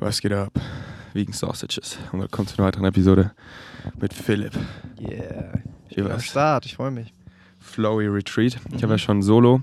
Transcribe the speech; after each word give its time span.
Was 0.00 0.20
geht 0.20 0.32
ab? 0.32 0.52
Vegan 1.12 1.32
Sausages. 1.32 1.98
Und 2.12 2.20
willkommen 2.20 2.48
zu 2.48 2.56
einer 2.58 2.66
weiteren 2.68 2.84
Episode 2.86 3.32
mit 4.00 4.14
Philipp. 4.14 4.52
Yeah. 5.00 5.52
Ich 5.88 5.96
bin 5.96 6.10
am? 6.10 6.20
Start, 6.20 6.66
ich 6.66 6.76
freue 6.76 6.90
mich. 6.90 7.12
Flowy 7.58 8.06
Retreat. 8.06 8.54
Ich 8.68 8.74
habe 8.82 8.86
Mhm. 8.86 8.90
ja 8.92 8.98
schon 8.98 9.22
solo 9.22 9.56
ein 9.56 9.62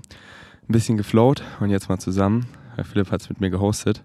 bisschen 0.72 0.96
geflowt 0.96 1.42
und 1.60 1.70
jetzt 1.70 1.88
mal 1.88 1.98
zusammen. 1.98 2.46
Weil 2.76 2.84
Philipp 2.84 3.10
hat 3.10 3.22
es 3.22 3.28
mit 3.28 3.40
mir 3.40 3.50
gehostet. 3.50 4.04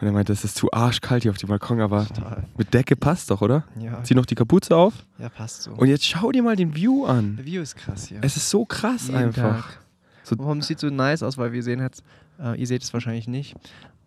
Und 0.00 0.06
er 0.06 0.12
meinte, 0.12 0.32
es 0.32 0.44
ist 0.44 0.56
zu 0.56 0.70
arschkalt 0.72 1.22
hier 1.22 1.30
auf 1.30 1.38
dem 1.38 1.48
Balkon, 1.48 1.80
aber 1.80 2.06
Total. 2.06 2.44
mit 2.58 2.74
Decke 2.74 2.96
passt 2.96 3.30
doch, 3.30 3.40
oder? 3.40 3.64
Ja, 3.78 4.02
Zieh 4.02 4.14
noch 4.14 4.26
die 4.26 4.34
Kapuze 4.34 4.76
auf. 4.76 4.92
ja 5.18 5.28
passt 5.30 5.62
so. 5.62 5.70
Und 5.72 5.88
jetzt 5.88 6.04
schau 6.04 6.32
dir 6.32 6.42
mal 6.42 6.56
den 6.56 6.74
View 6.74 7.06
an. 7.06 7.36
Der 7.36 7.46
View 7.46 7.62
ist 7.62 7.76
krass 7.76 8.06
hier. 8.08 8.18
Es 8.22 8.36
ist 8.36 8.50
so 8.50 8.64
krass 8.66 9.06
Jeden 9.06 9.16
einfach. 9.18 9.64
Tag. 9.66 9.80
So- 10.22 10.38
Warum 10.38 10.60
sieht 10.60 10.80
so 10.80 10.90
nice 10.90 11.22
aus? 11.22 11.38
Weil 11.38 11.52
wir 11.52 11.62
sehen 11.62 11.80
jetzt, 11.80 12.02
äh, 12.40 12.60
ihr 12.60 12.66
seht 12.66 12.82
es 12.82 12.92
wahrscheinlich 12.92 13.26
nicht, 13.28 13.54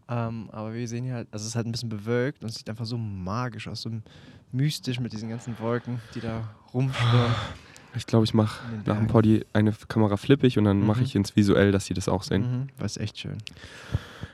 ähm, 0.10 0.50
aber 0.52 0.74
wir 0.74 0.88
sehen 0.88 1.04
hier 1.06 1.14
halt, 1.16 1.28
also 1.32 1.44
es 1.44 1.50
ist 1.50 1.56
halt 1.56 1.68
ein 1.68 1.72
bisschen 1.72 1.90
bewölkt 1.90 2.44
und 2.44 2.50
es 2.50 2.56
sieht 2.56 2.70
einfach 2.70 2.86
so 2.86 2.98
magisch 2.98 3.68
aus, 3.68 3.82
so 3.84 3.92
mystisch 4.52 5.00
mit 5.00 5.14
diesen 5.14 5.30
ganzen 5.30 5.58
Wolken, 5.60 6.00
die 6.16 6.22
da 6.22 6.50
rumschwirren. 6.74 7.32
Ich 7.96 8.06
glaube, 8.06 8.24
ich 8.24 8.36
mache 8.36 8.62
nach 8.86 8.98
dem. 8.98 9.08
Poddy 9.08 9.44
eine 9.52 9.74
Kamera 9.88 10.16
flippig 10.16 10.60
und 10.60 10.66
dann 10.66 10.86
mache 10.86 11.00
Mhm. 11.00 11.06
ich 11.06 11.16
ins 11.16 11.36
Visuell, 11.36 11.72
dass 11.72 11.86
sie 11.86 11.96
das 11.96 12.08
auch 12.08 12.22
sehen. 12.22 12.42
Mhm, 12.44 12.68
das 12.78 12.98
ist 12.98 13.02
echt 13.02 13.18
schön. 13.18 13.38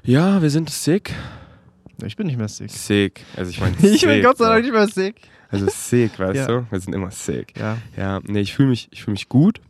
Ja, 0.04 0.42
wir 0.42 0.50
sind 0.50 0.70
sick. 0.70 1.14
Ich 2.04 2.18
bin 2.18 2.28
nicht 2.28 2.36
mehr 2.38 2.50
sick. 2.50 2.70
Sick. 2.70 3.24
Also 3.38 3.52
ich 3.52 3.62
meine, 3.62 3.78
Ich 3.82 4.02
bin 4.02 4.22
Gott 4.22 4.40
sei. 4.40 4.50
Dank 4.50 4.64
nicht 4.66 4.74
mehr 4.74 4.88
sick. 4.90 5.16
Also 5.50 5.68
sick, 5.70 6.20
weißt 6.20 6.36
Ja. 6.36 6.48
du? 6.48 6.68
Wir 6.70 6.80
sind 6.82 6.94
immer 6.94 7.12
sick. 7.12 7.58
Ja. 7.58 7.78
Ja, 7.96 8.20
nee, 8.26 8.42
ich 8.42 8.54
fühle 8.54 8.68
mich, 8.68 8.90
ich 8.92 9.04
fühl 9.06 9.14
mich 9.14 9.30
gut. 9.30 9.62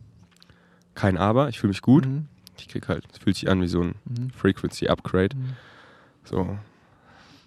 Kein 0.96 1.16
Aber, 1.16 1.48
ich 1.48 1.60
fühle 1.60 1.68
mich 1.68 1.80
gut. 1.80 2.06
Mhm. 2.06 2.26
Ich 2.58 2.66
krieg 2.66 2.88
halt, 2.88 3.04
es 3.12 3.18
fühlt 3.18 3.36
sich 3.36 3.48
an 3.48 3.62
wie 3.62 3.68
so 3.68 3.82
ein. 3.82 3.94
Frequency 4.36 4.88
Upgrade. 4.88 5.36
Mhm. 5.36 5.52
So. 6.26 6.58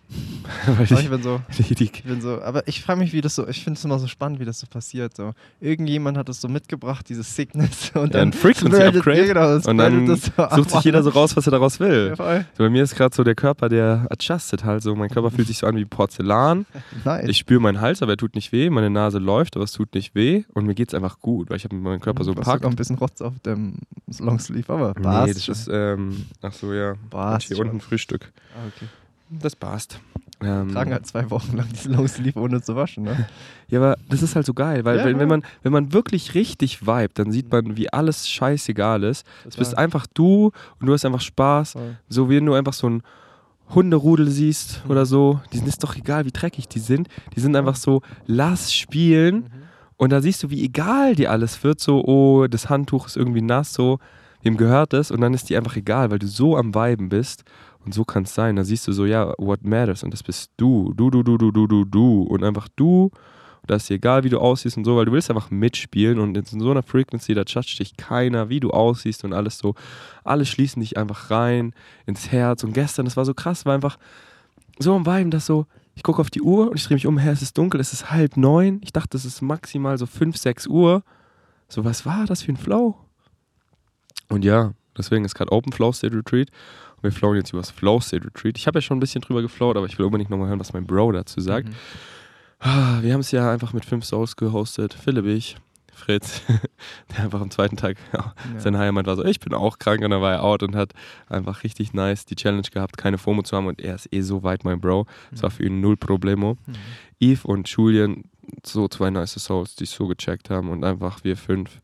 Weil 0.65 0.73
Aber 0.75 0.83
ich 0.83 0.91
ich, 0.91 1.09
bin 1.09 1.21
so, 1.21 1.41
Ich 1.49 2.03
bin 2.03 2.21
so, 2.21 2.41
aber 2.41 2.67
ich 2.67 2.81
frage 2.81 2.99
mich, 2.99 3.13
wie 3.13 3.21
das 3.21 3.35
so, 3.35 3.47
ich 3.47 3.63
finde 3.63 3.77
es 3.77 3.85
immer 3.85 3.99
so 3.99 4.07
spannend, 4.07 4.39
wie 4.39 4.45
das 4.45 4.59
so 4.59 4.65
passiert. 4.67 5.15
So. 5.15 5.33
Irgendjemand 5.61 6.17
hat 6.17 6.27
das 6.29 6.41
so 6.41 6.47
mitgebracht, 6.47 7.07
dieses 7.07 7.35
Sickness. 7.35 7.91
Und 7.93 8.13
Ja, 8.15 8.21
ein 8.21 8.31
dann 8.31 8.33
Frequency 8.33 8.75
spreadet- 8.75 8.95
Upgrade. 8.97 9.19
Ja, 9.19 9.33
genau, 9.33 9.69
und 9.69 9.77
dann 9.77 10.07
so 10.07 10.15
sucht 10.55 10.71
sich 10.71 10.81
jeder 10.83 11.03
so 11.03 11.11
raus, 11.11 11.37
was 11.37 11.45
er 11.47 11.51
daraus 11.51 11.79
will. 11.79 12.15
Ja. 12.17 12.39
So, 12.57 12.63
bei 12.63 12.69
mir 12.69 12.81
ist 12.83 12.95
gerade 12.95 13.15
so 13.15 13.23
der 13.23 13.35
Körper, 13.35 13.69
der 13.69 14.07
adjusted 14.09 14.63
halt 14.63 14.81
so. 14.81 14.95
Mein 14.95 15.09
Körper 15.09 15.29
fühlt 15.29 15.47
sich 15.47 15.59
so 15.59 15.67
an 15.67 15.75
wie 15.75 15.85
Porzellan. 15.85 16.65
Nice. 17.05 17.27
Ich 17.29 17.37
spüre 17.37 17.59
meinen 17.61 17.79
Hals, 17.79 18.01
aber 18.01 18.13
er 18.13 18.17
tut 18.17 18.33
nicht 18.35 18.51
weh. 18.51 18.69
Meine 18.69 18.89
Nase 18.89 19.19
läuft, 19.19 19.55
aber 19.55 19.65
es 19.65 19.71
tut 19.71 19.93
nicht 19.93 20.15
weh. 20.15 20.43
Und 20.53 20.65
mir 20.65 20.73
geht's 20.75 20.93
einfach 20.95 21.19
gut, 21.19 21.49
weil 21.49 21.57
ich 21.57 21.63
habe 21.63 21.75
meinen 21.75 21.99
Körper 22.01 22.23
so 22.23 22.33
Du 22.33 22.39
hast 22.41 22.47
packt. 22.47 22.65
ein 22.65 22.75
bisschen 22.75 22.97
Rotz 22.97 23.21
auf 23.21 23.39
dem 23.45 23.75
Longsleeve, 24.19 24.73
aber 24.73 24.93
Nee, 24.97 25.33
das 25.33 25.47
ist, 25.47 25.69
ähm, 25.71 26.25
ach 26.41 26.53
so, 26.53 26.73
ja. 26.73 26.95
Hier 27.39 27.59
unten 27.59 27.79
Frühstück. 27.79 28.31
Ah, 28.55 28.67
okay. 28.75 28.87
Das 29.29 29.55
passt. 29.55 29.99
Ähm, 30.41 30.71
Tragen 30.71 30.93
halt 30.93 31.05
zwei 31.05 31.29
Wochen 31.31 31.57
lang 31.57 31.67
diesen 31.69 31.93
Longsleeve 31.95 32.39
ohne 32.39 32.61
zu 32.61 32.75
waschen, 32.75 33.03
ne? 33.03 33.27
Ja, 33.67 33.79
aber 33.79 33.97
das 34.07 34.21
ist 34.23 34.35
halt 34.35 34.45
so 34.45 34.53
geil, 34.53 34.85
weil 34.85 34.97
Ja, 34.97 35.05
wenn, 35.05 35.19
wenn, 35.19 35.27
man, 35.27 35.43
wenn 35.63 35.73
man 35.73 35.91
wirklich 35.91 36.33
richtig 36.33 36.81
vibet, 36.87 37.19
dann 37.19 37.31
sieht 37.31 37.51
man, 37.51 37.75
wie 37.75 37.91
alles 37.91 38.29
scheißegal 38.29 39.03
ist. 39.03 39.27
Es 39.47 39.57
bist 39.57 39.77
einfach 39.77 40.07
du 40.13 40.51
und 40.79 40.87
du 40.87 40.93
hast 40.93 41.03
einfach 41.05 41.19
Spaß. 41.21 41.73
Voll. 41.73 41.97
So 42.07 42.29
wie 42.29 42.37
wenn 42.37 42.45
du 42.45 42.53
einfach 42.53 42.71
so 42.73 42.89
ein 42.89 43.03
Hunderudel 43.75 44.29
siehst 44.29 44.81
Mhm. 44.85 44.91
oder 44.91 45.05
so, 45.05 45.41
die 45.53 45.59
ist 45.59 45.83
doch 45.83 45.95
egal, 45.95 46.25
wie 46.25 46.31
dreckig 46.31 46.67
die 46.69 46.79
sind. 46.79 47.09
Die 47.35 47.39
sind 47.39 47.55
einfach 47.55 47.75
so, 47.75 48.01
lass 48.25 48.73
spielen. 48.73 49.35
Mhm. 49.35 49.49
Und 49.97 50.11
da 50.11 50.21
siehst 50.21 50.41
du, 50.43 50.49
wie 50.49 50.63
egal 50.63 51.15
dir 51.15 51.29
alles 51.31 51.61
wird. 51.63 51.81
So, 51.81 52.03
oh, 52.05 52.47
das 52.47 52.69
Handtuch 52.69 53.07
ist 53.07 53.17
irgendwie 53.17 53.41
nass, 53.41 53.73
so, 53.73 53.99
wem 54.41 54.55
gehört 54.55 54.93
es? 54.93 55.11
Und 55.11 55.19
dann 55.19 55.33
ist 55.33 55.49
die 55.49 55.57
einfach 55.57 55.75
egal, 55.75 56.09
weil 56.09 56.19
du 56.19 56.27
so 56.27 56.55
am 56.55 56.73
Viben 56.73 57.09
bist. 57.09 57.43
Und 57.85 57.93
so 57.93 58.03
kann 58.03 58.23
es 58.23 58.33
sein. 58.33 58.55
Da 58.55 58.63
siehst 58.63 58.87
du 58.87 58.91
so, 58.91 59.05
ja, 59.05 59.33
what 59.37 59.63
matters? 59.63 60.03
Und 60.03 60.11
das 60.11 60.23
bist 60.23 60.51
du. 60.57 60.93
Du, 60.95 61.09
du, 61.09 61.23
du, 61.23 61.37
du, 61.37 61.51
du, 61.51 61.67
du, 61.67 61.85
du. 61.85 62.21
Und 62.23 62.43
einfach 62.43 62.67
du. 62.75 63.03
Und 63.61 63.71
da 63.71 63.75
ist 63.75 63.89
dir 63.89 63.95
egal, 63.95 64.23
wie 64.23 64.29
du 64.29 64.39
aussiehst 64.39 64.77
und 64.77 64.85
so, 64.85 64.97
weil 64.97 65.05
du 65.05 65.11
willst 65.11 65.29
einfach 65.29 65.49
mitspielen. 65.49 66.19
Und 66.19 66.37
in 66.37 66.45
so 66.45 66.71
einer 66.71 66.83
Frequency, 66.83 67.33
da 67.33 67.43
judgt 67.47 67.79
dich 67.79 67.97
keiner, 67.97 68.49
wie 68.49 68.59
du 68.59 68.71
aussiehst 68.71 69.23
und 69.23 69.33
alles 69.33 69.57
so. 69.57 69.75
Alle 70.23 70.45
schließen 70.45 70.81
dich 70.81 70.97
einfach 70.97 71.31
rein 71.31 71.73
ins 72.05 72.31
Herz. 72.31 72.63
Und 72.63 72.73
gestern, 72.73 73.05
das 73.05 73.17
war 73.17 73.25
so 73.25 73.33
krass, 73.33 73.65
war 73.65 73.73
einfach 73.73 73.97
so 74.77 74.95
am 74.95 75.05
Viben, 75.05 75.31
dass 75.31 75.45
so, 75.45 75.65
ich 75.95 76.03
gucke 76.03 76.21
auf 76.21 76.29
die 76.29 76.41
Uhr 76.41 76.69
und 76.69 76.77
ich 76.77 76.85
drehe 76.85 76.95
mich 76.95 77.07
um, 77.07 77.17
her, 77.17 77.33
es 77.33 77.41
ist 77.41 77.57
dunkel, 77.57 77.79
es 77.81 77.91
ist 77.91 78.11
halb 78.11 78.37
neun. 78.37 78.79
Ich 78.83 78.93
dachte, 78.93 79.17
es 79.17 79.25
ist 79.25 79.41
maximal 79.41 79.97
so 79.97 80.05
fünf, 80.05 80.37
sechs 80.37 80.67
Uhr. 80.67 81.03
So, 81.67 81.85
was 81.85 82.05
war 82.05 82.25
das 82.25 82.41
für 82.41 82.51
ein 82.51 82.57
Flow? 82.57 82.95
Und 84.29 84.45
ja, 84.45 84.73
deswegen 84.97 85.25
ist 85.25 85.35
gerade 85.35 85.51
Open 85.51 85.73
Flow 85.73 85.91
State 85.91 86.15
Retreat. 86.15 86.49
Wir 87.01 87.11
flowen 87.11 87.37
jetzt 87.37 87.51
über 87.51 87.61
das 87.61 87.71
Flow 87.71 87.99
State 87.99 88.25
Retreat. 88.25 88.57
Ich 88.57 88.67
habe 88.67 88.77
ja 88.77 88.81
schon 88.81 88.97
ein 88.97 88.99
bisschen 88.99 89.21
drüber 89.21 89.41
geflowt, 89.41 89.77
aber 89.77 89.85
ich 89.85 89.97
will 89.97 90.05
unbedingt 90.05 90.29
nochmal 90.29 90.49
hören, 90.49 90.59
was 90.59 90.73
mein 90.73 90.85
Bro 90.85 91.13
dazu 91.13 91.39
sagt. 91.41 91.69
Mhm. 91.69 91.75
Ah, 92.59 92.99
Wir 93.01 93.13
haben 93.13 93.21
es 93.21 93.31
ja 93.31 93.51
einfach 93.51 93.73
mit 93.73 93.85
fünf 93.85 94.03
Souls 94.05 94.35
gehostet. 94.35 94.93
Philipp, 94.93 95.25
ich, 95.25 95.55
Fritz, 95.93 96.41
der 97.15 97.25
einfach 97.25 97.41
am 97.41 97.51
zweiten 97.51 97.77
Tag 97.77 97.97
ja, 98.13 98.33
sein 98.57 98.77
Heimat 98.77 99.05
war 99.05 99.15
so, 99.15 99.23
ich 99.23 99.39
bin 99.39 99.53
auch 99.53 99.79
krank 99.79 100.01
und 100.01 100.11
dann 100.11 100.21
war 100.21 100.33
er 100.33 100.43
out 100.43 100.63
und 100.63 100.75
hat 100.75 100.93
einfach 101.27 101.63
richtig 101.63 101.93
nice 101.93 102.25
die 102.25 102.35
Challenge 102.35 102.67
gehabt, 102.71 102.97
keine 102.97 103.17
FOMO 103.17 103.43
zu 103.43 103.55
haben 103.55 103.67
und 103.67 103.81
er 103.81 103.95
ist 103.95 104.11
eh 104.11 104.21
so 104.21 104.43
weit, 104.43 104.63
mein 104.63 104.81
Bro. 104.81 105.05
Es 105.31 105.43
war 105.43 105.51
für 105.51 105.63
ihn 105.63 105.81
null 105.81 105.97
Problemo. 105.97 106.57
Mhm. 106.65 106.73
Eve 107.19 107.47
und 107.47 107.67
Julian, 107.69 108.23
so 108.65 108.87
zwei 108.87 109.09
nice 109.09 109.35
Souls, 109.35 109.75
die 109.75 109.85
so 109.85 110.07
gecheckt 110.07 110.49
haben 110.49 110.69
und 110.69 110.83
einfach 110.83 111.23
wir 111.23 111.37
fünf 111.37 111.79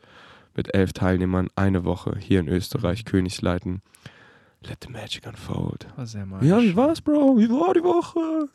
mit 0.55 0.73
elf 0.73 0.93
Teilnehmern 0.93 1.49
eine 1.55 1.83
Woche 1.83 2.17
hier 2.17 2.39
in 2.39 2.47
Österreich, 2.47 3.05
Königsleiten. 3.05 3.81
Let 4.67 4.83
the 4.83 4.89
magic 4.89 5.27
unfold. 5.27 5.87
War 5.95 6.07
sehr 6.07 6.25
magisch. 6.25 6.49
Ja, 6.49 6.61
wie 6.61 6.75
war's, 6.75 7.01
Bro? 7.01 7.37
Wie 7.37 7.49
war 7.49 7.73
die 7.73 7.83
Woche? 7.83 8.49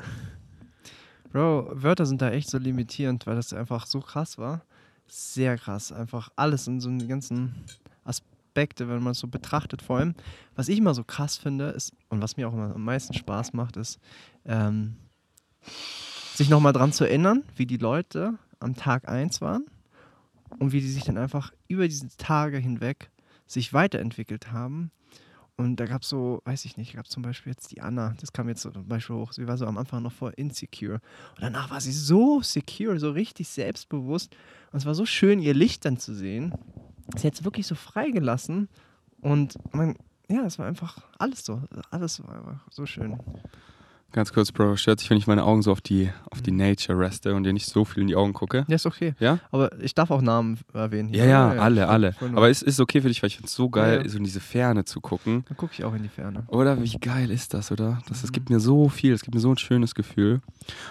Bro, 1.32 1.70
Wörter 1.74 2.06
sind 2.06 2.20
da 2.20 2.30
echt 2.30 2.50
so 2.50 2.58
limitierend, 2.58 3.26
weil 3.26 3.36
das 3.36 3.52
einfach 3.52 3.86
so 3.86 4.00
krass 4.00 4.36
war. 4.36 4.64
Sehr 5.06 5.56
krass. 5.56 5.92
Einfach 5.92 6.30
alles 6.34 6.66
in 6.66 6.80
so 6.80 6.88
den 6.88 7.06
ganzen 7.06 7.54
Aspekte, 8.02 8.88
wenn 8.88 9.02
man 9.02 9.12
es 9.12 9.20
so 9.20 9.28
betrachtet. 9.28 9.82
Vor 9.82 9.98
allem, 9.98 10.14
was 10.56 10.68
ich 10.68 10.78
immer 10.78 10.94
so 10.94 11.04
krass 11.04 11.36
finde, 11.36 11.66
ist, 11.70 11.92
und 12.08 12.20
was 12.20 12.36
mir 12.36 12.48
auch 12.48 12.52
immer 12.52 12.74
am 12.74 12.84
meisten 12.84 13.14
Spaß 13.14 13.52
macht, 13.52 13.76
ist, 13.76 14.00
ähm, 14.44 14.96
sich 16.34 16.48
nochmal 16.48 16.72
dran 16.72 16.92
zu 16.92 17.04
erinnern, 17.04 17.44
wie 17.54 17.66
die 17.66 17.76
Leute 17.76 18.34
am 18.58 18.74
Tag 18.74 19.08
1 19.08 19.40
waren 19.40 19.66
und 20.58 20.72
wie 20.72 20.80
die 20.80 20.88
sich 20.90 21.04
dann 21.04 21.18
einfach 21.18 21.52
über 21.68 21.86
diese 21.86 22.08
Tage 22.16 22.58
hinweg 22.58 23.10
sich 23.46 23.72
weiterentwickelt 23.72 24.52
haben. 24.52 24.90
Und 25.60 25.76
da 25.76 25.84
gab 25.84 26.00
es 26.00 26.08
so, 26.08 26.40
weiß 26.46 26.64
ich 26.64 26.78
nicht, 26.78 26.94
gab 26.94 27.06
zum 27.06 27.22
Beispiel 27.22 27.52
jetzt 27.52 27.70
die 27.70 27.82
Anna, 27.82 28.14
das 28.18 28.32
kam 28.32 28.48
jetzt 28.48 28.62
zum 28.62 28.88
Beispiel 28.88 29.16
hoch, 29.16 29.32
sie 29.34 29.46
war 29.46 29.58
so 29.58 29.66
am 29.66 29.76
Anfang 29.76 30.02
noch 30.02 30.12
voll 30.12 30.32
insecure. 30.36 30.94
Und 30.94 31.42
danach 31.42 31.70
war 31.70 31.82
sie 31.82 31.92
so 31.92 32.40
secure, 32.40 32.98
so 32.98 33.10
richtig 33.10 33.46
selbstbewusst. 33.46 34.34
Und 34.72 34.78
es 34.78 34.86
war 34.86 34.94
so 34.94 35.04
schön, 35.04 35.38
ihr 35.38 35.52
Licht 35.52 35.84
dann 35.84 35.98
zu 35.98 36.14
sehen. 36.14 36.54
Sie 37.14 37.26
hat 37.26 37.34
es 37.34 37.44
wirklich 37.44 37.66
so 37.66 37.74
freigelassen. 37.74 38.70
Und 39.20 39.58
man, 39.74 39.96
ja, 40.30 40.46
es 40.46 40.58
war 40.58 40.64
einfach 40.64 40.96
alles 41.18 41.44
so. 41.44 41.62
Alles 41.90 42.26
war 42.26 42.36
einfach 42.36 42.66
so 42.70 42.86
schön. 42.86 43.20
Ganz 44.12 44.32
kurz, 44.32 44.50
Bro, 44.50 44.74
stört 44.74 44.98
sich, 44.98 45.08
wenn 45.08 45.18
ich 45.18 45.28
meine 45.28 45.44
Augen 45.44 45.62
so 45.62 45.70
auf 45.70 45.80
die, 45.80 46.10
auf 46.32 46.42
die 46.42 46.50
Nature 46.50 46.98
reste 46.98 47.32
und 47.32 47.44
dir 47.44 47.52
nicht 47.52 47.66
so 47.66 47.84
viel 47.84 48.00
in 48.02 48.08
die 48.08 48.16
Augen 48.16 48.32
gucke? 48.32 48.64
Ja, 48.66 48.74
ist 48.74 48.84
okay. 48.86 49.14
Ja? 49.20 49.38
Aber 49.52 49.70
ich 49.80 49.94
darf 49.94 50.10
auch 50.10 50.20
Namen 50.20 50.58
erwähnen. 50.74 51.14
Ja, 51.14 51.24
ja, 51.26 51.48
alle, 51.50 51.86
alle. 51.86 52.14
nur- 52.20 52.30
Aber 52.36 52.50
es 52.50 52.60
ist 52.62 52.80
okay 52.80 53.00
für 53.02 53.08
dich, 53.08 53.22
weil 53.22 53.28
ich 53.28 53.36
finde 53.36 53.46
es 53.46 53.54
so 53.54 53.68
geil, 53.70 53.98
Ja, 53.98 54.02
ja. 54.02 54.08
so 54.08 54.18
in 54.18 54.24
diese 54.24 54.40
Ferne 54.40 54.84
zu 54.84 55.00
gucken. 55.00 55.44
Dann 55.46 55.56
gucke 55.56 55.74
ich 55.74 55.84
auch 55.84 55.94
in 55.94 56.02
die 56.02 56.08
Ferne. 56.08 56.42
Oder 56.48 56.82
wie 56.82 56.90
geil 57.00 57.30
ist 57.30 57.54
das, 57.54 57.70
oder? 57.70 58.00
Das, 58.08 58.24
es 58.24 58.30
Mhm. 58.30 58.32
gibt 58.32 58.50
mir 58.50 58.58
so 58.58 58.88
viel, 58.88 59.12
es 59.12 59.22
gibt 59.22 59.34
mir 59.36 59.40
so 59.40 59.50
ein 59.52 59.58
schönes 59.58 59.94
Gefühl. 59.94 60.40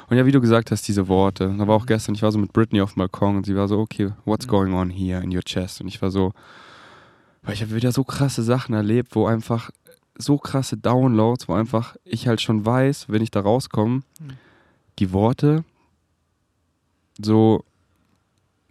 Und 0.07 0.16
ja, 0.16 0.25
wie 0.25 0.31
du 0.31 0.40
gesagt 0.40 0.72
hast, 0.72 0.88
diese 0.88 1.09
Worte. 1.09 1.53
Da 1.57 1.68
war 1.68 1.75
auch 1.75 1.84
Mhm. 1.84 1.88
gestern, 1.88 2.16
ich 2.16 2.22
war 2.22 2.31
so 2.31 2.40
mit 2.40 2.53
Britney 2.53 2.80
auf 2.80 2.94
dem 2.94 3.00
Balkon 3.00 3.36
und 3.36 3.46
sie 3.46 3.56
war 3.56 3.68
so, 3.68 3.80
okay, 3.80 4.12
what's 4.24 4.46
Mhm. 4.46 4.50
going 4.51 4.74
on 4.74 4.90
here 4.90 5.22
in 5.22 5.36
your 5.36 5.44
chest? 5.44 5.81
Und 5.81 5.90
ich 5.90 6.01
war 6.01 6.09
so, 6.09 6.31
weil 7.44 7.53
ich 7.53 7.62
habe 7.62 7.75
wieder 7.75 7.91
so 7.91 8.06
krasse 8.06 8.44
Sachen 8.44 8.74
erlebt, 8.75 9.13
wo 9.13 9.25
einfach 9.25 9.72
so 10.22 10.38
krasse 10.38 10.78
Downloads, 10.78 11.47
wo 11.47 11.53
einfach 11.53 11.96
ich 12.03 12.28
halt 12.28 12.41
schon 12.41 12.66
weiß, 12.66 13.06
wenn 13.09 13.22
ich 13.22 13.31
da 13.31 13.40
rauskomme, 13.40 14.02
Mhm. 14.19 14.38
die 15.00 15.12
Worte 15.13 15.63
so, 17.21 17.63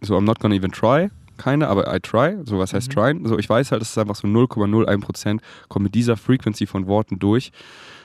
so 0.01 0.15
I'm 0.17 0.21
not 0.25 0.39
gonna 0.39 0.55
even 0.55 0.71
try, 0.71 1.09
keine, 1.37 1.67
aber 1.67 1.93
I 1.93 1.99
try, 1.99 2.37
so 2.45 2.57
was 2.59 2.73
heißt 2.73 2.89
Mhm. 2.89 2.93
tryen, 2.93 3.25
so 3.27 3.37
ich 3.37 3.49
weiß 3.49 3.71
halt, 3.71 3.81
es 3.81 3.89
ist 3.91 3.97
einfach 3.97 4.15
so 4.15 4.27
0,01% 4.27 5.41
kommt 5.69 5.83
mit 5.83 5.95
dieser 5.95 6.17
Frequency 6.17 6.65
von 6.67 6.87
Worten 6.87 7.19
durch, 7.19 7.51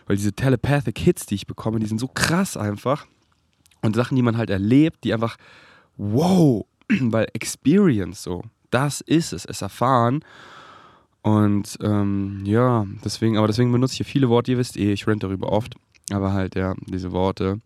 weil 0.06 0.16
diese 0.16 0.32
telepathic 0.32 0.98
Hits, 0.98 1.26
die 1.26 1.34
ich 1.34 1.46
bekomme, 1.46 1.78
die 1.80 1.86
sind 1.86 1.98
so 1.98 2.08
krass 2.08 2.56
einfach 2.56 3.06
und 3.82 3.94
Sachen, 3.96 4.16
die 4.16 4.22
man 4.22 4.36
halt 4.36 4.50
erlebt, 4.50 5.04
die 5.04 5.12
einfach 5.12 5.36
wow, 5.96 6.64
weil 6.88 7.26
Experience 7.32 8.22
so, 8.22 8.42
das 8.70 9.00
ist 9.00 9.32
es, 9.32 9.44
es 9.44 9.62
erfahren 9.62 10.24
und 11.24 11.76
ähm, 11.82 12.42
ja, 12.44 12.86
deswegen, 13.04 13.36
aber 13.36 13.48
deswegen 13.48 13.72
benutze 13.72 13.94
ich 13.94 13.96
hier 13.96 14.06
viele 14.06 14.28
Worte, 14.28 14.52
ihr 14.52 14.58
wisst 14.58 14.76
eh, 14.76 14.92
ich 14.92 15.06
rent 15.08 15.24
darüber 15.24 15.50
oft, 15.50 15.74
aber 16.12 16.32
halt 16.32 16.54
ja, 16.54 16.74
diese 16.86 17.10
Worte 17.10 17.60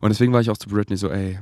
und 0.00 0.10
deswegen 0.10 0.34
war 0.34 0.42
ich 0.42 0.50
auch 0.50 0.58
zu 0.58 0.68
Britney 0.68 0.98
so, 0.98 1.08
ey, 1.08 1.38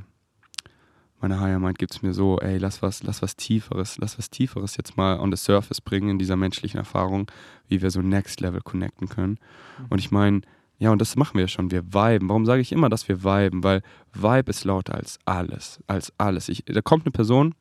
meine 1.21 1.39
Higher 1.39 1.59
Mind 1.59 1.79
gibt 1.79 1.93
es 1.93 2.01
mir 2.01 2.13
so, 2.13 2.39
ey, 2.39 2.57
lass 2.57 2.81
was, 2.81 3.01
lass 3.03 3.21
was 3.21 3.35
Tieferes, 3.35 3.97
lass 3.97 4.17
was 4.17 4.29
Tieferes 4.29 4.77
jetzt 4.77 4.95
mal 4.95 5.19
on 5.19 5.31
the 5.31 5.37
surface 5.37 5.81
bringen 5.81 6.09
in 6.09 6.19
dieser 6.19 6.35
menschlichen 6.35 6.77
Erfahrung, 6.77 7.31
wie 7.67 7.81
wir 7.81 7.89
so 7.89 8.01
next 8.01 8.41
level 8.41 8.61
connecten 8.61 9.09
können. 9.09 9.39
Und 9.89 9.99
ich 9.99 10.11
meine, 10.11 10.41
ja, 10.77 10.91
und 10.91 10.99
das 10.99 11.15
machen 11.15 11.37
wir 11.37 11.47
schon. 11.47 11.71
Wir 11.71 11.83
viben. 11.93 12.27
Warum 12.29 12.45
sage 12.45 12.61
ich 12.61 12.71
immer, 12.71 12.89
dass 12.89 13.07
wir 13.07 13.23
viben? 13.23 13.63
Weil 13.63 13.81
Vibe 14.13 14.49
ist 14.49 14.65
lauter 14.65 14.95
als 14.95 15.19
alles. 15.25 15.79
Als 15.87 16.13
alles. 16.17 16.49
Ich, 16.49 16.63
da 16.65 16.81
kommt 16.81 17.05
eine 17.05 17.11
Person 17.11 17.55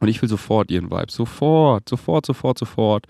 und 0.00 0.08
ich 0.08 0.20
will 0.22 0.28
sofort 0.28 0.70
ihren 0.70 0.90
Vibe. 0.90 1.10
Sofort, 1.10 1.88
sofort, 1.88 2.26
sofort, 2.26 2.58
sofort. 2.58 3.06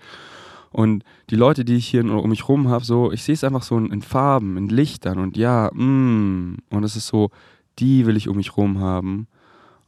Und 0.71 1.03
die 1.29 1.35
Leute, 1.35 1.65
die 1.65 1.75
ich 1.75 1.87
hier 1.87 2.05
um 2.05 2.29
mich 2.29 2.47
rum 2.47 2.69
habe, 2.69 2.85
so, 2.85 3.11
ich 3.11 3.23
sehe 3.23 3.33
es 3.33 3.43
einfach 3.43 3.63
so 3.63 3.77
in, 3.77 4.01
Farben, 4.01 4.57
in 4.57 4.69
Lichtern 4.69 5.19
und 5.19 5.37
ja, 5.37 5.69
mm, 5.73 6.57
und 6.69 6.83
es 6.83 6.95
ist 6.95 7.07
so, 7.07 7.31
die 7.79 8.05
will 8.05 8.17
ich 8.17 8.27
um 8.27 8.37
mich 8.37 8.57
rum 8.57 8.79
haben. 8.79 9.27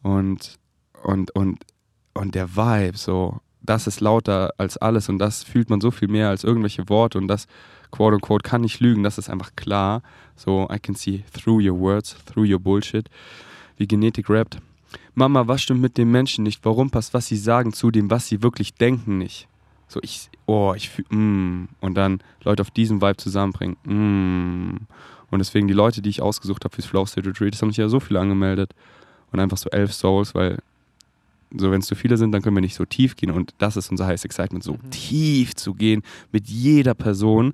Und, 0.01 0.57
und, 1.03 1.31
und, 1.35 1.63
und 2.13 2.35
der 2.35 2.55
Vibe, 2.55 2.97
so, 2.97 3.39
das 3.61 3.87
ist 3.87 3.99
lauter 3.99 4.51
als 4.57 4.77
alles 4.77 5.09
und 5.09 5.19
das 5.19 5.43
fühlt 5.43 5.69
man 5.69 5.81
so 5.81 5.91
viel 5.91 6.07
mehr 6.07 6.29
als 6.29 6.43
irgendwelche 6.43 6.89
Worte 6.89 7.17
und 7.17 7.27
das 7.27 7.45
quote 7.91 8.15
unquote, 8.15 8.47
kann 8.47 8.61
nicht 8.61 8.79
lügen, 8.79 9.03
das 9.03 9.17
ist 9.17 9.29
einfach 9.29 9.55
klar. 9.55 10.01
So, 10.35 10.67
I 10.71 10.79
can 10.79 10.95
see 10.95 11.23
through 11.33 11.61
your 11.61 11.79
words, 11.79 12.15
through 12.25 12.49
your 12.49 12.59
bullshit. 12.59 13.09
Wie 13.77 13.87
Genetik 13.87 14.29
rappt. 14.29 14.59
Mama, 15.19 15.47
was 15.47 15.61
stimmt 15.61 15.81
mit 15.81 15.97
den 15.97 16.09
Menschen 16.09 16.43
nicht? 16.43 16.65
Warum 16.65 16.89
passt, 16.89 17.13
was 17.13 17.27
sie 17.27 17.37
sagen, 17.37 17.73
zu 17.73 17.91
dem, 17.91 18.09
was 18.09 18.27
sie 18.27 18.41
wirklich 18.41 18.73
denken, 18.73 19.19
nicht? 19.19 19.47
So, 19.87 19.99
ich, 20.01 20.29
oh, 20.45 20.73
ich 20.75 20.89
fühle, 20.89 21.15
mm. 21.15 21.67
Und 21.81 21.95
dann 21.95 22.21
Leute 22.43 22.61
auf 22.61 22.71
diesen 22.71 23.01
Vibe 23.01 23.17
zusammenbringen, 23.17 23.77
mm. 23.83 24.87
Und 25.29 25.39
deswegen 25.39 25.67
die 25.67 25.73
Leute, 25.73 26.01
die 26.01 26.09
ich 26.09 26.21
ausgesucht 26.21 26.63
habe 26.63 26.73
fürs 26.73 26.87
Flow 26.87 27.05
State 27.05 27.27
Retreat, 27.27 27.53
das 27.53 27.61
haben 27.61 27.69
sich 27.69 27.77
ja 27.77 27.89
so 27.89 27.99
viele 27.99 28.19
angemeldet. 28.19 28.73
Und 29.31 29.39
einfach 29.39 29.57
so 29.57 29.69
elf 29.69 29.93
Souls, 29.93 30.33
weil 30.33 30.57
so, 31.55 31.71
wenn 31.71 31.81
es 31.81 31.87
zu 31.87 31.95
viele 31.95 32.17
sind, 32.17 32.31
dann 32.31 32.41
können 32.41 32.55
wir 32.55 32.61
nicht 32.61 32.75
so 32.75 32.85
tief 32.85 33.15
gehen. 33.15 33.31
Und 33.31 33.53
das 33.57 33.77
ist 33.77 33.91
unser 33.91 34.07
Highest 34.07 34.25
Excitement, 34.25 34.63
so 34.63 34.73
mhm. 34.73 34.89
tief 34.91 35.55
zu 35.55 35.73
gehen 35.73 36.03
mit 36.31 36.47
jeder 36.47 36.93
Person. 36.93 37.53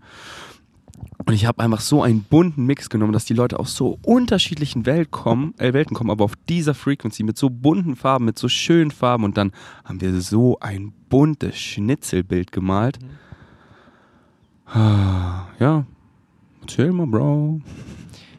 Und 1.25 1.33
ich 1.33 1.45
habe 1.45 1.63
einfach 1.63 1.81
so 1.81 2.03
einen 2.03 2.23
bunten 2.23 2.65
Mix 2.65 2.89
genommen, 2.89 3.13
dass 3.13 3.25
die 3.25 3.33
Leute 3.33 3.59
aus 3.59 3.75
so 3.75 3.97
unterschiedlichen 4.03 4.85
Welt 4.85 5.11
kommen, 5.11 5.55
äh, 5.57 5.73
Welten 5.73 5.95
kommen, 5.95 6.11
aber 6.11 6.23
auf 6.23 6.35
dieser 6.47 6.75
Frequency 6.75 7.23
mit 7.23 7.37
so 7.37 7.49
bunten 7.49 7.95
Farben, 7.95 8.25
mit 8.25 8.37
so 8.37 8.47
schönen 8.47 8.91
Farben. 8.91 9.23
Und 9.23 9.37
dann 9.37 9.51
haben 9.83 10.01
wir 10.01 10.21
so 10.21 10.59
ein 10.59 10.93
buntes 11.09 11.57
Schnitzelbild 11.57 12.51
gemalt. 12.51 12.99
Ah, 14.65 15.47
ja, 15.59 15.85
erzähl 16.61 16.91
mal, 16.91 17.07
Bro. 17.07 17.61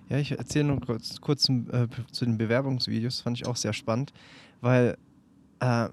Ja, 0.09 0.19
ich 0.19 0.33
erzähle 0.33 0.67
nur 0.67 0.81
kurz, 0.81 1.21
kurz 1.21 1.49
äh, 1.49 1.89
zu 2.13 2.25
den 2.25 2.39
Bewerbungsvideos. 2.39 3.21
Fand 3.21 3.39
ich 3.39 3.47
auch 3.47 3.57
sehr 3.57 3.73
spannend, 3.73 4.13
weil 4.61 4.97
äh, 5.61 5.89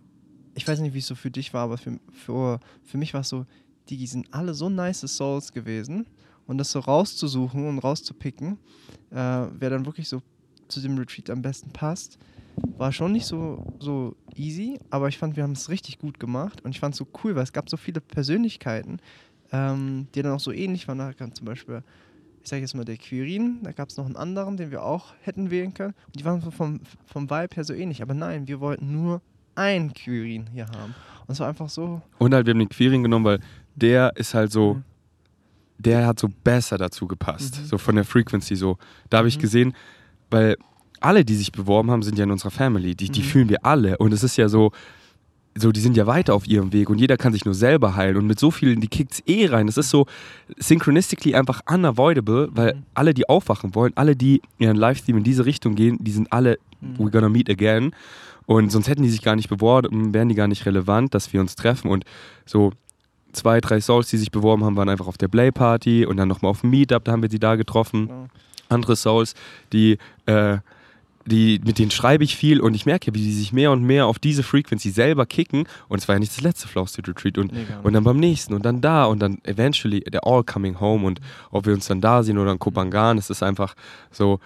ich 0.56 0.68
weiß 0.68 0.80
nicht, 0.80 0.94
wie 0.94 1.00
es 1.00 1.08
so 1.08 1.16
für 1.16 1.32
dich 1.32 1.54
war, 1.54 1.64
aber 1.64 1.78
für, 1.78 2.00
für, 2.12 2.60
für 2.84 2.98
mich 2.98 3.14
war 3.14 3.22
es 3.22 3.30
so, 3.30 3.46
die 3.90 4.06
sind 4.06 4.28
alle 4.32 4.54
so 4.54 4.70
nice 4.70 5.02
Souls 5.02 5.52
gewesen. 5.52 6.06
Und 6.46 6.58
das 6.58 6.72
so 6.72 6.80
rauszusuchen 6.80 7.68
und 7.68 7.80
rauszupicken, 7.80 8.58
äh, 9.12 9.16
wer 9.16 9.70
dann 9.70 9.86
wirklich 9.86 10.10
so 10.10 10.22
zu 10.68 10.82
dem 10.82 10.98
Retreat 10.98 11.30
am 11.30 11.42
besten 11.42 11.72
passt, 11.72 12.18
war 12.78 12.92
schon 12.92 13.12
nicht 13.12 13.26
so, 13.26 13.74
so 13.80 14.16
easy, 14.36 14.80
aber 14.90 15.08
ich 15.08 15.18
fand, 15.18 15.36
wir 15.36 15.44
haben 15.44 15.54
es 15.54 15.70
richtig 15.70 16.00
gut 16.00 16.20
gemacht 16.20 16.62
und 16.62 16.72
ich 16.72 16.80
fand 16.80 16.94
es 16.94 17.00
so 17.00 17.08
cool, 17.24 17.36
weil 17.36 17.44
es 17.44 17.54
gab 17.54 17.70
so 17.70 17.78
viele 17.78 18.02
Persönlichkeiten, 18.02 19.00
ähm, 19.52 20.08
die 20.14 20.22
dann 20.22 20.34
auch 20.34 20.40
so 20.40 20.52
ähnlich 20.52 20.88
waren. 20.88 20.98
Da 20.98 21.14
kam 21.14 21.34
zum 21.34 21.46
Beispiel, 21.46 21.84
ich 22.42 22.50
sage 22.50 22.62
jetzt 22.62 22.76
mal 22.76 22.86
der 22.86 22.98
Quirin, 22.98 23.60
da 23.64 23.72
gab 23.72 23.90
es 23.90 23.98
noch 23.98 24.06
einen 24.06 24.16
anderen, 24.16 24.58
den 24.58 24.72
wir 24.72 24.84
auch 24.84 25.14
hätten 25.22 25.50
wählen 25.50 25.74
können. 25.74 25.94
Und 26.08 26.20
die 26.20 26.26
waren 26.26 26.42
so 26.42 26.52
vom, 26.52 26.82
vom 27.06 27.30
Vibe 27.30 27.56
her 27.56 27.64
so 27.64 27.74
ähnlich, 27.74 28.02
aber 28.02 28.14
nein, 28.14 28.48
wir 28.48 28.60
wollten 28.60 28.92
nur 28.92 29.22
ein 29.56 29.94
Quirin 29.94 30.48
hier 30.52 30.68
haben. 30.68 30.96
Und 31.28 31.34
es 31.34 31.40
war 31.40 31.48
einfach 31.48 31.70
so. 31.70 32.02
Und 32.18 32.34
halt, 32.34 32.46
wir 32.46 32.52
haben 32.52 32.60
den 32.60 32.70
Quirin 32.70 33.04
genommen, 33.04 33.26
weil 33.26 33.40
der 33.76 34.16
ist 34.16 34.34
halt 34.34 34.52
so, 34.52 34.76
mhm. 34.76 34.84
Der 35.86 36.08
hat 36.08 36.20
so 36.20 36.30
besser 36.44 36.78
dazu 36.78 37.08
gepasst. 37.08 37.60
Mhm. 37.60 37.66
So 37.66 37.78
von 37.78 37.96
der 37.96 38.06
Frequency 38.06 38.56
so. 38.56 38.78
Da 39.10 39.20
habe 39.20 39.28
ich 39.28 39.38
mhm. 39.38 39.42
gesehen, 39.42 39.74
weil 40.30 40.58
alle, 41.00 41.26
die 41.26 41.36
sich 41.36 41.52
beworben 41.52 41.92
haben, 41.92 42.02
sind 42.02 42.18
ja 42.18 42.24
in 42.24 42.32
unserer 42.32 42.52
Family. 42.52 42.96
Die, 42.96 43.10
die 43.10 43.22
mhm. 43.22 43.26
fühlen 43.26 43.50
wir 43.50 43.66
alle. 43.66 43.98
Und 43.98 44.14
es 44.14 44.24
ist 44.24 44.38
ja 44.38 44.48
so, 44.48 44.72
so, 45.56 45.72
die 45.72 45.82
sind 45.82 45.98
ja 45.98 46.08
weiter 46.08 46.34
auf 46.34 46.48
ihrem 46.48 46.74
Weg 46.74 46.90
und 46.90 46.98
jeder 46.98 47.18
kann 47.18 47.32
sich 47.32 47.46
nur 47.46 47.54
selber 47.54 47.96
heilen 47.96 48.18
und 48.18 48.26
mit 48.26 48.40
so 48.40 48.50
vielen, 48.50 48.82
die 48.82 48.88
kickt 48.88 49.14
es 49.14 49.24
eh 49.28 49.46
rein. 49.46 49.68
Das 49.68 49.78
ist 49.78 49.90
so 49.90 50.08
synchronistically 50.58 51.36
einfach 51.36 51.62
unavoidable, 51.72 52.50
weil 52.54 52.74
mhm. 52.74 52.84
alle, 52.94 53.14
die 53.14 53.30
aufwachen 53.30 53.76
wollen, 53.76 53.94
alle, 53.96 54.16
die 54.16 54.42
ihren 54.58 54.78
Livestream 54.78 55.18
in 55.18 55.24
diese 55.24 55.46
Richtung 55.46 55.76
gehen, 55.76 55.98
die 56.00 56.12
sind 56.12 56.32
alle, 56.32 56.58
mhm. 56.82 56.96
we're 56.98 57.12
gonna 57.12 57.30
meet 57.30 57.50
again. 57.50 57.92
Und 58.46 58.72
sonst 58.72 58.88
hätten 58.88 59.04
die 59.04 59.10
sich 59.10 59.22
gar 59.22 59.36
nicht 59.36 59.50
beworben, 59.50 60.14
wären 60.14 60.28
die 60.28 60.36
gar 60.36 60.48
nicht 60.48 60.66
relevant, 60.66 61.14
dass 61.14 61.32
wir 61.32 61.40
uns 61.40 61.56
treffen. 61.56 61.90
Und 61.90 62.04
so 62.46 62.74
zwei, 63.34 63.60
drei 63.62 63.82
Souls, 63.82 64.10
die 64.10 64.18
sich 64.18 64.32
beworben 64.32 64.64
haben, 64.64 64.76
waren 64.76 64.90
einfach 64.90 65.08
auf 65.08 65.18
der 65.18 65.28
Play 65.28 65.52
Party 65.52 66.06
und 66.06 66.18
dann 66.18 66.28
nochmal 66.28 66.52
auf 66.52 66.62
dem 66.62 66.70
Meetup, 66.70 67.04
da 67.04 67.12
haben 67.12 67.22
wir 67.22 67.30
sie 67.30 67.40
da 67.40 67.56
getroffen. 67.56 68.08
Ja. 68.10 68.26
Andere 68.70 68.96
Souls, 68.96 69.36
die, 69.72 69.98
äh, 70.26 70.58
die, 71.26 71.62
mit 71.64 71.80
denen 71.80 71.92
schreibe 71.92 72.24
ich 72.24 72.36
viel 72.36 72.60
und 72.60 72.74
ich 72.74 72.86
merke, 72.86 73.14
wie 73.14 73.22
die 73.22 73.34
sich 73.34 73.54
mehr 73.54 73.72
und 73.72 73.84
mehr 73.84 74.08
auf 74.08 74.20
diese 74.20 74.44
Frequency 74.44 74.90
selber 74.90 75.26
kicken. 75.26 75.68
Und 75.88 76.00
es 76.00 76.08
war 76.08 76.16
ja 76.16 76.20
nicht 76.20 76.36
das 76.36 76.42
letzte 76.42 76.68
Flow 76.68 76.86
State 76.86 77.10
Retreat. 77.10 77.38
Und, 77.38 77.54
nee, 77.54 77.66
und 77.84 77.94
dann 77.94 78.04
beim 78.04 78.18
nächsten 78.18 78.54
und 78.54 78.66
dann 78.66 78.82
da 78.82 79.06
und 79.06 79.20
dann 79.20 79.40
eventually, 79.44 80.00
they're 80.00 80.26
all 80.26 80.44
coming 80.44 80.80
home. 80.80 81.06
Und 81.06 81.20
ob 81.52 81.66
wir 81.66 81.74
uns 81.74 81.88
dann 81.88 82.02
da 82.02 82.24
sehen 82.24 82.38
oder 82.38 82.52
in 82.52 82.60
Kopangan, 82.60 83.18
es 83.18 83.30
ist 83.30 83.44
einfach 83.44 83.76
so, 84.12 84.40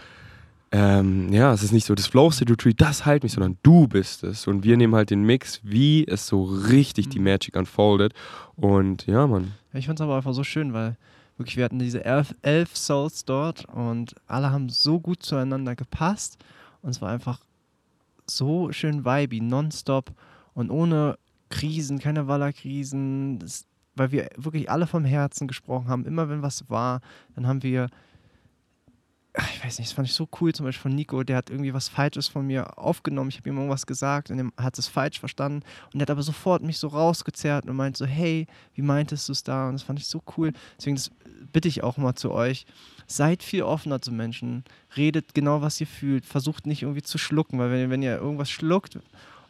ähm, 0.71 1.31
ja, 1.31 1.53
es 1.53 1.63
ist 1.63 1.71
nicht 1.71 1.85
so 1.85 1.95
das 1.95 2.07
Flow 2.07 2.29
State 2.29 2.51
Retreat, 2.51 2.81
das 2.81 3.05
halt 3.05 3.23
mich, 3.23 3.33
sondern 3.33 3.57
du 3.63 3.87
bist 3.87 4.23
es. 4.23 4.47
Und 4.47 4.63
wir 4.63 4.75
nehmen 4.75 4.95
halt 4.95 5.09
den 5.09 5.23
Mix, 5.23 5.61
wie 5.63 6.05
es 6.05 6.27
so 6.27 6.43
richtig 6.43 7.09
die 7.09 7.19
mhm. 7.19 7.25
Magic 7.25 7.55
unfoldet. 7.55 8.13
Und 8.55 9.05
ja, 9.07 9.27
Mann. 9.27 9.53
Ich 9.73 9.85
fand 9.85 9.99
es 9.99 10.03
aber 10.03 10.17
einfach 10.17 10.33
so 10.33 10.43
schön, 10.43 10.73
weil 10.73 10.97
wirklich 11.37 11.55
wir 11.55 11.63
hatten 11.63 11.79
diese 11.79 12.03
elf, 12.03 12.35
elf 12.41 12.75
Souls 12.75 13.23
dort 13.23 13.65
und 13.65 14.15
alle 14.27 14.51
haben 14.51 14.69
so 14.69 14.99
gut 14.99 15.23
zueinander 15.23 15.75
gepasst. 15.75 16.37
Und 16.81 16.89
es 16.89 17.01
war 17.01 17.11
einfach 17.11 17.39
so 18.25 18.71
schön 18.71 19.05
vibey, 19.05 19.39
nonstop 19.39 20.11
und 20.53 20.69
ohne 20.69 21.17
Krisen, 21.49 21.99
keine 21.99 22.27
Wallerkrisen, 22.27 23.39
weil 23.95 24.11
wir 24.11 24.29
wirklich 24.35 24.69
alle 24.69 24.85
vom 24.85 25.05
Herzen 25.05 25.47
gesprochen 25.47 25.87
haben. 25.87 26.05
Immer 26.05 26.27
wenn 26.27 26.41
was 26.41 26.69
war, 26.69 26.99
dann 27.35 27.47
haben 27.47 27.63
wir 27.63 27.87
ich 29.53 29.63
weiß 29.63 29.79
nicht, 29.79 29.89
das 29.89 29.95
fand 29.95 30.07
ich 30.07 30.13
so 30.13 30.27
cool, 30.41 30.53
zum 30.53 30.65
Beispiel 30.65 30.83
von 30.83 30.95
Nico, 30.95 31.23
der 31.23 31.37
hat 31.37 31.49
irgendwie 31.49 31.73
was 31.73 31.89
Falsches 31.89 32.27
von 32.27 32.45
mir 32.47 32.77
aufgenommen. 32.77 33.29
Ich 33.29 33.37
habe 33.37 33.49
ihm 33.49 33.57
irgendwas 33.57 33.85
gesagt 33.85 34.31
und 34.31 34.39
er 34.39 34.63
hat 34.63 34.77
es 34.79 34.87
falsch 34.87 35.19
verstanden. 35.19 35.63
Und 35.93 35.99
er 35.99 36.03
hat 36.03 36.09
aber 36.09 36.23
sofort 36.23 36.63
mich 36.63 36.79
so 36.79 36.87
rausgezerrt 36.87 37.65
und 37.65 37.75
meint 37.75 37.97
so, 37.97 38.05
hey, 38.05 38.47
wie 38.73 38.81
meintest 38.81 39.27
du 39.27 39.33
es 39.33 39.43
da? 39.43 39.67
Und 39.67 39.73
das 39.73 39.83
fand 39.83 39.99
ich 39.99 40.07
so 40.07 40.23
cool. 40.37 40.53
Deswegen 40.77 40.99
bitte 41.51 41.67
ich 41.67 41.83
auch 41.83 41.97
mal 41.97 42.15
zu 42.15 42.31
euch. 42.31 42.65
Seid 43.05 43.43
viel 43.43 43.63
offener 43.63 44.01
zu 44.01 44.11
Menschen. 44.11 44.63
Redet 44.95 45.33
genau, 45.33 45.61
was 45.61 45.79
ihr 45.79 45.87
fühlt. 45.87 46.25
Versucht 46.25 46.65
nicht 46.65 46.81
irgendwie 46.81 47.03
zu 47.03 47.17
schlucken, 47.17 47.59
weil 47.59 47.71
wenn, 47.71 47.89
wenn 47.89 48.01
ihr 48.01 48.17
irgendwas 48.17 48.49
schluckt, 48.49 48.95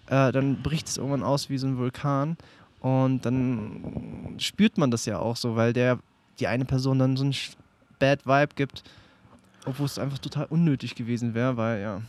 äh, 0.08 0.32
dann 0.32 0.62
bricht 0.62 0.88
es 0.88 0.98
irgendwann 0.98 1.24
aus 1.24 1.50
wie 1.50 1.58
so 1.58 1.67
ein 1.67 1.77
Vulkan. 1.77 2.38
Und 2.82 3.25
dann 3.25 4.36
spürt 4.38 4.77
man 4.77 4.91
das 4.91 5.06
ja 5.06 5.20
auch 5.20 5.38
so, 5.38 5.56
weil 5.56 5.74
der 5.74 6.00
die 6.39 6.48
eine 6.48 6.65
Person 6.65 7.00
dann 7.00 7.17
so 7.17 7.24
ein 7.24 7.36
Bad 8.00 8.25
Vibe 8.27 8.53
gibt 8.56 8.84
obwohl 9.67 9.86
es 9.86 10.00
einfach 10.00 10.17
total 10.19 10.45
unnötig 10.45 10.95
gewesen 10.95 11.33
wäre, 11.33 11.57
weil 11.57 11.81
ja. 11.81 12.01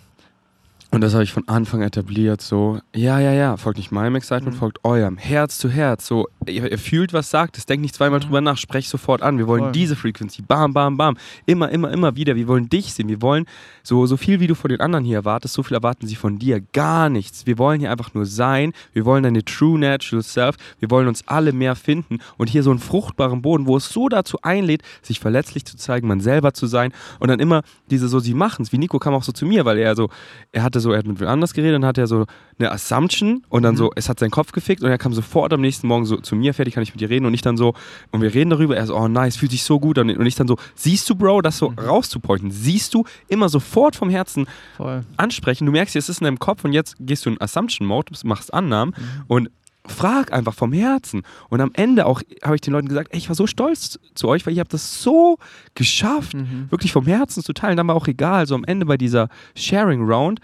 Und 0.90 1.02
das 1.02 1.12
habe 1.12 1.22
ich 1.22 1.32
von 1.32 1.46
Anfang 1.48 1.82
etabliert, 1.82 2.40
so, 2.40 2.80
ja, 2.96 3.20
ja, 3.20 3.32
ja, 3.32 3.58
folgt 3.58 3.76
nicht 3.76 3.92
meinem 3.92 4.14
Excitement, 4.14 4.56
mhm. 4.56 4.58
folgt 4.58 4.84
eurem, 4.84 5.18
Herz 5.18 5.58
zu 5.58 5.68
Herz, 5.68 6.06
so, 6.06 6.28
ihr, 6.46 6.70
ihr 6.70 6.78
fühlt, 6.78 7.12
was 7.12 7.28
sagt 7.28 7.58
es, 7.58 7.66
denkt 7.66 7.82
nicht 7.82 7.94
zweimal 7.94 8.20
mhm. 8.20 8.24
drüber 8.24 8.40
nach, 8.40 8.56
sprecht 8.56 8.88
sofort 8.88 9.20
an, 9.20 9.36
wir 9.36 9.46
wollen 9.46 9.64
Voll. 9.64 9.72
diese 9.72 9.96
Frequency, 9.96 10.40
bam, 10.40 10.72
bam, 10.72 10.96
bam, 10.96 11.18
immer, 11.44 11.68
immer, 11.68 11.90
immer 11.90 12.16
wieder, 12.16 12.36
wir 12.36 12.48
wollen 12.48 12.70
dich 12.70 12.94
sehen, 12.94 13.08
wir 13.08 13.20
wollen 13.20 13.44
so, 13.82 14.06
so 14.06 14.16
viel, 14.16 14.40
wie 14.40 14.46
du 14.46 14.54
von 14.54 14.70
den 14.70 14.80
anderen 14.80 15.04
hier 15.04 15.16
erwartest, 15.16 15.52
so 15.52 15.62
viel 15.62 15.76
erwarten 15.76 16.06
sie 16.06 16.14
von 16.14 16.38
dir, 16.38 16.62
gar 16.72 17.10
nichts, 17.10 17.46
wir 17.46 17.58
wollen 17.58 17.80
hier 17.80 17.90
einfach 17.90 18.14
nur 18.14 18.24
sein, 18.24 18.72
wir 18.94 19.04
wollen 19.04 19.24
deine 19.24 19.44
true 19.44 19.78
natural 19.78 20.22
self, 20.22 20.56
wir 20.78 20.90
wollen 20.90 21.06
uns 21.06 21.22
alle 21.26 21.52
mehr 21.52 21.76
finden 21.76 22.18
und 22.38 22.48
hier 22.48 22.62
so 22.62 22.70
einen 22.70 22.80
fruchtbaren 22.80 23.42
Boden, 23.42 23.66
wo 23.66 23.76
es 23.76 23.90
so 23.90 24.08
dazu 24.08 24.38
einlädt, 24.40 24.82
sich 25.02 25.20
verletzlich 25.20 25.66
zu 25.66 25.76
zeigen, 25.76 26.08
man 26.08 26.20
selber 26.20 26.54
zu 26.54 26.66
sein 26.66 26.92
und 27.20 27.28
dann 27.28 27.40
immer 27.40 27.62
diese 27.90 28.08
so, 28.08 28.20
sie 28.20 28.34
machen 28.34 28.62
es, 28.62 28.72
wie 28.72 28.78
Nico 28.78 28.98
kam 28.98 29.12
auch 29.12 29.22
so 29.22 29.32
zu 29.32 29.44
mir, 29.44 29.66
weil 29.66 29.76
er 29.76 29.94
so, 29.94 30.08
er 30.50 30.62
hatte 30.62 30.77
hatte 30.78 30.82
so, 30.82 30.92
er 30.92 30.98
hat 30.98 31.06
mit 31.06 31.20
wem 31.20 31.28
anders 31.28 31.52
geredet 31.52 31.76
und 31.76 31.84
hatte 31.84 32.00
er 32.00 32.06
so 32.06 32.26
eine 32.58 32.70
Assumption 32.70 33.42
und 33.48 33.62
dann 33.62 33.74
mhm. 33.74 33.78
so, 33.78 33.90
es 33.94 34.08
hat 34.08 34.18
seinen 34.18 34.30
Kopf 34.30 34.52
gefickt 34.52 34.82
und 34.82 34.90
er 34.90 34.98
kam 34.98 35.12
sofort 35.12 35.52
am 35.52 35.60
nächsten 35.60 35.86
Morgen 35.86 36.04
so 36.04 36.16
zu 36.16 36.36
mir, 36.36 36.54
fertig, 36.54 36.74
kann 36.74 36.82
ich 36.82 36.92
mit 36.92 37.00
dir 37.00 37.10
reden 37.10 37.26
und 37.26 37.34
ich 37.34 37.42
dann 37.42 37.56
so, 37.56 37.74
und 38.10 38.22
wir 38.22 38.32
reden 38.34 38.50
darüber, 38.50 38.76
er 38.76 38.86
so, 38.86 38.96
oh 38.96 39.08
nice, 39.08 39.36
fühlt 39.36 39.52
sich 39.52 39.62
so 39.62 39.80
gut 39.80 39.98
an 39.98 40.10
und 40.10 40.26
ich 40.26 40.34
dann 40.34 40.48
so, 40.48 40.56
siehst 40.74 41.08
du, 41.10 41.14
Bro, 41.14 41.42
das 41.42 41.58
so 41.58 41.70
mhm. 41.70 41.78
rauszupointen, 41.78 42.50
siehst 42.50 42.94
du, 42.94 43.04
immer 43.28 43.48
sofort 43.48 43.96
vom 43.96 44.10
Herzen 44.10 44.46
Voll. 44.76 45.04
ansprechen, 45.16 45.66
du 45.66 45.72
merkst, 45.72 45.96
es 45.96 46.08
ist 46.08 46.20
in 46.20 46.24
deinem 46.24 46.38
Kopf 46.38 46.64
und 46.64 46.72
jetzt 46.72 46.96
gehst 47.00 47.26
du 47.26 47.30
in 47.30 47.40
Assumption-Mode, 47.40 48.12
machst 48.24 48.52
Annahmen 48.54 48.94
mhm. 48.96 49.24
und 49.26 49.50
frag 49.90 50.32
einfach 50.32 50.54
vom 50.54 50.72
Herzen. 50.72 51.22
Und 51.48 51.60
am 51.60 51.70
Ende 51.74 52.06
auch 52.06 52.22
habe 52.42 52.54
ich 52.54 52.60
den 52.60 52.72
Leuten 52.72 52.88
gesagt, 52.88 53.08
ey, 53.12 53.18
ich 53.18 53.28
war 53.28 53.36
so 53.36 53.46
stolz 53.46 53.98
zu 54.14 54.28
euch, 54.28 54.46
weil 54.46 54.54
ihr 54.54 54.60
habt 54.60 54.72
das 54.72 55.02
so 55.02 55.38
geschafft, 55.74 56.34
mhm. 56.34 56.66
wirklich 56.70 56.92
vom 56.92 57.06
Herzen 57.06 57.42
zu 57.42 57.52
teilen. 57.52 57.76
Dann 57.76 57.88
war 57.88 57.96
auch 57.96 58.06
egal, 58.06 58.46
so 58.46 58.54
am 58.54 58.64
Ende 58.64 58.86
bei 58.86 58.96
dieser 58.96 59.28
Sharing 59.54 60.02
Round 60.02 60.40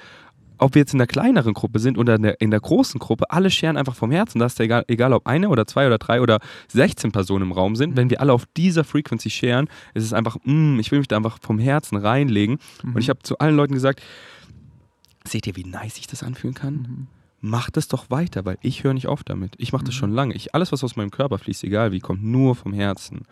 ob 0.64 0.74
wir 0.74 0.80
jetzt 0.80 0.92
in 0.92 0.98
der 0.98 1.06
kleineren 1.06 1.52
Gruppe 1.52 1.78
sind 1.78 1.98
oder 1.98 2.16
in 2.16 2.22
der, 2.22 2.40
in 2.40 2.50
der 2.50 2.60
großen 2.60 2.98
Gruppe, 2.98 3.30
alle 3.30 3.50
scheren 3.50 3.76
einfach 3.76 3.94
vom 3.94 4.10
Herzen. 4.10 4.38
Da 4.38 4.46
ist 4.46 4.58
egal, 4.58 4.84
egal, 4.88 5.12
ob 5.12 5.26
eine 5.26 5.48
oder 5.50 5.66
zwei 5.66 5.86
oder 5.86 5.98
drei 5.98 6.20
oder 6.20 6.40
16 6.68 7.12
Personen 7.12 7.42
im 7.42 7.52
Raum 7.52 7.76
sind. 7.76 7.90
Mhm. 7.90 7.96
Wenn 7.96 8.10
wir 8.10 8.20
alle 8.20 8.32
auf 8.32 8.46
dieser 8.56 8.82
Frequency 8.82 9.30
scheren, 9.30 9.68
ist 9.92 10.04
es 10.04 10.12
einfach, 10.12 10.38
mm, 10.44 10.80
ich 10.80 10.90
will 10.90 10.98
mich 10.98 11.08
da 11.08 11.16
einfach 11.16 11.38
vom 11.40 11.58
Herzen 11.58 11.96
reinlegen. 11.96 12.58
Mhm. 12.82 12.94
Und 12.94 13.00
ich 13.00 13.10
habe 13.10 13.20
zu 13.22 13.38
allen 13.38 13.56
Leuten 13.56 13.74
gesagt, 13.74 14.02
seht 15.26 15.46
ihr, 15.46 15.56
wie 15.56 15.64
nice 15.64 15.96
sich 15.96 16.06
das 16.06 16.22
anfühlen 16.22 16.54
kann? 16.54 16.74
Mhm. 16.74 17.06
Macht 17.46 17.76
es 17.76 17.88
doch 17.88 18.08
weiter, 18.08 18.46
weil 18.46 18.56
ich 18.62 18.84
höre 18.84 18.94
nicht 18.94 19.06
auf 19.06 19.22
damit. 19.22 19.52
Ich 19.58 19.74
mache 19.74 19.84
das 19.84 19.94
Mhm. 19.94 19.98
schon 19.98 20.12
lange. 20.12 20.34
Ich, 20.34 20.54
alles, 20.54 20.72
was 20.72 20.82
aus 20.82 20.96
meinem 20.96 21.10
Körper 21.10 21.36
fließt, 21.36 21.62
egal 21.64 21.92
wie, 21.92 22.00
kommt 22.00 22.24
nur 22.24 22.54
vom 22.54 22.72
Herzen. 22.72 23.26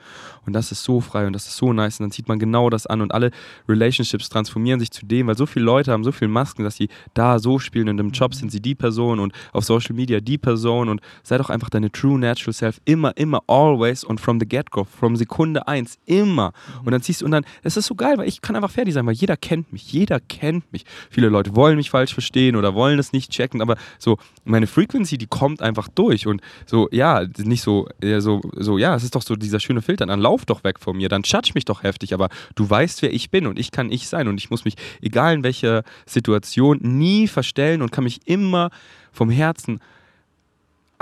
Und 0.44 0.52
das 0.52 0.70
ist 0.70 0.84
so 0.84 1.00
frei 1.00 1.26
und 1.26 1.32
das 1.32 1.46
ist 1.46 1.56
so 1.56 1.72
nice. 1.72 1.98
Und 1.98 2.04
dann 2.04 2.10
zieht 2.10 2.28
man 2.28 2.38
genau 2.38 2.68
das 2.68 2.86
an 2.86 3.00
und 3.00 3.14
alle 3.14 3.30
Relationships 3.70 4.28
transformieren 4.28 4.80
sich 4.80 4.90
zu 4.90 5.06
dem, 5.06 5.28
weil 5.28 5.36
so 5.38 5.46
viele 5.46 5.64
Leute 5.64 5.92
haben 5.92 6.04
so 6.04 6.12
viele 6.12 6.28
Masken, 6.30 6.62
dass 6.62 6.76
sie 6.76 6.90
da 7.14 7.38
so 7.38 7.58
spielen 7.58 7.88
und 7.88 7.98
im 8.00 8.10
Job 8.10 8.34
sind 8.34 8.52
sie 8.52 8.60
die 8.60 8.74
Person 8.74 9.18
und 9.18 9.32
auf 9.54 9.64
Social 9.64 9.94
Media 9.96 10.20
die 10.20 10.36
Person 10.36 10.90
und 10.90 11.00
sei 11.22 11.38
doch 11.38 11.48
einfach 11.48 11.70
deine 11.70 11.90
true 11.90 12.18
natural 12.18 12.52
self 12.52 12.82
immer, 12.84 13.16
immer, 13.16 13.42
always 13.46 14.04
und 14.04 14.20
from 14.20 14.38
the 14.38 14.46
get-go, 14.46 14.84
from 14.84 15.16
Sekunde 15.16 15.66
eins, 15.66 15.96
immer. 16.04 16.52
Und 16.84 16.92
dann 16.92 17.00
ziehst 17.00 17.22
du 17.22 17.24
und 17.24 17.30
dann, 17.30 17.46
es 17.62 17.78
ist 17.78 17.86
so 17.86 17.94
geil, 17.94 18.18
weil 18.18 18.28
ich 18.28 18.42
kann 18.42 18.56
einfach 18.56 18.70
fertig 18.70 18.92
sein, 18.92 19.06
weil 19.06 19.14
jeder 19.14 19.38
kennt 19.38 19.72
mich, 19.72 19.90
jeder 19.90 20.20
kennt 20.20 20.70
mich. 20.70 20.84
Viele 21.08 21.30
Leute 21.30 21.56
wollen 21.56 21.76
mich 21.76 21.88
falsch 21.88 22.12
verstehen 22.12 22.56
oder 22.56 22.74
wollen 22.74 22.98
es 22.98 23.14
nicht 23.14 23.30
checken, 23.30 23.62
aber 23.62 23.76
so 24.02 24.18
meine 24.44 24.66
Frequency, 24.66 25.18
die 25.18 25.26
kommt 25.26 25.62
einfach 25.62 25.88
durch 25.88 26.26
und 26.26 26.40
so, 26.66 26.88
ja, 26.90 27.24
nicht 27.38 27.62
so, 27.62 27.88
ja, 28.02 28.20
so, 28.20 28.40
so, 28.56 28.78
ja, 28.78 28.94
es 28.94 29.04
ist 29.04 29.14
doch 29.14 29.22
so 29.22 29.36
dieser 29.36 29.60
schöne 29.60 29.82
Filter, 29.82 30.06
dann 30.06 30.20
lauf 30.20 30.44
doch 30.44 30.64
weg 30.64 30.78
von 30.80 30.96
mir, 30.96 31.08
dann 31.08 31.22
judge 31.22 31.52
mich 31.54 31.64
doch 31.64 31.82
heftig, 31.82 32.14
aber 32.14 32.28
du 32.54 32.68
weißt, 32.68 33.02
wer 33.02 33.12
ich 33.12 33.30
bin 33.30 33.46
und 33.46 33.58
ich 33.58 33.70
kann 33.70 33.90
ich 33.90 34.08
sein 34.08 34.28
und 34.28 34.38
ich 34.38 34.50
muss 34.50 34.64
mich, 34.64 34.74
egal 35.00 35.34
in 35.34 35.44
welcher 35.44 35.84
Situation, 36.06 36.78
nie 36.82 37.28
verstellen 37.28 37.82
und 37.82 37.92
kann 37.92 38.04
mich 38.04 38.20
immer 38.26 38.70
vom 39.12 39.30
Herzen 39.30 39.80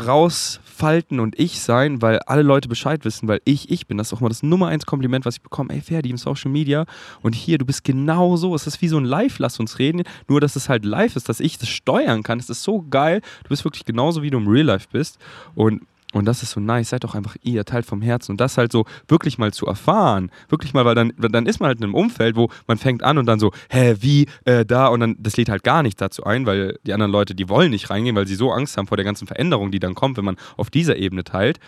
rausfalten 0.07 1.21
und 1.21 1.38
ich 1.38 1.61
sein, 1.61 2.02
weil 2.02 2.19
alle 2.21 2.42
Leute 2.42 2.69
Bescheid 2.69 3.04
wissen, 3.04 3.28
weil 3.28 3.40
ich 3.45 3.71
ich 3.71 3.87
bin. 3.87 3.99
Das 3.99 4.09
ist 4.09 4.12
auch 4.12 4.21
mal 4.21 4.28
das 4.28 4.42
Nummer 4.42 4.69
eins 4.69 4.87
Kompliment, 4.87 5.25
was 5.25 5.37
ich 5.37 5.42
bekomme. 5.42 5.73
Ey, 5.73 5.80
Ferdi 5.80 6.11
im 6.11 6.16
Social 6.16 6.50
Media 6.50 6.87
und 7.23 7.35
hier, 7.35 7.59
du 7.59 7.64
bist 7.64 7.85
genau 7.85 8.37
so. 8.37 8.54
Es 8.54 8.66
ist 8.66 8.83
wie 8.83 8.88
so 8.88 8.99
ein 8.99 9.04
Live, 9.04 9.38
lass 9.38 9.61
uns 9.61 9.78
reden. 9.78 10.02
Nur, 10.28 10.40
dass 10.40 10.57
es 10.57 10.69
halt 10.69 10.85
live 10.85 11.16
ist, 11.16 11.28
dass 11.28 11.40
ich 11.40 11.59
das 11.59 11.69
steuern 11.69 12.23
kann. 12.23 12.38
Es 12.38 12.50
ist 12.50 12.62
so 12.62 12.85
geil. 12.88 13.21
Du 13.45 13.49
bist 13.50 13.64
wirklich 13.64 13.85
genauso, 13.85 14.23
wie 14.23 14.30
du 14.30 14.38
im 14.38 14.49
Real 14.49 14.66
Life 14.66 14.88
bist. 14.90 15.19
Und 15.54 15.83
und 16.12 16.25
das 16.25 16.43
ist 16.43 16.50
so 16.50 16.61
nice, 16.61 16.90
seid 16.90 17.05
doch 17.05 17.14
einfach 17.14 17.37
ihr, 17.43 17.64
Teil 17.64 17.85
vom 17.85 18.02
Herzen. 18.02 18.33
Und 18.33 18.40
das 18.40 18.59
halt 18.59 18.73
so 18.73 18.85
wirklich 19.07 19.38
mal 19.38 19.52
zu 19.52 19.67
erfahren. 19.67 20.31
Wirklich 20.49 20.75
mal, 20.75 20.85
weil 20.85 20.97
dann, 20.97 21.12
dann 21.17 21.47
ist 21.47 21.61
man 21.61 21.69
halt 21.69 21.79
in 21.79 21.85
einem 21.85 21.95
Umfeld, 21.95 22.35
wo 22.35 22.49
man 22.67 22.79
fängt 22.79 23.05
an 23.05 23.17
und 23.17 23.26
dann 23.26 23.38
so, 23.38 23.52
hä, 23.69 23.97
wie, 24.00 24.26
äh, 24.45 24.67
da. 24.67 24.88
Und 24.88 25.00
dann, 25.00 25.17
das 25.21 25.37
lädt 25.37 25.49
halt 25.49 25.62
gar 25.62 25.85
nicht 25.85 26.00
dazu 26.00 26.25
ein, 26.25 26.47
weil 26.47 26.79
die 26.85 26.93
anderen 26.93 27.12
Leute, 27.12 27.37
die 27.37 27.49
wollen 27.49 27.71
nicht 27.71 27.90
reingehen, 27.90 28.17
weil 28.17 28.26
sie 28.26 28.35
so 28.35 28.50
Angst 28.50 28.76
haben 28.76 28.88
vor 28.88 28.97
der 28.97 29.05
ganzen 29.05 29.29
Veränderung, 29.29 29.71
die 29.71 29.79
dann 29.79 29.95
kommt, 29.95 30.17
wenn 30.17 30.25
man 30.25 30.37
auf 30.57 30.69
dieser 30.69 30.97
Ebene 30.97 31.23
teilt. 31.23 31.61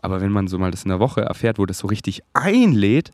Aber 0.00 0.20
wenn 0.20 0.30
man 0.30 0.46
so 0.46 0.58
mal 0.58 0.70
das 0.70 0.84
in 0.84 0.90
der 0.90 1.00
Woche 1.00 1.22
erfährt, 1.22 1.58
wo 1.58 1.66
das 1.66 1.78
so 1.78 1.88
richtig 1.88 2.22
einlädt 2.34 3.10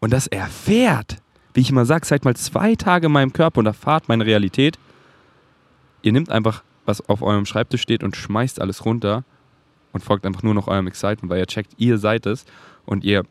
und 0.00 0.12
das 0.12 0.26
erfährt, 0.26 1.18
wie 1.54 1.60
ich 1.60 1.70
immer 1.70 1.86
sage, 1.86 2.06
seid 2.06 2.24
mal 2.24 2.34
zwei 2.34 2.74
Tage 2.74 3.06
in 3.06 3.12
meinem 3.12 3.32
Körper 3.32 3.60
und 3.60 3.66
erfahrt 3.66 4.08
meine 4.08 4.26
Realität. 4.26 4.80
Ihr 6.02 6.10
nehmt 6.10 6.28
einfach, 6.28 6.64
was 6.86 7.08
auf 7.08 7.22
eurem 7.22 7.46
Schreibtisch 7.46 7.82
steht 7.82 8.02
und 8.02 8.16
schmeißt 8.16 8.60
alles 8.60 8.84
runter 8.84 9.24
und 9.96 10.04
folgt 10.04 10.26
einfach 10.26 10.42
nur 10.42 10.54
noch 10.54 10.68
eurem 10.68 10.86
Excitement, 10.86 11.30
weil 11.30 11.40
ihr 11.40 11.46
checkt, 11.46 11.72
ihr 11.78 11.98
seid 11.98 12.26
es 12.26 12.44
und 12.84 13.02
ihr 13.02 13.24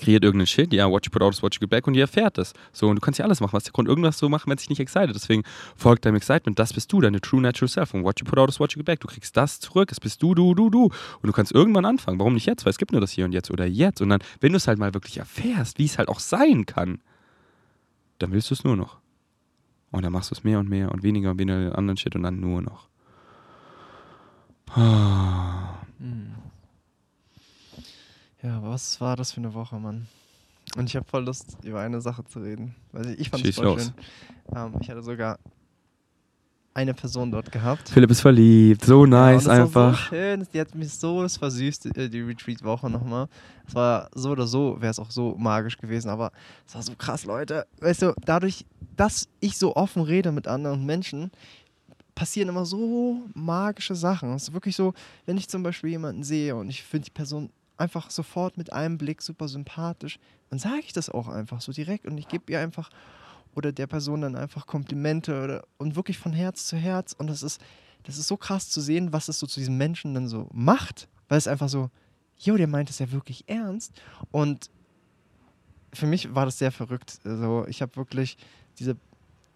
kreiert 0.00 0.24
irgendeinen 0.24 0.46
Shit, 0.46 0.72
ja, 0.72 0.90
watch 0.90 1.06
you 1.06 1.10
put 1.12 1.22
out 1.22 1.34
is 1.34 1.42
watch 1.42 1.56
you 1.56 1.60
get 1.60 1.70
back 1.70 1.86
und 1.86 1.94
ihr 1.94 2.02
erfährt 2.02 2.38
es. 2.38 2.54
So, 2.72 2.88
und 2.88 2.96
du 2.96 3.00
kannst 3.00 3.18
ja 3.18 3.24
alles 3.24 3.40
machen, 3.40 3.52
was 3.52 3.64
der 3.64 3.72
Grund 3.72 3.86
irgendwas 3.86 4.18
so 4.18 4.28
machen, 4.28 4.48
wenn 4.48 4.56
es 4.56 4.62
dich 4.62 4.70
nicht 4.70 4.80
excited. 4.80 5.14
Deswegen 5.14 5.42
folgt 5.76 6.06
deinem 6.06 6.16
Excitement, 6.16 6.58
das 6.58 6.72
bist 6.72 6.90
du, 6.92 7.00
deine 7.00 7.20
true 7.20 7.40
natural 7.40 7.68
self. 7.68 7.94
Und 7.94 8.02
what 8.02 8.18
you 8.18 8.24
put 8.24 8.38
out 8.38 8.48
is 8.48 8.58
what 8.58 8.72
you 8.72 8.78
get 8.78 8.86
back. 8.86 9.00
Du 9.00 9.08
kriegst 9.08 9.36
das 9.36 9.60
zurück, 9.60 9.92
es 9.92 10.00
bist 10.00 10.22
du, 10.22 10.34
du, 10.34 10.54
du, 10.54 10.70
du. 10.70 10.84
Und 10.84 10.92
du 11.22 11.32
kannst 11.32 11.52
irgendwann 11.52 11.84
anfangen. 11.84 12.18
Warum 12.18 12.34
nicht 12.34 12.46
jetzt? 12.46 12.64
Weil 12.64 12.70
es 12.70 12.78
gibt 12.78 12.92
nur 12.92 13.00
das 13.00 13.12
hier 13.12 13.26
und 13.26 13.32
jetzt 13.32 13.50
oder 13.50 13.66
jetzt. 13.66 14.00
Und 14.00 14.08
dann, 14.08 14.20
wenn 14.40 14.52
du 14.52 14.56
es 14.56 14.66
halt 14.66 14.78
mal 14.78 14.94
wirklich 14.94 15.18
erfährst, 15.18 15.78
wie 15.78 15.84
es 15.84 15.98
halt 15.98 16.08
auch 16.08 16.20
sein 16.20 16.66
kann, 16.66 17.00
dann 18.18 18.32
willst 18.32 18.50
du 18.50 18.54
es 18.54 18.64
nur 18.64 18.76
noch. 18.76 18.98
Und 19.90 20.04
dann 20.04 20.12
machst 20.12 20.30
du 20.30 20.34
es 20.34 20.44
mehr 20.44 20.58
und 20.58 20.68
mehr 20.68 20.90
und 20.92 21.02
weniger 21.02 21.30
und 21.32 21.38
weniger 21.38 21.76
anderen 21.76 21.96
Shit 21.96 22.14
und 22.16 22.22
dann 22.22 22.40
nur 22.40 22.62
noch. 22.62 22.88
Mhm. 26.00 26.34
Ja, 28.42 28.62
was 28.62 29.00
war 29.00 29.16
das 29.16 29.32
für 29.32 29.38
eine 29.38 29.52
Woche, 29.52 29.78
Mann? 29.78 30.06
Und 30.76 30.86
ich 30.88 30.96
habe 30.96 31.06
voll 31.06 31.24
Lust, 31.24 31.58
über 31.62 31.80
eine 31.80 32.00
Sache 32.00 32.24
zu 32.24 32.40
reden. 32.40 32.74
Weil 32.92 33.20
ich 33.20 33.28
fand 33.28 33.44
es 33.44 33.56
voll 33.56 33.66
los. 33.66 33.82
schön. 33.82 33.92
Ähm, 34.56 34.74
ich 34.80 34.88
hatte 34.88 35.02
sogar 35.02 35.38
eine 36.72 36.94
Person 36.94 37.30
dort 37.30 37.50
gehabt. 37.50 37.88
Philipp 37.88 38.10
ist 38.10 38.20
verliebt, 38.20 38.84
so 38.84 39.04
nice 39.04 39.44
ja, 39.44 39.52
und 39.52 39.58
das 39.58 39.74
War 39.74 39.88
einfach. 39.88 39.98
so 39.98 40.04
schön. 40.14 40.46
Die 40.54 40.60
hat 40.60 40.74
mich 40.74 40.92
so 40.92 41.28
versüßt, 41.28 41.96
äh, 41.96 42.08
die 42.08 42.20
Retreat-Woche 42.20 42.88
nochmal. 42.88 43.28
Es 43.66 43.74
war 43.74 44.08
so 44.14 44.30
oder 44.30 44.46
so, 44.46 44.80
wäre 44.80 44.90
es 44.90 44.98
auch 44.98 45.10
so 45.10 45.34
magisch 45.36 45.76
gewesen, 45.76 46.08
aber 46.08 46.30
es 46.66 46.74
war 46.74 46.82
so 46.82 46.94
krass, 46.96 47.24
Leute. 47.24 47.66
Weißt 47.80 48.02
du, 48.02 48.14
dadurch, 48.24 48.64
dass 48.96 49.28
ich 49.40 49.58
so 49.58 49.74
offen 49.76 50.02
rede 50.02 50.32
mit 50.32 50.46
anderen 50.46 50.86
Menschen, 50.86 51.30
passieren 52.20 52.50
immer 52.50 52.66
so 52.66 53.22
magische 53.32 53.94
Sachen. 53.94 54.34
Es 54.34 54.42
ist 54.42 54.52
wirklich 54.52 54.76
so, 54.76 54.92
wenn 55.24 55.38
ich 55.38 55.48
zum 55.48 55.62
Beispiel 55.62 55.88
jemanden 55.88 56.22
sehe 56.22 56.54
und 56.54 56.68
ich 56.68 56.82
finde 56.82 57.06
die 57.06 57.12
Person 57.12 57.48
einfach 57.78 58.10
sofort 58.10 58.58
mit 58.58 58.74
einem 58.74 58.98
Blick 58.98 59.22
super 59.22 59.48
sympathisch, 59.48 60.18
dann 60.50 60.58
sage 60.58 60.82
ich 60.84 60.92
das 60.92 61.08
auch 61.08 61.28
einfach 61.28 61.62
so 61.62 61.72
direkt 61.72 62.04
und 62.04 62.18
ich 62.18 62.28
gebe 62.28 62.52
ihr 62.52 62.60
einfach 62.60 62.90
oder 63.54 63.72
der 63.72 63.86
Person 63.86 64.20
dann 64.20 64.36
einfach 64.36 64.66
Komplimente 64.66 65.42
oder, 65.42 65.64
und 65.78 65.96
wirklich 65.96 66.18
von 66.18 66.34
Herz 66.34 66.66
zu 66.66 66.76
Herz. 66.76 67.14
Und 67.14 67.28
das 67.28 67.42
ist, 67.42 67.58
das 68.02 68.18
ist 68.18 68.28
so 68.28 68.36
krass 68.36 68.68
zu 68.68 68.82
sehen, 68.82 69.14
was 69.14 69.28
es 69.28 69.38
so 69.38 69.46
zu 69.46 69.58
diesem 69.58 69.78
Menschen 69.78 70.12
dann 70.12 70.28
so 70.28 70.46
macht, 70.52 71.08
weil 71.30 71.38
es 71.38 71.48
einfach 71.48 71.70
so, 71.70 71.88
jo, 72.36 72.58
der 72.58 72.68
meint 72.68 72.90
es 72.90 72.98
ja 72.98 73.10
wirklich 73.12 73.44
ernst. 73.48 73.98
Und 74.30 74.68
für 75.94 76.06
mich 76.06 76.34
war 76.34 76.44
das 76.44 76.58
sehr 76.58 76.70
verrückt. 76.70 77.18
Also 77.24 77.64
ich 77.66 77.80
habe 77.80 77.96
wirklich 77.96 78.36
diese, 78.78 78.98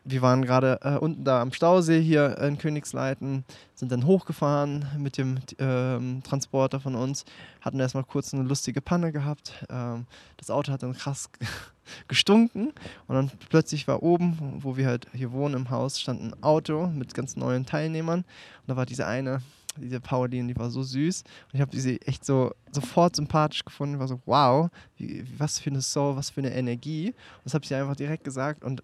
wir 0.04 0.22
waren 0.22 0.44
gerade 0.44 0.78
äh, 0.82 0.98
unten 0.98 1.24
da 1.24 1.40
am 1.40 1.52
Stausee 1.52 2.00
hier 2.00 2.36
in 2.38 2.58
Königsleiten, 2.58 3.44
sind 3.74 3.90
dann 3.90 4.06
hochgefahren 4.06 4.86
mit 4.98 5.16
dem 5.16 5.38
ähm, 5.58 6.22
Transporter 6.22 6.78
von 6.78 6.94
uns, 6.94 7.24
hatten 7.62 7.80
erstmal 7.80 8.04
kurz 8.04 8.34
eine 8.34 8.42
lustige 8.42 8.82
Panne 8.82 9.12
gehabt. 9.12 9.64
Ähm, 9.70 10.06
das 10.36 10.50
Auto 10.50 10.72
hat 10.72 10.82
dann 10.82 10.92
krass 10.92 11.30
gestunken 12.08 12.72
und 13.06 13.14
dann 13.14 13.30
plötzlich 13.48 13.88
war 13.88 14.02
oben, 14.02 14.58
wo 14.58 14.76
wir 14.76 14.86
halt 14.86 15.06
hier 15.14 15.32
wohnen 15.32 15.54
im 15.54 15.70
Haus, 15.70 16.00
stand 16.00 16.22
ein 16.22 16.42
Auto 16.42 16.86
mit 16.86 17.14
ganz 17.14 17.36
neuen 17.36 17.64
Teilnehmern 17.64 18.20
und 18.20 18.68
da 18.68 18.76
war 18.76 18.86
diese 18.86 19.06
eine, 19.06 19.40
diese 19.78 20.00
Pauline, 20.00 20.52
die 20.52 20.58
war 20.58 20.70
so 20.70 20.82
süß 20.82 21.22
und 21.22 21.54
ich 21.54 21.60
habe 21.62 21.76
sie 21.76 22.00
echt 22.02 22.26
so 22.26 22.52
sofort 22.70 23.16
sympathisch 23.16 23.64
gefunden, 23.64 23.98
war 23.98 24.08
so 24.08 24.20
wow, 24.26 24.68
wie, 24.96 25.24
was 25.38 25.58
für 25.58 25.70
eine 25.70 25.82
Soul, 25.82 26.16
was 26.16 26.28
für 26.28 26.42
eine 26.42 26.54
Energie 26.54 27.08
und 27.08 27.44
das 27.44 27.54
habe 27.54 27.64
ich 27.64 27.74
einfach 27.74 27.96
direkt 27.96 28.24
gesagt 28.24 28.64
und 28.64 28.82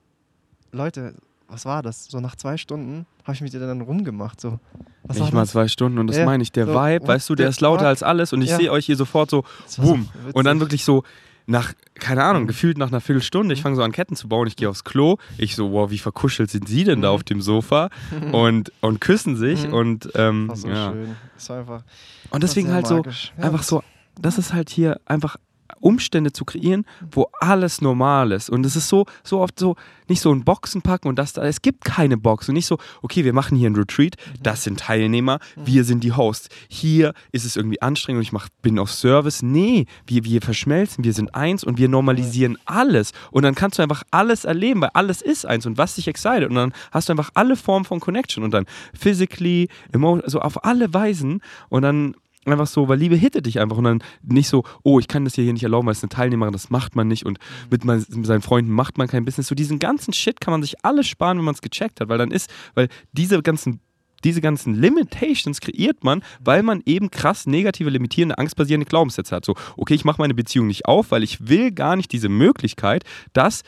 Leute, 0.73 1.15
was 1.49 1.65
war 1.65 1.83
das? 1.83 2.05
So 2.07 2.21
nach 2.21 2.37
zwei 2.37 2.57
Stunden 2.57 3.07
habe 3.25 3.35
ich 3.35 3.41
mit 3.41 3.53
ihr 3.53 3.61
dann 3.61 3.81
rumgemacht, 3.81 4.41
so. 4.41 4.61
Was 5.05 5.19
Nicht 5.19 5.33
mal 5.33 5.41
das? 5.41 5.51
zwei 5.51 5.67
Stunden 5.69 5.99
und 5.99 6.07
das 6.07 6.17
Ja, 6.19 6.25
meine 6.25 6.43
ich. 6.43 6.53
Der 6.53 6.67
so, 6.67 6.73
Vibe, 6.75 7.07
weißt 7.09 7.29
du, 7.29 7.35
der 7.35 7.45
der 7.45 7.51
ist 7.51 7.61
lauter 7.61 7.81
Fuck. 7.81 7.89
als 7.89 8.03
alles 8.03 8.33
und 8.33 8.43
ich 8.43 8.51
Ja. 8.51 8.57
sehe 8.57 8.71
euch 8.71 8.87
hier 8.87 8.97
sofort 8.97 9.31
so, 9.31 9.43
war 9.43 9.51
so 9.67 9.83
boom. 9.83 10.09
Und 10.33 10.45
dann 10.45 10.61
wirklich 10.61 10.85
so 10.85 11.03
nach, 11.47 11.73
keine 11.95 12.23
Ahnung, 12.23 12.45
Mhm. 12.45 12.47
gefühlt 12.49 12.79
nach 12.79 12.89
einer 12.89 13.01
Viertelstunde, 13.01 13.53
ich 13.55 13.63
fange 13.63 13.75
so 13.75 13.83
an 13.83 13.91
Ketten 13.91 14.15
zu 14.15 14.29
bauen, 14.29 14.47
ich 14.47 14.55
gehe 14.55 14.69
aufs 14.69 14.85
Klo, 14.85 15.17
ich 15.39 15.57
so, 15.57 15.73
wow, 15.73 15.91
wie 15.91 15.99
verkuschelt 15.99 16.51
sind 16.51 16.69
sie 16.69 16.85
denn 16.85 17.01
da 17.03 17.09
Mhm. 17.09 17.15
auf 17.15 17.25
dem 17.25 17.41
Sofa 17.41 17.89
und, 18.33 18.73
und 18.81 19.01
küssen 19.01 19.35
sich 19.37 19.67
Mhm. 19.67 19.75
und 19.75 20.11
ähm, 20.15 20.47
Das 20.49 20.63
war 20.63 20.69
so 20.69 20.69
ja. 20.69 20.93
schön. 20.93 21.17
Das 21.35 21.49
war 21.49 21.59
einfach. 21.59 21.83
Und 22.31 22.43
deswegen 22.45 22.73
halt 22.73 22.87
so, 22.87 22.97
magisch. 22.99 23.33
Ja, 23.37 23.45
einfach 23.45 23.65
so, 23.65 23.83
das 24.21 24.39
ist 24.39 24.53
halt 24.53 24.71
hier 24.71 25.01
einfach 25.07 25.37
Umstände 25.81 26.33
zu 26.33 26.45
kreieren, 26.45 26.85
wo 27.13 27.29
alles 27.41 27.81
normal 27.81 28.33
ist. 28.33 28.51
Und 28.51 28.67
es 28.67 28.77
ist 28.77 28.89
so, 28.89 29.07
so 29.23 29.41
oft 29.41 29.59
so, 29.59 29.77
nicht 30.09 30.21
so 30.21 30.33
ein 30.33 30.45
Boxen 30.45 30.83
packen 30.83 31.09
und 31.09 31.19
das 31.19 31.33
da. 31.33 31.45
Es 31.45 31.63
gibt 31.63 31.85
keine 31.85 32.17
Box 32.17 32.49
und 32.49 32.55
nicht 32.55 32.67
so, 32.67 32.79
okay, 33.03 33.25
wir 33.25 33.33
machen 33.33 33.57
hier 33.57 33.71
ein 33.71 33.77
Retreat, 33.77 34.17
das 34.43 34.65
sind 34.65 34.81
Teilnehmer, 34.81 35.39
wir 35.57 35.85
sind 35.85 36.05
die 36.05 36.13
Hosts. 36.13 36.49
Hier 36.69 37.15
ist 37.33 37.45
es 37.45 37.57
irgendwie 37.57 37.81
anstrengend 37.81 38.19
und 38.19 38.23
ich 38.23 38.33
mach, 38.33 38.49
bin 38.63 38.79
auf 38.79 38.93
Service. 38.93 39.43
Nee, 39.43 39.87
wir, 40.07 40.25
wir 40.25 40.43
verschmelzen, 40.43 41.05
wir 41.05 41.13
sind 41.13 41.35
eins 41.35 41.65
und 41.65 41.79
wir 41.79 41.89
normalisieren 41.89 42.59
alles. 42.65 43.13
Und 43.31 43.45
dann 43.45 43.55
kannst 43.55 43.79
du 43.79 43.83
einfach 43.83 44.03
alles 44.11 44.45
erleben, 44.45 44.81
weil 44.83 44.91
alles 44.95 45.23
ist 45.23 45.47
eins 45.47 45.67
und 45.67 45.79
was 45.79 45.95
dich 45.95 46.09
excited. 46.09 46.49
Und 46.49 46.57
dann 46.57 46.73
hast 46.91 47.09
du 47.09 47.13
einfach 47.13 47.31
alle 47.35 47.57
Formen 47.57 47.85
von 47.85 48.01
Connection 48.01 48.45
und 48.45 48.53
dann 48.53 48.67
physically, 48.99 49.69
emotional, 49.93 50.25
also 50.25 50.41
auf 50.41 50.65
alle 50.65 50.93
Weisen. 50.93 51.41
Und 51.69 51.83
dann 51.83 52.15
einfach 52.47 52.67
so, 52.67 52.89
weil 52.89 52.99
Liebe 52.99 53.17
hittet 53.17 53.47
dich 53.47 53.61
einfach 53.61 53.77
und 53.77 53.85
dann 53.85 54.03
nicht 54.23 54.49
so, 54.49 54.65
oh, 54.83 54.99
ich 54.99 55.09
kann 55.09 55.25
das 55.25 55.35
hier 55.35 55.53
nicht 55.53 55.63
erlauben, 55.63 55.87
weil 55.87 55.93
es 55.93 56.03
eine 56.03 56.09
Teilnehmerin, 56.09 56.53
das 56.53 56.71
macht 56.71 56.97
man 56.97 57.09
nicht 57.09 57.27
und 57.27 57.39
mit, 57.71 57.85
mein, 57.85 58.05
mit 58.09 58.27
seinen 58.27 58.43
Freunden 58.43 58.73
macht 58.73 58.99
man 58.99 59.09
kein 59.09 59.25
Business. 59.25 59.49
So 59.49 59.55
diesen 59.55 59.79
ganzen 59.79 60.13
Shit 60.13 60.41
kann 60.41 60.53
man 60.53 60.63
sich 60.63 60.85
alles 60.85 61.07
sparen, 61.07 61.39
wenn 61.39 61.45
man 61.45 61.55
es 61.55 61.61
gecheckt 61.61 62.01
hat, 62.01 62.09
weil 62.09 62.19
dann 62.19 62.31
ist, 62.31 62.51
weil 62.75 62.89
diese 63.13 63.41
ganzen 63.43 63.81
diese 64.23 64.43
ganzen 64.43 64.75
Limitations 64.75 65.63
kreiert 65.63 66.05
man, 66.05 66.23
weil 66.45 66.63
man 66.63 66.83
eben 66.85 67.11
krass 67.11 67.47
negative, 67.47 67.89
limitierende, 67.89 68.37
angstbasierende 68.37 68.85
Glaubenssätze 68.85 69.35
hat. 69.35 69.47
So, 69.47 69.55
okay, 69.79 69.95
ich 69.95 70.05
mache 70.05 70.21
meine 70.21 70.35
Beziehung 70.35 70.67
nicht 70.67 70.85
auf, 70.85 71.11
weil 71.11 71.23
ich 71.23 71.49
will 71.49 71.73
gar 71.73 71.97
nicht 71.97 72.13
diese 72.13 72.29
Möglichkeit, 72.29 73.05
dass 73.33 73.63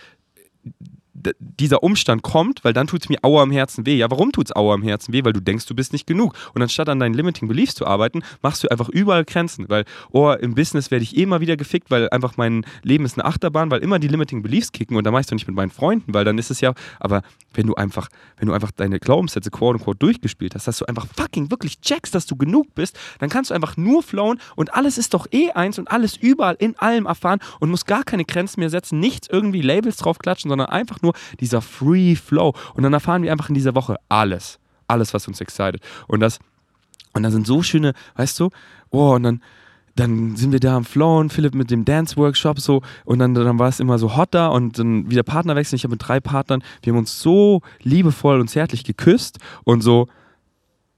dieser 1.39 1.83
Umstand 1.83 2.23
kommt, 2.23 2.65
weil 2.65 2.73
dann 2.73 2.87
tut 2.87 3.03
es 3.03 3.09
mir 3.09 3.19
Aua 3.23 3.43
am 3.43 3.51
Herzen 3.51 3.87
weh. 3.87 3.97
Ja, 3.97 4.11
warum 4.11 4.33
tut 4.33 4.47
es 4.47 4.57
Aua 4.57 4.75
am 4.75 4.83
Herzen 4.83 5.13
weh? 5.13 5.25
Weil 5.25 5.33
du 5.33 5.41
denkst, 5.41 5.67
du 5.67 5.75
bist 5.75 5.93
nicht 5.93 6.07
genug. 6.07 6.35
Und 6.55 6.63
anstatt 6.63 6.89
an 6.89 6.99
deinen 6.99 7.15
Limiting 7.15 7.49
Beliefs 7.49 7.75
zu 7.75 7.87
arbeiten, 7.87 8.23
machst 8.43 8.63
du 8.65 8.69
einfach 8.69 8.89
überall 8.89 9.25
Grenzen. 9.25 9.69
Weil, 9.69 9.85
oh, 10.11 10.33
im 10.33 10.55
Business 10.55 10.91
werde 10.91 11.03
ich 11.03 11.17
eh 11.17 11.27
mal 11.27 11.41
wieder 11.41 11.57
gefickt, 11.57 11.91
weil 11.91 12.09
einfach 12.11 12.37
mein 12.37 12.65
Leben 12.83 13.05
ist 13.05 13.19
eine 13.19 13.25
Achterbahn, 13.25 13.71
weil 13.71 13.81
immer 13.81 13.99
die 13.99 14.09
Limiting 14.09 14.43
Beliefs 14.43 14.73
kicken 14.73 14.97
und 14.97 15.05
da 15.05 15.11
machst 15.11 15.31
du 15.31 15.35
nicht 15.35 15.47
mit 15.47 15.57
meinen 15.57 15.71
Freunden, 15.71 16.15
weil 16.15 16.25
dann 16.25 16.39
ist 16.39 16.51
es 16.51 16.61
ja, 16.61 16.75
aber 17.01 17.23
wenn 17.55 17.67
du 17.67 17.75
einfach, 17.75 18.09
wenn 18.39 18.49
du 18.49 18.55
einfach 18.55 18.71
deine 18.71 18.99
Glaubenssätze 18.99 19.51
quote 19.51 19.79
unquote 19.79 19.99
durchgespielt 19.99 20.55
hast, 20.55 20.67
dass 20.67 20.79
du 20.79 20.87
einfach 20.87 21.07
fucking 21.17 21.51
wirklich 21.51 21.81
checkst, 21.81 22.15
dass 22.15 22.27
du 22.27 22.37
genug 22.37 22.75
bist, 22.75 22.99
dann 23.19 23.29
kannst 23.29 23.51
du 23.51 23.55
einfach 23.55 23.77
nur 23.77 24.03
flowen 24.03 24.41
und 24.57 24.75
alles 24.75 24.99
ist 24.99 25.15
doch 25.15 25.27
eh 25.33 25.51
eins 25.53 25.79
und 25.79 25.91
alles 25.91 26.17
überall 26.17 26.57
in 26.59 26.79
allem 26.79 27.07
erfahren 27.07 27.41
und 27.61 27.71
musst 27.71 27.87
gar 27.87 28.05
keine 28.05 28.25
Grenzen 28.25 28.61
mehr 28.61 28.71
setzen, 28.71 29.01
nichts 29.01 29.29
irgendwie 29.31 29.63
Labels 29.63 29.97
drauf 29.97 30.19
klatschen, 30.19 30.49
sondern 30.49 30.69
einfach 30.69 31.03
nur 31.03 31.12
dieser 31.41 31.61
Free 31.61 32.15
Flow. 32.17 32.55
Und 32.75 32.83
dann 32.83 32.93
erfahren 32.93 33.23
wir 33.23 33.33
einfach 33.33 33.49
in 33.49 33.55
dieser 33.55 33.75
Woche 33.75 33.97
alles. 34.09 34.59
Alles, 34.89 35.15
was 35.15 35.29
uns 35.29 35.41
excited. 35.41 35.81
Und 36.07 36.21
das, 36.21 36.39
und 37.15 37.23
dann 37.23 37.33
sind 37.33 37.47
so 37.47 37.63
schöne, 37.63 37.93
weißt 38.17 38.41
du, 38.41 38.51
oh, 38.91 39.15
und 39.15 39.23
dann, 39.23 39.43
dann 39.97 40.37
sind 40.37 40.53
wir 40.53 40.61
da 40.61 40.77
am 40.77 40.85
Flown, 40.85 41.29
Philipp 41.29 41.55
mit 41.55 41.71
dem 41.71 41.85
Dance-Workshop 41.85 42.61
so 42.61 42.83
und 43.05 43.19
dann, 43.19 43.35
dann 43.35 43.59
war 43.59 43.69
es 43.69 43.81
immer 43.81 43.99
so 43.99 44.17
hot 44.17 44.29
da 44.33 44.49
und 44.49 44.79
dann 44.79 45.11
wieder 45.11 45.23
Partnerwechsel. 45.23 45.77
Ich 45.77 45.85
habe 45.85 45.93
mit 45.93 46.07
drei 46.07 46.21
Partnern, 46.21 46.63
wir 46.83 46.93
haben 46.93 46.99
uns 47.01 47.21
so 47.21 47.61
liebevoll 47.83 48.41
und 48.41 48.49
zärtlich 48.49 48.85
geküsst 48.85 49.39
und 49.65 49.83
so, 49.83 50.09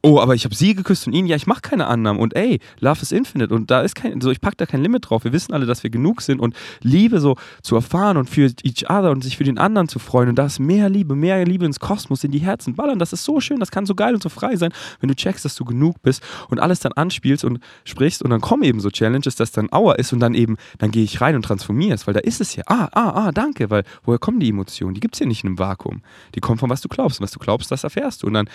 oh, 0.05 0.21
aber 0.21 0.35
ich 0.35 0.45
habe 0.45 0.55
sie 0.55 0.75
geküsst 0.75 1.07
und 1.07 1.15
ihn, 1.15 1.27
ja, 1.27 1.35
ich 1.35 1.47
mache 1.47 1.63
keine 1.63 1.87
Annahmen 1.87 2.21
und 2.21 2.37
ey, 2.37 2.61
Love 2.81 3.01
is 3.01 3.11
Infinite 3.11 3.55
und 3.55 3.71
da 3.71 3.81
ist 3.81 3.95
kein, 3.95 4.21
so 4.21 4.31
ich 4.31 4.41
packe 4.41 4.57
da 4.57 4.67
kein 4.67 4.83
Limit 4.83 5.09
drauf. 5.09 5.25
Wir 5.25 5.33
wissen 5.33 5.55
alle, 5.55 5.65
dass 5.65 5.83
wir 5.83 5.91
genug 5.91 6.21
sind 6.21 6.41
und 6.41 6.55
Liebe 6.83 7.21
so 7.21 7.37
zu 7.63 7.75
erfahren 7.75 8.19
und 8.19 8.29
für 8.29 8.53
each 8.63 8.91
other 8.91 9.11
und 9.11 9.25
sich 9.25 9.39
für 9.39 9.45
den 9.45 9.59
anderen 9.59 9.89
zu 9.89 9.99
freuen 9.99 10.29
und 10.29 10.37
da 10.37 10.45
ist 10.45 10.59
mehr 10.61 10.91
Liebe, 10.91 11.17
mehr 11.17 11.43
Liebe 11.47 11.65
ins 11.65 11.81
Kosmos, 11.81 12.23
in 12.23 12.33
die 12.33 12.41
Herzen 12.41 12.75
ballern. 12.75 12.99
Das 12.99 13.15
ist 13.15 13.25
so 13.25 13.41
schön, 13.41 13.61
das 13.61 13.71
kann 13.71 13.87
so 13.87 13.95
geil 13.95 14.15
und 14.15 14.23
so 14.23 14.29
frei 14.29 14.57
sein, 14.57 14.73
wenn 15.01 15.09
du 15.09 15.15
checkst, 15.15 15.45
dass 15.45 15.55
du 15.55 15.65
genug 15.65 16.03
bist 16.03 16.23
und 16.51 16.61
alles 16.61 16.81
dann 16.81 16.93
anspielst 16.93 17.43
und 17.43 17.61
sprichst 17.85 18.23
und 18.23 18.29
dann 18.29 18.43
kommen 18.43 18.63
eben 18.63 18.81
so 18.81 18.91
Challenges, 18.91 19.37
dass 19.37 19.53
dann 19.53 19.73
Aua 19.73 19.95
ist 19.95 20.13
und 20.13 20.21
dann 20.21 20.35
eben, 20.35 20.59
dann 20.79 20.91
gehe 20.91 21.05
ich 21.05 21.23
rein 21.23 21.35
und 21.35 21.43
transformiere 21.43 21.95
es, 21.95 22.07
weil 22.07 22.15
da 22.15 22.21
ist 22.21 22.43
es 22.43 22.55
ja. 22.57 22.63
Ah, 22.67 22.89
ah, 22.93 23.27
ah, 23.27 23.33
danke, 23.33 23.71
weil 23.71 23.85
woher 24.05 24.19
kommen 24.19 24.41
die 24.41 24.51
Emotionen? 24.51 24.95
Die 24.95 25.01
gibt 25.01 25.15
es 25.15 25.21
ja 25.21 25.27
nicht 25.27 25.45
in 25.45 25.49
einem 25.49 25.59
Vakuum. 25.59 26.03
Die 26.35 26.41
kommen 26.41 26.59
von 26.59 26.69
was 26.69 26.83
du 26.83 26.89
glaubst. 26.89 27.21
Und 27.21 27.25
was 27.25 27.31
du 27.31 27.39
glaubst, 27.39 27.71
das 27.71 27.85
erfährst 27.85 28.23
du. 28.23 28.27
Und 28.27 28.35
dann 28.35 28.49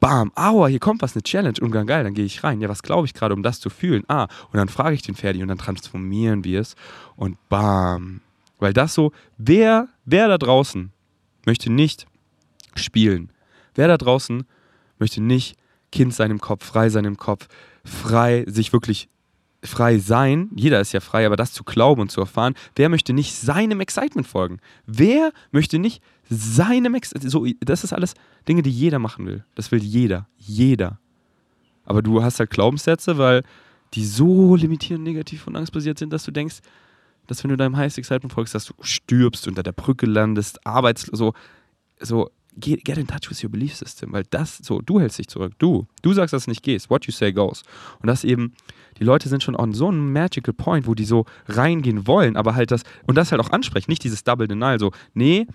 bam, 0.00 0.32
aua, 0.34 0.66
hier 0.66 0.80
kommt 0.80 1.02
was, 1.02 1.14
eine 1.14 1.22
Challenge, 1.22 1.58
und 1.60 1.72
dann 1.72 1.86
geil, 1.86 2.04
dann 2.04 2.14
gehe 2.14 2.24
ich 2.24 2.42
rein. 2.42 2.60
Ja, 2.60 2.68
was 2.68 2.82
glaube 2.82 3.06
ich 3.06 3.14
gerade, 3.14 3.34
um 3.34 3.42
das 3.42 3.60
zu 3.60 3.70
fühlen? 3.70 4.02
Ah, 4.08 4.24
und 4.50 4.54
dann 4.54 4.68
frage 4.68 4.94
ich 4.94 5.02
den 5.02 5.14
Ferdi 5.14 5.42
und 5.42 5.48
dann 5.48 5.58
transformieren 5.58 6.44
wir 6.44 6.60
es 6.60 6.74
und 7.16 7.36
bam. 7.48 8.20
Weil 8.58 8.72
das 8.72 8.94
so, 8.94 9.12
wer, 9.38 9.88
wer 10.04 10.28
da 10.28 10.38
draußen 10.38 10.92
möchte 11.46 11.70
nicht 11.70 12.06
spielen? 12.74 13.32
Wer 13.74 13.88
da 13.88 13.96
draußen 13.96 14.44
möchte 14.98 15.22
nicht 15.22 15.56
Kind 15.92 16.14
sein 16.14 16.30
im 16.30 16.40
Kopf, 16.40 16.64
frei 16.64 16.88
sein 16.88 17.04
im 17.04 17.16
Kopf, 17.16 17.48
frei 17.84 18.44
sich 18.46 18.72
wirklich 18.72 19.08
frei 19.62 19.98
sein, 19.98 20.50
jeder 20.54 20.80
ist 20.80 20.92
ja 20.92 21.00
frei, 21.00 21.26
aber 21.26 21.36
das 21.36 21.52
zu 21.52 21.64
glauben 21.64 22.00
und 22.00 22.10
zu 22.10 22.20
erfahren, 22.20 22.54
wer 22.76 22.88
möchte 22.88 23.12
nicht 23.12 23.34
seinem 23.34 23.80
Excitement 23.80 24.26
folgen? 24.26 24.58
Wer 24.86 25.32
möchte 25.50 25.78
nicht 25.78 26.02
seinem 26.28 26.94
Excitement, 26.94 27.30
so, 27.30 27.46
das 27.60 27.84
ist 27.84 27.92
alles 27.92 28.14
Dinge, 28.48 28.62
die 28.62 28.70
jeder 28.70 28.98
machen 28.98 29.26
will. 29.26 29.44
Das 29.54 29.70
will 29.70 29.82
jeder, 29.82 30.28
jeder. 30.38 30.98
Aber 31.84 32.02
du 32.02 32.22
hast 32.22 32.38
halt 32.38 32.50
Glaubenssätze, 32.50 33.18
weil 33.18 33.42
die 33.94 34.04
so 34.04 34.56
limitierend, 34.56 35.04
negativ 35.04 35.46
und 35.46 35.56
angstbasiert 35.56 35.98
sind, 35.98 36.12
dass 36.12 36.24
du 36.24 36.30
denkst, 36.30 36.60
dass 37.26 37.42
wenn 37.42 37.50
du 37.50 37.56
deinem 37.56 37.76
Highest 37.76 37.98
Excitement 37.98 38.32
folgst, 38.32 38.54
dass 38.54 38.64
du 38.64 38.74
stirbst, 38.80 39.46
unter 39.46 39.62
der 39.62 39.72
Brücke 39.72 40.06
landest, 40.06 40.64
arbeitslos, 40.66 41.18
so, 41.18 41.34
so, 42.00 42.30
get, 42.58 42.84
get 42.84 42.98
in 42.98 43.06
touch 43.06 43.30
with 43.30 43.42
your 43.42 43.50
belief 43.50 43.74
system, 43.74 44.12
weil 44.12 44.24
das, 44.30 44.58
so, 44.58 44.80
du 44.80 45.00
hältst 45.00 45.18
dich 45.18 45.28
zurück, 45.28 45.54
du, 45.58 45.86
du 46.02 46.12
sagst, 46.12 46.32
dass 46.32 46.42
es 46.42 46.48
nicht 46.48 46.62
gehst, 46.62 46.90
what 46.90 47.06
you 47.06 47.12
say 47.12 47.32
goes. 47.32 47.62
Und 48.00 48.06
das 48.06 48.24
eben, 48.24 48.54
die 48.98 49.04
Leute 49.04 49.28
sind 49.28 49.42
schon 49.42 49.56
on 49.56 49.72
so 49.72 49.88
einem 49.88 50.12
magical 50.12 50.54
point, 50.54 50.86
wo 50.86 50.94
die 50.94 51.04
so 51.04 51.26
reingehen 51.46 52.06
wollen, 52.06 52.36
aber 52.36 52.54
halt 52.54 52.70
das, 52.70 52.82
und 53.06 53.16
das 53.16 53.30
halt 53.32 53.40
auch 53.40 53.50
ansprechen, 53.50 53.90
nicht 53.90 54.04
dieses 54.04 54.24
Double 54.24 54.48
Denial, 54.48 54.78
so, 54.78 54.92
nee, 55.14 55.46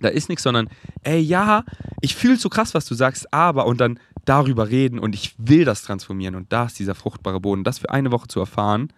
da 0.00 0.08
ist 0.08 0.28
nichts, 0.28 0.42
sondern, 0.42 0.68
ey, 1.02 1.20
ja, 1.20 1.64
ich 2.00 2.14
fühle 2.16 2.36
so 2.36 2.48
krass, 2.48 2.74
was 2.74 2.86
du 2.86 2.94
sagst, 2.94 3.32
aber 3.32 3.66
und 3.66 3.80
dann 3.80 3.98
darüber 4.24 4.68
reden 4.68 4.98
und 4.98 5.14
ich 5.14 5.34
will 5.38 5.64
das 5.64 5.82
transformieren 5.82 6.34
und 6.34 6.52
da 6.52 6.64
ist 6.64 6.78
dieser 6.78 6.94
fruchtbare 6.94 7.40
Boden. 7.40 7.64
Das 7.64 7.78
für 7.78 7.90
eine 7.90 8.12
Woche 8.12 8.28
zu 8.28 8.40
erfahren, 8.40 8.92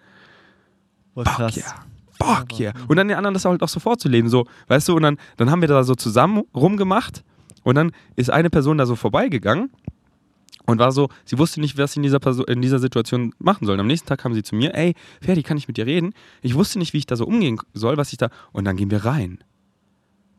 fuck 1.14 1.24
krass. 1.24 1.56
yeah, 1.56 1.84
fuck 2.22 2.58
yeah. 2.58 2.72
Und 2.88 2.96
dann 2.96 3.08
den 3.08 3.16
anderen 3.16 3.34
das 3.34 3.44
halt 3.44 3.62
auch 3.62 3.68
so 3.68 3.80
vorzuleben, 3.80 4.28
so, 4.30 4.46
weißt 4.68 4.88
du, 4.88 4.96
und 4.96 5.02
dann, 5.02 5.18
dann 5.36 5.50
haben 5.50 5.60
wir 5.60 5.68
da 5.68 5.82
so 5.84 5.94
zusammen 5.94 6.42
rumgemacht 6.54 7.24
und 7.62 7.74
dann 7.74 7.92
ist 8.16 8.30
eine 8.30 8.50
Person 8.50 8.78
da 8.78 8.86
so 8.86 8.96
vorbeigegangen 8.96 9.70
und 10.66 10.78
war 10.78 10.92
so, 10.92 11.08
sie 11.24 11.38
wusste 11.38 11.60
nicht, 11.60 11.76
was 11.76 11.92
sie 11.92 11.98
in 11.98 12.04
dieser, 12.04 12.20
Perso 12.20 12.44
in 12.44 12.62
dieser 12.62 12.78
Situation 12.78 13.34
machen 13.38 13.66
soll. 13.66 13.74
Und 13.74 13.80
am 13.80 13.86
nächsten 13.86 14.08
Tag 14.08 14.20
kam 14.20 14.32
sie 14.34 14.42
zu 14.42 14.54
mir, 14.54 14.74
ey, 14.74 14.94
Ferdi, 15.20 15.42
kann 15.42 15.56
ich 15.56 15.68
mit 15.68 15.76
dir 15.76 15.86
reden? 15.86 16.14
Ich 16.42 16.54
wusste 16.54 16.78
nicht, 16.78 16.92
wie 16.94 16.98
ich 16.98 17.06
da 17.06 17.16
so 17.16 17.26
umgehen 17.26 17.60
soll, 17.74 17.96
was 17.96 18.12
ich 18.12 18.18
da, 18.18 18.30
und 18.52 18.64
dann 18.64 18.76
gehen 18.76 18.90
wir 18.90 19.04
rein. 19.04 19.38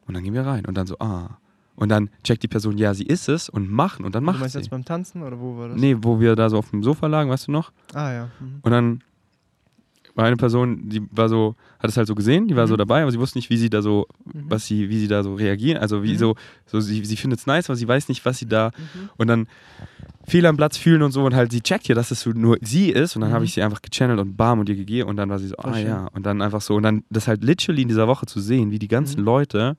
Und 0.08 0.14
dann 0.16 0.24
gehen 0.24 0.34
wir 0.34 0.46
rein 0.46 0.66
und 0.66 0.76
dann 0.76 0.88
so, 0.88 0.98
ah. 1.00 1.38
Und 1.76 1.90
dann 1.90 2.10
checkt 2.24 2.42
die 2.42 2.48
Person, 2.48 2.78
ja, 2.78 2.94
sie 2.94 3.04
ist 3.04 3.28
es 3.28 3.50
und 3.50 3.70
machen 3.70 4.06
und 4.06 4.16
dann 4.16 4.24
Du 4.24 4.28
macht 4.28 4.40
meinst 4.40 4.54
sie. 4.54 4.60
jetzt 4.60 4.70
beim 4.70 4.86
Tanzen 4.86 5.22
oder 5.24 5.40
wo 5.40 5.58
war 5.58 5.70
das? 5.70 5.78
Nee, 5.78 5.98
wo 6.00 6.20
wir 6.22 6.36
da 6.36 6.50
so 6.50 6.58
auf 6.58 6.70
dem 6.70 6.84
Sofa 6.84 7.08
lagen, 7.08 7.30
weißt 7.30 7.48
du 7.48 7.52
noch? 7.52 7.72
Ah 7.94 8.12
ja. 8.14 8.30
Mhm. 8.40 8.60
Und 8.62 8.72
dann 8.72 9.04
war 10.16 10.26
eine 10.26 10.38
Person, 10.38 10.90
die 10.90 11.02
war 11.12 11.30
so, 11.30 11.56
hat 11.80 11.90
es 11.90 11.98
halt 11.98 12.08
so 12.08 12.16
gesehen, 12.16 12.48
die 12.48 12.56
war 12.56 12.68
so 12.68 12.74
Mhm. 12.76 12.80
dabei, 12.80 13.02
aber 13.02 13.12
sie 13.12 13.20
wusste 13.20 13.38
nicht, 13.38 13.50
wie 13.50 13.58
sie 13.58 13.70
da 13.70 13.82
so, 13.82 14.08
Mhm. 14.34 14.46
was 14.50 14.66
sie, 14.66 14.90
wie 14.90 14.98
sie 15.00 15.08
da 15.08 15.24
so 15.24 15.36
reagieren. 15.36 15.78
Also 15.78 16.04
wie 16.04 16.14
Mhm. 16.14 16.18
so, 16.18 16.36
so 16.66 16.80
sie, 16.80 17.04
sie 17.06 17.18
findet 17.18 17.40
es 17.42 17.46
nice, 17.48 17.70
aber 17.70 17.76
sie 17.76 17.88
weiß 17.88 18.08
nicht, 18.10 18.24
was 18.26 18.38
sie 18.40 18.48
da. 18.48 18.72
Mhm. 18.78 19.10
Und 19.18 19.28
dann 19.28 19.48
viel 20.28 20.46
am 20.48 20.58
Platz 20.58 20.78
fühlen 20.78 21.02
und 21.04 21.12
so 21.12 21.24
und 21.26 21.36
halt 21.36 21.52
sie 21.52 21.62
checkt 21.62 21.86
hier, 21.86 21.94
dass 21.96 22.10
es 22.12 22.22
so 22.22 22.32
nur 22.32 22.58
sie 22.62 22.90
ist 22.90 23.16
und 23.16 23.22
dann 23.22 23.30
Mhm. 23.30 23.36
habe 23.36 23.46
ich 23.46 23.54
sie 23.54 23.62
einfach 23.62 23.82
gechannelt 23.82 24.20
und 24.20 24.36
bam 24.38 24.60
und 24.60 24.70
ihr 24.70 24.76
gegeben 24.76 25.10
und 25.10 25.18
dann 25.18 25.30
war 25.30 25.38
sie 25.38 25.50
so, 25.50 25.56
Voll 25.62 25.72
ah 25.72 25.76
schön. 25.78 25.88
ja. 25.88 26.08
Und 26.14 26.26
dann 26.26 26.42
einfach 26.42 26.62
so 26.62 26.76
und 26.76 26.84
dann 26.84 27.04
das 27.12 27.28
halt 27.28 27.44
literally 27.44 27.84
in 27.84 27.90
dieser 27.90 28.08
Woche 28.08 28.26
zu 28.26 28.40
sehen, 28.40 28.72
wie 28.72 28.80
die 28.80 28.88
ganzen 28.88 29.20
Mhm. 29.20 29.26
Leute 29.26 29.78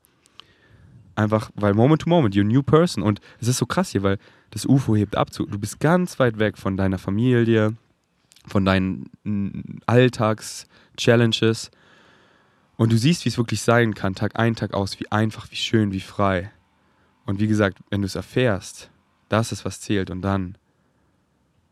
einfach, 1.15 1.51
weil 1.55 1.75
Moment 1.75 2.03
to 2.03 2.09
Moment, 2.11 2.35
you're 2.35 2.43
a 2.43 2.45
new 2.45 2.63
person 2.63 3.03
und 3.03 3.21
es 3.41 3.49
ist 3.49 3.57
so 3.59 3.67
krass 3.67 3.91
hier, 3.91 4.03
weil 4.03 4.19
das 4.51 4.67
UFO 4.67 4.95
hebt 4.95 5.17
ab, 5.17 5.33
zu, 5.33 5.47
du 5.47 5.59
bist 5.59 5.81
ganz 5.81 6.19
weit 6.19 6.39
weg 6.39 6.59
von 6.59 6.77
deiner 6.77 6.99
Familie, 6.99 7.73
von 8.47 8.65
deinen 8.65 9.11
Alltags-Challenges 9.87 11.71
und 12.77 12.93
du 12.93 12.99
siehst, 12.99 13.25
wie 13.25 13.31
es 13.31 13.39
wirklich 13.39 13.63
sein 13.63 13.95
kann, 13.95 14.15
Tag 14.15 14.39
ein, 14.39 14.55
Tag 14.55 14.75
aus, 14.75 15.01
wie 15.01 15.11
einfach, 15.11 15.51
wie 15.51 15.57
schön, 15.57 15.93
wie 15.93 16.01
frei. 16.01 16.51
Und 17.25 17.41
wie 17.41 17.47
gesagt, 17.47 17.79
wenn 17.91 18.03
du 18.03 18.07
es 18.07 18.15
erfährst, 18.15 18.91
das 19.29 19.51
ist, 19.51 19.65
was 19.65 19.81
zählt. 19.81 20.11
Und 20.11 20.23
dann, 20.23 20.57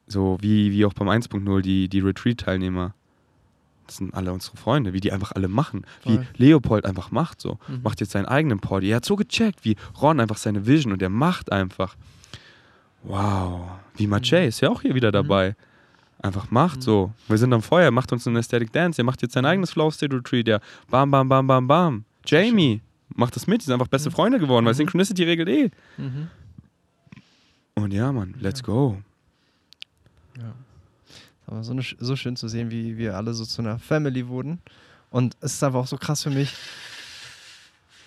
so 0.06 0.38
wie, 0.40 0.72
wie 0.72 0.84
auch 0.84 0.94
beim 0.94 1.08
1.0, 1.08 1.60
die, 1.60 1.88
die 1.88 2.00
Retreat-Teilnehmer, 2.00 2.94
das 3.86 3.98
sind 3.98 4.14
alle 4.14 4.32
unsere 4.32 4.56
Freunde, 4.56 4.94
wie 4.94 5.00
die 5.00 5.12
einfach 5.12 5.32
alle 5.32 5.46
machen. 5.48 5.84
Wie 6.04 6.16
Voll. 6.16 6.26
Leopold 6.38 6.86
einfach 6.86 7.10
macht 7.10 7.40
so. 7.40 7.58
Mhm. 7.68 7.82
Macht 7.82 8.00
jetzt 8.00 8.12
seinen 8.12 8.26
eigenen 8.26 8.58
Party. 8.58 8.88
Er 8.88 8.96
hat 8.96 9.04
so 9.04 9.14
gecheckt, 9.14 9.64
wie 9.64 9.76
Ron 10.00 10.20
einfach 10.20 10.38
seine 10.38 10.66
Vision 10.66 10.92
und 10.92 11.02
er 11.02 11.10
macht 11.10 11.52
einfach. 11.52 11.96
Wow. 13.02 13.72
Wie 13.96 14.06
Machay 14.06 14.48
ist 14.48 14.62
ja 14.62 14.70
auch 14.70 14.80
hier 14.80 14.94
wieder 14.94 15.12
dabei. 15.12 15.54
Einfach 16.24 16.50
macht 16.50 16.78
Mhm. 16.78 16.82
so. 16.82 17.12
Wir 17.28 17.36
sind 17.36 17.52
am 17.52 17.60
Feuer, 17.60 17.90
macht 17.90 18.10
uns 18.10 18.26
einen 18.26 18.36
Aesthetic 18.38 18.72
Dance. 18.72 18.98
Er 19.00 19.04
macht 19.04 19.20
jetzt 19.20 19.34
sein 19.34 19.44
eigenes 19.44 19.70
Flow 19.72 19.90
State 19.90 20.16
Retreat. 20.16 20.46
Der 20.46 20.60
bam, 20.88 21.10
bam, 21.10 21.28
bam, 21.28 21.46
bam, 21.46 21.68
bam. 21.68 22.04
Jamie 22.24 22.80
macht 23.14 23.36
das 23.36 23.46
mit. 23.46 23.60
Die 23.60 23.66
sind 23.66 23.74
einfach 23.74 23.88
beste 23.88 24.08
Mhm. 24.08 24.14
Freunde 24.14 24.38
geworden, 24.38 24.64
weil 24.64 24.72
Mhm. 24.72 24.78
Synchronicity 24.78 25.22
regelt 25.24 25.48
eh. 25.50 25.70
Mhm. 25.98 26.28
Und 27.74 27.92
ja, 27.92 28.10
Mann, 28.10 28.34
let's 28.40 28.62
go. 28.62 28.96
Ja. 30.38 30.54
Aber 31.46 31.62
so, 31.62 31.72
eine, 31.72 31.82
so 31.82 32.16
schön 32.16 32.36
zu 32.36 32.48
sehen, 32.48 32.70
wie 32.70 32.96
wir 32.96 33.16
alle 33.16 33.34
so 33.34 33.44
zu 33.44 33.60
einer 33.60 33.78
Family 33.78 34.26
wurden. 34.26 34.60
Und 35.10 35.36
es 35.40 35.52
ist 35.52 35.62
einfach 35.62 35.80
auch 35.80 35.86
so 35.86 35.98
krass 35.98 36.22
für 36.22 36.30
mich. 36.30 36.54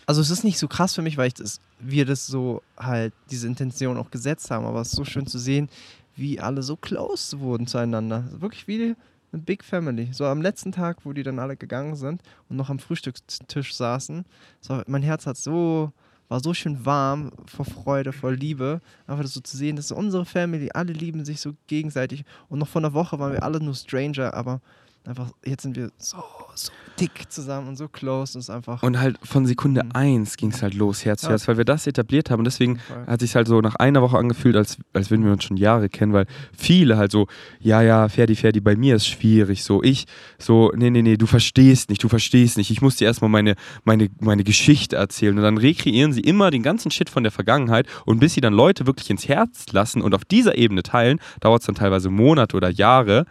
Also 0.07 0.21
es 0.21 0.31
ist 0.31 0.43
nicht 0.43 0.57
so 0.57 0.67
krass 0.67 0.95
für 0.95 1.03
mich, 1.03 1.17
weil 1.17 1.27
ich 1.27 1.33
das, 1.35 1.61
wir 1.79 2.05
das 2.05 2.25
so 2.25 2.63
halt, 2.77 3.13
diese 3.29 3.45
Intention 3.45 3.97
auch 3.97 4.09
gesetzt 4.09 4.49
haben, 4.49 4.65
aber 4.65 4.81
es 4.81 4.87
ist 4.89 4.95
so 4.95 5.05
schön 5.05 5.27
zu 5.27 5.37
sehen, 5.37 5.69
wie 6.17 6.39
alle 6.39 6.63
so 6.63 6.75
close 6.75 7.39
wurden 7.39 7.67
zueinander. 7.67 8.25
Wirklich 8.31 8.67
wie 8.67 8.95
eine 9.31 9.41
Big 9.43 9.63
Family. 9.63 10.09
So 10.11 10.25
am 10.25 10.41
letzten 10.41 10.71
Tag, 10.71 10.97
wo 11.03 11.13
die 11.13 11.23
dann 11.23 11.39
alle 11.39 11.55
gegangen 11.55 11.95
sind 11.95 12.21
und 12.49 12.57
noch 12.57 12.69
am 12.69 12.79
Frühstückstisch 12.79 13.75
saßen, 13.75 14.25
so, 14.61 14.81
mein 14.87 15.03
Herz 15.03 15.25
hat 15.25 15.37
so, 15.37 15.91
war 16.27 16.39
so 16.39 16.53
schön 16.53 16.85
warm 16.85 17.31
vor 17.45 17.65
Freude, 17.65 18.11
vor 18.11 18.31
Liebe. 18.31 18.81
Einfach 19.05 19.23
das 19.23 19.33
so 19.33 19.41
zu 19.41 19.55
sehen, 19.55 19.75
das 19.75 19.85
ist 19.85 19.91
unsere 19.91 20.25
Family, 20.25 20.71
alle 20.73 20.93
lieben 20.93 21.23
sich 21.23 21.39
so 21.39 21.53
gegenseitig. 21.67 22.25
Und 22.49 22.59
noch 22.59 22.67
vor 22.67 22.81
einer 22.81 22.93
Woche 22.93 23.19
waren 23.19 23.33
wir 23.33 23.43
alle 23.43 23.61
nur 23.61 23.75
Stranger, 23.75 24.33
aber 24.33 24.61
einfach, 25.05 25.31
jetzt 25.45 25.63
sind 25.63 25.75
wir 25.75 25.91
so, 25.97 26.17
so 26.65 26.71
dick 26.99 27.31
zusammen 27.31 27.67
und 27.67 27.75
so 27.75 27.87
close 27.87 28.35
und 28.35 28.39
ist 28.39 28.49
einfach. 28.49 28.81
Und 28.81 28.99
halt 28.99 29.17
von 29.23 29.45
Sekunde 29.45 29.83
Mhm. 29.83 29.91
eins 29.93 30.35
ging 30.37 30.49
es 30.51 30.63
halt 30.63 30.73
los, 30.73 31.05
Herz 31.05 31.21
zu 31.21 31.27
Ja. 31.27 31.31
Herz, 31.31 31.47
weil 31.47 31.57
wir 31.57 31.65
das 31.65 31.85
etabliert 31.85 32.31
haben. 32.31 32.39
Und 32.39 32.45
deswegen 32.45 32.79
hat 33.05 33.19
sich 33.19 33.35
halt 33.35 33.47
so 33.47 33.61
nach 33.61 33.75
einer 33.75 34.01
Woche 34.01 34.17
angefühlt, 34.17 34.55
als, 34.55 34.77
als 34.93 35.11
würden 35.11 35.23
wir 35.25 35.31
uns 35.31 35.43
schon 35.43 35.57
Jahre 35.57 35.89
kennen, 35.89 36.13
weil 36.13 36.25
viele 36.57 36.97
halt 36.97 37.11
so, 37.11 37.27
ja, 37.59 37.81
ja, 37.81 38.09
Ferdi, 38.09 38.35
Ferdi, 38.35 38.59
bei 38.61 38.75
mir 38.75 38.95
ist 38.95 39.07
schwierig. 39.07 39.63
So, 39.63 39.83
ich, 39.83 40.05
so, 40.39 40.71
nee, 40.75 40.89
nee, 40.89 41.03
nee, 41.03 41.17
du 41.17 41.27
verstehst 41.27 41.89
nicht, 41.89 42.03
du 42.03 42.09
verstehst 42.09 42.57
nicht. 42.57 42.71
Ich 42.71 42.81
muss 42.81 42.95
dir 42.95 43.05
erstmal 43.05 43.29
meine, 43.29 43.55
meine, 43.83 44.09
meine 44.19 44.43
Geschichte 44.43 44.95
erzählen. 44.95 45.37
Und 45.37 45.43
dann 45.43 45.57
rekreieren 45.57 46.13
sie 46.13 46.21
immer 46.21 46.49
den 46.49 46.63
ganzen 46.63 46.89
Shit 46.89 47.09
von 47.09 47.23
der 47.23 47.31
Vergangenheit. 47.31 47.85
Und 48.05 48.19
bis 48.19 48.33
sie 48.33 48.41
dann 48.41 48.53
Leute 48.53 48.87
wirklich 48.87 49.09
ins 49.11 49.27
Herz 49.27 49.65
lassen 49.71 50.01
und 50.01 50.15
auf 50.15 50.25
dieser 50.25 50.57
Ebene 50.57 50.81
teilen, 50.83 51.19
dauert 51.41 51.61
es 51.61 51.67
dann 51.67 51.75
teilweise 51.75 52.09
Monate 52.09 52.57
oder 52.57 52.69
Jahre. 52.69 53.25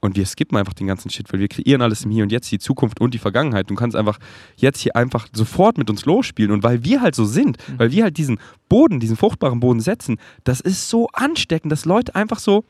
Und 0.00 0.16
wir 0.16 0.24
skippen 0.24 0.56
einfach 0.56 0.72
den 0.72 0.86
ganzen 0.86 1.10
Shit, 1.10 1.32
weil 1.32 1.40
wir 1.40 1.48
kreieren 1.48 1.82
alles 1.82 2.04
im 2.04 2.10
Hier 2.10 2.22
und 2.22 2.32
Jetzt, 2.32 2.50
die 2.50 2.58
Zukunft 2.58 3.00
und 3.00 3.12
die 3.12 3.18
Vergangenheit. 3.18 3.68
Du 3.68 3.74
kannst 3.74 3.96
einfach 3.96 4.18
jetzt 4.56 4.80
hier 4.80 4.96
einfach 4.96 5.28
sofort 5.32 5.76
mit 5.76 5.90
uns 5.90 6.06
losspielen. 6.06 6.52
Und 6.52 6.62
weil 6.62 6.84
wir 6.84 7.02
halt 7.02 7.14
so 7.14 7.24
sind, 7.24 7.58
weil 7.76 7.90
wir 7.90 8.04
halt 8.04 8.16
diesen 8.16 8.38
Boden, 8.68 9.00
diesen 9.00 9.16
fruchtbaren 9.16 9.60
Boden 9.60 9.80
setzen, 9.80 10.18
das 10.44 10.60
ist 10.60 10.88
so 10.88 11.08
ansteckend, 11.12 11.70
dass 11.70 11.84
Leute 11.84 12.14
einfach 12.14 12.38
so. 12.38 12.64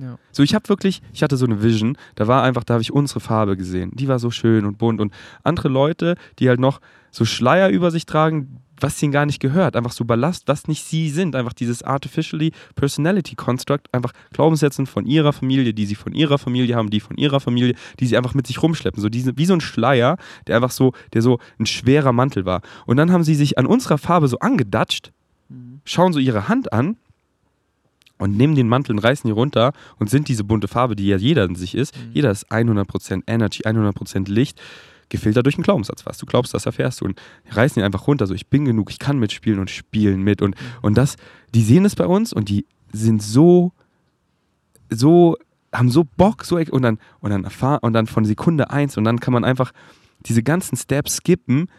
Ja. 0.00 0.18
So, 0.30 0.42
ich 0.42 0.54
habe 0.54 0.68
wirklich, 0.68 1.02
ich 1.12 1.22
hatte 1.22 1.36
so 1.36 1.46
eine 1.46 1.62
Vision, 1.62 1.96
da 2.14 2.28
war 2.28 2.42
einfach, 2.42 2.62
da 2.62 2.74
habe 2.74 2.82
ich 2.82 2.92
unsere 2.92 3.20
Farbe 3.20 3.56
gesehen. 3.56 3.90
Die 3.94 4.06
war 4.06 4.18
so 4.18 4.30
schön 4.30 4.64
und 4.64 4.78
bunt. 4.78 5.00
Und 5.00 5.12
andere 5.42 5.68
Leute, 5.68 6.16
die 6.38 6.48
halt 6.48 6.60
noch 6.60 6.80
so 7.10 7.24
Schleier 7.24 7.70
über 7.70 7.90
sich 7.90 8.06
tragen, 8.06 8.60
was 8.80 9.02
ihnen 9.02 9.12
gar 9.12 9.26
nicht 9.26 9.40
gehört. 9.40 9.76
Einfach 9.76 9.92
so 9.92 10.04
Ballast, 10.04 10.44
was 10.46 10.68
nicht 10.68 10.84
sie 10.84 11.10
sind. 11.10 11.34
Einfach 11.36 11.52
dieses 11.52 11.82
Artificially 11.82 12.52
Personality 12.74 13.34
Construct, 13.36 13.92
einfach 13.92 14.12
Glaubenssätze 14.32 14.86
von 14.86 15.06
ihrer 15.06 15.32
Familie, 15.32 15.74
die 15.74 15.86
sie 15.86 15.94
von 15.94 16.14
ihrer 16.14 16.38
Familie 16.38 16.76
haben, 16.76 16.90
die 16.90 17.00
von 17.00 17.16
ihrer 17.16 17.40
Familie, 17.40 17.74
die 18.00 18.06
sie 18.06 18.16
einfach 18.16 18.34
mit 18.34 18.46
sich 18.46 18.62
rumschleppen. 18.62 19.02
So 19.02 19.08
diese, 19.08 19.36
wie 19.36 19.46
so 19.46 19.54
ein 19.54 19.60
Schleier, 19.60 20.16
der 20.46 20.56
einfach 20.56 20.70
so, 20.70 20.92
der 21.12 21.22
so 21.22 21.38
ein 21.58 21.66
schwerer 21.66 22.12
Mantel 22.12 22.44
war. 22.44 22.62
Und 22.86 22.96
dann 22.96 23.12
haben 23.12 23.24
sie 23.24 23.34
sich 23.34 23.58
an 23.58 23.66
unserer 23.66 23.98
Farbe 23.98 24.28
so 24.28 24.38
angedatscht, 24.38 25.12
schauen 25.84 26.12
so 26.12 26.18
ihre 26.18 26.48
Hand 26.48 26.72
an 26.72 26.96
und 28.18 28.36
nehmen 28.36 28.54
den 28.54 28.68
Mantel 28.68 28.92
und 28.92 28.98
reißen 28.98 29.28
ihn 29.28 29.34
runter 29.34 29.72
und 29.98 30.10
sind 30.10 30.28
diese 30.28 30.44
bunte 30.44 30.68
Farbe, 30.68 30.96
die 30.96 31.06
ja 31.06 31.16
jeder 31.16 31.44
in 31.44 31.54
sich 31.54 31.74
ist. 31.74 31.96
Mhm. 31.96 32.10
Jeder 32.12 32.30
ist 32.30 32.50
100% 32.50 33.22
Energy, 33.26 33.62
100% 33.62 34.30
Licht, 34.30 34.60
gefiltert 35.08 35.46
durch 35.46 35.56
einen 35.56 35.64
Glaubenssatz. 35.64 36.06
Was 36.06 36.18
du 36.18 36.26
glaubst, 36.26 36.54
das 36.54 36.66
erfährst 36.66 37.00
du. 37.00 37.06
Und 37.06 37.20
die 37.46 37.52
reißen 37.52 37.80
ihn 37.80 37.84
einfach 37.84 38.06
runter, 38.06 38.26
so 38.26 38.34
ich 38.34 38.48
bin 38.48 38.64
genug, 38.64 38.90
ich 38.90 38.98
kann 38.98 39.18
mitspielen 39.18 39.60
und 39.60 39.70
spielen 39.70 40.22
mit. 40.22 40.42
Und, 40.42 40.56
und 40.82 40.96
das, 40.96 41.16
die 41.54 41.62
sehen 41.62 41.84
es 41.84 41.96
bei 41.96 42.06
uns 42.06 42.32
und 42.32 42.48
die 42.48 42.66
sind 42.92 43.22
so, 43.22 43.72
so, 44.90 45.36
haben 45.72 45.90
so 45.90 46.04
Bock, 46.04 46.44
so 46.44 46.56
und 46.56 46.82
dann, 46.82 46.98
und 47.20 47.30
dann 47.30 47.44
erfahren, 47.44 47.80
und 47.82 47.92
dann 47.92 48.06
von 48.06 48.24
Sekunde 48.24 48.70
eins 48.70 48.96
und 48.96 49.04
dann 49.04 49.20
kann 49.20 49.32
man 49.32 49.44
einfach 49.44 49.72
diese 50.20 50.42
ganzen 50.42 50.76
Steps 50.76 51.16
skippen 51.16 51.70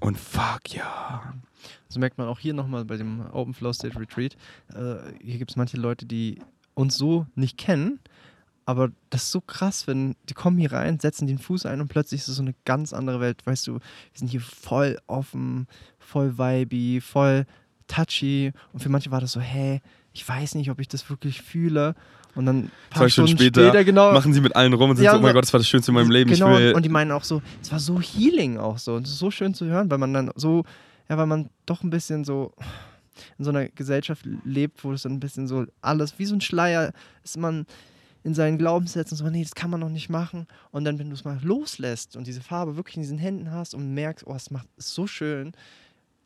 und 0.00 0.18
fuck 0.18 0.74
ja. 0.74 1.34
Das 1.88 1.98
merkt 1.98 2.18
man 2.18 2.28
auch 2.28 2.38
hier 2.38 2.54
nochmal 2.54 2.84
bei 2.84 2.96
dem 2.96 3.26
Open 3.32 3.54
Flow 3.54 3.72
State 3.72 3.98
Retreat. 3.98 4.36
Äh, 4.74 4.96
hier 5.22 5.38
gibt 5.38 5.50
es 5.50 5.56
manche 5.56 5.78
Leute, 5.78 6.04
die 6.06 6.38
uns 6.74 6.96
so 6.96 7.26
nicht 7.34 7.56
kennen, 7.56 7.98
aber 8.68 8.90
das 9.08 9.22
ist 9.22 9.30
so 9.30 9.40
krass, 9.40 9.86
wenn 9.86 10.14
die 10.28 10.34
kommen 10.34 10.58
hier 10.58 10.72
rein, 10.72 11.00
setzen 11.00 11.26
den 11.26 11.38
Fuß 11.38 11.64
ein 11.64 11.80
und 11.80 11.88
plötzlich 11.88 12.20
ist 12.20 12.28
es 12.28 12.36
so 12.36 12.42
eine 12.42 12.54
ganz 12.66 12.92
andere 12.92 13.18
Welt. 13.18 13.40
Weißt 13.46 13.66
du, 13.66 13.76
wir 13.76 13.80
sind 14.12 14.28
hier 14.28 14.42
voll 14.42 14.98
offen, 15.06 15.66
voll 15.98 16.36
vibey, 16.36 17.00
voll 17.00 17.46
touchy 17.86 18.52
und 18.74 18.80
für 18.80 18.90
manche 18.90 19.10
war 19.10 19.22
das 19.22 19.32
so, 19.32 19.40
hey, 19.40 19.80
ich 20.12 20.28
weiß 20.28 20.54
nicht, 20.56 20.70
ob 20.70 20.80
ich 20.80 20.88
das 20.88 21.08
wirklich 21.08 21.40
fühle. 21.40 21.94
Und 22.34 22.44
dann 22.44 22.70
paar 22.90 23.04
Zwei 23.04 23.08
Stunden 23.08 23.28
Stunden 23.28 23.42
später 23.54 23.68
später, 23.70 23.84
genau, 23.84 24.12
Machen 24.12 24.34
sie 24.34 24.42
mit 24.42 24.54
allen 24.54 24.74
rum 24.74 24.90
und 24.90 24.96
sind 24.96 25.06
Ja, 25.06 25.12
so, 25.12 25.18
oh 25.18 25.22
mein 25.22 25.32
Gott, 25.32 25.44
das 25.44 25.52
war 25.54 25.60
das 25.60 25.66
Schönste 25.66 25.90
in 25.90 25.94
meinem 25.94 26.10
Leben. 26.10 26.30
Genau, 26.30 26.54
und 26.76 26.84
die 26.84 26.90
meinen 26.90 27.10
auch 27.12 27.24
so, 27.24 27.40
es 27.62 27.72
war 27.72 27.78
so 27.78 27.98
healing 27.98 28.58
auch 28.58 28.76
so. 28.76 28.96
Und 28.96 29.06
es 29.06 29.14
ist 29.14 29.18
so 29.18 29.30
schön 29.30 29.54
zu 29.54 29.64
hören, 29.64 29.90
weil 29.90 29.96
man 29.96 30.12
dann 30.12 30.30
so, 30.34 30.64
ja, 31.08 31.16
weil 31.16 31.26
man 31.26 31.48
doch 31.64 31.82
ein 31.82 31.88
bisschen 31.88 32.22
so 32.26 32.52
in 33.38 33.46
so 33.46 33.50
einer 33.50 33.68
Gesellschaft 33.68 34.28
lebt, 34.44 34.84
wo 34.84 34.92
es 34.92 35.04
dann 35.04 35.12
ein 35.12 35.20
bisschen 35.20 35.48
so 35.48 35.64
alles, 35.80 36.18
wie 36.18 36.26
so 36.26 36.34
ein 36.34 36.42
Schleier, 36.42 36.92
ist 37.24 37.38
man 37.38 37.64
in 38.24 38.34
seinen 38.34 38.58
Glaubenssätzen 38.58 39.16
so, 39.16 39.28
nee, 39.28 39.42
das 39.42 39.54
kann 39.54 39.70
man 39.70 39.80
noch 39.80 39.88
nicht 39.88 40.08
machen. 40.08 40.46
Und 40.70 40.84
dann, 40.84 40.98
wenn 40.98 41.08
du 41.08 41.14
es 41.14 41.24
mal 41.24 41.38
loslässt 41.42 42.16
und 42.16 42.26
diese 42.26 42.40
Farbe 42.40 42.76
wirklich 42.76 42.96
in 42.96 43.02
diesen 43.02 43.18
Händen 43.18 43.50
hast 43.50 43.74
und 43.74 43.94
merkst, 43.94 44.26
oh, 44.26 44.34
es 44.34 44.50
macht 44.50 44.68
es 44.76 44.94
so 44.94 45.06
schön 45.06 45.52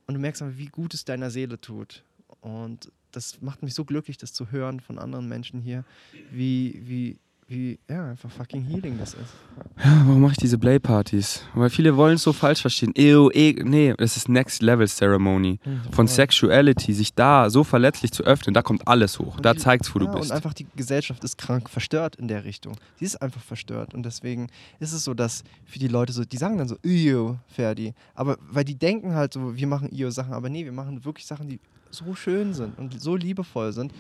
und 0.07 0.15
du 0.15 0.21
merkst 0.21 0.43
aber, 0.43 0.57
wie 0.59 0.67
gut 0.67 0.95
es 0.95 1.05
deiner 1.05 1.31
Seele 1.31 1.61
tut. 1.61 2.05
Und 2.41 2.91
das 3.13 3.41
macht 3.43 3.63
mich 3.63 3.75
so 3.75 3.85
glücklich, 3.85 4.17
das 4.17 4.33
zu 4.33 4.51
hören 4.51 4.81
von 4.81 4.99
anderen 4.99 5.29
Menschen 5.29 5.61
hier, 5.61 5.85
wie, 6.31 6.81
wie, 6.85 7.19
wie, 7.53 7.79
ja, 7.89 8.11
einfach 8.11 8.31
fucking 8.31 8.65
healing 8.65 8.99
das 8.99 9.15
ist. 9.15 9.33
Ja, 9.79 10.03
warum 10.07 10.23
mache 10.23 10.33
ich 10.33 10.39
diese 10.39 10.59
Play-Partys? 10.59 11.43
Weil 11.55 11.71
viele 11.71 11.97
wollen 11.97 12.15
es 12.15 12.23
so 12.23 12.33
falsch 12.33 12.63
verstehen. 12.63 12.93
Ew, 12.97 13.31
eh, 13.33 13.55
nee, 13.63 13.95
es 13.99 14.17
ist 14.17 14.29
Next 14.29 14.63
Level 14.63 14.89
Ceremony. 14.89 15.61
Von. 15.91 16.09
Sexuality, 16.09 16.93
sich 16.93 17.15
da 17.15 17.51
so 17.51 17.65
verletzlich 17.65 18.13
zu 18.13 18.23
öffnen, 18.25 18.55
da 18.55 18.63
kommt 18.63 18.87
alles 18.89 19.19
hoch. 19.19 19.37
Und 19.37 19.45
Da 19.45 19.57
zeigt's, 19.57 19.95
wo 19.95 19.99
du 19.99 20.07
ja, 20.07 20.13
bist. 20.13 20.31
Und 20.31 20.37
einfach 20.37 20.55
die 20.55 20.67
Gesellschaft 20.77 21.23
ist 21.25 21.39
krank 21.39 21.71
verstört 21.71 22.17
in 22.17 22.29
der 22.29 22.45
Richtung. 22.45 22.77
Sie 22.97 23.05
ist 23.05 23.21
einfach 23.21 23.41
verstört. 23.41 23.95
Und 23.95 24.05
deswegen 24.05 24.49
ist 24.81 24.93
es 24.93 25.05
so, 25.05 25.15
dass 25.15 25.45
für 25.65 25.79
die 25.79 25.89
Leute 25.89 26.13
so, 26.13 26.25
die 26.25 26.37
sagen 26.37 26.59
dann 26.59 26.69
so, 26.69 26.77
Io, 26.85 27.39
Ferdi. 27.49 27.95
Aber 28.15 28.39
weil 28.51 28.65
die 28.65 28.75
denken 28.75 29.15
halt 29.15 29.35
so, 29.35 29.57
wir 29.57 29.67
machen 29.67 29.91
Io-Sachen. 29.93 30.33
Aber 30.33 30.49
nee, 30.49 30.65
wir 30.65 30.73
machen 30.73 31.05
wirklich 31.05 31.27
Sachen, 31.27 31.49
die 31.49 31.61
so 31.91 32.15
schön 32.15 32.55
sind 32.55 32.79
und 32.79 33.01
so 33.01 33.17
liebevoll 33.17 33.73
sind. 33.73 33.93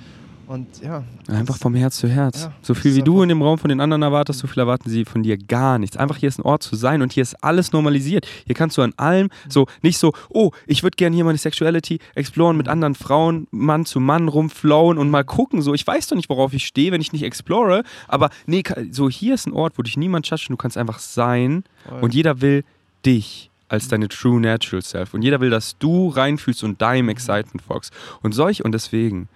Und 0.46 0.66
ja. 0.83 1.05
Einfach 1.28 1.57
vom 1.57 1.74
Herz 1.74 1.96
zu 1.96 2.09
Herz. 2.09 2.42
Ja, 2.42 2.52
so 2.62 2.74
viel 2.74 2.94
wie 2.94 3.02
du 3.02 3.22
in 3.22 3.28
dem 3.28 3.42
Raum 3.42 3.59
von 3.59 3.68
den 3.68 3.81
anderen 3.81 4.02
erwartest, 4.02 4.40
so 4.40 4.46
viel 4.46 4.61
erwarten 4.61 4.90
sie 4.90 5.05
von 5.05 5.22
dir 5.22 5.38
gar 5.38 5.78
nichts. 5.78 5.96
Einfach 5.96 6.16
hier 6.16 6.28
ist 6.28 6.38
ein 6.38 6.42
Ort 6.42 6.62
zu 6.62 6.76
sein 6.76 7.00
und 7.02 7.12
hier 7.12 7.22
ist 7.22 7.42
alles 7.42 7.72
normalisiert. 7.72 8.26
Hier 8.46 8.55
kannst 8.55 8.76
du 8.76 8.83
an 8.83 8.92
allem 8.96 9.31
so, 9.48 9.66
nicht 9.83 9.98
so, 9.98 10.12
oh, 10.28 10.50
ich 10.66 10.83
würde 10.83 10.96
gerne 10.96 11.14
hier 11.14 11.24
meine 11.24 11.38
Sexuality 11.38 12.00
exploren 12.14 12.57
mit 12.57 12.68
anderen 12.68 12.94
Frauen, 12.94 13.46
Mann 13.50 13.87
zu 13.87 14.00
Mann 14.00 14.28
rumflowen 14.28 14.98
und 14.98 15.11
mal 15.11 15.24
gucken. 15.24 15.62
So, 15.62 15.74
ich 15.74 15.87
weiß 15.87 16.09
doch 16.09 16.16
nicht, 16.16 16.28
worauf 16.28 16.52
ich 16.52 16.66
stehe, 16.66 16.92
wenn 16.92 17.00
ich 17.00 17.12
nicht 17.12 17.24
explore. 17.24 17.83
Aber 18.09 18.31
nee, 18.46 18.62
so 18.90 19.09
hier 19.09 19.35
ist 19.35 19.46
ein 19.46 19.52
Ort, 19.52 19.78
wo 19.78 19.83
dich 19.83 19.96
niemand 19.96 20.28
judgt 20.28 20.50
und 20.50 20.55
du 20.55 20.57
kannst 20.57 20.76
einfach 20.76 20.98
sein. 20.98 21.64
Voll. 21.88 22.00
Und 22.00 22.14
jeder 22.14 22.40
will 22.40 22.64
dich 23.07 23.50
als 23.72 23.88
deine 23.88 24.09
true 24.09 24.38
natural 24.38 24.83
self. 24.83 25.14
Und 25.14 25.22
jeder 25.22 25.40
will, 25.40 25.48
dass 25.48 25.78
du 25.78 26.09
reinfühlst 26.09 26.62
und 26.62 26.83
deinem 26.83 27.09
Excitement 27.09 27.62
folgst. 27.62 27.90
Und 28.20 28.33
solch, 28.33 28.64
und 28.64 28.72
deswegen, 28.72 29.28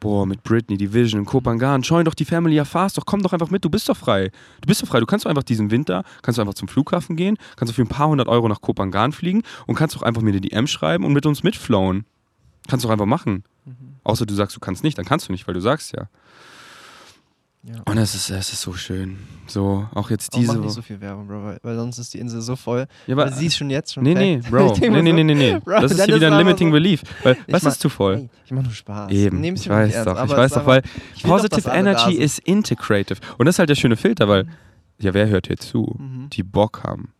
boah, 0.00 0.26
mit 0.26 0.42
Britney, 0.42 0.76
Division, 0.76 1.24
Kopangan, 1.24 1.82
join 1.82 2.04
doch 2.04 2.14
die 2.14 2.24
Family, 2.24 2.56
erfahrst 2.56 2.96
doch, 2.98 3.06
komm 3.06 3.22
doch 3.22 3.32
einfach 3.32 3.50
mit, 3.50 3.64
du 3.64 3.70
bist 3.70 3.88
doch 3.88 3.96
frei. 3.96 4.30
Du 4.60 4.66
bist 4.66 4.82
doch 4.82 4.88
frei, 4.88 5.00
du 5.00 5.06
kannst 5.06 5.24
doch 5.24 5.30
einfach 5.30 5.42
diesen 5.42 5.70
Winter, 5.70 6.04
kannst 6.22 6.38
du 6.38 6.42
einfach 6.42 6.54
zum 6.54 6.68
Flughafen 6.68 7.16
gehen, 7.16 7.36
kannst 7.56 7.72
du 7.72 7.74
für 7.74 7.82
ein 7.82 7.88
paar 7.88 8.08
hundert 8.08 8.28
Euro 8.28 8.48
nach 8.48 8.60
Kopangan 8.60 9.12
fliegen 9.12 9.42
und 9.66 9.74
kannst 9.74 9.96
doch 9.96 10.02
einfach 10.02 10.22
mir 10.22 10.30
eine 10.30 10.40
DM 10.40 10.66
schreiben 10.66 11.04
und 11.04 11.12
mit 11.12 11.26
uns 11.26 11.42
mitflowen. 11.42 12.04
Kannst 12.68 12.84
doch 12.84 12.90
einfach 12.90 13.06
machen. 13.06 13.44
Mhm. 13.64 13.96
Außer 14.04 14.26
du 14.26 14.34
sagst, 14.34 14.56
du 14.56 14.60
kannst 14.60 14.84
nicht, 14.84 14.98
dann 14.98 15.04
kannst 15.04 15.28
du 15.28 15.32
nicht, 15.32 15.46
weil 15.46 15.54
du 15.54 15.60
sagst 15.60 15.92
ja. 15.92 16.08
Ja. 17.68 17.82
Und 17.84 17.98
es 17.98 18.14
ist, 18.14 18.30
es 18.30 18.52
ist 18.52 18.60
so 18.60 18.74
schön. 18.74 19.18
So, 19.48 19.88
auch 19.92 20.08
jetzt 20.10 20.32
Aber 20.32 20.42
mach 20.44 20.52
diese 20.54 20.62
nicht 20.64 20.72
so 20.74 20.82
viel 20.82 21.00
Werbung, 21.00 21.26
Bro, 21.26 21.42
weil, 21.42 21.58
weil 21.62 21.74
sonst 21.76 21.98
ist 21.98 22.14
die 22.14 22.20
Insel 22.20 22.40
so 22.40 22.54
voll. 22.54 22.86
Ja, 23.08 23.16
weil 23.16 23.32
sie 23.32 23.46
ist 23.46 23.56
schon 23.56 23.70
jetzt 23.70 23.92
schon 23.92 24.04
Nee, 24.04 24.14
nee, 24.14 24.36
Bro. 24.50 24.74
Ich 24.74 24.80
Nee, 24.80 25.02
nee, 25.02 25.12
nee, 25.12 25.24
nee, 25.24 25.34
nee. 25.34 25.58
Bro, 25.58 25.80
Das 25.80 25.90
ist 25.92 26.04
hier 26.04 26.14
wieder 26.14 26.28
ein 26.28 26.32
aber 26.34 26.44
Limiting 26.44 26.68
so- 26.68 26.72
Belief. 26.72 27.02
Weil, 27.24 27.36
Ich 27.46 27.52
was 27.52 27.62
mach- 27.64 27.72
ist 27.72 27.80
zu 27.80 27.88
voll? 27.88 28.14
Ey, 28.14 28.28
ich 28.44 28.52
mach 28.52 28.62
nur 28.62 28.72
Spaß. 28.72 29.10
Eben, 29.10 29.40
Nehm's 29.40 29.62
ich 29.62 29.68
weiß 29.68 29.94
ernst, 29.94 30.06
doch, 30.06 30.12
ich 30.14 30.18
aber 30.20 30.36
weiß 30.36 30.52
doch, 30.52 30.66
weil 30.66 30.82
ich 31.16 31.22
Positive 31.24 31.68
Energy 31.70 32.14
ist 32.14 32.38
integrative. 32.38 33.18
Und 33.36 33.46
das 33.46 33.56
ist 33.56 33.58
halt 33.58 33.68
der 33.70 33.74
schöne 33.74 33.96
Filter, 33.96 34.28
weil, 34.28 34.46
ja, 34.98 35.12
wer 35.12 35.26
hört 35.28 35.48
hier 35.48 35.56
zu? 35.56 35.96
Mhm. 35.98 36.30
Die 36.30 36.44
Bock 36.44 36.84
haben. 36.84 37.12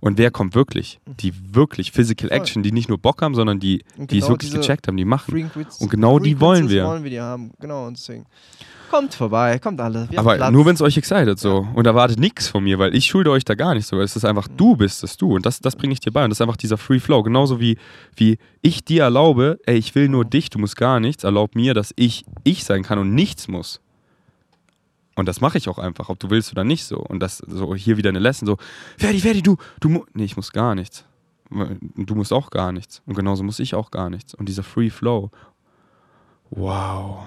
Und 0.00 0.16
wer 0.18 0.30
kommt 0.30 0.54
wirklich? 0.54 0.98
Die 1.20 1.32
wirklich 1.54 1.92
Physical. 1.92 2.30
Action, 2.32 2.62
die 2.62 2.72
nicht 2.72 2.88
nur 2.88 2.98
Bock 2.98 3.20
haben, 3.22 3.34
sondern 3.34 3.60
die, 3.60 3.82
Und 3.98 4.10
die 4.10 4.18
es 4.18 4.24
genau 4.24 4.34
wirklich 4.34 4.52
gecheckt 4.52 4.88
haben, 4.88 4.96
die 4.96 5.04
machen. 5.04 5.30
Frequencies- 5.30 5.80
Und 5.80 5.90
genau 5.90 6.18
die 6.18 6.40
wollen 6.40 6.68
wir. 6.70 6.86
wollen 6.86 7.04
wir 7.04 7.10
die 7.10 7.20
haben. 7.20 7.52
Genau, 7.60 7.86
und 7.86 7.96
deswegen. 7.98 8.24
Kommt 8.90 9.14
vorbei, 9.14 9.58
kommt 9.60 9.80
alle. 9.80 10.08
Aber 10.16 10.50
nur 10.50 10.66
wenn 10.66 10.74
es 10.74 10.80
euch 10.82 10.96
excited 10.96 11.38
so. 11.38 11.64
Und 11.74 11.86
erwartet 11.86 12.18
nichts 12.18 12.48
von 12.48 12.64
mir, 12.64 12.78
weil 12.80 12.92
ich 12.96 13.04
schulde 13.06 13.30
euch 13.30 13.44
da 13.44 13.54
gar 13.54 13.74
nicht 13.74 13.86
so. 13.86 14.00
Es 14.00 14.16
ist 14.16 14.24
einfach, 14.24 14.48
du 14.48 14.74
bist 14.74 15.04
es, 15.04 15.16
du. 15.16 15.36
Und 15.36 15.46
das, 15.46 15.60
das 15.60 15.76
bringe 15.76 15.92
ich 15.92 16.00
dir 16.00 16.10
bei. 16.10 16.24
Und 16.24 16.30
das 16.30 16.38
ist 16.38 16.42
einfach 16.42 16.56
dieser 16.56 16.76
Free 16.76 16.98
Flow. 16.98 17.22
Genauso 17.22 17.60
wie, 17.60 17.76
wie 18.16 18.38
ich 18.62 18.84
dir 18.84 19.04
erlaube, 19.04 19.60
ey, 19.66 19.76
ich 19.76 19.94
will 19.94 20.08
nur 20.08 20.24
dich, 20.24 20.50
du 20.50 20.58
musst 20.58 20.76
gar 20.76 20.98
nichts. 20.98 21.22
Erlaub 21.22 21.54
mir, 21.54 21.72
dass 21.72 21.92
ich 21.94 22.24
ich 22.42 22.64
sein 22.64 22.82
kann 22.82 22.98
und 22.98 23.14
nichts 23.14 23.46
muss. 23.46 23.80
Und 25.20 25.26
das 25.26 25.42
mache 25.42 25.58
ich 25.58 25.68
auch 25.68 25.78
einfach, 25.78 26.08
ob 26.08 26.18
du 26.18 26.30
willst 26.30 26.50
oder 26.50 26.64
nicht 26.64 26.84
so. 26.84 26.96
Und 26.96 27.20
das 27.20 27.38
so 27.46 27.74
hier 27.74 27.98
wieder 27.98 28.08
eine 28.08 28.18
Lesson, 28.18 28.46
so, 28.46 28.56
Ferdi, 28.96 29.20
Ferdi, 29.20 29.42
du, 29.42 29.58
du 29.78 30.06
Nee, 30.14 30.24
ich 30.24 30.34
muss 30.34 30.50
gar 30.50 30.74
nichts. 30.74 31.04
Du 31.94 32.14
musst 32.14 32.32
auch 32.32 32.48
gar 32.50 32.72
nichts. 32.72 33.02
Und 33.04 33.14
genauso 33.16 33.44
muss 33.44 33.58
ich 33.58 33.74
auch 33.74 33.90
gar 33.90 34.08
nichts. 34.08 34.34
Und 34.34 34.48
dieser 34.48 34.62
Free 34.62 34.88
Flow. 34.88 35.30
Wow. 36.48 37.24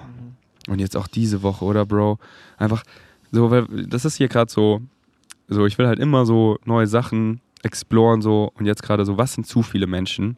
Und 0.66 0.80
jetzt 0.80 0.96
auch 0.96 1.06
diese 1.06 1.42
Woche, 1.42 1.64
oder 1.64 1.86
Bro? 1.86 2.18
Einfach 2.56 2.82
so, 3.30 3.50
weil 3.50 3.66
das 3.86 4.04
ist 4.04 4.16
hier 4.16 4.28
gerade 4.28 4.50
so, 4.50 4.80
so, 5.46 5.64
ich 5.64 5.78
will 5.78 5.86
halt 5.86 6.00
immer 6.00 6.26
so 6.26 6.58
neue 6.64 6.88
Sachen 6.88 7.40
exploren, 7.62 8.22
so, 8.22 8.50
und 8.54 8.66
jetzt 8.66 8.82
gerade 8.82 9.04
so, 9.04 9.18
was 9.18 9.34
sind 9.34 9.46
zu 9.46 9.62
viele 9.62 9.86
Menschen? 9.86 10.36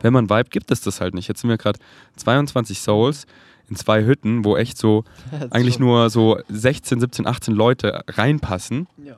Wenn 0.00 0.14
man 0.14 0.30
Vibe, 0.30 0.48
gibt 0.48 0.70
es 0.70 0.80
das 0.80 1.02
halt 1.02 1.14
nicht. 1.14 1.28
Jetzt 1.28 1.42
sind 1.42 1.50
wir 1.50 1.58
gerade 1.58 1.78
22 2.16 2.80
Souls 2.80 3.26
in 3.70 3.76
zwei 3.76 4.04
Hütten, 4.04 4.44
wo 4.44 4.56
echt 4.56 4.76
so 4.76 5.04
eigentlich 5.50 5.78
nur 5.78 6.10
so 6.10 6.38
16, 6.48 7.00
17, 7.00 7.26
18 7.26 7.54
Leute 7.54 8.04
reinpassen. 8.08 8.86
Ja. 9.02 9.16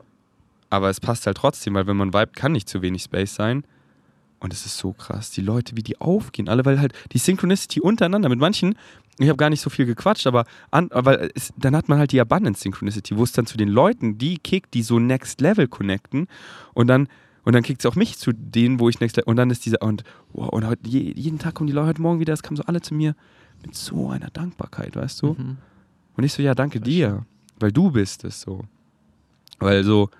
Aber 0.70 0.88
es 0.88 1.00
passt 1.00 1.26
halt 1.26 1.36
trotzdem, 1.36 1.74
weil 1.74 1.86
wenn 1.86 1.96
man 1.96 2.14
vibet, 2.14 2.36
kann 2.36 2.52
nicht 2.52 2.68
zu 2.68 2.82
wenig 2.82 3.02
Space 3.02 3.34
sein. 3.34 3.64
Und 4.40 4.52
es 4.52 4.66
ist 4.66 4.76
so 4.76 4.92
krass, 4.92 5.30
die 5.30 5.40
Leute, 5.40 5.76
wie 5.76 5.84
die 5.84 6.00
aufgehen, 6.00 6.48
alle, 6.48 6.64
weil 6.64 6.80
halt 6.80 6.94
die 7.12 7.18
Synchronicity 7.18 7.80
untereinander, 7.80 8.28
mit 8.28 8.40
manchen, 8.40 8.74
ich 9.18 9.28
habe 9.28 9.36
gar 9.36 9.50
nicht 9.50 9.60
so 9.60 9.70
viel 9.70 9.86
gequatscht, 9.86 10.26
aber 10.26 10.46
an, 10.72 10.88
weil 10.92 11.30
es, 11.36 11.52
dann 11.56 11.76
hat 11.76 11.88
man 11.88 11.98
halt 11.98 12.10
die 12.10 12.20
Abundance 12.20 12.60
Synchronicity, 12.60 13.16
wo 13.16 13.22
es 13.22 13.30
dann 13.30 13.46
zu 13.46 13.56
den 13.56 13.68
Leuten, 13.68 14.18
die 14.18 14.38
kickt, 14.38 14.74
die 14.74 14.82
so 14.82 14.98
Next 14.98 15.40
Level 15.40 15.68
connecten 15.68 16.26
und 16.74 16.88
dann 16.88 17.08
und 17.44 17.54
dann 17.54 17.64
kickt 17.64 17.84
es 17.84 17.90
auch 17.90 17.96
mich 17.96 18.18
zu 18.18 18.32
denen, 18.32 18.78
wo 18.78 18.88
ich 18.88 19.00
Next 19.00 19.16
Level 19.16 19.28
und 19.28 19.36
dann 19.36 19.50
ist 19.50 19.64
dieser 19.64 19.82
und 19.82 20.02
wow, 20.32 20.48
und 20.48 20.66
heute, 20.66 20.88
jeden 20.88 21.38
Tag 21.38 21.54
kommen 21.54 21.68
die 21.68 21.72
Leute 21.72 21.88
heute 21.88 22.02
morgen 22.02 22.18
wieder, 22.18 22.32
es 22.32 22.42
kamen 22.42 22.56
so 22.56 22.64
alle 22.64 22.80
zu 22.80 22.94
mir 22.94 23.14
mit 23.62 23.74
so 23.74 24.10
einer 24.10 24.30
Dankbarkeit, 24.30 24.96
weißt 24.96 25.22
du? 25.22 25.34
Mhm. 25.34 25.58
Und 26.16 26.24
ich 26.24 26.32
so, 26.32 26.42
ja, 26.42 26.54
danke 26.54 26.80
dir, 26.80 27.24
weil 27.58 27.72
du 27.72 27.90
bist 27.90 28.24
es 28.24 28.40
so. 28.40 28.64
Weil 29.58 29.84
so, 29.84 30.10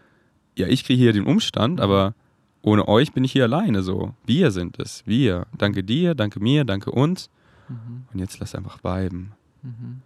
ja, 0.57 0.67
ich 0.67 0.85
kriege 0.85 1.03
hier 1.03 1.13
den 1.13 1.27
Umstand, 1.27 1.81
aber 1.81 2.15
ohne 2.63 2.87
euch 2.89 3.13
bin 3.13 3.25
ich 3.25 3.33
hier 3.33 3.45
alleine 3.45 3.83
so. 3.83 4.15
Wir 4.25 4.51
sind 4.51 4.79
es, 4.79 5.03
wir. 5.07 5.47
Danke 5.59 5.83
dir, 5.83 6.15
danke 6.15 6.41
mir, 6.41 6.65
danke 6.65 6.91
uns. 6.91 7.29
Mhm. 7.69 8.05
Und 8.13 8.19
jetzt 8.21 8.39
lass 8.39 8.55
einfach 8.55 8.83
viben. 8.85 9.33
Mhm. 9.63 10.03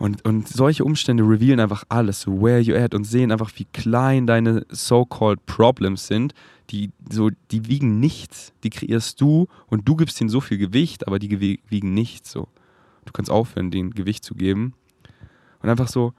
Und, 0.00 0.24
und 0.24 0.48
solche 0.48 0.82
Umstände 0.82 1.22
revealen 1.22 1.60
einfach 1.60 1.84
alles, 1.90 2.22
so 2.22 2.40
where 2.40 2.58
you 2.58 2.74
at 2.74 2.94
und 2.94 3.04
sehen 3.04 3.30
einfach, 3.30 3.50
wie 3.56 3.66
klein 3.66 4.26
deine 4.26 4.64
so-called 4.70 5.44
Problems 5.44 6.06
sind. 6.06 6.32
Die, 6.70 6.90
so, 7.10 7.28
die 7.50 7.68
wiegen 7.68 8.00
nichts. 8.00 8.54
Die 8.64 8.70
kreierst 8.70 9.20
du 9.20 9.46
und 9.66 9.86
du 9.86 9.96
gibst 9.96 10.18
ihnen 10.18 10.30
so 10.30 10.40
viel 10.40 10.56
Gewicht, 10.56 11.06
aber 11.06 11.18
die 11.18 11.38
wiegen 11.68 11.92
nichts. 11.92 12.32
So. 12.32 12.48
Du 13.04 13.12
kannst 13.12 13.30
aufhören, 13.30 13.70
denen 13.70 13.90
Gewicht 13.90 14.24
zu 14.24 14.34
geben. 14.34 14.72
Und 15.60 15.68
einfach 15.68 15.88
so, 15.88 16.14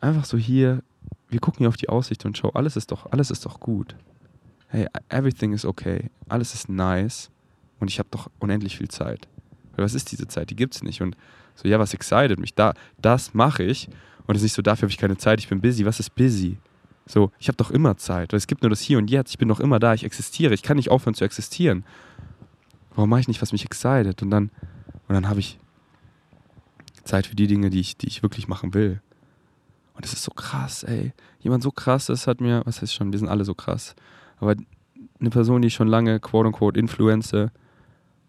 einfach 0.00 0.24
so 0.24 0.38
hier, 0.38 0.82
wir 1.28 1.40
gucken 1.40 1.58
hier 1.58 1.68
auf 1.68 1.76
die 1.76 1.90
Aussicht 1.90 2.24
und 2.24 2.38
schau, 2.38 2.48
alles 2.52 2.76
ist 2.76 2.92
doch, 2.92 3.12
alles 3.12 3.30
ist 3.30 3.44
doch 3.44 3.60
gut. 3.60 3.94
Hey, 4.68 4.86
everything 5.10 5.52
is 5.52 5.66
okay. 5.66 6.08
Alles 6.30 6.54
ist 6.54 6.70
nice. 6.70 7.30
Und 7.78 7.90
ich 7.90 7.98
habe 7.98 8.08
doch 8.10 8.30
unendlich 8.38 8.78
viel 8.78 8.88
Zeit. 8.88 9.28
Was 9.84 9.94
ist 9.94 10.12
diese 10.12 10.26
Zeit? 10.28 10.50
Die 10.50 10.56
gibt's 10.56 10.82
nicht. 10.82 11.02
Und 11.02 11.16
so, 11.54 11.68
ja, 11.68 11.78
was 11.78 11.94
excited 11.94 12.38
mich? 12.38 12.54
Da, 12.54 12.74
das 13.00 13.34
mache 13.34 13.62
ich. 13.62 13.88
Und 14.26 14.34
es 14.34 14.40
ist 14.40 14.44
nicht 14.44 14.54
so, 14.54 14.62
dafür 14.62 14.82
habe 14.82 14.90
ich 14.90 14.98
keine 14.98 15.16
Zeit, 15.16 15.40
ich 15.40 15.48
bin 15.48 15.60
busy. 15.60 15.84
Was 15.84 16.00
ist 16.00 16.14
busy? 16.14 16.58
So, 17.06 17.30
ich 17.38 17.48
habe 17.48 17.56
doch 17.56 17.70
immer 17.70 17.96
Zeit. 17.96 18.32
Es 18.32 18.46
gibt 18.46 18.62
nur 18.62 18.70
das 18.70 18.80
Hier 18.80 18.98
und 18.98 19.10
Jetzt. 19.10 19.30
Ich 19.30 19.38
bin 19.38 19.48
doch 19.48 19.60
immer 19.60 19.78
da, 19.78 19.94
ich 19.94 20.04
existiere. 20.04 20.54
Ich 20.54 20.62
kann 20.62 20.76
nicht 20.76 20.90
aufhören 20.90 21.14
zu 21.14 21.24
existieren. 21.24 21.84
Warum 22.94 23.10
mache 23.10 23.20
ich 23.20 23.28
nicht, 23.28 23.42
was 23.42 23.52
mich 23.52 23.64
excited? 23.64 24.22
Und 24.22 24.30
dann, 24.30 24.50
und 25.06 25.14
dann 25.14 25.28
habe 25.28 25.40
ich 25.40 25.58
Zeit 27.04 27.26
für 27.26 27.36
die 27.36 27.46
Dinge, 27.46 27.70
die 27.70 27.80
ich, 27.80 27.96
die 27.96 28.08
ich 28.08 28.22
wirklich 28.22 28.48
machen 28.48 28.74
will. 28.74 29.00
Und 29.94 30.04
es 30.04 30.12
ist 30.12 30.24
so 30.24 30.32
krass, 30.32 30.82
ey. 30.82 31.12
Jemand 31.38 31.62
so 31.62 31.70
krass 31.70 32.08
ist, 32.08 32.26
hat 32.26 32.40
mir, 32.40 32.62
was 32.64 32.82
heißt 32.82 32.92
schon, 32.92 33.12
wir 33.12 33.18
sind 33.18 33.28
alle 33.28 33.44
so 33.44 33.54
krass. 33.54 33.94
Aber 34.38 34.56
eine 35.20 35.30
Person, 35.30 35.62
die 35.62 35.68
ich 35.68 35.74
schon 35.74 35.88
lange, 35.88 36.20
quote 36.20 36.48
unquote, 36.48 36.78
influence, 36.78 37.50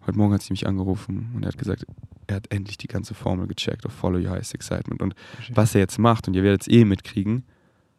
heute 0.07 0.17
Morgen 0.17 0.33
hat 0.33 0.41
sie 0.41 0.53
mich 0.53 0.65
angerufen 0.65 1.31
und 1.35 1.43
er 1.43 1.49
hat 1.49 1.57
gesagt, 1.57 1.85
er 2.27 2.37
hat 2.37 2.51
endlich 2.51 2.77
die 2.77 2.87
ganze 2.87 3.13
Formel 3.13 3.47
gecheckt 3.47 3.85
auf 3.85 3.93
Follow 3.93 4.17
Your 4.19 4.31
Highest 4.31 4.55
Excitement. 4.55 5.01
Und 5.01 5.15
was 5.53 5.75
er 5.75 5.81
jetzt 5.81 5.99
macht, 5.99 6.27
und 6.27 6.33
ihr 6.35 6.43
werdet 6.43 6.61
es 6.61 6.67
eh 6.67 6.85
mitkriegen, 6.85 7.43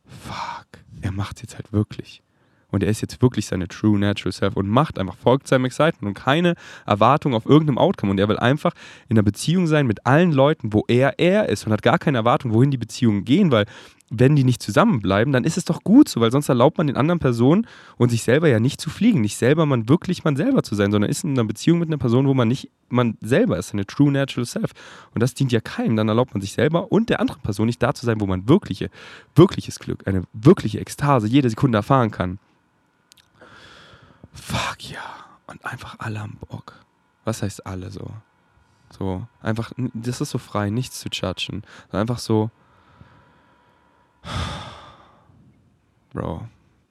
fuck, 0.05 0.66
er 1.01 1.12
macht 1.12 1.37
es 1.37 1.42
jetzt 1.42 1.55
halt 1.57 1.73
wirklich. 1.73 2.23
Und 2.71 2.83
er 2.83 2.90
ist 2.90 3.01
jetzt 3.01 3.23
wirklich 3.23 3.47
seine 3.47 3.66
true 3.66 3.99
natural 3.99 4.33
self 4.33 4.55
und 4.55 4.68
macht 4.68 4.99
einfach, 4.99 5.16
folgt 5.16 5.49
seinem 5.49 5.64
Excitement 5.64 6.16
und 6.16 6.23
keine 6.23 6.55
Erwartung 6.85 7.33
auf 7.33 7.47
irgendeinem 7.47 7.79
Outcome. 7.79 8.11
Und 8.11 8.21
er 8.21 8.29
will 8.29 8.38
einfach 8.38 8.73
in 9.09 9.16
einer 9.16 9.23
Beziehung 9.23 9.66
sein 9.66 9.87
mit 9.87 10.05
allen 10.05 10.33
Leuten, 10.33 10.75
wo 10.75 10.85
er 10.87 11.18
er 11.18 11.49
ist 11.49 11.66
und 11.66 11.73
hat 11.73 11.83
gar 11.83 11.99
keine 11.99 12.18
Erwartung, 12.18 12.53
wohin 12.53 12.71
die 12.71 12.77
Beziehungen 12.77 13.25
gehen, 13.25 13.51
weil 13.51 13.64
wenn 14.11 14.37
die 14.37 14.44
nicht 14.44 14.62
zusammenbleiben, 14.62 15.33
dann 15.33 15.44
ist 15.44 15.59
es 15.59 15.64
doch 15.64 15.83
gut 15.85 16.09
so, 16.09 16.21
weil 16.21 16.31
sonst 16.31 16.49
erlaubt 16.49 16.79
man 16.79 16.87
den 16.87 16.97
anderen 16.97 17.18
Personen 17.18 17.66
und 17.97 18.11
sich 18.11 18.23
selber 18.23 18.49
ja 18.49 18.59
nicht 18.59 18.81
zu 18.81 18.90
fliegen, 18.90 19.21
nicht 19.21 19.37
selber 19.37 19.66
man 19.66 19.88
wirklich 19.88 20.25
man 20.25 20.37
selber 20.37 20.62
zu 20.62 20.75
sein, 20.75 20.90
sondern 20.90 21.11
ist 21.11 21.25
in 21.25 21.33
einer 21.33 21.44
Beziehung 21.44 21.79
mit 21.79 21.88
einer 21.88 21.99
Person, 21.99 22.27
wo 22.27 22.35
man 22.35 22.49
nicht 22.49 22.71
man 22.88 23.18
selber 23.21 23.59
ist, 23.59 23.73
eine 23.73 23.87
true 23.87 24.11
natural 24.11 24.47
self. 24.47 24.73
Und 25.14 25.23
das 25.23 25.35
dient 25.35 25.53
ja 25.53 25.61
keinem. 25.61 25.97
Dann 25.97 26.09
erlaubt 26.09 26.33
man 26.33 26.40
sich 26.40 26.53
selber 26.53 26.90
und 26.90 27.11
der 27.11 27.21
anderen 27.21 27.42
Person 27.42 27.66
nicht 27.66 27.83
da 27.83 27.92
zu 27.92 28.07
sein, 28.07 28.21
wo 28.21 28.27
man 28.27 28.49
wirkliche, 28.49 28.90
wirkliches 29.35 29.79
Glück, 29.79 30.07
eine 30.07 30.23
wirkliche 30.33 30.81
Ekstase 30.81 31.27
jede 31.27 31.51
Sekunde 31.51 31.79
erfahren 31.79 32.11
kann. 32.11 32.38
Fuck 34.33 34.90
ja. 34.90 35.01
Und 35.47 35.64
einfach 35.64 35.97
alle 35.99 36.21
am 36.21 36.37
Bock. 36.49 36.75
Was 37.25 37.42
heißt 37.42 37.66
alle 37.66 37.90
so? 37.90 38.11
So, 38.90 39.27
einfach, 39.42 39.73
das 39.77 40.21
ist 40.21 40.31
so 40.31 40.38
frei, 40.38 40.71
nichts 40.71 41.01
zu 41.01 41.09
judgen. 41.11 41.62
Einfach 41.92 42.18
so, 42.18 42.51
Bro, 46.12 46.47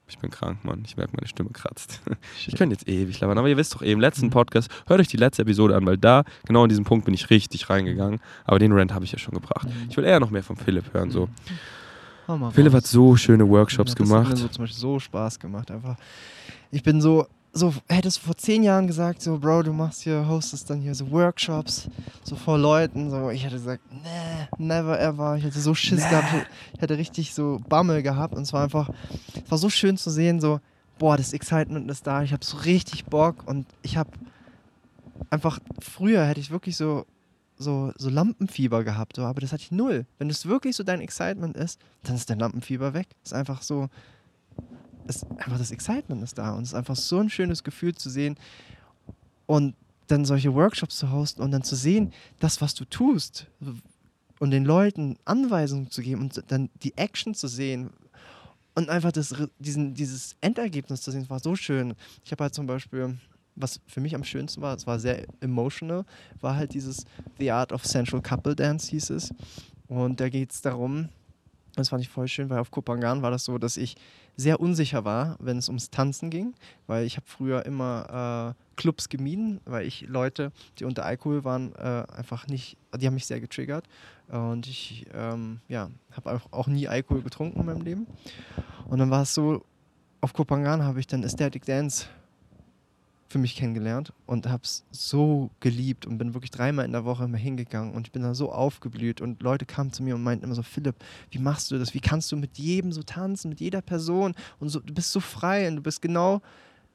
ich 0.08 0.18
bin 0.20 0.30
krank, 0.30 0.64
Mann. 0.64 0.84
Ich 0.86 0.96
merke, 0.96 1.14
meine 1.16 1.28
Stimme 1.28 1.50
kratzt. 1.52 2.02
Ich 2.48 2.56
könnte 2.56 2.76
jetzt 2.76 2.88
ewig 2.88 3.20
labern, 3.20 3.38
aber 3.38 3.50
ihr 3.50 3.58
wisst 3.58 3.76
doch 3.76 3.82
eh, 3.82 3.92
im 3.92 4.00
letzten 4.00 4.30
Podcast, 4.30 4.70
hört 4.88 5.00
euch 5.00 5.08
die 5.08 5.18
letzte 5.18 5.42
Episode 5.42 5.76
an, 5.76 5.86
weil 5.86 5.98
da, 5.98 6.24
genau 6.46 6.64
in 6.64 6.70
diesem 6.70 6.86
Punkt 6.86 7.06
bin 7.06 7.14
ich 7.14 7.30
richtig 7.30 7.70
reingegangen. 7.70 8.20
Aber 8.46 8.60
den 8.60 8.72
Rant 8.72 8.94
habe 8.94 9.04
ich 9.06 9.12
ja 9.12 9.18
schon 9.20 9.34
gebracht. 9.34 9.68
Ich 9.90 9.98
will 9.98 10.06
eher 10.06 10.20
noch 10.20 10.30
mehr 10.30 10.44
von 10.44 10.56
Philipp 10.56 10.94
hören. 10.94 11.12
So. 11.12 11.28
Philipp 12.52 12.74
raus. 12.74 12.78
hat 12.78 12.88
so 12.88 13.16
schöne 13.16 13.48
Workshops 13.50 13.92
Ja, 13.92 13.96
das 13.96 14.10
hat 14.10 14.18
mir 14.18 14.24
gemacht. 14.24 14.38
so 14.38 14.48
zum 14.48 14.64
Beispiel 14.64 14.80
so 14.80 15.00
Spaß 15.00 15.40
gemacht. 15.40 15.72
Einfach. 15.72 15.98
Ich 16.72 16.84
bin 16.84 17.02
so, 17.02 17.28
so, 17.54 17.74
hättest 17.90 18.18
du 18.18 18.22
vor 18.22 18.38
zehn 18.38 18.62
Jahren 18.64 18.86
gesagt, 18.88 19.22
so, 19.22 19.40
Bro, 19.40 19.64
du 19.64 19.74
machst 19.74 20.02
hier, 20.04 20.28
hostest 20.28 20.70
dann 20.70 20.80
hier 20.82 20.94
so 20.94 21.10
Workshops, 21.10 21.90
so 22.24 22.36
vor 22.36 22.58
Leuten, 22.60 23.10
so, 23.10 23.30
ich 23.32 23.44
hätte 23.44 23.56
gesagt, 23.56 23.82
nee, 23.92 24.48
never 24.58 25.00
ever. 25.00 25.38
Ich 25.38 25.44
hätte 25.44 25.60
so 25.60 25.74
Schiss 25.74 26.04
Nee. 26.04 26.10
gehabt, 26.10 26.28
ich- 26.74 26.82
hätte 26.82 26.98
richtig 26.98 27.34
so 27.34 27.60
Bammel 27.68 28.04
gehabt 28.04 28.36
und 28.36 28.44
es 28.44 28.54
war 28.54 28.64
einfach, 28.64 28.90
es 29.44 29.50
war 29.50 29.58
so 29.58 29.70
schön 29.70 29.98
zu 29.98 30.10
sehen, 30.12 30.40
so, 30.40 30.60
boah, 31.00 31.18
das 31.18 31.34
Excitement 31.34 31.90
ist 31.90 32.06
da, 32.06 32.22
ich 32.22 32.32
habe 32.34 32.46
so 32.46 32.58
richtig 32.58 33.06
Bock 33.06 33.48
und 33.48 33.66
ich 33.82 33.98
habe 33.98 34.10
einfach, 35.30 35.60
früher 35.80 36.26
hätte 36.26 36.40
ich 36.40 36.52
wirklich 36.52 36.78
so, 36.78 37.06
so, 37.58 37.92
so 37.98 38.10
Lampenfieber 38.10 38.84
gehabt, 38.84 39.16
so, 39.16 39.24
aber 39.24 39.42
das 39.42 39.52
hatte 39.52 39.64
ich 39.64 39.72
null. 39.72 40.06
Wenn 40.20 40.30
es 40.30 40.46
wirklich 40.46 40.76
so 40.76 40.84
dein 40.84 41.02
Excitement 41.02 41.58
ist, 41.58 41.80
dann 42.04 42.16
ist 42.16 42.30
dein 42.30 42.38
Lampenfieber 42.40 42.94
weg. 42.94 43.08
Ist 43.24 43.34
einfach 43.34 43.64
so, 43.64 43.88
ist 45.08 45.26
einfach 45.32 45.58
das 45.58 45.72
Excitement 45.72 46.24
ist 46.24 46.38
da 46.38 46.54
und 46.54 46.64
es 46.64 46.70
ist 46.70 46.76
einfach 46.76 46.96
so 46.96 47.20
ein 47.20 47.30
schönes 47.30 47.64
Gefühl 47.64 47.96
zu 47.96 48.10
sehen 48.10 48.38
und 49.46 49.76
dann 50.08 50.26
solche 50.26 50.54
Workshops 50.54 50.98
zu 50.98 51.12
hosten 51.12 51.42
und 51.42 51.52
dann 51.52 51.64
zu 51.64 51.76
sehen, 51.76 52.14
das, 52.40 52.62
was 52.62 52.74
du 52.74 52.86
tust 52.86 53.48
und 54.40 54.52
den 54.52 54.66
Leuten 54.66 55.18
Anweisungen 55.26 55.92
zu 55.92 56.02
geben 56.02 56.22
und 56.22 56.44
dann 56.48 56.70
die 56.84 56.96
Action 56.98 57.34
zu 57.34 57.48
sehen 57.48 57.90
und 58.76 58.90
einfach 58.90 59.12
das, 59.12 59.34
diesen, 59.60 59.94
dieses 59.96 60.36
Endergebnis 60.42 61.02
zu 61.02 61.12
sehen, 61.12 61.22
das 61.22 61.30
war 61.30 61.40
so 61.40 61.56
schön. 61.56 61.96
Ich 62.24 62.32
habe 62.32 62.44
halt 62.44 62.54
zum 62.54 62.68
Beispiel, 62.68 63.18
was 63.56 63.82
für 63.88 64.02
mich 64.02 64.14
am 64.14 64.24
schönsten 64.24 64.62
war, 64.62 64.76
es 64.76 64.86
war 64.86 65.00
sehr 65.00 65.26
emotional, 65.42 66.06
war 66.42 66.56
halt 66.56 66.74
dieses 66.74 67.06
The 67.40 67.52
Art 67.52 67.74
of 67.74 67.84
Central 67.84 68.22
Couple 68.22 68.56
Dance 68.56 68.90
hieß 68.92 69.10
es. 69.10 69.34
Und 69.88 70.20
da 70.20 70.30
geht 70.30 70.52
es 70.52 70.62
darum, 70.62 71.10
das 71.76 71.90
fand 71.90 72.04
ich 72.04 72.10
voll 72.10 72.28
schön, 72.28 72.50
weil 72.50 72.60
auf 72.60 72.72
Kopangan 72.72 73.22
war 73.22 73.32
das 73.32 73.46
so, 73.46 73.58
dass 73.58 73.78
ich 73.78 73.96
sehr 74.38 74.60
unsicher 74.60 75.04
war, 75.04 75.36
wenn 75.40 75.58
es 75.58 75.68
ums 75.68 75.90
Tanzen 75.90 76.30
ging, 76.30 76.54
weil 76.86 77.06
ich 77.06 77.18
habe 77.18 77.26
früher 77.28 77.66
immer 77.66 78.56
äh, 78.56 78.76
Clubs 78.76 79.10
gemieden, 79.10 79.60
weil 79.66 79.86
ich 79.86 80.02
Leute, 80.08 80.52
die 80.80 80.86
unter 80.86 81.06
Alkohol 81.06 81.44
waren, 81.44 81.74
äh, 81.76 82.04
einfach 82.16 82.48
nicht, 82.48 82.78
die 82.96 83.08
haben 83.08 83.16
mich 83.16 83.26
sehr 83.26 83.42
getriggert 83.42 83.86
und 84.28 84.68
ich 84.68 85.08
ähm, 85.14 85.60
ja, 85.68 85.90
habe 86.12 86.34
auch, 86.34 86.54
auch 86.54 86.68
nie 86.68 86.88
Alkohol 86.88 87.24
getrunken 87.24 87.60
in 87.60 87.66
meinem 87.66 87.82
Leben. 87.82 88.08
Und 88.88 89.00
dann 89.00 89.10
war 89.10 89.24
es 89.24 89.34
so, 89.34 89.66
auf 90.22 90.34
Kopangan 90.34 90.84
habe 90.84 91.00
ich 91.00 91.08
dann 91.08 91.24
Aesthetic 91.24 91.66
Dance 91.66 92.06
für 93.28 93.40
mich 93.40 93.56
kennengelernt 93.56 94.14
und 94.26 94.48
habe 94.48 94.64
es 94.64 94.86
so 94.92 95.50
geliebt 95.60 96.06
und 96.06 96.18
bin 96.18 96.34
wirklich 96.34 96.52
dreimal 96.52 96.86
in 96.86 96.94
der 96.94 97.04
Woche 97.04 97.26
immer 97.26 97.38
hingegangen 97.38 97.94
und 97.94 98.08
ich 98.08 98.12
bin 98.14 98.24
da 98.24 98.34
so 98.34 98.52
aufgeblüht 98.52 99.20
und 99.20 99.42
Leute 99.44 99.66
kamen 99.66 99.92
zu 99.92 100.02
mir 100.02 100.16
und 100.16 100.24
meinten 100.24 100.46
immer 100.46 100.56
so, 100.56 100.64
Philipp, 100.64 100.96
wie 101.32 101.40
machst 101.40 101.70
du 101.70 101.78
das? 101.78 101.94
Wie 101.94 102.00
kannst 102.00 102.32
du 102.32 102.38
mit 102.38 102.58
jedem 102.58 102.92
so 102.94 103.04
tanzen, 103.04 103.50
mit 103.50 103.60
jeder 103.60 103.82
Person 103.82 104.34
und 104.60 104.70
so, 104.70 104.80
du 104.80 104.94
bist 104.94 105.12
so 105.12 105.20
frei 105.20 105.68
und 105.68 105.76
du 105.78 105.82
bist 105.82 106.02
genau 106.02 106.42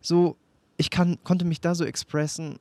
so, 0.00 0.36
ich 0.78 0.88
kann, 0.88 1.18
konnte 1.22 1.44
mich 1.44 1.60
da 1.60 1.74
so 1.74 1.84
expressen, 1.84 2.58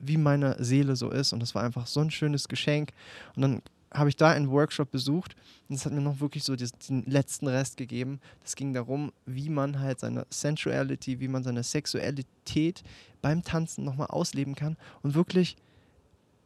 wie 0.00 0.16
meine 0.16 0.56
Seele 0.62 0.96
so 0.96 1.10
ist 1.10 1.32
und 1.32 1.40
das 1.40 1.54
war 1.54 1.62
einfach 1.62 1.86
so 1.86 2.00
ein 2.00 2.10
schönes 2.10 2.48
Geschenk 2.48 2.92
und 3.36 3.42
dann 3.42 3.62
habe 3.92 4.08
ich 4.08 4.16
da 4.16 4.30
einen 4.30 4.50
Workshop 4.50 4.90
besucht 4.90 5.34
und 5.68 5.76
das 5.76 5.86
hat 5.86 5.92
mir 5.92 6.00
noch 6.00 6.20
wirklich 6.20 6.44
so 6.44 6.56
den 6.56 7.04
letzten 7.06 7.46
Rest 7.46 7.76
gegeben. 7.76 8.20
Das 8.42 8.56
ging 8.56 8.72
darum, 8.74 9.12
wie 9.26 9.48
man 9.48 9.80
halt 9.80 10.00
seine 10.00 10.26
Sensuality, 10.30 11.20
wie 11.20 11.28
man 11.28 11.42
seine 11.42 11.62
Sexualität 11.62 12.82
beim 13.22 13.42
Tanzen 13.42 13.84
nochmal 13.84 14.08
ausleben 14.08 14.54
kann 14.54 14.76
und 15.02 15.14
wirklich 15.14 15.56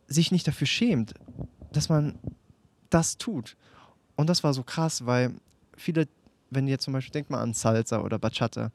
sich 0.07 0.31
nicht 0.31 0.47
dafür 0.47 0.67
schämt, 0.67 1.15
dass 1.73 1.89
man 1.89 2.19
das 2.91 3.17
tut. 3.17 3.57
Und 4.17 4.29
das 4.29 4.45
war 4.45 4.55
so 4.55 4.63
krass, 4.63 5.07
weil 5.07 5.35
viele, 5.77 6.07
wenn 6.51 6.69
ihr 6.69 6.79
zum 6.79 6.93
Beispiel, 6.93 7.13
denkt 7.13 7.31
mal 7.31 7.41
an 7.41 7.55
Salsa 7.55 8.03
oder 8.03 8.19
Bachata, 8.19 8.71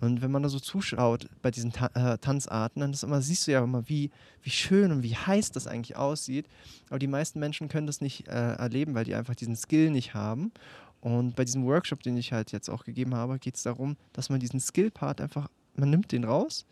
und 0.00 0.22
wenn 0.22 0.30
man 0.30 0.42
da 0.42 0.48
so 0.48 0.60
zuschaut 0.60 1.28
bei 1.42 1.50
diesen 1.50 1.72
Ta 1.72 1.90
äh, 1.94 2.18
Tanzarten, 2.18 2.80
dann 2.80 2.94
immer, 3.02 3.20
siehst 3.20 3.46
du 3.46 3.52
ja 3.52 3.64
immer, 3.64 3.88
wie, 3.88 4.10
wie 4.42 4.50
schön 4.50 4.92
und 4.92 5.02
wie 5.02 5.16
heiß 5.16 5.50
das 5.50 5.66
eigentlich 5.66 5.96
aussieht. 5.96 6.46
Aber 6.88 6.98
die 6.98 7.08
meisten 7.08 7.40
Menschen 7.40 7.68
können 7.68 7.86
das 7.88 8.00
nicht 8.00 8.28
äh, 8.28 8.54
erleben, 8.54 8.94
weil 8.94 9.04
die 9.04 9.14
einfach 9.14 9.34
diesen 9.34 9.56
Skill 9.56 9.90
nicht 9.90 10.14
haben. 10.14 10.52
Und 11.00 11.34
bei 11.36 11.44
diesem 11.44 11.64
Workshop, 11.64 12.02
den 12.02 12.16
ich 12.16 12.32
halt 12.32 12.52
jetzt 12.52 12.68
auch 12.68 12.84
gegeben 12.84 13.14
habe, 13.14 13.38
geht 13.38 13.56
es 13.56 13.62
darum, 13.62 13.96
dass 14.12 14.30
man 14.30 14.40
diesen 14.40 14.60
Skill-Part 14.60 15.20
einfach, 15.20 15.48
man 15.74 15.90
nimmt 15.90 16.12
den 16.12 16.24
raus 16.24 16.64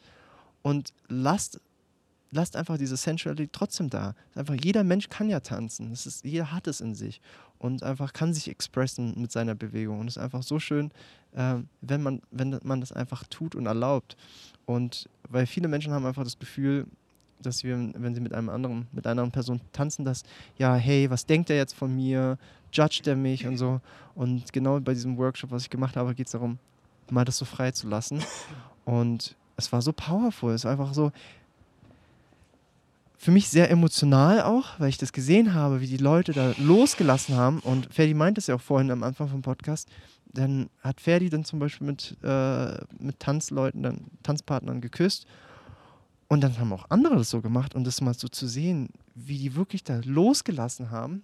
und 0.62 0.92
lasst, 1.08 1.60
lasst 2.36 2.54
einfach 2.54 2.78
diese 2.78 2.96
Sensuality 2.96 3.48
trotzdem 3.50 3.90
da. 3.90 4.14
Einfach 4.34 4.54
jeder 4.54 4.84
Mensch 4.84 5.08
kann 5.08 5.28
ja 5.28 5.40
tanzen. 5.40 5.90
Das 5.90 6.06
ist, 6.06 6.24
jeder 6.24 6.52
hat 6.52 6.68
es 6.68 6.80
in 6.80 6.94
sich 6.94 7.20
und 7.58 7.82
einfach 7.82 8.12
kann 8.12 8.32
sich 8.32 8.48
expressen 8.48 9.14
mit 9.16 9.32
seiner 9.32 9.54
Bewegung. 9.54 10.00
Und 10.00 10.08
es 10.08 10.16
ist 10.16 10.22
einfach 10.22 10.42
so 10.42 10.60
schön, 10.60 10.92
äh, 11.34 11.56
wenn, 11.80 12.02
man, 12.02 12.22
wenn 12.30 12.60
man 12.62 12.80
das 12.80 12.92
einfach 12.92 13.24
tut 13.24 13.54
und 13.54 13.66
erlaubt. 13.66 14.16
Und 14.66 15.08
weil 15.28 15.46
viele 15.46 15.66
Menschen 15.66 15.92
haben 15.92 16.06
einfach 16.06 16.24
das 16.24 16.38
Gefühl, 16.38 16.86
dass 17.40 17.64
wir, 17.64 17.76
wenn 17.94 18.14
sie 18.14 18.20
mit 18.20 18.32
einem 18.32 18.48
anderen, 18.48 18.86
mit 18.92 19.06
einer 19.06 19.12
anderen 19.12 19.32
Person 19.32 19.60
tanzen, 19.72 20.04
dass, 20.04 20.22
ja, 20.58 20.74
hey, 20.74 21.10
was 21.10 21.26
denkt 21.26 21.50
er 21.50 21.56
jetzt 21.56 21.74
von 21.74 21.94
mir? 21.94 22.38
Judgt 22.72 23.06
er 23.06 23.16
mich 23.16 23.46
und 23.46 23.56
so. 23.56 23.80
Und 24.14 24.52
genau 24.52 24.80
bei 24.80 24.94
diesem 24.94 25.16
Workshop, 25.16 25.50
was 25.50 25.62
ich 25.62 25.70
gemacht 25.70 25.96
habe, 25.96 26.14
geht 26.14 26.26
es 26.26 26.32
darum, 26.32 26.58
mal 27.10 27.24
das 27.24 27.38
so 27.38 27.44
frei 27.44 27.70
zu 27.70 27.88
lassen. 27.88 28.22
Und 28.84 29.34
es 29.56 29.72
war 29.72 29.82
so 29.82 29.92
powerful. 29.92 30.52
Es 30.52 30.64
war 30.64 30.72
einfach 30.72 30.94
so, 30.94 31.10
für 33.18 33.30
mich 33.30 33.48
sehr 33.48 33.70
emotional 33.70 34.42
auch, 34.42 34.78
weil 34.78 34.90
ich 34.90 34.98
das 34.98 35.12
gesehen 35.12 35.54
habe, 35.54 35.80
wie 35.80 35.86
die 35.86 35.96
Leute 35.96 36.32
da 36.32 36.52
losgelassen 36.58 37.34
haben. 37.34 37.60
Und 37.60 37.92
Ferdi 37.92 38.14
meint 38.14 38.38
es 38.38 38.46
ja 38.46 38.54
auch 38.54 38.60
vorhin 38.60 38.90
am 38.90 39.02
Anfang 39.02 39.28
vom 39.28 39.42
Podcast. 39.42 39.88
Dann 40.26 40.68
hat 40.80 41.00
Ferdi 41.00 41.30
dann 41.30 41.44
zum 41.44 41.58
Beispiel 41.58 41.86
mit, 41.86 42.16
äh, 42.22 42.78
mit 42.98 43.18
Tanzleuten, 43.18 43.82
dann 43.82 44.04
Tanzpartnern 44.22 44.80
geküsst. 44.80 45.26
Und 46.28 46.42
dann 46.42 46.58
haben 46.58 46.72
auch 46.72 46.86
andere 46.90 47.16
das 47.16 47.30
so 47.30 47.40
gemacht. 47.40 47.74
Und 47.74 47.86
das 47.86 48.00
mal 48.00 48.14
so 48.14 48.28
zu 48.28 48.46
sehen, 48.46 48.90
wie 49.14 49.38
die 49.38 49.54
wirklich 49.54 49.82
da 49.82 50.00
losgelassen 50.04 50.90
haben, 50.90 51.22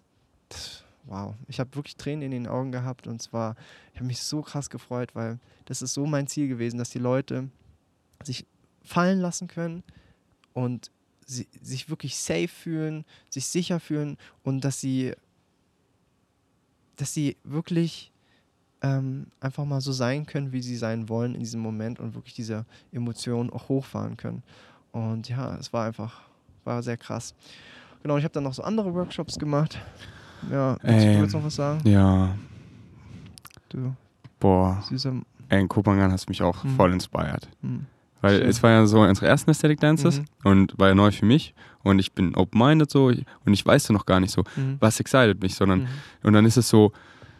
das, 0.49 0.85
wow. 1.05 1.35
Ich 1.47 1.61
habe 1.61 1.75
wirklich 1.75 1.97
Tränen 1.97 2.23
in 2.23 2.31
den 2.31 2.47
Augen 2.47 2.73
gehabt. 2.73 3.07
Und 3.07 3.21
zwar, 3.21 3.55
ich 3.93 3.99
habe 3.99 4.07
mich 4.07 4.23
so 4.23 4.41
krass 4.41 4.71
gefreut, 4.71 5.15
weil 5.15 5.39
das 5.67 5.83
ist 5.83 5.93
so 5.93 6.07
mein 6.07 6.27
Ziel 6.27 6.49
gewesen, 6.49 6.79
dass 6.79 6.91
die 6.91 6.99
Leute 6.99 7.51
sich 8.25 8.47
fallen 8.83 9.21
lassen 9.21 9.47
können 9.47 9.83
und 10.55 10.91
sie, 11.27 11.47
sich 11.63 11.89
wirklich 11.89 12.17
safe 12.17 12.49
fühlen, 12.49 13.05
sich 13.31 13.47
sicher 13.47 13.81
fühlen 13.81 14.17
und 14.45 14.65
dass 14.65 14.81
sie, 14.81 15.15
dass 16.97 17.15
sie 17.15 17.37
wirklich 17.45 18.11
ähm, 18.83 19.27
einfach 19.41 19.65
mal 19.65 19.81
so 19.81 19.93
sein 19.93 20.27
können, 20.27 20.53
wie 20.53 20.61
sie 20.63 20.77
sein 20.77 21.09
wollen 21.09 21.35
in 21.35 21.41
diesem 21.41 21.61
Moment 21.61 22.01
und 22.01 22.15
wirklich 22.15 22.35
diese 22.35 22.65
Emotionen 22.93 23.51
auch 23.51 23.69
hochfahren 23.69 24.17
können. 24.17 24.43
Und 24.91 25.29
ja, 25.29 25.57
es 25.57 25.73
war 25.73 25.87
einfach, 25.87 26.23
war 26.65 26.83
sehr 26.83 26.97
krass. 26.97 27.35
Genau, 28.03 28.17
ich 28.19 28.25
habe 28.25 28.35
dann 28.35 28.43
noch 28.45 28.55
so 28.55 28.63
andere 28.63 28.93
Workshops 28.95 29.39
gemacht. 29.39 29.79
Ja, 30.51 30.77
willst 30.83 31.07
Ähm, 31.07 31.13
du 31.15 31.23
jetzt 31.23 31.33
noch 31.35 31.45
was 31.45 31.55
sagen? 31.55 31.81
Ja, 31.89 32.37
Du, 33.69 33.95
boah. 34.39 34.83
süßer. 34.89 35.15
Ey, 35.49 35.61
in 35.61 35.69
Kopenhagen 35.69 36.13
hast 36.13 36.27
du 36.27 36.31
mich 36.31 36.43
auch 36.43 36.63
Mhm. 36.65 36.77
voll 36.77 36.93
inspired. 36.93 37.49
Hm. 37.63 37.87
Weil 38.23 38.39
Schön. 38.39 38.49
es 38.49 38.63
war 38.63 38.71
ja 38.71 38.87
so 38.87 39.01
unsere 39.03 39.27
ersten 39.27 39.51
Aesthetic 39.51 39.81
Dances 39.81 40.21
Mhm. 40.21 40.25
und 40.45 40.79
war 40.79 40.89
ja 40.89 40.95
neu 40.95 41.11
für 41.11 41.27
mich 41.27 41.55
und 41.83 41.99
ich 41.99 42.13
bin 42.13 42.35
open-minded 42.35 42.91
so 42.91 43.07
und 43.07 43.53
ich 43.53 43.67
weiß 43.67 43.89
ja 43.89 43.93
noch 43.93 44.07
gar 44.07 44.21
nicht 44.21 44.31
so, 44.33 44.45
Mhm. 44.57 44.77
was 44.81 44.99
excited 45.01 45.43
mich, 45.43 45.55
sondern 45.55 45.81
Mhm. 45.81 45.87
und 46.23 46.33
dann 46.33 46.47
ist 46.47 46.57
es 46.57 46.69
so, 46.71 46.93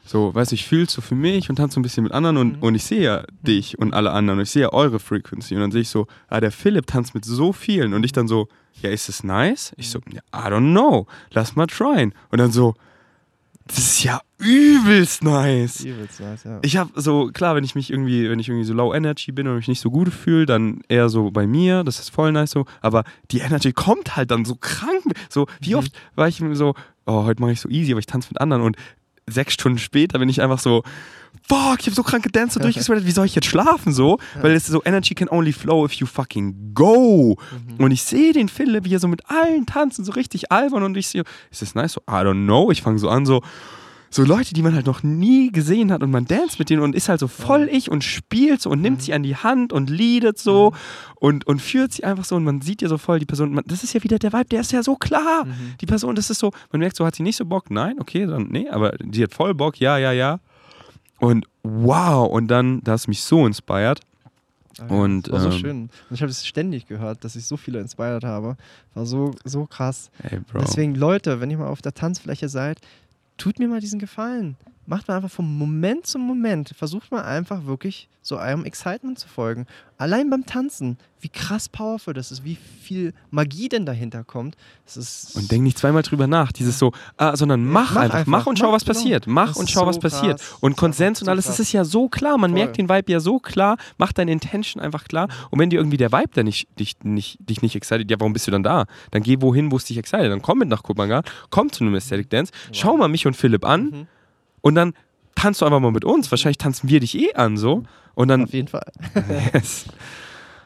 so, 0.05 0.35
weißt 0.35 0.51
du, 0.51 0.55
ich 0.57 0.67
fühle 0.67 0.87
so 0.91 1.01
für 1.01 1.15
mich 1.15 1.49
und 1.49 1.57
tanze 1.57 1.75
so 1.75 1.81
ein 1.81 1.85
bisschen 1.85 2.03
mit 2.03 2.13
anderen 2.13 2.37
und, 2.37 2.57
Mhm. 2.57 2.63
und 2.63 2.75
ich 2.75 2.83
sehe 2.85 3.03
ja 3.03 3.25
dich 3.47 3.79
und 3.79 3.95
alle 3.95 4.11
anderen 4.11 4.41
und 4.41 4.43
ich 4.43 4.51
sehe 4.51 4.63
ja 4.63 4.73
eure 4.73 4.99
Frequency 4.99 5.55
und 5.55 5.61
dann 5.61 5.71
sehe 5.71 5.83
ich 5.83 5.89
so, 5.89 6.09
ah, 6.29 6.41
der 6.41 6.51
Philipp 6.51 6.87
tanzt 6.89 7.15
mit 7.15 7.25
so 7.25 7.53
vielen 7.53 7.95
und 7.95 8.05
ich 8.05 8.11
dann 8.13 8.27
so, 8.27 8.49
ja, 8.83 8.91
ist 8.91 9.09
es 9.09 9.23
nice? 9.23 9.73
Ich 9.77 9.91
so, 9.91 10.01
Mhm. 10.05 10.15
ja, 10.17 10.21
I 10.35 10.51
don't 10.53 10.73
know, 10.73 11.07
lass 11.31 11.55
mal 11.55 11.67
tryen. 11.69 12.13
Und 12.33 12.39
dann 12.39 12.51
so, 12.51 12.75
das 13.67 13.79
ist 13.79 14.05
ja 14.05 14.21
übelst 14.39 15.23
nice. 15.23 15.85
Übelst 15.85 16.21
nice, 16.21 16.45
ja. 16.45 16.59
Ich 16.63 16.77
habe 16.77 16.91
so, 17.01 17.29
klar, 17.33 17.55
wenn 17.55 17.65
ich 17.65 17.75
mich 17.75 17.91
irgendwie, 17.91 18.29
wenn 18.29 18.39
ich 18.39 18.49
irgendwie 18.49 18.65
so 18.67 18.75
low 18.75 18.93
energy 18.95 19.33
bin 19.33 19.47
und 19.49 19.57
mich 19.57 19.69
nicht 19.69 19.81
so 19.81 19.91
gut 19.91 20.13
fühle, 20.13 20.47
dann 20.47 20.81
eher 20.89 21.09
so 21.09 21.31
bei 21.31 21.47
mir, 21.47 21.85
das 21.85 21.99
ist 22.01 22.11
voll 22.11 22.33
nice 22.33 22.51
so, 22.51 22.67
aber 22.81 23.05
die 23.31 23.39
Energy 23.39 23.73
kommt 23.73 24.17
halt 24.17 24.31
dann 24.31 24.45
so 24.45 24.57
krank. 24.57 25.03
So, 25.29 25.47
wie 25.61 25.71
Mhm. 25.71 25.77
oft 25.77 25.93
war 26.15 26.29
ich 26.29 26.43
so, 26.53 26.75
oh, 27.07 27.25
heute 27.25 27.41
mache 27.41 27.53
ich 27.53 27.61
so 27.61 27.69
easy, 27.69 27.93
aber 27.93 28.01
ich 28.01 28.07
tanze 28.07 28.29
mit 28.31 28.41
anderen 28.41 28.63
und 28.63 28.77
sechs 29.29 29.55
Stunden 29.55 29.79
später 29.79 30.19
bin 30.19 30.29
ich 30.29 30.43
einfach 30.43 30.59
so, 30.59 30.83
fuck, 31.49 31.81
ich 31.81 31.87
habe 31.87 31.95
so 31.95 32.03
krank 32.03 32.23
gedanced 32.23 32.57
und 32.57 32.65
durchgesweatet, 32.65 33.07
wie 33.07 33.11
soll 33.11 33.27
ich 33.27 33.35
jetzt 33.35 33.47
schlafen 33.47 33.93
so? 33.93 34.19
Weil 34.41 34.53
es 34.53 34.65
ist 34.65 34.73
so, 34.73 34.83
Energy 34.85 35.15
can 35.15 35.29
only 35.29 35.53
flow 35.53 35.85
if 35.85 35.93
you 35.95 36.07
fucking 36.07 36.73
go. 36.75 37.37
Mhm. 37.77 37.85
Und 37.85 37.91
ich 37.91 38.03
sehe 38.03 38.33
den 38.33 38.49
Philipp, 38.49 38.85
wie 38.85 38.95
er 38.95 39.01
so 39.01 39.09
mit 39.09 39.29
allen 39.29 39.67
tanzen, 39.67 40.05
so 40.05 40.13
richtig 40.13 40.51
albern 40.53 40.83
und 40.83 40.97
ich 40.97 41.09
sehe, 41.09 41.25
ist 41.51 41.63
das 41.63 41.75
nice? 41.75 41.93
So, 41.93 42.01
I 42.09 42.23
don't 42.25 42.45
know. 42.45 42.71
Ich 42.71 42.83
fange 42.83 42.99
so 42.99 43.09
an, 43.09 43.27
so, 43.27 43.43
so 44.11 44.23
Leute, 44.25 44.53
die 44.53 44.63
man 44.63 44.75
halt 44.75 44.85
noch 44.87 45.03
nie 45.03 45.51
gesehen 45.51 45.91
hat 45.91 46.03
und 46.03 46.11
man 46.11 46.27
dance 46.27 46.57
mit 46.59 46.69
denen 46.69 46.83
und 46.83 46.95
ist 46.95 47.09
halt 47.09 47.19
so 47.19 47.29
voll 47.29 47.69
ich 47.73 47.91
und 47.91 48.05
spielt 48.05 48.61
so 48.61 48.69
und 48.71 48.83
nimmt 48.83 48.99
Mhm. 48.99 49.03
sie 49.03 49.15
an 49.15 49.23
die 49.23 49.37
Hand 49.37 49.73
und 49.73 49.89
leadet 49.89 50.39
so 50.39 50.75
und, 51.17 51.47
und 51.47 51.63
führt 51.63 51.93
sie 51.93 52.05
einfach 52.05 52.25
so 52.27 52.37
und 52.37 52.45
man 52.45 52.61
sieht 52.61 52.83
ja 52.83 52.89
so 52.89 52.99
voll 52.99 53.19
die 53.21 53.25
Person. 53.27 53.55
Man, 53.55 53.65
das 53.67 53.83
ist 53.85 53.95
ja 53.95 54.03
wieder 54.05 54.19
der 54.19 54.33
Vibe, 54.35 54.45
der 54.51 54.61
ist 54.61 54.71
ja 54.73 54.83
so 54.83 54.97
klar. 54.97 55.47
Mhm. 55.47 55.75
Die 55.81 55.87
Person, 55.87 56.15
das 56.15 56.29
ist 56.29 56.41
so, 56.41 56.51
man 56.71 56.81
merkt 56.81 56.97
so, 56.97 57.07
hat 57.07 57.15
sie 57.15 57.23
nicht 57.23 57.37
so 57.37 57.47
Bock? 57.47 57.71
Nein, 57.71 57.97
okay, 58.01 58.27
dann, 58.27 58.49
nee, 58.51 58.69
aber 58.69 58.93
die 59.03 59.23
hat 59.23 59.33
voll 59.33 59.55
Bock, 59.55 59.81
ja, 59.81 59.97
ja, 59.97 60.13
ja. 60.13 60.41
Und 61.23 61.47
wow, 61.63 62.29
und 62.29 62.49
dann, 62.49 62.81
das 62.83 63.07
mich 63.07 63.23
so 63.23 63.47
inspired. 63.47 64.01
Ah 64.81 64.87
ja, 64.91 64.97
Und, 64.97 65.29
das 65.29 65.33
war 65.33 65.41
so 65.41 65.51
ähm, 65.51 65.53
schön. 65.53 65.81
Und 66.11 66.15
ich 66.15 66.21
habe 66.21 66.33
es 66.33 66.45
ständig 66.45 66.89
gehört, 66.89 67.23
dass 67.23 67.37
ich 67.37 67.47
so 67.47 67.57
viele 67.57 67.79
inspiriert 67.79 68.25
habe. 68.25 68.57
War 68.95 69.07
so, 69.07 69.33
so 69.45 69.67
krass. 69.67 70.11
Ey. 70.25 70.41
Deswegen, 70.61 70.97
Leute, 70.97 71.41
wenn 71.41 71.49
ihr 71.49 71.59
mal 71.59 71.69
auf 71.69 71.81
der 71.81 71.95
Tanzfläche 71.95 72.49
seid, 72.49 72.81
tut 73.37 73.61
mir 73.61 73.69
mal 73.69 73.79
diesen 73.79 74.01
Gefallen. 74.01 74.57
Macht 74.85 75.07
mal 75.09 75.17
einfach 75.17 75.31
vom 75.31 75.59
Moment 75.59 76.07
zum 76.07 76.23
Moment. 76.23 76.71
Versucht 76.77 77.13
mal 77.13 77.23
einfach 77.23 77.67
wirklich 77.67 78.09
so 78.21 78.39
eurem 78.39 78.65
Excitement 78.65 79.19
zu 79.19 79.29
folgen. 79.29 79.67
Allein 79.97 80.29
beim 80.31 80.45
Tanzen, 80.47 80.97
wie 81.21 81.29
krass 81.29 81.69
powerful 81.69 82.15
das 82.15 82.33
ist, 82.33 82.45
wie 82.45 82.57
viel 82.57 83.15
Magie 83.31 83.69
denn 83.69 83.87
dahinter 83.87 84.25
kommt. 84.25 84.57
Und 85.35 85.51
denk 85.51 85.63
nicht 85.63 85.79
zweimal 85.79 86.03
drüber 86.03 86.27
nach. 86.27 86.51
Dieses 86.53 86.79
so, 86.79 86.93
ah, 87.17 87.37
sondern 87.37 87.65
mach, 87.65 87.95
mach 87.95 88.03
einfach, 88.03 88.19
einfach, 88.19 88.31
mach 88.31 88.47
und 88.47 88.59
schau, 88.59 88.67
mach, 88.67 88.75
was 88.75 88.85
genau. 88.85 88.95
passiert. 88.99 89.27
Mach 89.27 89.49
Das 89.49 89.57
und 89.57 89.71
schau, 89.71 89.81
so 89.81 89.87
was 89.87 89.99
passiert. 90.01 90.39
krass. 90.41 90.57
Und 90.61 90.73
Das 90.73 90.77
ist 90.77 90.81
Konsens 90.81 91.23
und 91.23 91.29
alles, 91.29 91.47
das 91.47 91.61
ist 91.61 91.73
ja 91.73 91.85
so 91.85 92.09
klar. 92.09 92.39
Man 92.39 92.51
Voll. 92.51 92.61
merkt 92.61 92.79
den 92.79 92.89
Vibe 92.89 93.13
ja 93.13 93.21
so 93.21 93.39
klar. 93.39 93.77
Mach 93.99 94.13
deine 94.13 94.33
Intention 94.33 94.83
einfach 94.83 95.05
klar. 95.05 95.29
Und 95.51 95.59
wenn 95.61 95.71
dir 95.71 95.79
irgendwie 95.79 95.97
der 95.97 96.11
Vibe 96.13 96.31
dann 96.35 96.47
nicht, 96.47 96.69
dich, 96.79 96.97
nicht, 97.05 97.39
dich 97.41 97.63
nicht 97.63 97.77
excited, 97.77 98.11
ja, 98.11 98.19
warum 98.19 98.33
bist 98.33 98.47
du 98.49 98.51
dann 98.51 98.63
da? 98.65 98.87
Dann 99.13 99.23
geh 99.23 99.41
wohin, 99.41 99.71
wo 99.71 99.77
es 99.77 99.85
dich 99.85 99.97
excited. 99.99 100.31
Dann 100.31 100.43
komm 100.43 100.59
mit 100.59 100.69
nach 100.69 100.83
Kopenhagen, 100.83 101.31
komm 101.51 101.71
zu 101.71 101.85
einem 101.85 101.95
Aesthetic 101.95 102.31
Dance, 102.31 102.53
schau 102.73 102.97
mal 102.97 103.09
mich 103.09 103.27
und 103.27 103.37
Philipp 103.37 103.65
an 103.65 103.83
Mhm. 103.83 104.07
Und 104.63 104.75
dann 104.75 104.95
tanzt 105.35 105.61
du 105.61 105.67
einfach 105.67 105.81
mal 105.81 105.93
mit 105.93 106.05
uns. 106.05 106.31
Wahrscheinlich 106.31 106.59
tanzen 106.59 106.89
wir 106.89 107.01
dich 107.01 107.19
eh 107.19 107.35
an 107.35 107.57
so. 107.57 107.85
Und 108.15 108.29
dann 108.29 108.45
Auf 108.45 108.53
jeden 108.53 108.69
Fall. 108.69 108.91
Yes. 109.53 109.87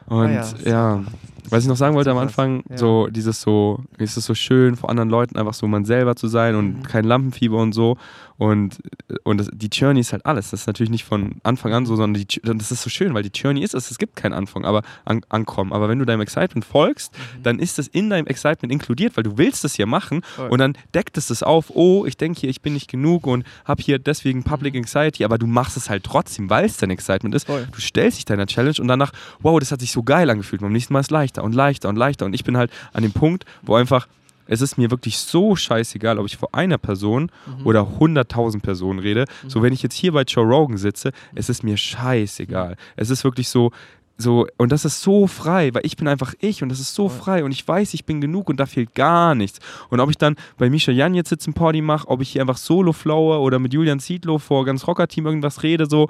Und 0.07 0.27
Ah 0.27 0.31
ja, 0.31 0.53
ja. 0.65 1.03
Was 1.49 1.63
ich 1.63 1.69
noch 1.69 1.75
sagen 1.77 1.95
wollte 1.95 2.11
am. 2.11 2.17
Anfang, 2.17 2.63
Ja. 2.69 2.77
so 2.77 3.07
dieses 3.07 3.41
so, 3.41 3.79
ist 3.97 4.17
es 4.17 4.25
so 4.25 4.35
schön 4.35 4.75
vor 4.75 4.89
anderen 4.89 5.09
Leuten 5.09 5.37
einfach 5.37 5.53
so 5.53 5.67
man 5.67 5.85
selber 5.85 6.15
zu 6.15 6.27
sein 6.27 6.55
und 6.55 6.77
Mhm. 6.79 6.83
kein 6.83 7.03
Lampenfieber 7.05 7.57
und 7.57 7.73
so. 7.73 7.97
Und, 8.39 8.77
und 9.23 9.39
das, 9.39 9.49
die 9.51 9.67
Journey 9.71 9.99
ist 10.01 10.11
halt 10.13 10.23
alles. 10.27 10.51
Das 10.51 10.61
ist 10.61 10.67
natürlich 10.67 10.91
nicht 10.91 11.05
von 11.05 11.37
Anfang 11.41 11.73
an 11.73 11.87
so, 11.87 11.95
sondern 11.95 12.23
die, 12.23 12.39
das 12.43 12.71
ist 12.71 12.83
so 12.83 12.89
schön, 12.91 13.15
weil 13.15 13.23
die 13.23 13.31
Journey 13.33 13.61
ist 13.63 13.73
es, 13.73 13.89
es 13.89 13.97
gibt 13.97 14.15
keinen 14.15 14.33
Anfang, 14.33 14.63
aber 14.63 14.83
an, 15.05 15.21
ankommen. 15.29 15.73
Aber 15.73 15.89
wenn 15.89 15.97
du 15.97 16.05
deinem 16.05 16.21
Excitement 16.21 16.63
folgst, 16.63 17.13
Mhm. 17.17 17.43
dann 17.43 17.59
ist 17.59 17.79
es 17.79 17.87
in 17.87 18.11
deinem 18.11 18.27
Excitement 18.27 18.71
inkludiert, 18.71 19.17
weil 19.17 19.23
du 19.23 19.37
willst 19.39 19.65
es 19.65 19.77
ja 19.77 19.87
machen 19.87 20.21
Voll. 20.35 20.49
und 20.49 20.59
dann 20.59 20.77
deckt 20.93 21.17
es 21.17 21.31
es 21.31 21.41
auf, 21.41 21.71
oh, 21.73 22.05
ich 22.05 22.15
denke 22.15 22.41
hier, 22.41 22.49
ich 22.51 22.61
bin 22.61 22.73
nicht 22.73 22.87
genug 22.91 23.25
und 23.25 23.43
habe 23.65 23.81
hier 23.81 23.97
deswegen 23.97 24.43
Public 24.43 24.75
Mhm. 24.75 24.81
Anxiety, 24.81 25.23
aber 25.25 25.39
du 25.39 25.47
machst 25.47 25.75
es 25.75 25.89
halt 25.89 26.03
trotzdem, 26.03 26.47
weil 26.49 26.65
es 26.65 26.77
dein 26.77 26.91
Excitement 26.91 27.33
ist. 27.33 27.47
Voll. 27.47 27.67
Du 27.71 27.81
stellst 27.81 28.19
dich 28.19 28.25
deiner 28.25 28.45
Challenge 28.45 28.75
und 28.79 28.87
danach, 28.87 29.13
wow, 29.39 29.59
das 29.59 29.71
hat 29.71 29.79
sich 29.79 29.91
so 29.91 30.03
geil 30.03 30.29
angefühlt. 30.29 30.61
Beim 30.61 30.71
nächsten 30.73 30.93
Mal 30.93 30.99
ist 30.99 31.07
es 31.07 31.11
leichter 31.37 31.43
und 31.43 31.53
leichter 31.53 31.89
und 31.89 31.95
leichter. 31.95 32.25
Und 32.25 32.33
ich 32.33 32.43
bin 32.43 32.57
halt 32.57 32.71
an 32.93 33.03
dem 33.03 33.11
Punkt, 33.13 33.45
wo 33.61 33.75
einfach, 33.75 34.07
es 34.47 34.61
ist 34.61 34.77
mir 34.77 34.89
wirklich 34.91 35.17
so 35.17 35.55
scheißegal, 35.55 36.17
ob 36.19 36.25
ich 36.25 36.37
vor 36.37 36.53
einer 36.55 36.77
Person 36.77 37.31
Mhm. 37.45 37.65
oder 37.65 37.81
100.000 37.99 38.61
Personen 38.61 38.99
rede. 38.99 39.25
So, 39.47 39.61
wenn 39.61 39.73
ich 39.73 39.83
jetzt 39.83 39.95
hier 39.95 40.13
bei 40.13 40.23
Joe 40.23 40.45
Rogan 40.45 40.77
sitze, 40.77 41.11
es 41.35 41.49
ist 41.49 41.63
mir 41.63 41.75
scheißegal. 41.77 42.77
Es 42.95 43.09
ist 43.09 43.23
wirklich 43.23 43.49
so, 43.49 43.71
so, 44.19 44.47
und 44.57 44.71
das 44.71 44.83
ist 44.83 45.01
so 45.01 45.27
frei, 45.27 45.73
weil 45.75 45.85
ich 45.85 45.95
bin 45.95 46.07
einfach 46.07 46.33
ich 46.39 46.63
und 46.63 46.69
das 46.69 46.79
ist 46.79 46.95
so 46.95 47.07
frei 47.07 47.43
und 47.43 47.51
ich 47.51 47.67
weiß, 47.67 47.93
ich 47.93 48.05
bin 48.05 48.19
genug 48.19 48.49
und 48.49 48.59
da 48.59 48.65
fehlt 48.65 48.95
gar 48.95 49.35
nichts. 49.35 49.59
Und 49.89 49.99
ob 49.99 50.09
ich 50.09 50.17
dann 50.17 50.35
bei 50.57 50.69
Misha 50.71 50.91
Jan 50.91 51.13
jetzt 51.13 51.29
sitze 51.29 51.49
im 51.49 51.53
Party 51.53 51.81
mache, 51.81 52.07
ob 52.07 52.21
ich 52.21 52.29
hier 52.29 52.41
einfach 52.41 52.57
solo 52.57 52.93
flowe 52.93 53.39
oder 53.39 53.59
mit 53.59 53.73
Julian 53.73 53.99
Zietlow 53.99 54.39
vor 54.39 54.65
ganz 54.65 54.87
Rocker-Team 54.87 55.25
irgendwas 55.27 55.61
rede, 55.61 55.85
so, 55.85 56.09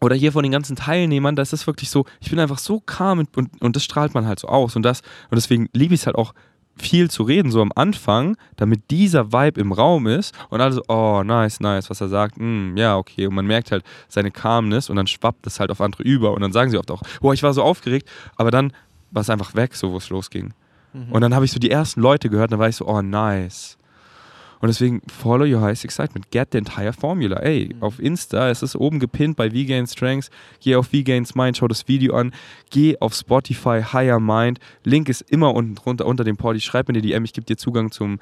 oder 0.00 0.14
hier 0.14 0.32
von 0.32 0.42
den 0.42 0.52
ganzen 0.52 0.76
Teilnehmern, 0.76 1.36
das 1.36 1.52
ist 1.52 1.66
wirklich 1.66 1.90
so, 1.90 2.04
ich 2.20 2.30
bin 2.30 2.38
einfach 2.38 2.58
so 2.58 2.80
calm 2.80 3.20
und, 3.20 3.36
und, 3.36 3.62
und 3.62 3.76
das 3.76 3.84
strahlt 3.84 4.14
man 4.14 4.26
halt 4.26 4.38
so 4.38 4.48
aus. 4.48 4.76
Und 4.76 4.82
das, 4.82 5.00
und 5.30 5.36
deswegen 5.36 5.68
liebe 5.72 5.94
ich 5.94 6.00
es 6.00 6.06
halt 6.06 6.16
auch 6.16 6.34
viel 6.78 7.10
zu 7.10 7.22
reden, 7.22 7.50
so 7.50 7.62
am 7.62 7.72
Anfang, 7.74 8.36
damit 8.56 8.90
dieser 8.90 9.32
Vibe 9.32 9.60
im 9.60 9.72
Raum 9.72 10.06
ist 10.06 10.34
und 10.50 10.60
alle 10.60 10.72
so, 10.72 10.82
oh, 10.88 11.22
nice, 11.24 11.60
nice, 11.60 11.88
was 11.88 12.00
er 12.00 12.08
sagt, 12.08 12.36
mm, 12.38 12.76
ja, 12.76 12.96
okay. 12.98 13.26
Und 13.26 13.34
man 13.34 13.46
merkt 13.46 13.72
halt 13.72 13.82
seine 14.08 14.30
Calmness 14.30 14.90
und 14.90 14.96
dann 14.96 15.06
schwappt 15.06 15.46
es 15.46 15.58
halt 15.58 15.70
auf 15.70 15.80
andere 15.80 16.02
über 16.02 16.32
und 16.32 16.42
dann 16.42 16.52
sagen 16.52 16.70
sie 16.70 16.78
oft 16.78 16.90
auch, 16.90 17.02
boah, 17.20 17.32
ich 17.32 17.42
war 17.42 17.54
so 17.54 17.62
aufgeregt, 17.62 18.08
aber 18.36 18.50
dann 18.50 18.72
war 19.10 19.22
es 19.22 19.30
einfach 19.30 19.54
weg, 19.54 19.74
so 19.74 19.92
wo 19.92 19.96
es 19.96 20.10
losging. 20.10 20.52
Mhm. 20.92 21.12
Und 21.12 21.20
dann 21.22 21.34
habe 21.34 21.44
ich 21.44 21.52
so 21.52 21.58
die 21.58 21.70
ersten 21.70 22.00
Leute 22.00 22.28
gehört, 22.28 22.52
dann 22.52 22.58
war 22.58 22.68
ich 22.68 22.76
so, 22.76 22.86
oh, 22.86 23.00
nice. 23.00 23.75
Und 24.60 24.68
deswegen 24.68 25.02
follow 25.06 25.44
your 25.44 25.60
highest 25.60 25.84
excitement. 25.84 26.30
Get 26.30 26.48
the 26.52 26.58
entire 26.58 26.92
formula. 26.92 27.36
Ey, 27.40 27.70
Mhm. 27.74 27.82
auf 27.82 27.98
Insta, 27.98 28.48
es 28.48 28.62
ist 28.62 28.74
oben 28.76 28.98
gepinnt 29.00 29.36
bei 29.36 29.50
V-Gain 29.50 29.86
Strengths. 29.86 30.30
Geh 30.60 30.76
auf 30.76 30.86
V-Gains 30.86 31.34
Mind, 31.34 31.56
schau 31.58 31.68
das 31.68 31.86
Video 31.88 32.14
an. 32.16 32.32
Geh 32.70 32.96
auf 33.00 33.14
Spotify, 33.14 33.82
Higher 33.82 34.18
Mind. 34.20 34.58
Link 34.84 35.08
ist 35.08 35.20
immer 35.30 35.54
unten 35.54 35.74
drunter 35.74 36.06
unter 36.06 36.24
dem 36.24 36.36
Party. 36.36 36.60
Schreib 36.60 36.88
mir 36.88 36.94
die 36.94 37.02
DM, 37.02 37.24
ich 37.24 37.32
gebe 37.34 37.44
dir 37.46 37.56
Zugang 37.56 37.90
zum 37.90 38.18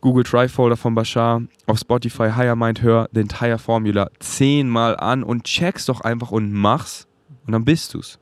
Google 0.00 0.24
Drive 0.24 0.52
Folder 0.52 0.76
von 0.76 0.94
Bashar. 0.94 1.42
Auf 1.66 1.78
Spotify, 1.78 2.30
Higher 2.30 2.56
Mind, 2.56 2.82
hör 2.82 3.08
the 3.12 3.20
entire 3.20 3.58
formula 3.58 4.10
zehnmal 4.20 4.96
an 4.96 5.22
und 5.22 5.44
check's 5.44 5.86
doch 5.86 6.00
einfach 6.00 6.30
und 6.32 6.52
mach's. 6.52 7.06
Und 7.46 7.52
dann 7.52 7.64
bist 7.64 7.94
du's. 7.94 8.18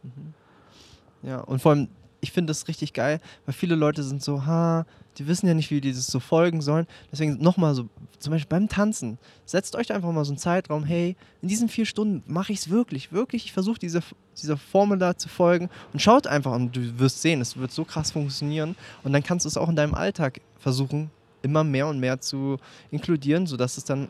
Ja, 1.23 1.41
und 1.41 1.61
vor 1.61 1.73
allem, 1.73 1.89
ich 2.27 2.33
finde 2.33 2.51
das 2.51 2.67
richtig 2.67 2.93
geil, 2.93 3.21
weil 3.45 3.55
viele 3.55 3.77
Leute 3.77 4.03
sind 4.03 4.23
so, 4.23 4.45
ha, 4.47 4.85
die 5.17 5.27
wissen 5.29 5.47
ja 5.47 5.55
nicht, 5.55 5.71
wie 5.71 5.81
die 5.81 5.93
das 5.93 6.09
so 6.09 6.19
folgen 6.21 6.61
sollen. 6.61 6.87
Deswegen 7.13 7.39
nochmal 7.41 7.75
so, 7.75 7.89
zum 8.19 8.33
Beispiel 8.33 8.49
beim 8.49 8.69
Tanzen, 8.69 9.19
setzt 9.45 9.77
euch 9.77 9.93
einfach 9.93 10.11
mal 10.11 10.25
so 10.25 10.33
einen 10.33 10.39
Zeitraum, 10.39 10.85
hey, 10.85 11.17
in 11.41 11.49
diesen 11.49 11.69
vier 11.69 11.87
Stunden 11.87 12.23
mache 12.31 12.53
ich 12.53 12.59
es 12.59 12.71
wirklich, 12.71 13.13
wirklich, 13.13 13.45
ich 13.47 13.53
versuche 13.53 13.79
diese, 13.79 14.01
dieser 14.43 14.57
Formel 14.57 14.99
da 14.99 15.17
zu 15.17 15.29
folgen 15.29 15.71
und 15.93 16.03
schaut 16.03 16.27
einfach 16.27 16.53
und 16.53 16.75
du 16.75 16.99
wirst 16.99 17.23
sehen, 17.23 17.41
es 17.41 17.57
wird 17.57 17.71
so 17.71 17.85
krass 17.85 18.11
funktionieren 18.11 18.75
und 19.05 19.13
dann 19.13 19.23
kannst 19.23 19.45
du 19.45 19.49
es 19.49 19.57
auch 19.57 19.69
in 19.69 19.77
deinem 19.77 19.95
Alltag 19.95 20.41
versuchen, 20.59 21.11
immer 21.43 21.63
mehr 21.63 21.87
und 21.87 22.01
mehr 22.01 22.21
zu 22.21 22.59
inkludieren, 22.91 23.47
sodass 23.47 23.79
es 23.79 23.85
dann 23.85 24.09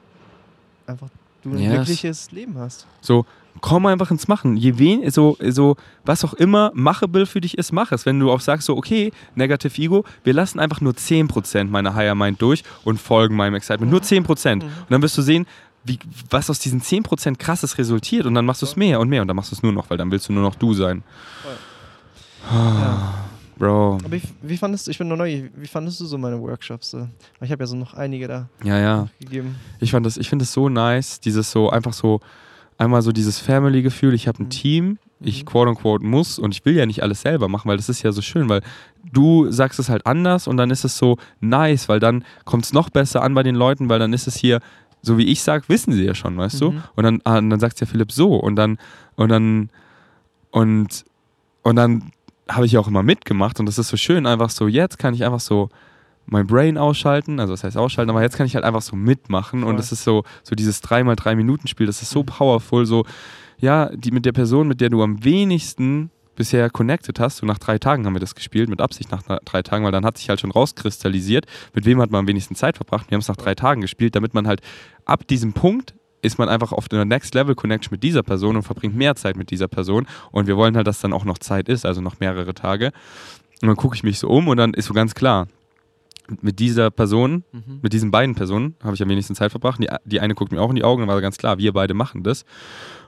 einfach 0.86 1.08
du 1.42 1.52
ein 1.52 1.60
Yes. 1.60 1.72
glückliches 1.74 2.30
Leben 2.32 2.56
hast. 2.58 2.86
So, 3.02 3.26
komm 3.60 3.86
einfach 3.86 4.10
ins 4.10 4.28
Machen. 4.28 4.56
Je 4.56 4.78
wen, 4.78 5.08
so, 5.10 5.36
so, 5.40 5.76
was 6.04 6.24
auch 6.24 6.34
immer 6.34 6.72
machable 6.74 7.26
für 7.26 7.40
dich 7.40 7.58
ist, 7.58 7.72
mach 7.72 7.92
es. 7.92 8.06
Wenn 8.06 8.18
du 8.20 8.30
auch 8.30 8.40
sagst, 8.40 8.66
so, 8.66 8.76
okay, 8.76 9.12
Negative 9.34 9.80
Ego, 9.80 10.04
wir 10.24 10.32
lassen 10.32 10.58
einfach 10.58 10.80
nur 10.80 10.92
10% 10.92 11.64
meiner 11.64 11.94
Higher 11.94 12.14
Mind 12.14 12.40
durch 12.42 12.64
und 12.84 13.00
folgen 13.00 13.36
meinem 13.36 13.54
Excitement. 13.54 13.90
Nur 13.90 14.00
10%. 14.00 14.52
Und 14.52 14.64
dann 14.88 15.02
wirst 15.02 15.16
du 15.18 15.22
sehen, 15.22 15.46
wie, 15.84 15.98
was 16.30 16.50
aus 16.50 16.58
diesen 16.58 16.80
10% 16.80 17.36
krasses 17.36 17.78
resultiert 17.78 18.26
und 18.26 18.34
dann 18.34 18.44
machst 18.44 18.62
du 18.62 18.66
es 18.66 18.76
mehr 18.76 18.98
und 19.00 19.08
mehr 19.08 19.22
und 19.22 19.28
dann 19.28 19.36
machst 19.36 19.52
du 19.52 19.56
es 19.56 19.62
nur 19.62 19.72
noch, 19.72 19.88
weil 19.88 19.96
dann 19.96 20.10
willst 20.10 20.28
du 20.28 20.32
nur 20.32 20.42
noch 20.42 20.56
du 20.56 20.74
sein. 20.74 21.02
Ja. 22.50 23.14
Bro. 23.58 23.98
Aber 24.04 24.12
wie, 24.12 24.22
wie 24.42 24.56
fandest 24.58 24.86
du, 24.86 24.90
ich 24.90 24.98
bin 24.98 25.08
nur 25.08 25.16
neu, 25.16 25.44
wie 25.54 25.66
fandest 25.66 26.00
du 26.00 26.04
so 26.04 26.18
meine 26.18 26.38
Workshops? 26.40 26.90
So? 26.90 27.08
Ich 27.40 27.50
habe 27.50 27.62
ja 27.62 27.66
so 27.66 27.76
noch 27.76 27.94
einige 27.94 28.28
da 28.28 28.48
Ja, 28.62 28.78
ja. 28.78 29.08
gegeben. 29.18 29.56
Ich 29.80 29.92
fand 29.92 30.04
das, 30.04 30.18
ich 30.18 30.28
finde 30.28 30.42
es 30.42 30.52
so 30.52 30.68
nice, 30.68 31.20
dieses 31.20 31.50
so, 31.50 31.70
einfach 31.70 31.94
so, 31.94 32.20
einmal 32.78 33.02
so 33.02 33.12
dieses 33.12 33.38
Family-Gefühl, 33.38 34.14
ich 34.14 34.28
habe 34.28 34.42
ein 34.42 34.46
Mhm. 34.46 34.50
Team, 34.50 34.98
ich 35.20 35.42
Mhm. 35.42 35.46
quote 35.46 35.70
unquote 35.70 36.04
muss 36.04 36.38
und 36.38 36.54
ich 36.54 36.64
will 36.64 36.76
ja 36.76 36.84
nicht 36.86 37.02
alles 37.02 37.22
selber 37.22 37.48
machen, 37.48 37.68
weil 37.68 37.76
das 37.78 37.88
ist 37.88 38.02
ja 38.02 38.12
so 38.12 38.20
schön, 38.22 38.48
weil 38.48 38.60
du 39.12 39.50
sagst 39.50 39.78
es 39.78 39.88
halt 39.88 40.04
anders 40.06 40.46
und 40.46 40.56
dann 40.58 40.70
ist 40.70 40.84
es 40.84 40.98
so 40.98 41.16
nice, 41.40 41.88
weil 41.88 42.00
dann 42.00 42.24
kommt 42.44 42.64
es 42.64 42.72
noch 42.72 42.90
besser 42.90 43.22
an 43.22 43.34
bei 43.34 43.42
den 43.42 43.54
Leuten, 43.54 43.88
weil 43.88 43.98
dann 43.98 44.12
ist 44.12 44.26
es 44.26 44.36
hier, 44.36 44.60
so 45.02 45.16
wie 45.16 45.24
ich 45.26 45.42
sag, 45.42 45.68
wissen 45.68 45.92
sie 45.92 46.04
ja 46.04 46.14
schon, 46.14 46.36
weißt 46.36 46.60
du? 46.60 46.72
Mhm. 46.72 46.82
Und 46.96 47.04
dann, 47.04 47.20
ah, 47.24 47.38
und 47.38 47.48
dann 47.50 47.60
sagt 47.60 47.80
ja 47.80 47.86
Philipp 47.86 48.12
so 48.12 48.34
und 48.34 48.56
dann, 48.56 48.78
und 49.14 49.28
dann, 49.30 49.70
und, 50.50 51.04
und 51.62 51.76
dann 51.76 52.10
habe 52.48 52.66
ich 52.66 52.72
ja 52.72 52.80
auch 52.80 52.88
immer 52.88 53.02
mitgemacht 53.02 53.58
und 53.58 53.66
das 53.66 53.78
ist 53.78 53.88
so 53.88 53.96
schön, 53.96 54.26
einfach 54.26 54.50
so, 54.50 54.68
jetzt 54.68 54.98
kann 54.98 55.14
ich 55.14 55.24
einfach 55.24 55.40
so 55.40 55.68
mein 56.26 56.46
Brain 56.46 56.76
ausschalten, 56.78 57.38
also 57.40 57.52
das 57.52 57.64
heißt 57.64 57.76
ausschalten, 57.76 58.10
aber 58.10 58.22
jetzt 58.22 58.36
kann 58.36 58.46
ich 58.46 58.54
halt 58.54 58.64
einfach 58.64 58.82
so 58.82 58.96
mitmachen 58.96 59.62
und 59.62 59.72
Voll. 59.74 59.80
es 59.80 59.92
ist 59.92 60.04
so, 60.04 60.24
so 60.42 60.54
dieses 60.56 60.82
3x3-Minuten-Spiel, 60.82 61.86
das 61.86 62.02
ist 62.02 62.10
so 62.10 62.20
Mhm. 62.22 62.26
powerful, 62.26 62.86
so, 62.86 63.04
ja, 63.58 63.90
die 63.94 64.10
mit 64.10 64.26
der 64.26 64.32
Person, 64.32 64.68
mit 64.68 64.80
der 64.80 64.90
du 64.90 65.02
am 65.02 65.24
wenigsten 65.24 66.10
bisher 66.34 66.68
connected 66.68 67.18
hast, 67.18 67.38
so 67.38 67.46
nach 67.46 67.58
drei 67.58 67.78
Tagen 67.78 68.04
haben 68.04 68.14
wir 68.14 68.20
das 68.20 68.34
gespielt, 68.34 68.68
mit 68.68 68.80
Absicht 68.82 69.10
nach 69.10 69.22
na- 69.28 69.38
drei 69.44 69.62
Tagen, 69.62 69.84
weil 69.84 69.92
dann 69.92 70.04
hat 70.04 70.18
sich 70.18 70.28
halt 70.28 70.38
schon 70.40 70.50
rauskristallisiert, 70.50 71.46
mit 71.72 71.86
wem 71.86 72.00
hat 72.00 72.10
man 72.10 72.18
am 72.20 72.28
wenigsten 72.28 72.54
Zeit 72.54 72.76
verbracht. 72.76 73.10
Wir 73.10 73.14
haben 73.16 73.22
es 73.22 73.28
nach 73.28 73.36
drei 73.36 73.54
Tagen 73.54 73.80
gespielt, 73.80 74.14
damit 74.16 74.34
man 74.34 74.46
halt 74.46 74.60
ab 75.06 75.26
diesem 75.26 75.52
Punkt 75.54 75.94
ist 76.22 76.38
man 76.38 76.48
einfach 76.48 76.72
auf 76.72 76.88
der 76.88 77.04
Next 77.04 77.34
Level 77.34 77.54
Connection 77.54 77.90
mit 77.92 78.02
dieser 78.02 78.22
Person 78.24 78.56
und 78.56 78.62
verbringt 78.64 78.96
mehr 78.96 79.14
Zeit 79.14 79.36
mit 79.36 79.50
dieser 79.50 79.68
Person. 79.68 80.06
Und 80.32 80.46
wir 80.48 80.56
wollen 80.56 80.74
halt, 80.76 80.86
dass 80.86 81.00
dann 81.00 81.12
auch 81.12 81.24
noch 81.24 81.38
Zeit 81.38 81.68
ist, 81.68 81.86
also 81.86 82.00
noch 82.00 82.18
mehrere 82.20 82.52
Tage. 82.52 82.86
Und 83.62 83.68
dann 83.68 83.76
gucke 83.76 83.94
ich 83.94 84.02
mich 84.02 84.18
so 84.18 84.28
um 84.28 84.48
und 84.48 84.56
dann 84.56 84.74
ist 84.74 84.86
so 84.86 84.94
ganz 84.94 85.14
klar, 85.14 85.46
mit 86.42 86.58
dieser 86.58 86.90
Person, 86.90 87.44
Mhm. 87.52 87.78
mit 87.82 87.92
diesen 87.92 88.10
beiden 88.10 88.34
Personen 88.34 88.74
habe 88.82 88.94
ich 88.94 89.02
am 89.02 89.08
wenigsten 89.08 89.34
Zeit 89.34 89.50
verbracht. 89.50 89.80
Die, 89.82 89.88
die 90.04 90.20
eine 90.20 90.34
guckt 90.34 90.52
mir 90.52 90.60
auch 90.60 90.70
in 90.70 90.76
die 90.76 90.84
Augen, 90.84 91.02
dann 91.02 91.08
war 91.08 91.20
ganz 91.20 91.38
klar, 91.38 91.58
wir 91.58 91.72
beide 91.72 91.94
machen 91.94 92.22
das. 92.22 92.44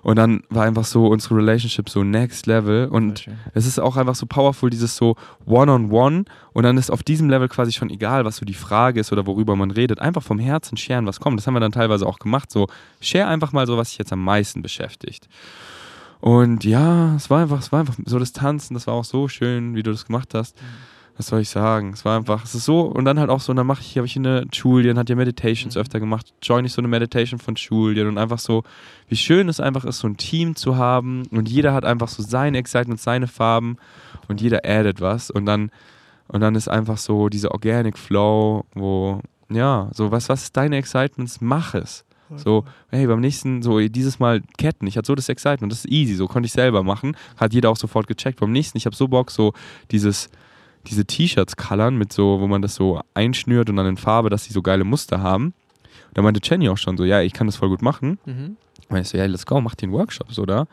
Und 0.02 0.16
dann 0.16 0.42
war 0.48 0.64
einfach 0.64 0.84
so 0.84 1.08
unsere 1.08 1.36
Relationship 1.36 1.88
so 1.88 2.04
next 2.04 2.46
level 2.46 2.86
und 2.88 3.26
es 3.54 3.66
ist 3.66 3.80
auch 3.80 3.96
einfach 3.96 4.14
so 4.14 4.26
powerful, 4.26 4.70
dieses 4.70 4.96
so 4.96 5.16
One-on-One 5.44 6.24
und 6.52 6.62
dann 6.62 6.78
ist 6.78 6.90
auf 6.90 7.02
diesem 7.02 7.28
Level 7.28 7.48
quasi 7.48 7.72
schon 7.72 7.90
egal, 7.90 8.24
was 8.24 8.36
so 8.36 8.46
die 8.46 8.54
Frage 8.54 9.00
ist 9.00 9.12
oder 9.12 9.26
worüber 9.26 9.56
man 9.56 9.70
redet. 9.72 10.00
Einfach 10.00 10.22
vom 10.22 10.38
Herzen 10.38 10.76
sharen, 10.76 11.06
was 11.06 11.18
kommt. 11.18 11.38
Das 11.38 11.46
haben 11.46 11.54
wir 11.54 11.60
dann 11.60 11.72
teilweise 11.72 12.06
auch 12.06 12.20
gemacht. 12.20 12.50
So, 12.50 12.68
share 13.00 13.26
einfach 13.26 13.52
mal 13.52 13.66
so, 13.66 13.76
was 13.76 13.90
dich 13.90 13.98
jetzt 13.98 14.12
am 14.12 14.22
meisten 14.22 14.62
beschäftigt. 14.62 15.28
Und 16.20 16.64
ja, 16.64 17.14
es 17.14 17.30
war 17.30 17.42
einfach, 17.42 17.60
es 17.60 17.70
war 17.72 17.80
einfach 17.80 17.94
so 18.04 18.18
das 18.18 18.32
Tanzen, 18.32 18.74
das 18.74 18.86
war 18.86 18.94
auch 18.94 19.04
so 19.04 19.28
schön, 19.28 19.74
wie 19.74 19.82
du 19.82 19.90
das 19.92 20.06
gemacht 20.06 20.34
hast. 20.34 20.56
Was 21.18 21.26
soll 21.26 21.40
ich 21.40 21.48
sagen? 21.48 21.90
Es 21.92 22.04
war 22.04 22.16
einfach, 22.16 22.44
es 22.44 22.54
ist 22.54 22.64
so, 22.64 22.82
und 22.82 23.04
dann 23.04 23.18
halt 23.18 23.28
auch 23.28 23.40
so, 23.40 23.50
und 23.50 23.56
dann 23.56 23.66
mache 23.66 23.80
ich, 23.82 23.96
habe 23.98 24.06
ich 24.06 24.16
eine 24.16 24.46
Julian, 24.52 24.96
hat 24.96 25.10
ja 25.10 25.16
Meditations 25.16 25.74
Mhm. 25.74 25.80
öfter 25.80 25.98
gemacht, 26.00 26.32
join 26.42 26.64
ich 26.64 26.72
so 26.72 26.80
eine 26.80 26.88
Meditation 26.88 27.40
von 27.40 27.56
Julian 27.56 28.06
und 28.06 28.18
einfach 28.18 28.38
so, 28.38 28.62
wie 29.08 29.16
schön 29.16 29.48
es 29.48 29.58
einfach 29.58 29.84
ist, 29.84 29.98
so 29.98 30.06
ein 30.06 30.16
Team 30.16 30.54
zu 30.54 30.76
haben 30.76 31.24
und 31.32 31.48
jeder 31.48 31.74
hat 31.74 31.84
einfach 31.84 32.08
so 32.08 32.22
sein 32.22 32.54
Excitement, 32.54 33.00
seine 33.00 33.26
Farben 33.26 33.76
und 34.28 34.40
jeder 34.40 34.60
addet 34.64 35.00
was 35.00 35.28
und 35.30 35.44
dann, 35.44 35.70
und 36.28 36.40
dann 36.40 36.54
ist 36.54 36.68
einfach 36.68 36.98
so 36.98 37.28
dieser 37.28 37.50
Organic 37.50 37.98
Flow, 37.98 38.64
wo, 38.74 39.20
ja, 39.50 39.90
so, 39.92 40.12
was, 40.12 40.28
was 40.28 40.44
ist 40.44 40.56
deine 40.56 40.76
Excitements? 40.76 41.40
Mach 41.40 41.74
es. 41.74 42.04
So, 42.36 42.64
hey, 42.90 43.06
beim 43.06 43.20
nächsten, 43.20 43.62
so 43.62 43.80
dieses 43.80 44.18
Mal 44.18 44.42
Ketten, 44.58 44.86
ich 44.86 44.98
hatte 44.98 45.06
so 45.06 45.14
das 45.14 45.30
Excitement, 45.30 45.72
das 45.72 45.86
ist 45.86 45.90
easy, 45.90 46.14
so 46.14 46.28
konnte 46.28 46.46
ich 46.46 46.52
selber 46.52 46.82
machen, 46.82 47.16
hat 47.38 47.54
jeder 47.54 47.70
auch 47.70 47.76
sofort 47.78 48.06
gecheckt. 48.06 48.38
Beim 48.38 48.52
nächsten, 48.52 48.76
ich 48.76 48.84
habe 48.84 48.94
so 48.94 49.08
Bock, 49.08 49.30
so 49.30 49.54
dieses, 49.90 50.28
diese 50.86 51.04
T-Shirts 51.04 51.56
colorn 51.56 51.96
mit 51.96 52.12
so, 52.12 52.40
wo 52.40 52.46
man 52.46 52.62
das 52.62 52.74
so 52.74 53.00
einschnürt 53.14 53.68
und 53.68 53.76
dann 53.76 53.86
in 53.86 53.96
Farbe, 53.96 54.30
dass 54.30 54.44
sie 54.44 54.52
so 54.52 54.62
geile 54.62 54.84
Muster 54.84 55.20
haben. 55.20 55.54
Da 56.14 56.22
meinte 56.22 56.40
Jenny 56.42 56.68
auch 56.68 56.78
schon 56.78 56.96
so, 56.96 57.04
ja, 57.04 57.20
ich 57.20 57.32
kann 57.32 57.46
das 57.46 57.56
voll 57.56 57.68
gut 57.68 57.82
machen. 57.82 58.18
Mhm. 58.24 58.56
Und 58.88 58.96
ich 58.96 59.08
so, 59.08 59.18
ja, 59.18 59.26
let's 59.26 59.44
go, 59.44 59.60
mach 59.60 59.74
den 59.74 59.92
Workshops, 59.92 60.38
oder? 60.38 60.66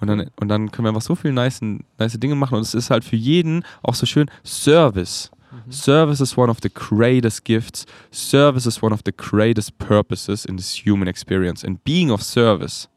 Und 0.00 0.08
dann, 0.08 0.30
und 0.38 0.48
dann 0.48 0.70
können 0.70 0.84
wir 0.84 0.90
einfach 0.90 1.02
so 1.02 1.14
viele 1.14 1.34
nice, 1.34 1.60
nice 1.62 2.18
Dinge 2.18 2.34
machen. 2.34 2.54
Und 2.54 2.62
es 2.62 2.74
ist 2.74 2.90
halt 2.90 3.04
für 3.04 3.16
jeden 3.16 3.64
auch 3.82 3.94
so 3.94 4.06
schön 4.06 4.30
Service. 4.44 5.30
Mhm. 5.50 5.72
Service 5.72 6.20
is 6.20 6.36
one 6.36 6.50
of 6.50 6.58
the 6.62 6.70
greatest 6.72 7.44
gifts. 7.44 7.86
Service 8.10 8.66
is 8.66 8.82
one 8.82 8.94
of 8.94 9.00
the 9.04 9.12
greatest 9.16 9.76
purposes 9.78 10.44
in 10.44 10.56
this 10.56 10.74
human 10.84 11.08
experience. 11.08 11.64
And 11.64 11.82
being 11.82 12.10
of 12.10 12.22
service 12.22 12.88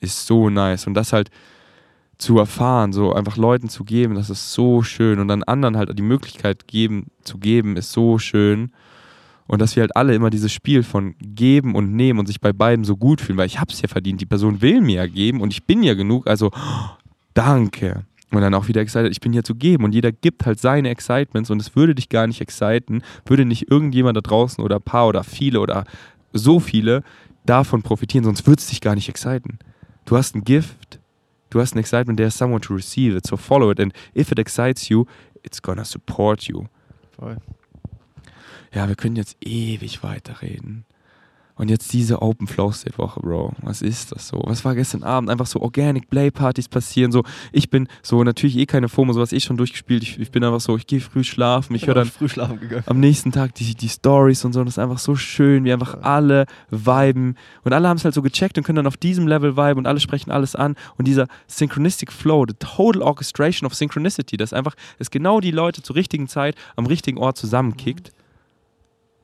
ist 0.00 0.26
so 0.26 0.48
nice. 0.50 0.86
Und 0.86 0.94
das 0.94 1.12
halt 1.12 1.30
zu 2.24 2.38
erfahren, 2.38 2.92
so 2.92 3.12
einfach 3.12 3.36
Leuten 3.36 3.68
zu 3.68 3.84
geben, 3.84 4.14
das 4.14 4.30
ist 4.30 4.52
so 4.52 4.82
schön. 4.82 5.20
Und 5.20 5.28
dann 5.28 5.42
anderen 5.42 5.76
halt 5.76 5.96
die 5.96 6.02
Möglichkeit 6.02 6.66
geben, 6.66 7.08
zu 7.22 7.38
geben, 7.38 7.76
ist 7.76 7.92
so 7.92 8.18
schön. 8.18 8.72
Und 9.46 9.60
dass 9.60 9.76
wir 9.76 9.82
halt 9.82 9.94
alle 9.94 10.14
immer 10.14 10.30
dieses 10.30 10.50
Spiel 10.50 10.82
von 10.82 11.14
geben 11.20 11.74
und 11.74 11.94
nehmen 11.94 12.18
und 12.18 12.26
sich 12.26 12.40
bei 12.40 12.54
beiden 12.54 12.84
so 12.84 12.96
gut 12.96 13.20
fühlen, 13.20 13.36
weil 13.36 13.46
ich 13.46 13.60
hab's 13.60 13.82
ja 13.82 13.88
verdient. 13.88 14.22
Die 14.22 14.26
Person 14.26 14.62
will 14.62 14.80
mir 14.80 14.96
ja 14.96 15.06
geben 15.06 15.42
und 15.42 15.52
ich 15.52 15.64
bin 15.64 15.82
ja 15.82 15.92
genug, 15.92 16.26
also 16.26 16.50
danke. 17.34 18.06
Und 18.30 18.40
dann 18.40 18.54
auch 18.54 18.68
wieder 18.68 18.80
excited, 18.80 19.12
ich 19.12 19.20
bin 19.20 19.34
hier 19.34 19.44
zu 19.44 19.54
geben 19.54 19.84
und 19.84 19.94
jeder 19.94 20.10
gibt 20.10 20.46
halt 20.46 20.58
seine 20.58 20.88
Excitements 20.88 21.50
und 21.50 21.60
es 21.60 21.76
würde 21.76 21.94
dich 21.94 22.08
gar 22.08 22.26
nicht 22.26 22.40
exciten, 22.40 23.02
würde 23.26 23.44
nicht 23.44 23.70
irgendjemand 23.70 24.16
da 24.16 24.22
draußen 24.22 24.64
oder 24.64 24.76
ein 24.76 24.82
paar 24.82 25.08
oder 25.08 25.24
viele 25.24 25.60
oder 25.60 25.84
so 26.32 26.58
viele 26.58 27.04
davon 27.44 27.82
profitieren, 27.82 28.24
sonst 28.24 28.46
würde 28.46 28.60
es 28.60 28.68
dich 28.68 28.80
gar 28.80 28.94
nicht 28.94 29.10
exciten. 29.10 29.58
Du 30.06 30.16
hast 30.16 30.34
ein 30.34 30.42
Gift, 30.42 30.98
du 31.54 31.60
hast 31.60 31.74
ein 31.74 31.78
Excitement, 31.78 32.18
there's 32.18 32.36
someone 32.36 32.60
to 32.60 32.74
receive 32.74 33.16
it, 33.16 33.26
so 33.26 33.36
follow 33.36 33.70
it 33.70 33.78
and 33.78 33.92
if 34.12 34.32
it 34.32 34.38
excites 34.38 34.88
you, 34.88 35.06
it's 35.44 35.62
gonna 35.62 35.84
support 35.84 36.48
you. 36.48 36.66
Voll. 37.16 37.36
Ja, 38.74 38.88
wir 38.88 38.96
können 38.96 39.14
jetzt 39.14 39.36
ewig 39.40 40.02
weiterreden. 40.02 40.84
Und 41.56 41.70
jetzt 41.70 41.92
diese 41.92 42.20
Open 42.20 42.48
Flow 42.48 42.72
State 42.72 42.98
Woche, 42.98 43.20
Bro. 43.20 43.52
Was 43.62 43.80
ist 43.80 44.10
das 44.10 44.26
so? 44.26 44.42
Was 44.44 44.64
war 44.64 44.74
gestern 44.74 45.04
Abend? 45.04 45.30
Einfach 45.30 45.46
so 45.46 45.60
Organic 45.60 46.10
Play 46.10 46.32
Partys 46.32 46.68
passieren. 46.68 47.12
So, 47.12 47.22
ich 47.52 47.70
bin 47.70 47.86
so 48.02 48.24
natürlich 48.24 48.56
eh 48.56 48.66
keine 48.66 48.88
FOMO, 48.88 49.12
sowas 49.12 49.32
eh 49.32 49.38
schon 49.38 49.56
durchgespielt. 49.56 50.02
Ich, 50.02 50.18
ich 50.18 50.32
bin 50.32 50.42
einfach 50.42 50.60
so, 50.60 50.76
ich 50.76 50.86
gehe 50.86 51.00
früh 51.00 51.22
schlafen. 51.22 51.76
Ich 51.76 51.86
höre 51.86 51.94
dann 51.94 52.08
früh 52.08 52.28
schlafen 52.28 52.58
gegangen. 52.58 52.82
am 52.86 52.98
nächsten 52.98 53.30
Tag 53.30 53.54
die, 53.54 53.74
die 53.74 53.88
Stories 53.88 54.44
und 54.44 54.52
so. 54.52 54.60
Und 54.60 54.66
das 54.66 54.74
ist 54.74 54.78
einfach 54.80 54.98
so 54.98 55.14
schön, 55.14 55.64
wie 55.64 55.72
einfach 55.72 56.02
alle 56.02 56.46
viben. 56.70 57.36
Und 57.62 57.72
alle 57.72 57.88
haben 57.88 57.98
es 57.98 58.04
halt 58.04 58.14
so 58.14 58.22
gecheckt 58.22 58.58
und 58.58 58.64
können 58.64 58.76
dann 58.76 58.88
auf 58.88 58.96
diesem 58.96 59.28
Level 59.28 59.56
viben 59.56 59.78
und 59.78 59.86
alle 59.86 60.00
sprechen 60.00 60.32
alles 60.32 60.56
an. 60.56 60.74
Und 60.96 61.06
dieser 61.06 61.28
Synchronistic 61.46 62.12
Flow, 62.12 62.44
the 62.48 62.54
total 62.54 63.00
orchestration 63.00 63.66
of 63.66 63.74
Synchronicity, 63.74 64.36
das 64.36 64.52
einfach 64.52 64.74
ist 64.98 65.12
genau 65.12 65.38
die 65.38 65.52
Leute 65.52 65.82
zur 65.82 65.94
richtigen 65.94 66.26
Zeit 66.26 66.56
am 66.74 66.86
richtigen 66.86 67.18
Ort 67.18 67.38
zusammenkickt. 67.38 68.12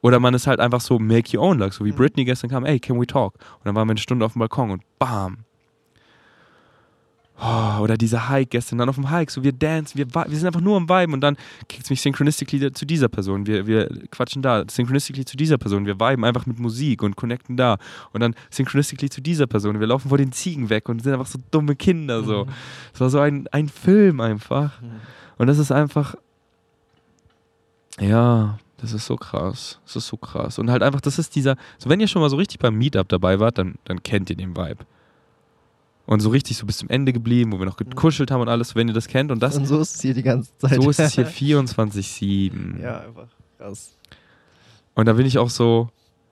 Oder 0.03 0.19
man 0.21 0.33
ist 0.35 0.47
halt 0.47 0.61
einfach 0.61 0.81
so 0.81 0.99
make 0.99 1.37
your 1.37 1.45
own 1.45 1.59
luck, 1.59 1.73
so 1.75 1.85
wie 1.85 1.93
Mhm. 1.93 1.97
Britney 1.97 2.25
gestern 2.25 2.51
kam, 2.51 2.65
ey, 2.65 2.81
can 2.81 2.99
we 3.01 3.07
talk? 3.07 3.35
Und 3.35 3.67
dann 3.67 3.75
waren 3.75 3.87
wir 3.87 3.93
eine 3.93 4.01
Stunde 4.01 4.25
auf 4.25 4.33
dem 4.33 4.39
Balkon 4.41 4.71
und 4.71 4.83
bam. 4.99 5.39
Oh, 7.43 7.81
oder 7.81 7.97
dieser 7.97 8.29
Hike 8.29 8.51
gestern, 8.51 8.77
dann 8.77 8.91
auf 8.91 8.97
dem 8.97 9.11
Hike, 9.11 9.33
so 9.33 9.43
wir 9.43 9.53
dancen, 9.53 9.97
wir, 9.97 10.07
wir 10.15 10.37
sind 10.37 10.47
einfach 10.47 10.61
nur 10.61 10.77
am 10.77 10.91
Viben 10.91 11.15
und 11.15 11.23
dann 11.23 11.39
kriegt 11.71 11.85
es 11.85 11.89
mich 11.91 12.03
synchronistically 12.03 12.71
zu 12.75 12.85
dieser 12.85 13.09
Person, 13.09 13.47
wir, 13.47 13.67
wir 13.67 13.89
quatschen 14.11 14.43
da, 14.43 14.63
synchronistically 14.71 15.25
zu 15.25 15.39
dieser 15.39 15.57
Person, 15.57 15.87
wir 15.87 15.99
viben 15.99 16.23
einfach 16.27 16.45
mit 16.45 16.59
Musik 16.59 17.03
und 17.03 17.17
connecten 17.17 17.57
da 17.57 17.79
und 18.13 18.21
dann 18.21 18.35
synchronistically 18.51 19.09
zu 19.09 19.23
dieser 19.23 19.47
Person, 19.47 19.81
wir 19.81 19.87
laufen 19.87 20.11
vor 20.11 20.19
den 20.19 20.33
Ziegen 20.33 20.69
weg 20.69 20.91
und 20.91 21.03
sind 21.03 21.15
einfach 21.15 21.25
so 21.27 21.39
dumme 21.51 21.77
Kinder, 21.77 22.23
so. 22.25 22.45
Mhm. 22.45 22.51
Es 22.93 23.01
war 23.01 23.09
so 23.09 23.21
ein, 23.21 23.49
ein 23.53 23.69
Film 23.71 24.21
einfach 24.21 24.79
Mhm. 24.83 25.01
und 25.39 25.47
das 25.47 25.57
ist 25.57 25.73
einfach, 25.73 26.17
ja, 27.99 28.59
das 28.81 28.93
ist 28.93 29.07
so 29.07 29.17
krass, 29.17 29.79
das 29.85 29.97
ist 29.97 30.07
so 30.07 30.17
krass 30.17 30.59
und 30.59 30.71
halt 30.71 30.83
einfach, 30.83 31.01
das 31.01 31.19
ist 31.19 31.35
dieser, 31.37 31.57
so 31.79 31.91
wenn 31.91 32.01
ihr 32.01 32.09
schon 32.09 32.23
mal 32.23 32.31
so 32.31 32.37
richtig 32.37 32.59
beim 32.59 32.77
Meetup 32.77 33.09
dabei 33.09 33.39
wart, 33.41 33.59
dann, 33.59 33.75
dann 33.85 34.03
kennt 34.03 34.31
ihr 34.31 34.37
den 34.37 34.57
Vibe. 34.57 34.85
Und 36.07 36.19
so 36.21 36.31
richtig 36.31 36.57
so 36.57 36.67
bis 36.67 36.79
zum 36.79 36.89
Ende 36.89 37.13
geblieben, 37.13 37.53
wo 37.53 37.59
wir 37.61 37.67
noch 37.67 37.77
gekuschelt 37.77 38.33
haben 38.33 38.41
und 38.41 38.49
alles, 38.49 38.75
wenn 38.75 38.89
ihr 38.89 38.95
das 38.95 39.07
kennt. 39.07 39.31
Und 39.31 39.41
das, 39.41 39.57
Und 39.57 39.67
so 39.67 39.79
ist 39.79 39.95
es 39.95 40.01
hier 40.03 40.13
die 40.13 40.25
ganze 40.25 40.51
Zeit. 40.59 40.83
so 40.83 40.91
ist 40.91 40.99
es 40.99 41.15
hier 41.15 41.29
24-7. 41.29 42.83
ja, 42.83 43.01
einfach 43.01 43.29
krass. 43.59 43.97
Und 44.95 45.07
da 45.07 45.13
bin 45.13 45.25
ich 45.25 45.39
auch 45.39 45.51
so, 45.51 45.89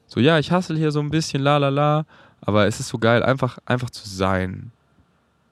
so, 0.09 0.19
ja, 0.19 0.39
ich 0.39 0.51
hustle 0.51 0.77
hier 0.77 0.91
so 0.91 0.99
ein 1.01 1.11
bisschen, 1.11 1.43
la 1.43 1.59
la 1.59 1.69
la, 1.69 2.07
aber 2.41 2.67
es 2.67 2.81
ist 2.81 2.89
so 2.89 2.99
geil, 2.99 3.23
einfach, 3.23 3.59
einfach 3.67 3.91
zu 3.91 4.09
sein. 4.09 4.73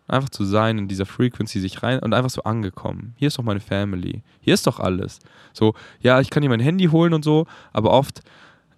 Einfach 0.09 0.29
zu 0.29 0.45
sein 0.45 0.79
in 0.79 0.89
dieser 0.89 1.07
Frequency, 1.07 1.61
sich 1.61 1.83
rein 1.83 1.99
und 1.99 2.15
einfach 2.15 2.31
so 2.31 2.43
angekommen. 2.45 3.15
Hier 3.17 3.29
ist 3.29 3.39
doch 3.39 3.45
meine 3.45 3.61
Family. 3.61 4.23
Hier 4.41 4.55
ist 4.55 4.67
doch 4.67 4.79
alles. 4.79 5.19
So, 5.53 5.75
ja, 6.01 6.21
ich 6.21 6.31
kann 6.31 6.43
hier 6.43 6.51
mein 6.51 6.61
Handy 6.61 6.87
holen 6.87 7.13
und 7.13 7.25
so, 7.25 7.47
aber 7.73 7.91
oft, 7.91 8.21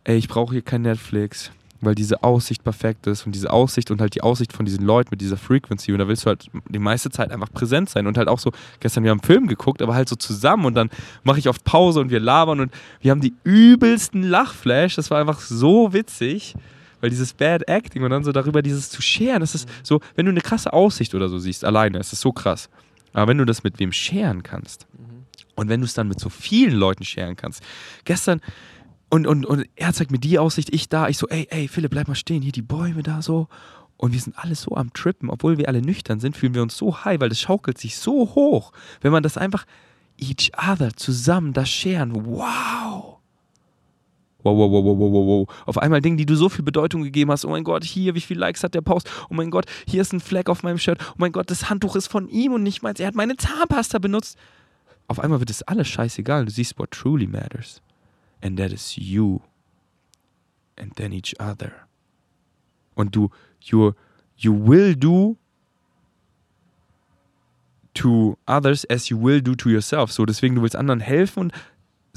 ey, 0.05 0.16
ich 0.16 0.29
brauche 0.29 0.53
hier 0.53 0.62
kein 0.62 0.83
Netflix, 0.83 1.51
weil 1.81 1.95
diese 1.95 2.22
Aussicht 2.22 2.64
perfekt 2.64 3.07
ist 3.07 3.26
und 3.26 3.35
diese 3.35 3.53
Aussicht 3.53 3.91
und 3.91 4.01
halt 4.01 4.14
die 4.14 4.22
Aussicht 4.22 4.53
von 4.53 4.64
diesen 4.64 4.85
Leuten 4.85 5.11
mit 5.11 5.20
dieser 5.20 5.37
Frequency 5.37 5.93
und 5.93 5.99
da 5.99 6.09
willst 6.09 6.24
du 6.24 6.29
halt 6.29 6.51
die 6.68 6.79
meiste 6.79 7.11
Zeit 7.11 7.31
einfach 7.31 7.53
präsent 7.53 7.89
sein 7.89 8.07
und 8.07 8.18
halt 8.18 8.29
auch 8.29 8.39
so, 8.39 8.53
gestern 8.81 9.05
wir 9.05 9.11
haben 9.11 9.20
einen 9.20 9.26
Film 9.26 9.47
geguckt, 9.47 9.83
aber 9.83 9.95
halt 9.95 10.09
so 10.09 10.16
zusammen 10.16 10.64
und 10.64 10.74
dann 10.74 10.91
mache 11.22 11.39
ich 11.39 11.49
oft 11.49 11.64
Pause 11.64 12.01
und 12.01 12.11
wir 12.11 12.20
labern 12.20 12.61
und 12.61 12.72
wir 13.01 13.11
haben 13.11 13.20
die 13.20 13.35
übelsten 13.45 14.22
Lachflash, 14.22 14.97
das 14.97 15.11
war 15.11 15.20
einfach 15.20 15.41
so 15.41 15.93
witzig, 15.93 16.55
weil 17.01 17.11
dieses 17.11 17.33
Bad 17.33 17.69
Acting 17.69 18.03
und 18.03 18.11
dann 18.11 18.25
so 18.25 18.33
darüber 18.33 18.63
dieses 18.63 18.91
zu 18.91 19.03
scheren, 19.03 19.41
das 19.41 19.55
ist 19.55 19.69
so, 19.83 20.01
wenn 20.15 20.27
du 20.27 20.31
eine 20.31 20.41
krasse 20.41 20.73
Aussicht 20.73 21.15
oder 21.15 21.29
so 21.29 21.39
siehst, 21.39 21.65
alleine, 21.65 21.99
ist 21.99 22.13
das 22.13 22.21
so 22.21 22.33
krass. 22.33 22.69
Aber 23.13 23.29
wenn 23.29 23.39
du 23.39 23.45
das 23.45 23.65
mit 23.65 23.79
wem 23.79 23.93
scheren 23.93 24.43
kannst 24.43 24.87
und 25.55 25.69
wenn 25.69 25.81
du 25.81 25.87
es 25.87 25.95
dann 25.95 26.09
mit 26.09 26.21
so 26.21 26.29
vielen 26.29 26.75
Leuten 26.75 27.05
scheren 27.05 27.37
kannst, 27.37 27.63
gestern 28.05 28.41
und, 29.11 29.27
und, 29.27 29.47
und 29.47 29.67
er 29.77 29.93
zeigt 29.93 30.11
mir 30.11 30.19
die 30.19 30.39
Aussicht, 30.39 30.73
ich 30.73 30.89
da, 30.89 31.09
ich 31.09 31.17
so, 31.17 31.27
ey, 31.29 31.47
ey, 31.51 31.69
Philipp, 31.69 31.91
bleib 31.91 32.09
mal 32.09 32.15
stehen, 32.15 32.43
hier 32.43 32.53
die 32.53 32.63
Bäume 32.63 33.03
da 33.03 33.23
so. 33.23 33.49
Und 33.97 34.13
wir 34.13 34.21
sind 34.21 34.39
alle 34.39 34.55
so 34.55 34.77
am 34.77 34.93
Trippen, 34.93 35.31
obwohl 35.31 35.59
wir 35.59 35.67
alle 35.67 35.83
nüchtern 35.83 36.21
sind, 36.21 36.37
fühlen 36.37 36.55
wir 36.55 36.63
uns 36.63 36.77
so 36.77 37.05
high, 37.05 37.19
weil 37.19 37.31
das 37.31 37.41
schaukelt 37.41 37.79
sich 37.79 37.97
so 37.97 38.35
hoch. 38.35 38.73
Wenn 39.01 39.11
man 39.11 39.23
das 39.23 39.37
einfach 39.37 39.65
each 40.19 40.53
other 40.57 40.93
zusammen 40.95 41.53
das 41.53 41.69
scheren, 41.69 42.13
wow. 42.27 42.98
Wow, 44.45 44.57
wow, 44.57 44.70
wow, 44.70 44.84
wow, 44.84 45.12
wow, 45.12 45.26
wow. 45.26 45.64
Auf 45.66 45.78
einmal 45.78 46.01
Dinge, 46.01 46.16
die 46.16 46.26
du 46.26 46.36
so 46.36 46.49
viel 46.49 46.64
Bedeutung 46.64 47.03
gegeben 47.03 47.32
hast. 47.32 47.45
Oh 47.45 47.51
mein 47.51 47.64
Gott, 47.64 47.82
hier, 47.82 48.14
wie 48.14 48.20
viele 48.20 48.39
Likes 48.39 48.62
hat 48.62 48.74
der 48.74 48.82
Post? 48.82 49.11
Oh 49.28 49.34
mein 49.34 49.51
Gott, 49.51 49.66
hier 49.86 50.01
ist 50.01 50.12
ein 50.12 50.20
Fleck 50.20 50.49
auf 50.49 50.62
meinem 50.62 50.78
Shirt. 50.78 51.01
Oh 51.11 51.16
mein 51.18 51.32
Gott, 51.32 51.51
das 51.51 51.68
Handtuch 51.68 51.97
ist 51.97 52.07
von 52.07 52.28
ihm 52.28 52.53
und 52.53 52.62
nicht 52.62 52.82
meins. 52.82 53.01
Er 53.01 53.09
hat 53.09 53.16
meine 53.16 53.36
Zahnpasta 53.36 53.99
benutzt. 53.99 54.39
Auf 55.09 55.18
einmal 55.18 55.41
wird 55.41 55.51
es 55.51 55.62
alles 55.62 55.89
scheißegal. 55.89 56.45
Du 56.45 56.53
siehst, 56.53 56.78
what 56.78 56.93
truly 56.93 57.26
matters. 57.26 57.82
And 58.41 58.57
that 58.59 58.72
is 58.72 58.95
you. 58.95 59.41
And 60.76 60.95
then 60.95 61.12
each 61.12 61.34
other. 61.41 61.72
Und 62.95 63.16
du, 63.16 63.30
you, 63.61 63.93
you 64.36 64.53
will 64.55 64.95
do 64.95 65.36
to 67.95 68.39
others 68.47 68.84
as 68.89 69.09
you 69.09 69.20
will 69.20 69.43
do 69.43 69.57
to 69.57 69.68
yourself. 69.68 70.12
So, 70.12 70.24
deswegen, 70.24 70.55
du 70.55 70.62
willst 70.62 70.76
anderen 70.76 71.01
helfen 71.01 71.41
und 71.41 71.53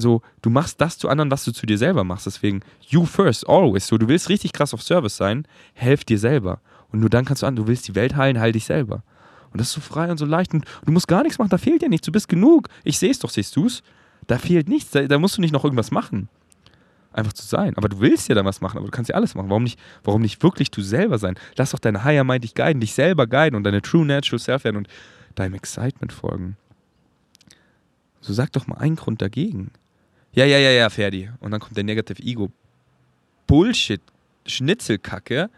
so, 0.02 0.22
du 0.42 0.50
machst 0.50 0.80
das 0.80 0.98
zu 0.98 1.08
anderen, 1.08 1.30
was 1.30 1.44
du 1.44 1.52
zu 1.52 1.64
dir 1.64 1.78
selber 1.78 2.04
machst. 2.04 2.26
Deswegen, 2.26 2.60
you 2.88 3.06
first, 3.06 3.48
always. 3.48 3.86
So, 3.86 3.96
du 3.96 4.08
willst 4.08 4.28
richtig 4.28 4.52
krass 4.52 4.74
auf 4.74 4.82
Service 4.82 5.16
sein, 5.16 5.46
helf 5.74 6.04
dir 6.04 6.18
selber. 6.18 6.60
Und 6.90 7.00
nur 7.00 7.08
dann 7.08 7.24
kannst 7.24 7.42
du 7.42 7.46
an, 7.46 7.56
du 7.56 7.66
willst 7.66 7.88
die 7.88 7.94
Welt 7.94 8.16
heilen, 8.16 8.38
heil 8.38 8.52
dich 8.52 8.66
selber. 8.66 9.02
Und 9.52 9.60
das 9.60 9.68
ist 9.68 9.74
so 9.74 9.80
frei 9.80 10.10
und 10.10 10.18
so 10.18 10.26
leicht. 10.26 10.52
Und 10.54 10.64
du 10.84 10.92
musst 10.92 11.08
gar 11.08 11.22
nichts 11.22 11.38
machen, 11.38 11.50
da 11.50 11.58
fehlt 11.58 11.82
dir 11.82 11.88
nichts. 11.88 12.06
Du 12.06 12.12
bist 12.12 12.28
genug. 12.28 12.68
Ich 12.84 12.98
sehe 12.98 13.10
es 13.10 13.18
doch, 13.18 13.30
siehst 13.30 13.54
du 13.56 13.66
es? 13.66 13.82
Da 14.26 14.38
fehlt 14.38 14.68
nichts. 14.68 14.90
Da, 14.90 15.02
da 15.02 15.18
musst 15.18 15.36
du 15.36 15.40
nicht 15.40 15.52
noch 15.52 15.64
irgendwas 15.64 15.90
machen. 15.90 16.28
Einfach 17.12 17.34
zu 17.34 17.44
sein. 17.46 17.76
Aber 17.76 17.88
du 17.88 18.00
willst 18.00 18.28
ja 18.28 18.34
dann 18.34 18.46
was 18.46 18.62
machen, 18.62 18.78
aber 18.78 18.86
du 18.86 18.90
kannst 18.90 19.10
ja 19.10 19.16
alles 19.16 19.34
machen. 19.34 19.50
Warum 19.50 19.64
nicht, 19.64 19.78
warum 20.04 20.22
nicht 20.22 20.42
wirklich 20.42 20.70
du 20.70 20.80
selber 20.80 21.18
sein? 21.18 21.34
Lass 21.56 21.72
doch 21.72 21.78
deine 21.78 22.04
Higher 22.04 22.24
Mind 22.24 22.44
dich 22.44 22.54
guiden, 22.54 22.80
dich 22.80 22.94
selber 22.94 23.26
guiden 23.26 23.54
und 23.54 23.64
deine 23.64 23.82
True 23.82 24.06
Natural 24.06 24.38
Self 24.38 24.64
werden 24.64 24.78
und 24.78 24.88
deinem 25.34 25.54
Excitement 25.54 26.12
folgen. 26.12 26.56
So 28.22 28.32
sag 28.32 28.52
doch 28.52 28.66
mal 28.66 28.78
einen 28.78 28.96
Grund 28.96 29.20
dagegen. 29.20 29.72
Ja, 30.34 30.44
ja, 30.44 30.58
ja, 30.58 30.70
ja, 30.70 30.90
Ferdi. 30.90 31.30
Und 31.40 31.50
dann 31.50 31.60
kommt 31.60 31.76
der 31.76 31.84
Negative 31.84 32.22
Ego. 32.22 32.50
Bullshit, 33.46 34.00
Schnitzelkacke. 34.46 35.50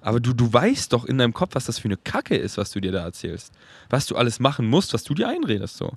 Aber 0.00 0.20
du, 0.20 0.32
du 0.32 0.52
weißt 0.52 0.92
doch 0.92 1.04
in 1.04 1.18
deinem 1.18 1.34
Kopf, 1.34 1.54
was 1.54 1.66
das 1.66 1.78
für 1.78 1.88
eine 1.88 1.96
Kacke 1.96 2.36
ist, 2.36 2.56
was 2.56 2.70
du 2.70 2.80
dir 2.80 2.92
da 2.92 3.04
erzählst. 3.04 3.52
Was 3.90 4.06
du 4.06 4.16
alles 4.16 4.40
machen 4.40 4.66
musst, 4.66 4.94
was 4.94 5.04
du 5.04 5.14
dir 5.14 5.28
einredest, 5.28 5.76
so. 5.76 5.92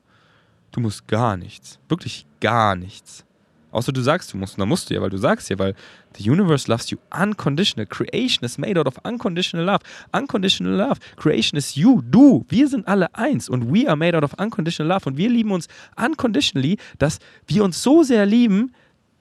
Du 0.72 0.80
musst 0.80 1.08
gar 1.08 1.38
nichts. 1.38 1.80
Wirklich 1.88 2.26
gar 2.40 2.76
nichts. 2.76 3.26
Außer 3.72 3.92
du 3.92 4.02
sagst, 4.02 4.34
du 4.34 4.38
musst. 4.38 4.56
Und 4.56 4.62
dann 4.62 4.70
musst 4.70 4.90
du 4.90 4.96
ja, 4.96 5.02
weil 5.02 5.10
du 5.10 5.18
sagst 5.18 5.50
ja, 5.50 5.60
weil 5.60 5.76
the 6.18 6.30
universe 6.30 6.70
loves 6.70 6.90
you 6.90 6.98
unconditional. 7.16 7.86
Creation 7.86 8.44
is 8.44 8.58
made 8.58 8.80
out 8.80 8.88
of 8.88 8.96
unconditional 9.04 9.66
love. 9.66 9.80
Unconditional 10.12 10.76
love. 10.76 11.00
Creation 11.18 11.58
is 11.58 11.76
you, 11.76 12.02
du. 12.02 12.46
Wir 12.50 12.68
sind 12.68 12.88
alle 12.88 13.14
eins 13.14 13.48
und 13.48 13.72
we 13.72 13.88
are 13.88 13.96
made 13.96 14.18
out 14.18 14.24
of 14.24 14.34
unconditional 14.40 14.92
love. 14.92 15.08
Und 15.08 15.18
wir 15.18 15.30
lieben 15.30 15.52
uns 15.52 15.68
unconditionally, 15.96 16.78
dass 16.98 17.20
wir 17.48 17.64
uns 17.64 17.84
so 17.84 18.02
sehr 18.04 18.26
lieben, 18.26 18.74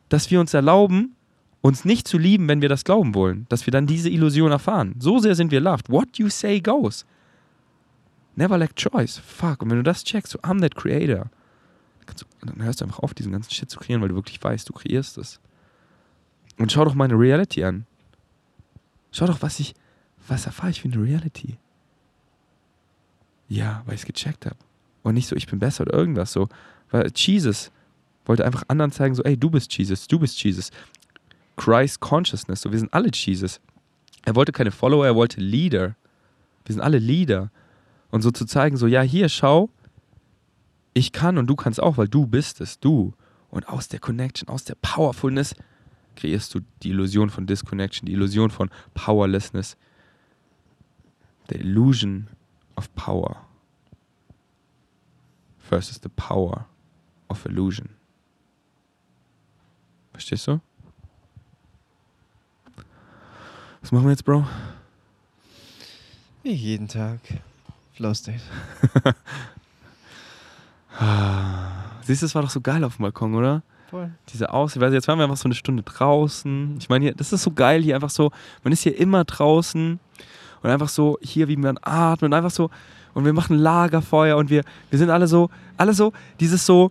dass 0.09 0.31
wir 0.31 0.41
uns 0.41 0.55
erlauben, 0.55 1.15
uns 1.61 1.85
nicht 1.85 2.09
zu 2.09 2.17
lieben, 2.17 2.49
wenn 2.49 2.63
wir 2.63 2.71
das 2.71 2.85
glauben 2.85 3.15
wollen. 3.15 3.45
Dass 3.51 3.67
wir 3.67 3.71
dann 3.71 3.87
diese 3.87 4.09
Illusion 4.09 4.51
erfahren. 4.51 4.95
So 4.99 5.19
sehr 5.19 5.35
sind 5.35 5.51
wir 5.51 5.61
loved. 5.61 5.91
What 5.91 6.17
you 6.17 6.31
say 6.31 6.61
goes. 6.61 7.05
Never 8.35 8.57
lack 8.57 8.77
choice. 8.77 9.19
Fuck. 9.19 9.63
Und 9.63 9.71
wenn 9.71 9.79
du 9.79 9.83
das 9.83 10.05
checkst, 10.05 10.33
so 10.33 10.39
I'm 10.39 10.61
that 10.61 10.75
creator 10.75 11.31
dann 12.41 12.63
hörst 12.63 12.81
du 12.81 12.85
einfach 12.85 13.01
auf, 13.01 13.15
diesen 13.15 13.33
ganzen 13.33 13.53
Shit 13.53 13.71
zu 13.71 13.79
kreieren, 13.79 14.03
weil 14.03 14.09
du 14.09 14.15
wirklich 14.15 14.43
weißt, 14.43 14.69
du 14.69 14.73
kreierst 14.73 15.19
es. 15.19 15.41
Und 16.59 16.73
schau 16.73 16.85
doch 16.85 16.95
meine 16.95 17.15
Reality 17.15 17.65
an. 17.65 17.87
Schau 19.13 19.27
doch, 19.27 19.43
was 19.43 19.61
ich, 19.61 19.75
was 20.27 20.47
erfahre 20.47 20.71
ich 20.71 20.81
für 20.83 20.89
eine 20.89 21.03
Reality. 21.03 21.59
Ja, 23.49 23.83
weil 23.87 23.95
ich 23.95 24.03
es 24.03 24.07
gecheckt 24.07 24.47
habe. 24.47 24.57
Und 25.03 25.15
nicht 25.15 25.29
so, 25.29 25.37
ich 25.37 25.47
bin 25.47 25.59
besser 25.59 25.83
oder 25.83 25.95
irgendwas 25.95 26.33
so. 26.33 26.49
Weil 26.91 27.11
Jesus 27.15 27.71
wollte 28.27 28.45
einfach 28.45 28.65
anderen 28.69 28.93
zeigen, 28.93 29.15
so, 29.15 29.23
ey, 29.23 29.37
du 29.37 29.51
bist 29.51 29.77
Jesus, 29.77 30.07
du 30.07 30.19
bist 30.19 30.43
Jesus. 30.43 30.71
Christ 31.57 32.01
Consciousness, 32.01 32.61
so, 32.61 32.71
wir 32.71 32.79
sind 32.79 32.93
alle 32.93 33.11
Jesus. 33.13 33.61
Er 34.25 34.35
wollte 34.35 34.53
keine 34.53 34.71
Follower, 34.71 35.07
er 35.07 35.15
wollte 35.15 35.41
Leader. 35.41 35.97
Wir 36.65 36.75
sind 36.75 36.83
alle 36.83 36.99
Leader. 36.99 37.51
Und 38.11 38.23
so 38.23 38.31
zu 38.31 38.45
zeigen, 38.45 38.77
so, 38.77 38.87
ja, 38.87 39.03
hier, 39.03 39.29
schau, 39.29 39.71
ich 40.99 41.13
kann 41.13 41.39
und 41.39 41.47
du 41.47 41.57
kannst 41.57 41.81
auch, 41.81 41.97
weil 41.97 42.09
du 42.09 42.27
bist 42.27 42.61
es, 42.61 42.81
du. 42.81 43.15
Und 43.51 43.69
aus 43.69 43.89
der 43.89 44.01
Connection, 44.01 44.49
aus 44.49 44.65
der 44.65 44.75
Powerfulness 44.75 45.55
kreierst 46.17 46.55
du 46.55 46.61
die 46.83 46.91
Illusion 46.91 47.31
von 47.31 47.47
Disconnection, 47.47 48.07
die 48.07 48.13
Illusion 48.13 48.51
von 48.51 48.69
Powerlessness. 48.95 49.77
The 51.49 51.57
illusion 51.57 52.29
of 52.77 52.95
power 52.95 53.37
versus 55.59 55.99
the 56.03 56.11
power 56.11 56.67
of 57.29 57.47
illusion. 57.47 57.91
Verstehst 60.13 60.47
du? 60.47 60.61
Was 63.81 63.93
machen 63.93 64.05
wir 64.05 64.11
jetzt, 64.11 64.25
Bro? 64.25 64.47
Wie 66.43 66.53
jeden 66.53 66.89
Tag. 66.89 67.21
Flow 67.95 68.13
State. 68.13 68.43
Siehst 72.03 72.23
du, 72.23 72.27
es 72.27 72.35
war 72.35 72.43
doch 72.43 72.51
so 72.51 72.61
geil 72.61 72.85
auf 72.85 72.97
dem 72.97 73.03
Balkon, 73.03 73.35
oder? 73.35 73.63
Voll. 73.91 74.11
Diese 74.33 74.53
Aussicht, 74.53 74.83
du, 74.83 74.87
jetzt 74.93 75.09
waren 75.09 75.19
wir 75.19 75.25
einfach 75.25 75.37
so 75.37 75.47
eine 75.47 75.55
Stunde 75.55 75.83
draußen. 75.83 76.77
Ich 76.79 76.89
meine, 76.89 77.07
hier, 77.07 77.15
das 77.15 77.33
ist 77.33 77.43
so 77.43 77.51
geil 77.53 77.83
hier 77.83 77.95
einfach 77.95 78.11
so, 78.11 78.31
man 78.63 78.73
ist 78.73 78.83
hier 78.83 78.99
immer 78.99 79.25
draußen 79.25 79.99
und 80.63 80.71
einfach 80.71 80.89
so 80.89 81.19
hier, 81.23 81.49
wie 81.49 81.57
man 81.57 81.79
atmet, 81.83 82.25
und 82.25 82.35
einfach 82.35 82.51
so 82.51 82.71
und 83.15 83.25
wir 83.25 83.33
machen 83.33 83.59
Lagerfeuer 83.59 84.37
und 84.37 84.49
wir, 84.51 84.63
wir 84.91 84.99
sind 84.99 85.11
alle 85.11 85.27
so, 85.27 85.51
alle 85.77 85.93
so, 85.93 86.13
dieses 86.41 86.65
so, 86.65 86.91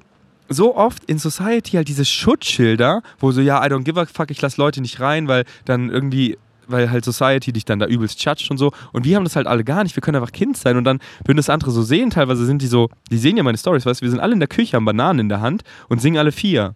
so 0.50 0.76
oft 0.76 1.04
in 1.06 1.20
Society 1.20 1.72
halt 1.78 1.88
diese 1.88 2.06
Schutzschilder, 2.06 3.02
wo 3.20 3.32
so, 3.32 3.42
ja, 3.42 3.66
I 3.66 3.70
don't 3.70 3.84
give 3.84 4.00
a 4.00 4.06
fuck, 4.06 4.32
ich 4.32 4.42
lass 4.42 4.58
Leute 4.58 4.82
nicht 4.82 5.00
rein, 5.00 5.28
weil 5.28 5.46
dann 5.66 5.90
irgendwie, 5.90 6.38
weil 6.68 6.92
halt 6.92 7.06
Society 7.06 7.52
dich 7.52 7.66
dann 7.66 7.80
da 7.80 7.88
übelst 7.88 8.24
judgt 8.24 8.50
und 8.52 8.58
so. 8.58 8.72
Und 8.94 9.06
wir 9.06 9.16
haben 9.16 9.24
das 9.24 9.36
halt 9.36 9.48
alle 9.48 9.64
gar 9.64 9.84
nicht. 9.84 9.96
Wir 9.96 10.02
können 10.02 10.18
einfach 10.18 10.32
Kind 10.32 10.58
sein 10.58 10.78
und 10.78 10.84
dann 10.84 11.00
würden 11.26 11.38
das 11.38 11.50
andere 11.50 11.72
so 11.72 11.82
sehen. 11.82 12.10
Teilweise 12.10 12.46
sind 12.46 12.62
die 12.62 12.68
so, 12.68 12.90
die 13.10 13.18
sehen 13.18 13.38
ja 13.38 13.44
meine 13.44 13.58
Stories, 13.58 13.86
weißt 13.86 14.02
du, 14.02 14.06
wir 14.06 14.12
sind 14.12 14.20
alle 14.20 14.34
in 14.34 14.40
der 14.40 14.48
Küche, 14.48 14.76
haben 14.76 14.86
Bananen 14.86 15.20
in 15.20 15.30
der 15.30 15.42
Hand 15.42 15.64
und 15.90 16.02
singen 16.02 16.18
alle 16.18 16.32
vier. 16.32 16.76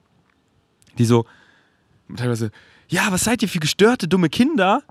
Die 0.98 1.06
so, 1.06 1.26
teilweise, 2.16 2.52
ja, 2.90 3.08
was 3.12 3.24
seid 3.24 3.42
ihr 3.42 3.50
für 3.50 3.60
gestörte, 3.60 4.08
dumme 4.08 4.30
Kinder? 4.30 4.84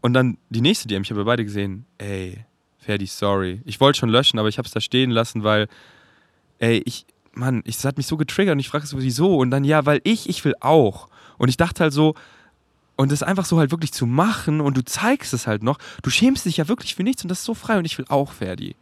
Und 0.00 0.12
dann 0.14 0.38
die 0.50 0.60
nächste, 0.60 0.88
die 0.88 0.94
haben, 0.94 1.02
ich 1.02 1.10
habe 1.10 1.24
beide 1.24 1.44
gesehen, 1.44 1.86
ey, 1.98 2.44
Ferdi, 2.78 3.06
sorry. 3.06 3.60
Ich 3.64 3.80
wollte 3.80 3.98
schon 3.98 4.08
löschen, 4.08 4.38
aber 4.38 4.48
ich 4.48 4.58
habe 4.58 4.66
es 4.66 4.72
da 4.72 4.80
stehen 4.80 5.10
lassen, 5.10 5.44
weil, 5.44 5.68
ey, 6.58 6.82
ich, 6.84 7.06
Mann, 7.32 7.62
ich, 7.64 7.76
das 7.76 7.84
hat 7.84 7.96
mich 7.96 8.06
so 8.06 8.16
getriggert 8.16 8.52
und 8.52 8.60
ich 8.60 8.68
frage 8.68 8.86
so, 8.86 9.00
wieso? 9.00 9.36
Und 9.36 9.50
dann, 9.50 9.64
ja, 9.64 9.86
weil 9.86 10.00
ich, 10.04 10.28
ich 10.28 10.44
will 10.44 10.54
auch. 10.60 11.08
Und 11.36 11.48
ich 11.48 11.56
dachte 11.56 11.84
halt 11.84 11.92
so, 11.92 12.14
und 12.98 13.12
das 13.12 13.22
einfach 13.22 13.46
so 13.46 13.58
halt 13.58 13.70
wirklich 13.70 13.92
zu 13.92 14.06
machen 14.06 14.60
und 14.60 14.76
du 14.76 14.84
zeigst 14.84 15.32
es 15.32 15.46
halt 15.46 15.62
noch, 15.62 15.78
du 16.02 16.10
schämst 16.10 16.44
dich 16.44 16.56
ja 16.56 16.68
wirklich 16.68 16.96
für 16.96 17.04
nichts 17.04 17.22
und 17.22 17.28
das 17.28 17.38
ist 17.38 17.44
so 17.44 17.54
frei 17.54 17.78
und 17.78 17.84
ich 17.84 17.96
will 17.96 18.04
auch 18.08 18.32
Ferdi. 18.32 18.74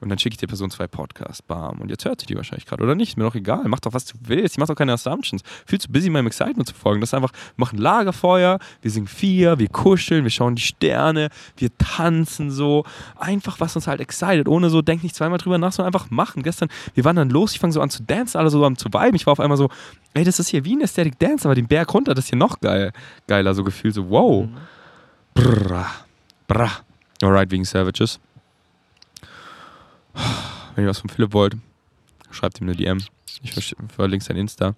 Und 0.00 0.08
dann 0.08 0.18
schicke 0.18 0.34
ich 0.34 0.38
der 0.38 0.46
Person 0.46 0.70
zwei 0.70 0.86
Podcasts, 0.86 1.42
bam. 1.42 1.80
Und 1.80 1.90
jetzt 1.90 2.04
hört 2.04 2.20
sie 2.20 2.26
die 2.26 2.34
wahrscheinlich 2.34 2.64
gerade 2.66 2.82
oder 2.82 2.94
nicht. 2.94 3.16
Mir 3.16 3.24
doch 3.24 3.34
egal. 3.34 3.64
Mach 3.66 3.80
doch, 3.80 3.92
was 3.92 4.06
du 4.06 4.14
willst. 4.22 4.54
Ich 4.54 4.58
mach 4.58 4.66
doch 4.66 4.74
keine 4.74 4.92
Assumptions. 4.92 5.42
Viel 5.66 5.78
zu 5.78 5.90
busy, 5.90 6.08
meinem 6.08 6.26
Excitement 6.26 6.66
zu 6.66 6.74
folgen. 6.74 7.00
Das 7.00 7.10
ist 7.10 7.14
einfach, 7.14 7.32
wir 7.32 7.54
machen 7.56 7.78
Lagerfeuer, 7.78 8.58
wir 8.80 8.90
singen 8.90 9.06
vier, 9.06 9.58
wir 9.58 9.68
kuscheln, 9.68 10.24
wir 10.24 10.30
schauen 10.30 10.54
die 10.54 10.62
Sterne, 10.62 11.28
wir 11.56 11.76
tanzen 11.76 12.50
so. 12.50 12.84
Einfach, 13.16 13.60
was 13.60 13.76
uns 13.76 13.86
halt 13.86 14.00
excited. 14.00 14.48
Ohne 14.48 14.70
so, 14.70 14.80
denk 14.80 15.02
nicht 15.02 15.14
zweimal 15.14 15.38
drüber 15.38 15.58
nach, 15.58 15.72
sondern 15.72 15.94
einfach 15.94 16.10
machen. 16.10 16.42
Gestern, 16.42 16.70
wir 16.94 17.04
waren 17.04 17.16
dann 17.16 17.30
los, 17.30 17.52
ich 17.52 17.60
fange 17.60 17.72
so 17.72 17.80
an 17.80 17.90
zu 17.90 18.02
dancen, 18.02 18.38
alle 18.38 18.50
so 18.50 18.64
am 18.64 18.76
zu 18.76 18.88
viben. 18.88 19.16
Ich 19.16 19.26
war 19.26 19.32
auf 19.32 19.40
einmal 19.40 19.58
so, 19.58 19.68
ey, 20.14 20.24
das 20.24 20.38
ist 20.38 20.48
hier 20.48 20.64
wie 20.64 20.76
ein 20.76 20.82
Aesthetic 20.82 21.18
Dance, 21.18 21.46
aber 21.46 21.54
den 21.54 21.66
Berg 21.66 21.92
runter, 21.92 22.14
das 22.14 22.24
ist 22.24 22.30
hier 22.30 22.38
noch 22.38 22.60
geil. 22.60 22.92
Geiler, 23.26 23.54
so 23.54 23.64
gefühlt 23.64 23.94
so, 23.94 24.08
wow. 24.08 24.46
Mhm. 24.46 24.56
Brrra. 25.34 25.86
Brrra. 26.48 26.70
Alright, 27.22 27.50
wegen 27.50 27.64
Savages. 27.64 28.18
Wenn 30.74 30.84
ihr 30.84 30.90
was 30.90 31.00
von 31.00 31.10
Philipp 31.10 31.32
wollt, 31.32 31.56
schreibt 32.30 32.60
ihm 32.60 32.68
eine 32.68 32.76
DM. 32.76 32.98
Ich 33.42 33.74
verlinke 33.88 34.24
sein 34.24 34.36
Insta. 34.36 34.74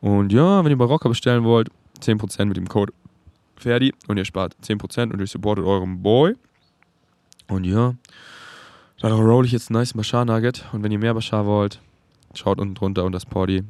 Und 0.00 0.32
ja, 0.32 0.64
wenn 0.64 0.70
ihr 0.70 0.78
bei 0.78 1.08
bestellen 1.08 1.44
wollt, 1.44 1.68
10% 2.00 2.44
mit 2.46 2.56
dem 2.56 2.68
Code 2.68 2.92
Ferdi 3.56 3.94
und 4.08 4.16
ihr 4.16 4.24
spart 4.24 4.56
10% 4.62 5.12
und 5.12 5.20
ihr 5.20 5.26
supportet 5.26 5.64
euren 5.64 6.02
Boy. 6.02 6.34
Und 7.48 7.64
ja, 7.64 7.94
da 9.00 9.14
roll 9.14 9.46
ich 9.46 9.52
jetzt 9.52 9.70
einen 9.70 9.78
nice 9.78 9.92
Bashar 9.92 10.24
Nugget. 10.24 10.64
Und 10.72 10.82
wenn 10.82 10.92
ihr 10.92 10.98
mehr 10.98 11.14
Bashar 11.14 11.46
wollt, 11.46 11.80
schaut 12.34 12.58
unten 12.58 12.74
drunter 12.74 13.04
unter 13.04 13.16
das 13.16 13.26
Party. 13.26 13.62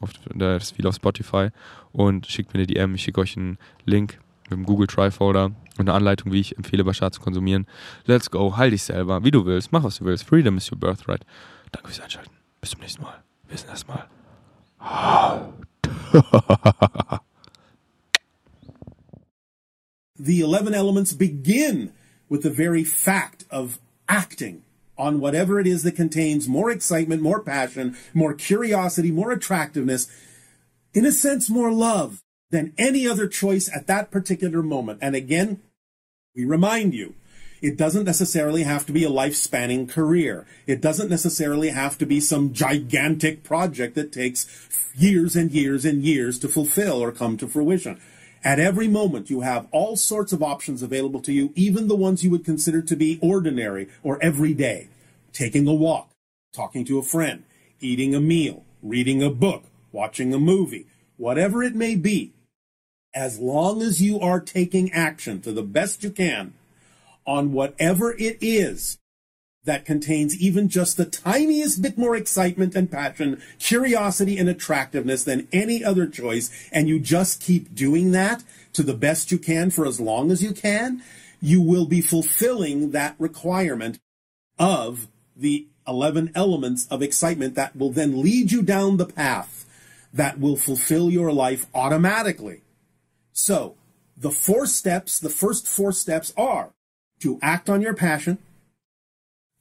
Auf, 0.00 0.10
das 0.34 0.70
viel 0.70 0.86
auf 0.86 0.94
Spotify 0.94 1.48
und 1.92 2.26
schickt 2.26 2.54
mir 2.54 2.60
eine 2.60 2.66
DM. 2.66 2.94
Ich 2.94 3.02
schicke 3.02 3.20
euch 3.20 3.36
einen 3.36 3.58
Link 3.84 4.18
mit 4.50 4.58
dem 4.58 4.66
Google 4.66 4.86
Trifolder 4.86 5.46
und 5.78 5.88
eine 5.88 5.94
Anleitung, 5.94 6.32
wie 6.32 6.40
ich 6.40 6.56
empfehle, 6.56 6.84
Bashar 6.84 7.12
zu 7.12 7.20
konsumieren. 7.20 7.66
Let's 8.04 8.30
go, 8.30 8.56
heil 8.56 8.70
dich 8.70 8.82
selber, 8.82 9.24
wie 9.24 9.30
du 9.30 9.46
willst, 9.46 9.72
mach 9.72 9.84
was 9.84 9.98
du 9.98 10.04
willst. 10.04 10.24
Freedom 10.24 10.56
is 10.56 10.70
your 10.70 10.78
birthright. 10.78 11.24
Danke 11.72 11.88
fürs 11.88 12.00
Einschalten. 12.00 12.32
Bis 12.60 12.70
zum 12.70 12.80
nächsten 12.80 13.02
Mal. 13.02 13.22
Wir 13.48 13.56
sehen 13.58 13.68
das 13.70 13.86
mal. 13.86 14.08
the 20.16 20.40
11 20.42 20.74
elements 20.74 21.12
begin 21.14 21.92
with 22.28 22.42
the 22.42 22.50
very 22.50 22.84
fact 22.84 23.44
of 23.50 23.78
acting 24.08 24.62
on 24.96 25.20
whatever 25.20 25.58
it 25.58 25.66
is 25.66 25.82
that 25.82 25.96
contains 25.96 26.46
more 26.46 26.70
excitement, 26.70 27.22
more 27.22 27.40
passion, 27.40 27.96
more 28.12 28.34
curiosity, 28.34 29.10
more 29.10 29.32
attractiveness, 29.32 30.08
in 30.92 31.06
a 31.06 31.12
sense, 31.12 31.48
more 31.48 31.72
love 31.72 32.20
than 32.50 32.72
any 32.76 33.06
other 33.06 33.28
choice 33.28 33.70
at 33.74 33.86
that 33.86 34.10
particular 34.10 34.62
moment. 34.62 34.98
And 35.02 35.14
again, 35.14 35.60
we 36.34 36.44
remind 36.44 36.94
you, 36.94 37.14
it 37.62 37.76
doesn't 37.76 38.04
necessarily 38.04 38.62
have 38.62 38.86
to 38.86 38.92
be 38.92 39.04
a 39.04 39.10
life 39.10 39.36
spanning 39.36 39.86
career. 39.86 40.46
It 40.66 40.80
doesn't 40.80 41.10
necessarily 41.10 41.68
have 41.70 41.98
to 41.98 42.06
be 42.06 42.18
some 42.18 42.52
gigantic 42.52 43.44
project 43.44 43.94
that 43.96 44.12
takes 44.12 44.46
years 44.96 45.36
and 45.36 45.50
years 45.50 45.84
and 45.84 46.02
years 46.02 46.38
to 46.38 46.48
fulfill 46.48 47.02
or 47.02 47.12
come 47.12 47.36
to 47.36 47.46
fruition. 47.46 48.00
At 48.42 48.58
every 48.58 48.88
moment, 48.88 49.28
you 49.28 49.42
have 49.42 49.68
all 49.70 49.96
sorts 49.96 50.32
of 50.32 50.42
options 50.42 50.82
available 50.82 51.20
to 51.20 51.32
you, 51.32 51.52
even 51.54 51.88
the 51.88 51.96
ones 51.96 52.24
you 52.24 52.30
would 52.30 52.44
consider 52.44 52.80
to 52.80 52.96
be 52.96 53.18
ordinary 53.20 53.88
or 54.02 54.22
everyday. 54.22 54.88
Taking 55.34 55.68
a 55.68 55.74
walk, 55.74 56.10
talking 56.54 56.86
to 56.86 56.98
a 56.98 57.02
friend, 57.02 57.44
eating 57.80 58.14
a 58.14 58.20
meal, 58.20 58.64
reading 58.82 59.22
a 59.22 59.28
book, 59.28 59.64
watching 59.92 60.32
a 60.32 60.38
movie, 60.38 60.86
whatever 61.18 61.62
it 61.62 61.74
may 61.74 61.94
be 61.94 62.32
as 63.14 63.38
long 63.38 63.82
as 63.82 64.00
you 64.00 64.20
are 64.20 64.40
taking 64.40 64.92
action 64.92 65.40
to 65.42 65.52
the 65.52 65.62
best 65.62 66.04
you 66.04 66.10
can 66.10 66.54
on 67.26 67.52
whatever 67.52 68.12
it 68.12 68.38
is 68.40 68.98
that 69.64 69.84
contains 69.84 70.40
even 70.40 70.68
just 70.68 70.96
the 70.96 71.04
tiniest 71.04 71.82
bit 71.82 71.98
more 71.98 72.16
excitement 72.16 72.74
and 72.74 72.90
passion, 72.90 73.42
curiosity 73.58 74.38
and 74.38 74.48
attractiveness 74.48 75.24
than 75.24 75.46
any 75.52 75.84
other 75.84 76.06
choice, 76.06 76.50
and 76.72 76.88
you 76.88 76.98
just 76.98 77.42
keep 77.42 77.74
doing 77.74 78.12
that 78.12 78.42
to 78.72 78.82
the 78.82 78.94
best 78.94 79.30
you 79.30 79.38
can 79.38 79.70
for 79.70 79.86
as 79.86 80.00
long 80.00 80.30
as 80.30 80.42
you 80.42 80.52
can, 80.52 81.02
you 81.42 81.60
will 81.60 81.86
be 81.86 82.00
fulfilling 82.00 82.92
that 82.92 83.14
requirement 83.18 83.98
of 84.58 85.08
the 85.36 85.66
11 85.86 86.32
elements 86.34 86.86
of 86.88 87.02
excitement 87.02 87.54
that 87.54 87.76
will 87.76 87.90
then 87.90 88.22
lead 88.22 88.52
you 88.52 88.62
down 88.62 88.96
the 88.96 89.06
path 89.06 89.66
that 90.12 90.40
will 90.40 90.56
fulfill 90.56 91.10
your 91.10 91.32
life 91.32 91.66
automatically. 91.74 92.62
So, 93.42 93.76
the 94.18 94.30
four 94.30 94.66
steps, 94.66 95.18
the 95.18 95.30
first 95.30 95.66
four 95.66 95.92
steps 95.92 96.30
are 96.36 96.72
to 97.20 97.38
act 97.40 97.70
on 97.70 97.80
your 97.80 97.94
passion 97.94 98.36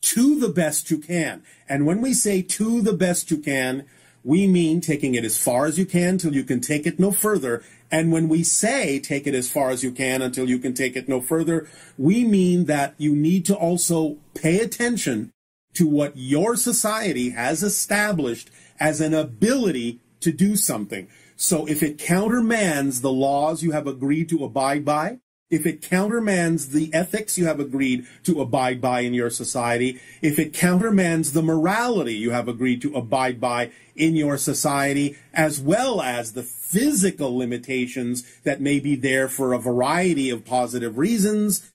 to 0.01 0.37
the 0.37 0.49
best 0.49 0.91
you 0.91 0.97
can. 0.97 1.43
And 1.69 1.85
when 1.85 2.01
we 2.01 2.13
say 2.13 2.41
to 2.41 2.81
the 2.81 2.91
best 2.91 3.31
you 3.31 3.37
can, 3.37 3.85
we 4.21 4.47
mean 4.47 4.81
taking 4.81 5.15
it 5.15 5.23
as 5.23 5.41
far 5.41 5.65
as 5.65 5.79
you 5.79 5.85
can 5.85 6.17
till 6.17 6.35
you 6.35 6.43
can 6.43 6.59
take 6.59 6.85
it 6.85 6.99
no 6.99 7.11
further. 7.13 7.63
And 7.89 8.11
when 8.11 8.27
we 8.27 8.43
say 8.43 8.99
take 8.99 9.25
it 9.25 9.33
as 9.33 9.49
far 9.49 9.69
as 9.69 9.81
you 9.81 9.93
can 9.93 10.21
until 10.21 10.49
you 10.49 10.59
can 10.59 10.73
take 10.73 10.97
it 10.97 11.07
no 11.07 11.21
further, 11.21 11.69
we 11.97 12.25
mean 12.25 12.65
that 12.65 12.95
you 12.97 13.15
need 13.15 13.45
to 13.45 13.55
also 13.55 14.17
pay 14.33 14.59
attention 14.59 15.31
to 15.75 15.87
what 15.87 16.17
your 16.17 16.57
society 16.57 17.29
has 17.29 17.63
established 17.63 18.49
as 18.77 18.99
an 18.99 19.13
ability 19.13 20.01
to 20.19 20.33
do 20.33 20.57
something. 20.57 21.07
So 21.41 21.65
if 21.67 21.81
it 21.81 21.97
countermands 21.97 22.99
the 22.99 23.13
laws 23.13 23.63
you 23.63 23.71
have 23.71 23.87
agreed 23.87 24.27
to 24.27 24.43
abide 24.43 24.83
by, 24.83 25.19
if 25.49 25.65
it 25.65 25.81
countermands 25.81 26.69
the 26.69 26.93
ethics 26.93 27.37
you 27.37 27.45
have 27.45 27.61
agreed 27.61 28.05
to 28.25 28.41
abide 28.41 28.81
by 28.81 28.99
in 28.99 29.13
your 29.13 29.29
society, 29.29 30.01
if 30.21 30.37
it 30.37 30.51
countermands 30.51 31.31
the 31.31 31.41
morality 31.41 32.13
you 32.13 32.31
have 32.31 32.49
agreed 32.49 32.81
to 32.81 32.93
abide 32.93 33.39
by 33.39 33.71
in 33.95 34.17
your 34.17 34.37
society, 34.37 35.15
as 35.33 35.61
well 35.61 36.01
as 36.01 36.33
the 36.33 36.43
physical 36.43 37.37
limitations 37.37 38.25
that 38.43 38.59
may 38.59 38.81
be 38.81 38.97
there 38.97 39.29
for 39.29 39.53
a 39.53 39.59
variety 39.59 40.29
of 40.29 40.43
positive 40.43 40.97
reasons, 40.97 41.71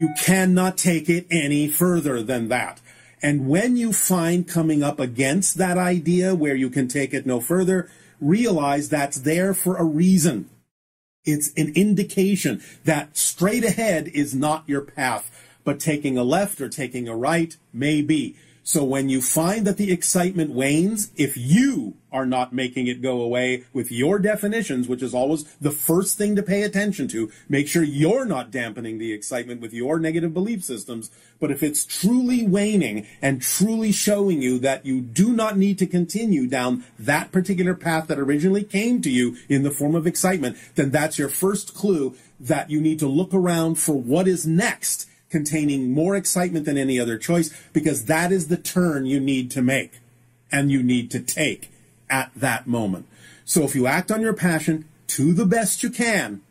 you 0.00 0.08
cannot 0.18 0.78
take 0.78 1.10
it 1.10 1.26
any 1.30 1.68
further 1.68 2.22
than 2.22 2.48
that. 2.48 2.80
And 3.22 3.46
when 3.46 3.76
you 3.76 3.92
find 3.92 4.48
coming 4.48 4.82
up 4.82 4.98
against 4.98 5.58
that 5.58 5.76
idea 5.76 6.34
where 6.34 6.56
you 6.56 6.70
can 6.70 6.88
take 6.88 7.12
it 7.12 7.26
no 7.26 7.40
further, 7.40 7.90
realize 8.22 8.88
that's 8.88 9.18
there 9.18 9.52
for 9.52 9.76
a 9.76 9.84
reason. 9.84 10.48
It's 11.24 11.52
an 11.56 11.72
indication 11.74 12.62
that 12.84 13.16
straight 13.16 13.64
ahead 13.64 14.08
is 14.08 14.34
not 14.34 14.64
your 14.66 14.80
path, 14.80 15.30
but 15.64 15.78
taking 15.78 16.16
a 16.16 16.24
left 16.24 16.60
or 16.60 16.68
taking 16.68 17.08
a 17.08 17.16
right 17.16 17.56
may 17.72 18.02
be. 18.02 18.36
So 18.64 18.84
when 18.84 19.08
you 19.08 19.20
find 19.20 19.66
that 19.66 19.76
the 19.76 19.90
excitement 19.90 20.52
wanes, 20.52 21.10
if 21.16 21.36
you 21.36 21.96
are 22.12 22.26
not 22.26 22.52
making 22.52 22.86
it 22.86 23.02
go 23.02 23.20
away 23.20 23.64
with 23.72 23.90
your 23.90 24.20
definitions, 24.20 24.86
which 24.86 25.02
is 25.02 25.14
always 25.14 25.44
the 25.60 25.72
first 25.72 26.16
thing 26.16 26.36
to 26.36 26.44
pay 26.44 26.62
attention 26.62 27.08
to, 27.08 27.32
make 27.48 27.66
sure 27.66 27.82
you're 27.82 28.24
not 28.24 28.52
dampening 28.52 28.98
the 28.98 29.12
excitement 29.12 29.60
with 29.60 29.72
your 29.72 29.98
negative 29.98 30.32
belief 30.32 30.62
systems. 30.62 31.10
But 31.40 31.50
if 31.50 31.62
it's 31.62 31.84
truly 31.84 32.46
waning 32.46 33.06
and 33.20 33.42
truly 33.42 33.90
showing 33.90 34.40
you 34.42 34.60
that 34.60 34.86
you 34.86 35.00
do 35.00 35.32
not 35.32 35.58
need 35.58 35.78
to 35.78 35.86
continue 35.86 36.46
down 36.46 36.84
that 37.00 37.32
particular 37.32 37.74
path 37.74 38.06
that 38.06 38.18
originally 38.18 38.62
came 38.62 39.02
to 39.02 39.10
you 39.10 39.36
in 39.48 39.64
the 39.64 39.72
form 39.72 39.96
of 39.96 40.06
excitement, 40.06 40.56
then 40.76 40.90
that's 40.90 41.18
your 41.18 41.28
first 41.28 41.74
clue 41.74 42.14
that 42.38 42.70
you 42.70 42.80
need 42.80 43.00
to 43.00 43.08
look 43.08 43.34
around 43.34 43.76
for 43.76 43.94
what 43.94 44.28
is 44.28 44.46
next 44.46 45.08
containing 45.32 45.90
more 45.90 46.14
excitement 46.14 46.66
than 46.66 46.78
any 46.78 47.00
other 47.00 47.18
choice 47.18 47.52
because 47.72 48.04
that 48.04 48.30
is 48.30 48.46
the 48.46 48.56
turn 48.56 49.06
you 49.06 49.18
need 49.18 49.50
to 49.50 49.62
make 49.62 49.98
and 50.52 50.70
you 50.70 50.82
need 50.82 51.10
to 51.10 51.18
take 51.18 51.72
at 52.08 52.30
that 52.36 52.66
moment. 52.68 53.06
So 53.44 53.62
if 53.62 53.74
you 53.74 53.86
act 53.88 54.12
on 54.12 54.20
your 54.20 54.34
passion 54.34 54.84
to 55.08 55.32
the 55.32 55.46
best 55.46 55.82
you 55.82 55.90
can, 55.90 56.42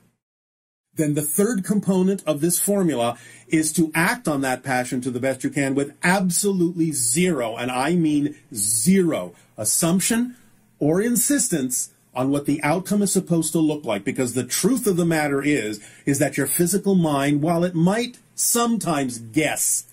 then 0.96 1.14
the 1.14 1.22
third 1.22 1.64
component 1.64 2.22
of 2.28 2.42
this 2.42 2.60
formula 2.60 3.18
is 3.48 3.72
to 3.74 3.92
act 3.96 4.28
on 4.28 4.42
that 4.42 4.64
passion 4.64 5.00
to 5.02 5.12
the 5.12 5.20
best 5.20 5.44
you 5.44 5.50
can 5.50 5.74
with 5.74 5.96
absolutely 6.04 6.92
zero, 6.92 7.56
and 7.56 7.72
I 7.72 7.96
mean 7.96 8.36
zero, 8.54 9.34
assumption 9.58 10.36
or 10.80 11.02
insistence 11.02 11.92
on 12.14 12.30
what 12.30 12.46
the 12.46 12.62
outcome 12.62 13.02
is 13.02 13.12
supposed 13.12 13.54
to 13.54 13.60
look 13.60 13.86
like 13.86 14.04
because 14.04 14.34
the 14.34 14.44
truth 14.44 14.86
of 14.86 14.98
the 14.98 15.06
matter 15.06 15.42
is 15.42 15.80
is 16.06 16.20
that 16.20 16.38
your 16.38 16.48
physical 16.48 16.96
mind 16.96 17.42
while 17.42 17.64
it 17.64 17.74
might 17.74 18.18
sometimes 18.36 19.20
guess 19.20 19.86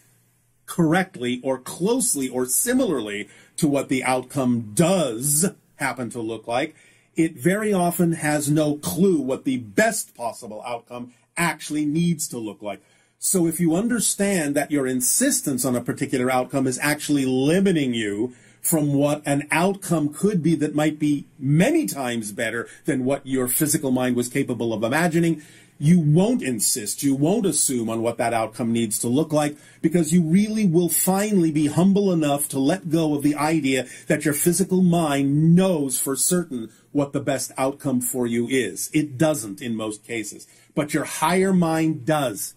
correctly 0.67 1.41
or 1.43 1.59
closely 1.59 2.29
or 2.29 2.47
similarly 2.47 3.29
to 3.57 3.67
what 3.67 3.89
the 3.89 4.05
outcome 4.05 4.73
does 4.75 5.51
happen 5.77 6.11
to 6.11 6.21
look 6.21 6.47
like, 6.47 6.75
it 7.17 7.37
very 7.37 7.73
often 7.73 8.13
has 8.13 8.51
no 8.51 8.77
clue 8.77 9.21
what 9.21 9.45
the 9.45 9.57
best 9.57 10.15
possible 10.15 10.63
outcome 10.65 11.13
actually 11.37 11.85
needs 11.85 12.29
to 12.29 12.39
look 12.39 12.63
like. 12.63 12.81
So 13.19 13.47
if 13.47 13.59
you 13.59 13.75
understand 13.75 14.55
that 14.55 14.71
your 14.71 14.87
insistence 14.87 15.65
on 15.65 15.75
a 15.75 15.81
particular 15.81 16.31
outcome 16.31 16.67
is 16.67 16.79
actually 16.81 17.27
limiting 17.27 17.93
you 17.93 18.35
from 18.61 18.93
what 18.93 19.23
an 19.25 19.49
outcome 19.51 20.13
could 20.13 20.43
be 20.43 20.55
that 20.57 20.75
might 20.75 20.99
be 20.99 21.27
many 21.39 21.87
times 21.87 22.33
better 22.33 22.69
than 22.85 23.05
what 23.05 23.27
your 23.27 23.49
physical 23.49 23.91
mind 23.91 24.15
was 24.15 24.29
capable 24.29 24.73
of 24.73 24.85
imagining, 24.85 25.43
you 25.79 26.01
won't 26.01 26.43
insist, 26.43 27.05
you 27.05 27.15
won't 27.15 27.47
assume 27.47 27.89
on 27.89 28.03
what 28.03 28.19
that 28.19 28.35
outcome 28.35 28.73
needs 28.73 28.99
to 28.99 29.09
look 29.09 29.33
like 29.33 29.57
because 29.81 30.13
you 30.13 30.23
really 30.23 30.67
will 30.67 30.89
finally 30.89 31.53
be 31.53 31.69
humble 31.69 32.13
enough 32.13 32.49
to 32.49 32.59
let 32.59 32.91
go 32.91 33.15
of 33.15 33.23
the 33.23 33.37
idea 33.37 33.87
that 34.09 34.25
your 34.25 34.35
physical 34.35 34.83
mind 34.83 35.55
knows 35.55 36.01
for 36.01 36.17
certain 36.17 36.71
what 36.91 37.13
the 37.13 37.21
best 37.21 37.53
outcome 37.57 38.01
for 38.01 38.27
you 38.27 38.49
is. 38.49 38.91
It 38.93 39.17
doesn't 39.17 39.63
in 39.63 39.77
most 39.77 40.05
cases, 40.05 40.49
but 40.75 40.93
your 40.93 41.05
higher 41.05 41.53
mind 41.53 42.05
does. 42.05 42.55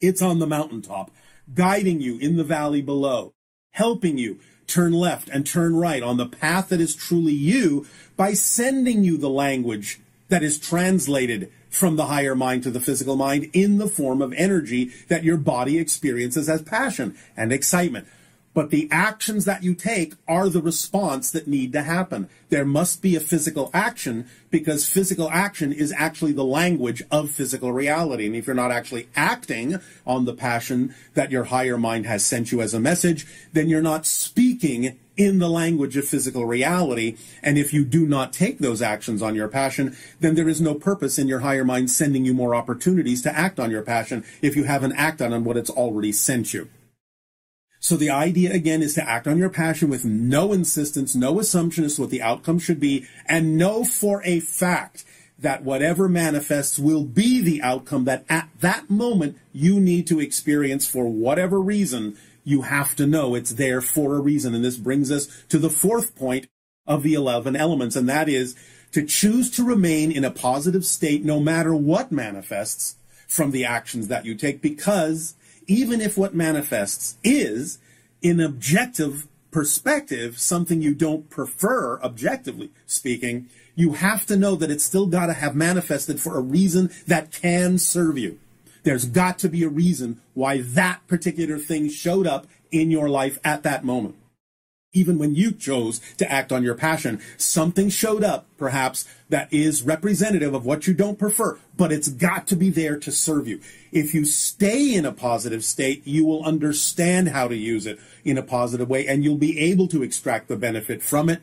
It's 0.00 0.22
on 0.22 0.38
the 0.38 0.46
mountaintop, 0.46 1.10
guiding 1.54 2.02
you 2.02 2.18
in 2.18 2.36
the 2.36 2.44
valley 2.44 2.82
below, 2.82 3.32
helping 3.72 4.18
you 4.18 4.38
turn 4.66 4.92
left 4.92 5.30
and 5.30 5.46
turn 5.46 5.74
right 5.74 6.02
on 6.02 6.18
the 6.18 6.26
path 6.26 6.68
that 6.68 6.80
is 6.80 6.94
truly 6.94 7.32
you 7.32 7.86
by 8.16 8.34
sending 8.34 9.02
you 9.02 9.16
the 9.16 9.30
language 9.30 10.00
that 10.28 10.42
is 10.42 10.58
translated 10.58 11.50
from 11.70 11.96
the 11.96 12.06
higher 12.06 12.34
mind 12.34 12.62
to 12.62 12.70
the 12.70 12.80
physical 12.80 13.16
mind 13.16 13.50
in 13.52 13.78
the 13.78 13.88
form 13.88 14.22
of 14.22 14.32
energy 14.34 14.92
that 15.08 15.24
your 15.24 15.36
body 15.36 15.78
experiences 15.78 16.48
as 16.48 16.62
passion 16.62 17.16
and 17.36 17.52
excitement. 17.52 18.06
But 18.54 18.70
the 18.70 18.88
actions 18.90 19.44
that 19.44 19.62
you 19.62 19.74
take 19.74 20.14
are 20.26 20.48
the 20.48 20.60
response 20.60 21.30
that 21.30 21.46
need 21.46 21.72
to 21.74 21.82
happen. 21.82 22.28
There 22.48 22.64
must 22.64 23.02
be 23.02 23.14
a 23.14 23.20
physical 23.20 23.70
action 23.72 24.26
because 24.50 24.88
physical 24.88 25.30
action 25.30 25.72
is 25.72 25.94
actually 25.96 26.32
the 26.32 26.44
language 26.44 27.02
of 27.10 27.30
physical 27.30 27.72
reality. 27.72 28.26
And 28.26 28.34
if 28.34 28.48
you're 28.48 28.56
not 28.56 28.72
actually 28.72 29.08
acting 29.14 29.78
on 30.04 30.24
the 30.24 30.34
passion 30.34 30.92
that 31.14 31.30
your 31.30 31.44
higher 31.44 31.78
mind 31.78 32.06
has 32.06 32.26
sent 32.26 32.50
you 32.50 32.60
as 32.60 32.74
a 32.74 32.80
message, 32.80 33.26
then 33.52 33.68
you're 33.68 33.80
not 33.80 34.06
speaking 34.06 34.98
in 35.18 35.40
the 35.40 35.50
language 35.50 35.96
of 35.96 36.06
physical 36.06 36.46
reality. 36.46 37.16
And 37.42 37.58
if 37.58 37.74
you 37.74 37.84
do 37.84 38.06
not 38.06 38.32
take 38.32 38.58
those 38.58 38.80
actions 38.80 39.20
on 39.20 39.34
your 39.34 39.48
passion, 39.48 39.96
then 40.20 40.36
there 40.36 40.48
is 40.48 40.60
no 40.60 40.74
purpose 40.74 41.18
in 41.18 41.28
your 41.28 41.40
higher 41.40 41.64
mind 41.64 41.90
sending 41.90 42.24
you 42.24 42.32
more 42.32 42.54
opportunities 42.54 43.20
to 43.22 43.36
act 43.36 43.60
on 43.60 43.70
your 43.70 43.82
passion 43.82 44.24
if 44.40 44.56
you 44.56 44.64
haven't 44.64 44.92
acted 44.92 45.32
on 45.32 45.44
what 45.44 45.56
it's 45.56 45.70
already 45.70 46.12
sent 46.12 46.54
you. 46.54 46.68
So 47.80 47.96
the 47.96 48.10
idea 48.10 48.52
again 48.52 48.82
is 48.82 48.94
to 48.94 49.08
act 49.08 49.26
on 49.26 49.38
your 49.38 49.50
passion 49.50 49.88
with 49.88 50.04
no 50.04 50.52
insistence, 50.52 51.14
no 51.14 51.38
assumption 51.38 51.84
as 51.84 51.96
to 51.96 52.02
what 52.02 52.10
the 52.10 52.22
outcome 52.22 52.58
should 52.58 52.80
be, 52.80 53.06
and 53.26 53.56
know 53.56 53.84
for 53.84 54.22
a 54.24 54.40
fact 54.40 55.04
that 55.38 55.62
whatever 55.62 56.08
manifests 56.08 56.78
will 56.78 57.04
be 57.04 57.40
the 57.40 57.62
outcome 57.62 58.04
that 58.04 58.24
at 58.28 58.48
that 58.60 58.90
moment 58.90 59.38
you 59.52 59.78
need 59.78 60.06
to 60.08 60.18
experience 60.20 60.88
for 60.88 61.08
whatever 61.08 61.60
reason 61.60 62.16
you 62.44 62.62
have 62.62 62.96
to 62.96 63.06
know 63.06 63.34
it's 63.34 63.54
there 63.54 63.80
for 63.80 64.16
a 64.16 64.20
reason. 64.20 64.54
And 64.54 64.64
this 64.64 64.76
brings 64.76 65.10
us 65.10 65.26
to 65.48 65.58
the 65.58 65.70
fourth 65.70 66.16
point 66.16 66.48
of 66.86 67.02
the 67.02 67.14
11 67.14 67.54
elements, 67.54 67.96
and 67.96 68.08
that 68.08 68.28
is 68.28 68.56
to 68.92 69.04
choose 69.04 69.50
to 69.50 69.64
remain 69.64 70.10
in 70.10 70.24
a 70.24 70.30
positive 70.30 70.84
state 70.84 71.24
no 71.24 71.38
matter 71.38 71.74
what 71.74 72.10
manifests 72.10 72.96
from 73.26 73.50
the 73.50 73.64
actions 73.64 74.08
that 74.08 74.24
you 74.24 74.34
take, 74.34 74.62
because 74.62 75.34
even 75.66 76.00
if 76.00 76.16
what 76.16 76.34
manifests 76.34 77.18
is, 77.22 77.78
in 78.22 78.40
objective 78.40 79.28
perspective, 79.50 80.38
something 80.38 80.80
you 80.80 80.94
don't 80.94 81.28
prefer, 81.28 82.00
objectively 82.00 82.70
speaking, 82.86 83.48
you 83.74 83.92
have 83.92 84.26
to 84.26 84.36
know 84.36 84.56
that 84.56 84.70
it's 84.70 84.84
still 84.84 85.06
got 85.06 85.26
to 85.26 85.34
have 85.34 85.54
manifested 85.54 86.20
for 86.20 86.36
a 86.36 86.42
reason 86.42 86.90
that 87.06 87.30
can 87.30 87.78
serve 87.78 88.18
you. 88.18 88.38
There's 88.82 89.04
got 89.04 89.38
to 89.40 89.48
be 89.48 89.62
a 89.62 89.68
reason 89.68 90.20
why 90.34 90.60
that 90.60 91.06
particular 91.06 91.58
thing 91.58 91.88
showed 91.88 92.26
up 92.26 92.46
in 92.70 92.90
your 92.90 93.08
life 93.08 93.38
at 93.44 93.62
that 93.62 93.84
moment. 93.84 94.16
Even 94.94 95.18
when 95.18 95.34
you 95.34 95.52
chose 95.52 96.00
to 96.16 96.30
act 96.32 96.50
on 96.50 96.62
your 96.62 96.74
passion, 96.74 97.20
something 97.36 97.90
showed 97.90 98.24
up, 98.24 98.46
perhaps, 98.56 99.06
that 99.28 99.52
is 99.52 99.82
representative 99.82 100.54
of 100.54 100.64
what 100.64 100.86
you 100.86 100.94
don't 100.94 101.18
prefer, 101.18 101.58
but 101.76 101.92
it's 101.92 102.08
got 102.08 102.46
to 102.46 102.56
be 102.56 102.70
there 102.70 102.98
to 102.98 103.12
serve 103.12 103.46
you. 103.46 103.60
If 103.92 104.14
you 104.14 104.24
stay 104.24 104.94
in 104.94 105.04
a 105.04 105.12
positive 105.12 105.62
state, 105.62 106.06
you 106.06 106.24
will 106.24 106.42
understand 106.42 107.28
how 107.28 107.48
to 107.48 107.56
use 107.56 107.86
it 107.86 107.98
in 108.24 108.38
a 108.38 108.42
positive 108.42 108.88
way, 108.88 109.06
and 109.06 109.22
you'll 109.22 109.36
be 109.36 109.58
able 109.58 109.88
to 109.88 110.02
extract 110.02 110.48
the 110.48 110.56
benefit 110.56 111.02
from 111.02 111.28
it, 111.28 111.42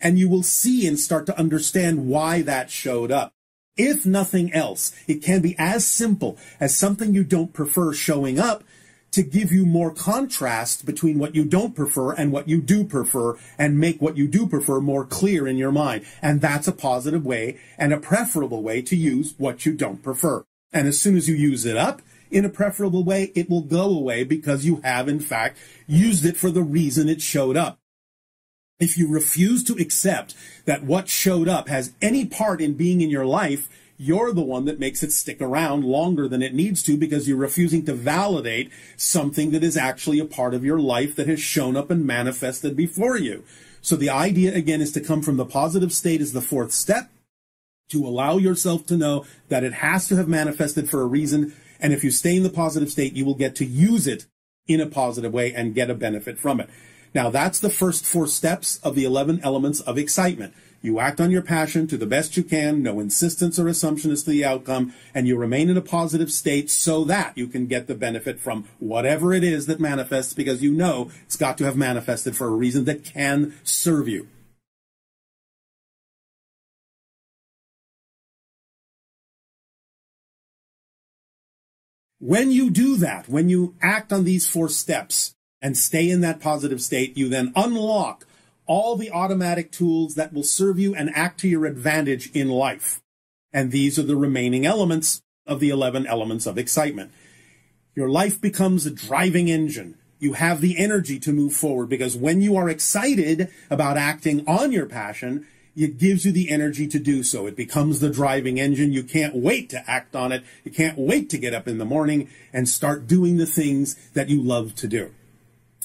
and 0.00 0.16
you 0.16 0.28
will 0.28 0.44
see 0.44 0.86
and 0.86 0.98
start 0.98 1.26
to 1.26 1.38
understand 1.38 2.06
why 2.06 2.40
that 2.42 2.70
showed 2.70 3.10
up. 3.10 3.32
If 3.76 4.06
nothing 4.06 4.52
else, 4.52 4.92
it 5.06 5.22
can 5.22 5.42
be 5.42 5.54
as 5.58 5.86
simple 5.86 6.38
as 6.58 6.76
something 6.76 7.14
you 7.14 7.24
don't 7.24 7.52
prefer 7.52 7.92
showing 7.92 8.38
up 8.38 8.64
to 9.10 9.22
give 9.22 9.52
you 9.52 9.64
more 9.64 9.90
contrast 9.90 10.84
between 10.84 11.18
what 11.18 11.34
you 11.34 11.44
don't 11.44 11.74
prefer 11.74 12.12
and 12.12 12.32
what 12.32 12.48
you 12.48 12.60
do 12.60 12.84
prefer 12.84 13.36
and 13.58 13.78
make 13.78 14.00
what 14.00 14.16
you 14.16 14.28
do 14.28 14.46
prefer 14.46 14.80
more 14.80 15.04
clear 15.04 15.46
in 15.46 15.56
your 15.56 15.72
mind. 15.72 16.04
And 16.20 16.40
that's 16.40 16.68
a 16.68 16.72
positive 16.72 17.24
way 17.24 17.58
and 17.78 17.92
a 17.92 17.98
preferable 17.98 18.62
way 18.62 18.82
to 18.82 18.96
use 18.96 19.34
what 19.38 19.64
you 19.64 19.74
don't 19.74 20.02
prefer. 20.02 20.44
And 20.72 20.86
as 20.86 21.00
soon 21.00 21.16
as 21.16 21.28
you 21.28 21.34
use 21.34 21.64
it 21.64 21.76
up 21.76 22.02
in 22.30 22.44
a 22.44 22.50
preferable 22.50 23.04
way, 23.04 23.32
it 23.34 23.48
will 23.48 23.62
go 23.62 23.84
away 23.84 24.24
because 24.24 24.66
you 24.66 24.80
have 24.84 25.08
in 25.08 25.20
fact 25.20 25.58
used 25.86 26.24
it 26.24 26.36
for 26.36 26.50
the 26.50 26.62
reason 26.62 27.08
it 27.08 27.22
showed 27.22 27.56
up. 27.56 27.78
If 28.78 28.98
you 28.98 29.08
refuse 29.08 29.64
to 29.64 29.74
accept 29.74 30.34
that 30.66 30.82
what 30.82 31.08
showed 31.08 31.48
up 31.48 31.68
has 31.68 31.94
any 32.02 32.26
part 32.26 32.60
in 32.60 32.74
being 32.74 33.00
in 33.00 33.08
your 33.08 33.24
life, 33.24 33.68
you're 33.96 34.32
the 34.32 34.42
one 34.42 34.66
that 34.66 34.78
makes 34.78 35.02
it 35.02 35.12
stick 35.12 35.40
around 35.40 35.82
longer 35.82 36.28
than 36.28 36.42
it 36.42 36.52
needs 36.52 36.82
to 36.82 36.98
because 36.98 37.26
you're 37.26 37.38
refusing 37.38 37.86
to 37.86 37.94
validate 37.94 38.70
something 38.98 39.50
that 39.52 39.64
is 39.64 39.78
actually 39.78 40.18
a 40.18 40.26
part 40.26 40.52
of 40.52 40.64
your 40.64 40.78
life 40.78 41.16
that 41.16 41.26
has 41.26 41.40
shown 41.40 41.74
up 41.74 41.90
and 41.90 42.06
manifested 42.06 42.76
before 42.76 43.16
you. 43.16 43.44
So 43.80 43.96
the 43.96 44.10
idea 44.10 44.54
again 44.54 44.82
is 44.82 44.92
to 44.92 45.00
come 45.00 45.22
from 45.22 45.38
the 45.38 45.46
positive 45.46 45.92
state 45.92 46.20
as 46.20 46.34
the 46.34 46.42
fourth 46.42 46.72
step, 46.72 47.10
to 47.88 48.06
allow 48.06 48.36
yourself 48.36 48.84
to 48.86 48.96
know 48.98 49.24
that 49.48 49.64
it 49.64 49.74
has 49.74 50.06
to 50.08 50.16
have 50.16 50.28
manifested 50.28 50.90
for 50.90 51.00
a 51.00 51.06
reason. 51.06 51.54
And 51.80 51.94
if 51.94 52.04
you 52.04 52.10
stay 52.10 52.36
in 52.36 52.42
the 52.42 52.50
positive 52.50 52.90
state, 52.90 53.14
you 53.14 53.24
will 53.24 53.34
get 53.34 53.56
to 53.56 53.64
use 53.64 54.06
it 54.06 54.26
in 54.66 54.80
a 54.80 54.86
positive 54.86 55.32
way 55.32 55.54
and 55.54 55.74
get 55.74 55.88
a 55.88 55.94
benefit 55.94 56.38
from 56.38 56.60
it. 56.60 56.68
Now, 57.16 57.30
that's 57.30 57.60
the 57.60 57.70
first 57.70 58.04
four 58.04 58.26
steps 58.26 58.78
of 58.82 58.94
the 58.94 59.04
11 59.04 59.40
elements 59.42 59.80
of 59.80 59.96
excitement. 59.96 60.52
You 60.82 61.00
act 61.00 61.18
on 61.18 61.30
your 61.30 61.40
passion 61.40 61.86
to 61.86 61.96
the 61.96 62.04
best 62.04 62.36
you 62.36 62.44
can, 62.44 62.82
no 62.82 63.00
insistence 63.00 63.58
or 63.58 63.68
assumption 63.68 64.10
as 64.10 64.22
to 64.24 64.30
the 64.32 64.44
outcome, 64.44 64.92
and 65.14 65.26
you 65.26 65.38
remain 65.38 65.70
in 65.70 65.78
a 65.78 65.80
positive 65.80 66.30
state 66.30 66.68
so 66.68 67.04
that 67.04 67.32
you 67.38 67.46
can 67.46 67.68
get 67.68 67.86
the 67.86 67.94
benefit 67.94 68.38
from 68.38 68.68
whatever 68.80 69.32
it 69.32 69.42
is 69.42 69.64
that 69.64 69.80
manifests 69.80 70.34
because 70.34 70.62
you 70.62 70.70
know 70.74 71.10
it's 71.24 71.38
got 71.38 71.56
to 71.56 71.64
have 71.64 71.74
manifested 71.74 72.36
for 72.36 72.48
a 72.48 72.50
reason 72.50 72.84
that 72.84 73.02
can 73.02 73.54
serve 73.64 74.08
you. 74.08 74.28
When 82.18 82.50
you 82.50 82.68
do 82.68 82.98
that, 82.98 83.26
when 83.26 83.48
you 83.48 83.74
act 83.80 84.12
on 84.12 84.24
these 84.24 84.46
four 84.46 84.68
steps, 84.68 85.35
and 85.66 85.76
stay 85.76 86.08
in 86.08 86.20
that 86.20 86.38
positive 86.38 86.80
state, 86.80 87.16
you 87.16 87.28
then 87.28 87.52
unlock 87.56 88.24
all 88.66 88.94
the 88.94 89.10
automatic 89.10 89.72
tools 89.72 90.14
that 90.14 90.32
will 90.32 90.44
serve 90.44 90.78
you 90.78 90.94
and 90.94 91.10
act 91.12 91.40
to 91.40 91.48
your 91.48 91.66
advantage 91.66 92.30
in 92.30 92.48
life. 92.48 93.02
And 93.52 93.72
these 93.72 93.98
are 93.98 94.04
the 94.04 94.14
remaining 94.14 94.64
elements 94.64 95.22
of 95.44 95.58
the 95.58 95.70
11 95.70 96.06
elements 96.06 96.46
of 96.46 96.56
excitement. 96.56 97.10
Your 97.96 98.08
life 98.08 98.40
becomes 98.40 98.86
a 98.86 98.92
driving 98.92 99.48
engine. 99.48 99.98
You 100.20 100.34
have 100.34 100.60
the 100.60 100.78
energy 100.78 101.18
to 101.18 101.32
move 101.32 101.52
forward 101.52 101.88
because 101.88 102.16
when 102.16 102.42
you 102.42 102.54
are 102.56 102.68
excited 102.68 103.50
about 103.68 103.96
acting 103.96 104.46
on 104.46 104.70
your 104.70 104.86
passion, 104.86 105.48
it 105.74 105.98
gives 105.98 106.24
you 106.24 106.30
the 106.30 106.48
energy 106.48 106.86
to 106.86 107.00
do 107.00 107.24
so. 107.24 107.48
It 107.48 107.56
becomes 107.56 107.98
the 107.98 108.10
driving 108.10 108.60
engine. 108.60 108.92
You 108.92 109.02
can't 109.02 109.34
wait 109.34 109.68
to 109.70 109.90
act 109.90 110.14
on 110.14 110.30
it. 110.30 110.44
You 110.62 110.70
can't 110.70 110.96
wait 110.96 111.28
to 111.30 111.38
get 111.38 111.54
up 111.54 111.66
in 111.66 111.78
the 111.78 111.84
morning 111.84 112.28
and 112.52 112.68
start 112.68 113.08
doing 113.08 113.36
the 113.36 113.46
things 113.46 113.96
that 114.10 114.28
you 114.28 114.40
love 114.40 114.76
to 114.76 114.86
do. 114.86 115.10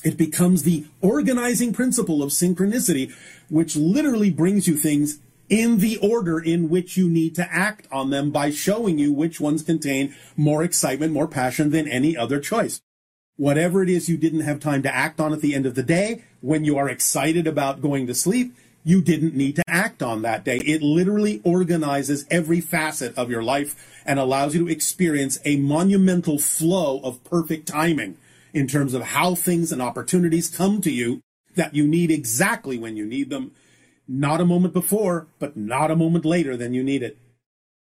It 0.04 0.18
becomes 0.18 0.64
the 0.64 0.86
organizing 0.99 1.74
principle 1.74 2.24
of 2.24 2.32
synchronicity, 2.32 3.14
which 3.49 3.76
literally 3.76 4.32
brings 4.32 4.68
you 4.68 4.76
things 4.76 5.20
in 5.47 5.80
the 5.80 5.97
order 5.97 6.39
in 6.39 6.70
which 6.70 6.97
you 6.97 7.10
need 7.10 7.36
to 7.36 7.54
act 7.54 7.88
on 7.91 8.10
them 8.10 8.32
by 8.32 8.49
showing 8.49 8.97
you 8.97 9.12
which 9.12 9.39
ones 9.39 9.62
contain 9.62 10.16
more 10.38 10.64
excitement, 10.64 11.12
more 11.12 11.28
passion 11.28 11.70
than 11.70 11.88
any 11.88 12.16
other 12.16 12.39
choice. 12.39 12.82
Whatever 13.36 13.84
it 13.84 13.89
is 13.89 14.08
you 14.10 14.18
didn't 14.18 14.41
have 14.41 14.60
time 14.60 14.82
to 14.84 14.95
act 14.95 15.20
on 15.20 15.34
at 15.34 15.41
the 15.41 15.54
end 15.54 15.66
of 15.66 15.76
the 15.76 15.84
day, 15.84 16.24
when 16.39 16.64
you 16.64 16.78
are 16.78 16.89
excited 16.89 17.47
about 17.47 17.82
going 17.82 18.08
to 18.08 18.16
sleep, 18.16 18.56
you 18.84 19.02
didn't 19.02 19.36
need 19.36 19.58
to 19.58 19.64
act 19.68 20.02
on 20.02 20.22
that 20.22 20.43
day. 20.43 20.58
It 20.58 20.82
literally 20.82 21.41
organizes 21.43 22.26
every 22.32 22.62
facet 22.62 23.16
of 23.18 23.30
your 23.30 23.43
life 23.43 24.02
and 24.06 24.20
allows 24.20 24.56
you 24.56 24.66
to 24.66 24.72
experience 24.72 25.39
a 25.45 25.58
monumental 25.58 26.39
flow 26.39 26.99
of 27.02 27.24
perfect 27.24 27.68
timing 27.68 28.18
in 28.54 28.68
terms 28.68 28.93
of 28.93 29.02
how 29.02 29.36
things 29.36 29.72
and 29.72 29.82
opportunities 29.82 30.49
come 30.49 30.82
to 30.82 30.91
you 30.91 31.22
that 31.56 31.76
you 31.76 31.88
need 31.88 32.12
exactly 32.12 32.78
when 32.78 32.95
you 32.95 33.06
need 33.06 33.30
them, 33.30 33.52
not 34.08 34.41
a 34.41 34.45
moment 34.45 34.74
before, 34.74 35.28
but 35.39 35.58
not 35.58 35.91
a 35.91 35.95
moment 35.95 36.26
later 36.26 36.56
than 36.56 36.74
you 36.74 36.84
need 36.84 37.04
it. 37.04 37.18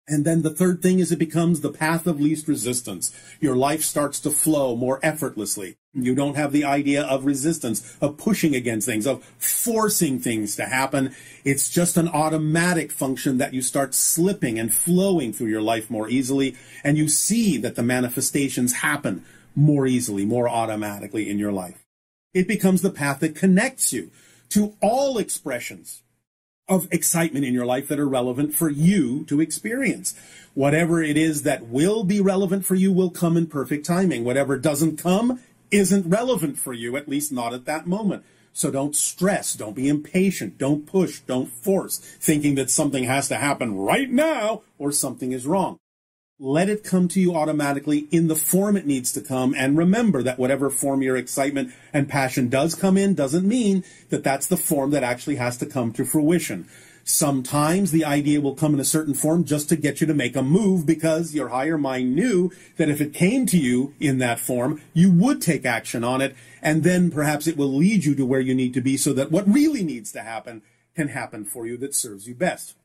And 0.09 0.25
then 0.25 0.41
the 0.41 0.49
third 0.49 0.81
thing 0.81 0.97
is 0.97 1.11
it 1.11 1.19
becomes 1.19 1.61
the 1.61 1.71
path 1.71 2.07
of 2.07 2.19
least 2.19 2.47
resistance. 2.47 3.13
Your 3.39 3.55
life 3.55 3.83
starts 3.83 4.19
to 4.21 4.31
flow 4.31 4.75
more 4.75 4.99
effortlessly. 5.03 5.77
You 5.93 6.15
don't 6.15 6.35
have 6.35 6.51
the 6.51 6.65
idea 6.65 7.03
of 7.03 7.25
resistance, 7.25 7.95
of 8.01 8.17
pushing 8.17 8.55
against 8.55 8.87
things, 8.87 9.05
of 9.05 9.23
forcing 9.37 10.19
things 10.19 10.55
to 10.55 10.65
happen. 10.65 11.15
It's 11.45 11.69
just 11.69 11.95
an 11.95 12.07
automatic 12.07 12.91
function 12.91 13.37
that 13.37 13.53
you 13.53 13.61
start 13.61 13.93
slipping 13.93 14.57
and 14.57 14.73
flowing 14.73 15.31
through 15.31 15.49
your 15.49 15.61
life 15.61 15.91
more 15.91 16.09
easily. 16.09 16.55
And 16.83 16.97
you 16.97 17.07
see 17.07 17.57
that 17.57 17.75
the 17.75 17.83
manifestations 17.83 18.77
happen 18.77 19.23
more 19.59 19.85
easily, 19.85 20.25
more 20.25 20.47
automatically 20.47 21.29
in 21.29 21.37
your 21.37 21.51
life. 21.51 21.85
It 22.33 22.47
becomes 22.47 22.81
the 22.81 22.91
path 22.91 23.19
that 23.19 23.35
connects 23.35 23.91
you 23.91 24.11
to 24.49 24.75
all 24.81 25.17
expressions 25.17 26.01
of 26.67 26.87
excitement 26.91 27.45
in 27.45 27.53
your 27.53 27.65
life 27.65 27.87
that 27.87 27.99
are 27.99 28.07
relevant 28.07 28.53
for 28.53 28.69
you 28.69 29.25
to 29.25 29.41
experience. 29.41 30.15
Whatever 30.53 31.01
it 31.01 31.17
is 31.17 31.43
that 31.43 31.67
will 31.67 32.03
be 32.03 32.21
relevant 32.21 32.65
for 32.65 32.75
you 32.75 32.93
will 32.93 33.09
come 33.09 33.35
in 33.35 33.47
perfect 33.47 33.85
timing. 33.85 34.23
Whatever 34.23 34.57
doesn't 34.57 34.97
come 34.97 35.39
isn't 35.71 36.09
relevant 36.09 36.57
for 36.57 36.73
you, 36.73 36.95
at 36.95 37.09
least 37.09 37.31
not 37.31 37.53
at 37.53 37.65
that 37.65 37.87
moment. 37.87 38.23
So 38.53 38.71
don't 38.71 38.95
stress, 38.95 39.55
don't 39.55 39.75
be 39.75 39.87
impatient, 39.87 40.57
don't 40.57 40.85
push, 40.85 41.19
don't 41.21 41.49
force, 41.49 41.97
thinking 41.97 42.55
that 42.55 42.69
something 42.69 43.03
has 43.03 43.27
to 43.27 43.35
happen 43.35 43.75
right 43.75 44.09
now 44.09 44.63
or 44.77 44.91
something 44.91 45.31
is 45.31 45.45
wrong 45.45 45.79
let 46.39 46.69
it 46.69 46.85
come 46.85 47.09
to 47.09 47.19
you 47.19 47.35
automatically 47.35 48.07
in 48.11 48.29
the 48.29 48.35
form 48.35 48.77
it 48.77 48.87
needs 48.87 49.11
to 49.11 49.21
come. 49.21 49.53
And 49.57 49.77
remember 49.77 50.23
that 50.23 50.39
whatever 50.39 50.69
form 50.69 51.01
your 51.01 51.17
excitement 51.17 51.73
and 51.91 52.07
passion 52.07 52.47
does 52.47 52.75
come 52.75 52.97
in 52.97 53.13
doesn't 53.13 53.45
mean 53.45 53.83
that 54.09 54.23
that's 54.23 54.47
the 54.47 54.57
form 54.57 54.91
that 54.91 55.03
actually 55.03 55.35
has 55.35 55.57
to 55.57 55.65
come 55.65 55.91
to 55.93 56.05
fruition. 56.05 56.67
Sometimes 57.03 57.91
the 57.91 58.05
idea 58.05 58.39
will 58.39 58.55
come 58.55 58.73
in 58.73 58.79
a 58.79 58.85
certain 58.85 59.13
form 59.13 59.43
just 59.43 59.67
to 59.69 59.75
get 59.75 59.99
you 59.99 60.07
to 60.07 60.13
make 60.13 60.35
a 60.35 60.43
move 60.43 60.85
because 60.85 61.33
your 61.33 61.49
higher 61.49 61.77
mind 61.77 62.15
knew 62.15 62.51
that 62.77 62.89
if 62.89 63.01
it 63.01 63.13
came 63.13 63.45
to 63.47 63.57
you 63.57 63.93
in 63.99 64.19
that 64.19 64.39
form, 64.39 64.81
you 64.93 65.11
would 65.11 65.41
take 65.41 65.65
action 65.65 66.03
on 66.03 66.21
it. 66.21 66.35
And 66.61 66.83
then 66.83 67.11
perhaps 67.11 67.47
it 67.47 67.57
will 67.57 67.73
lead 67.73 68.05
you 68.05 68.15
to 68.15 68.25
where 68.25 68.39
you 68.39 68.53
need 68.53 68.73
to 68.75 68.81
be 68.81 68.95
so 68.95 69.11
that 69.13 69.31
what 69.31 69.51
really 69.51 69.83
needs 69.83 70.11
to 70.13 70.21
happen 70.21 70.61
can 70.95 71.09
happen 71.09 71.43
for 71.43 71.65
you 71.65 71.77
that 71.77 71.95
serves 71.95 72.27
you 72.27 72.35
best. 72.35 72.75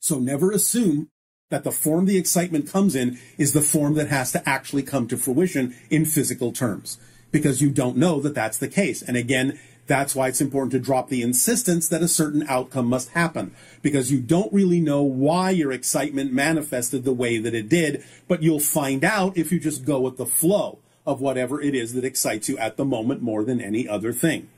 So 0.00 0.18
never 0.18 0.50
assume 0.50 1.10
that 1.50 1.64
the 1.64 1.72
form 1.72 2.06
the 2.06 2.16
excitement 2.16 2.70
comes 2.70 2.94
in 2.94 3.18
is 3.36 3.52
the 3.52 3.60
form 3.60 3.94
that 3.94 4.08
has 4.08 4.32
to 4.32 4.48
actually 4.48 4.82
come 4.82 5.06
to 5.08 5.16
fruition 5.16 5.76
in 5.90 6.04
physical 6.04 6.52
terms 6.52 6.98
because 7.30 7.60
you 7.60 7.70
don't 7.70 7.96
know 7.96 8.20
that 8.20 8.34
that's 8.34 8.58
the 8.58 8.68
case. 8.68 9.02
And 9.02 9.16
again, 9.16 9.58
that's 9.86 10.14
why 10.14 10.28
it's 10.28 10.40
important 10.40 10.70
to 10.72 10.78
drop 10.78 11.08
the 11.08 11.22
insistence 11.22 11.88
that 11.88 12.02
a 12.02 12.08
certain 12.08 12.44
outcome 12.48 12.86
must 12.86 13.10
happen 13.10 13.52
because 13.82 14.12
you 14.12 14.20
don't 14.20 14.52
really 14.52 14.80
know 14.80 15.02
why 15.02 15.50
your 15.50 15.72
excitement 15.72 16.32
manifested 16.32 17.04
the 17.04 17.12
way 17.12 17.38
that 17.38 17.54
it 17.54 17.68
did, 17.68 18.04
but 18.28 18.42
you'll 18.42 18.60
find 18.60 19.04
out 19.04 19.36
if 19.36 19.50
you 19.50 19.58
just 19.58 19.84
go 19.84 20.00
with 20.00 20.16
the 20.16 20.26
flow 20.26 20.78
of 21.04 21.20
whatever 21.20 21.60
it 21.60 21.74
is 21.74 21.94
that 21.94 22.04
excites 22.04 22.48
you 22.48 22.56
at 22.58 22.76
the 22.76 22.84
moment 22.84 23.22
more 23.22 23.42
than 23.42 23.60
any 23.60 23.88
other 23.88 24.12
thing. 24.12 24.48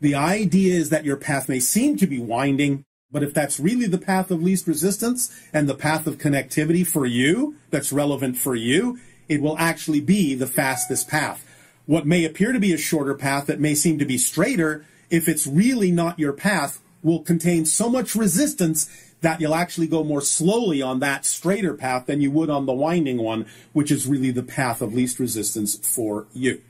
The 0.00 0.14
idea 0.14 0.74
is 0.74 0.88
that 0.88 1.04
your 1.04 1.16
path 1.16 1.48
may 1.48 1.60
seem 1.60 1.98
to 1.98 2.06
be 2.06 2.18
winding, 2.18 2.84
but 3.12 3.22
if 3.22 3.34
that's 3.34 3.60
really 3.60 3.86
the 3.86 3.98
path 3.98 4.30
of 4.30 4.42
least 4.42 4.66
resistance 4.66 5.30
and 5.52 5.68
the 5.68 5.74
path 5.74 6.06
of 6.06 6.18
connectivity 6.18 6.86
for 6.86 7.04
you, 7.04 7.56
that's 7.70 7.92
relevant 7.92 8.38
for 8.38 8.54
you, 8.54 8.98
it 9.28 9.40
will 9.42 9.58
actually 9.58 10.00
be 10.00 10.34
the 10.34 10.46
fastest 10.46 11.08
path. 11.08 11.46
What 11.86 12.06
may 12.06 12.24
appear 12.24 12.52
to 12.52 12.60
be 12.60 12.72
a 12.72 12.78
shorter 12.78 13.14
path 13.14 13.46
that 13.46 13.60
may 13.60 13.74
seem 13.74 13.98
to 13.98 14.06
be 14.06 14.18
straighter, 14.18 14.86
if 15.10 15.28
it's 15.28 15.46
really 15.46 15.92
not 15.92 16.18
your 16.18 16.32
path, 16.32 16.80
will 17.02 17.20
contain 17.20 17.66
so 17.66 17.90
much 17.90 18.14
resistance 18.14 18.88
that 19.20 19.40
you'll 19.40 19.54
actually 19.54 19.86
go 19.86 20.02
more 20.02 20.20
slowly 20.20 20.80
on 20.82 21.00
that 21.00 21.24
straighter 21.24 21.74
path 21.74 22.06
than 22.06 22.20
you 22.20 22.30
would 22.30 22.50
on 22.50 22.66
the 22.66 22.72
winding 22.72 23.18
one, 23.18 23.46
which 23.72 23.90
is 23.90 24.06
really 24.06 24.30
the 24.30 24.42
path 24.42 24.80
of 24.80 24.94
least 24.94 25.18
resistance 25.18 25.76
for 25.76 26.26
you. 26.32 26.60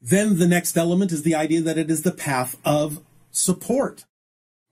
Then 0.00 0.38
the 0.38 0.48
next 0.48 0.76
element 0.78 1.12
is 1.12 1.22
the 1.22 1.34
idea 1.34 1.60
that 1.60 1.78
it 1.78 1.90
is 1.90 2.02
the 2.02 2.12
path 2.12 2.56
of 2.64 3.02
support 3.30 4.04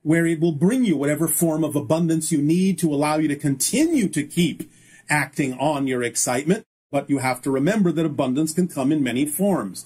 where 0.03 0.27
it 0.27 0.41
will 0.41 0.53
bring 0.53 0.85
you 0.85 0.97
whatever 0.97 1.29
form 1.29 1.65
of 1.65 1.77
abundance 1.77 2.31
you 2.31 2.41
need 2.41 2.79
to 2.79 2.93
allow 2.93 3.17
you 3.19 3.29
to 3.29 3.37
continue 3.37 4.09
to 4.09 4.23
keep 4.23 4.71
acting 5.11 5.55
on 5.59 5.87
your 5.87 6.03
excitement. 6.03 6.65
But 6.91 7.11
you 7.11 7.19
have 7.19 7.43
to 7.43 7.51
remember 7.51 7.93
that 7.93 8.07
abundance 8.07 8.55
can 8.55 8.69
come 8.69 8.93
in 8.93 9.03
many 9.03 9.27
forms. 9.27 9.85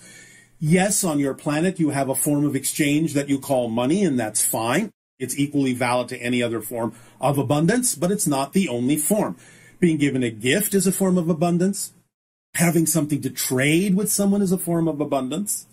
Yes, 0.60 1.02
on 1.02 1.18
your 1.18 1.34
planet, 1.34 1.80
you 1.80 1.90
have 1.90 2.08
a 2.08 2.14
form 2.14 2.44
of 2.44 2.54
exchange 2.54 3.14
that 3.14 3.28
you 3.28 3.40
call 3.40 3.68
money, 3.68 4.04
and 4.04 4.18
that's 4.18 4.44
fine. 4.44 4.92
It's 5.18 5.36
equally 5.38 5.72
valid 5.72 6.08
to 6.08 6.22
any 6.22 6.42
other 6.42 6.60
form 6.60 6.94
of 7.20 7.38
abundance, 7.38 7.96
but 7.96 8.12
it's 8.12 8.26
not 8.26 8.52
the 8.52 8.68
only 8.68 8.96
form. 8.96 9.36
Being 9.80 9.96
given 9.96 10.22
a 10.22 10.30
gift 10.30 10.74
is 10.74 10.86
a 10.86 10.92
form 10.92 11.18
of 11.18 11.28
abundance. 11.28 11.92
Having 12.54 12.86
something 12.86 13.20
to 13.22 13.30
trade 13.30 13.96
with 13.96 14.12
someone 14.12 14.42
is 14.42 14.52
a 14.52 14.58
form 14.58 14.86
of 14.86 15.00
abundance. 15.00 15.66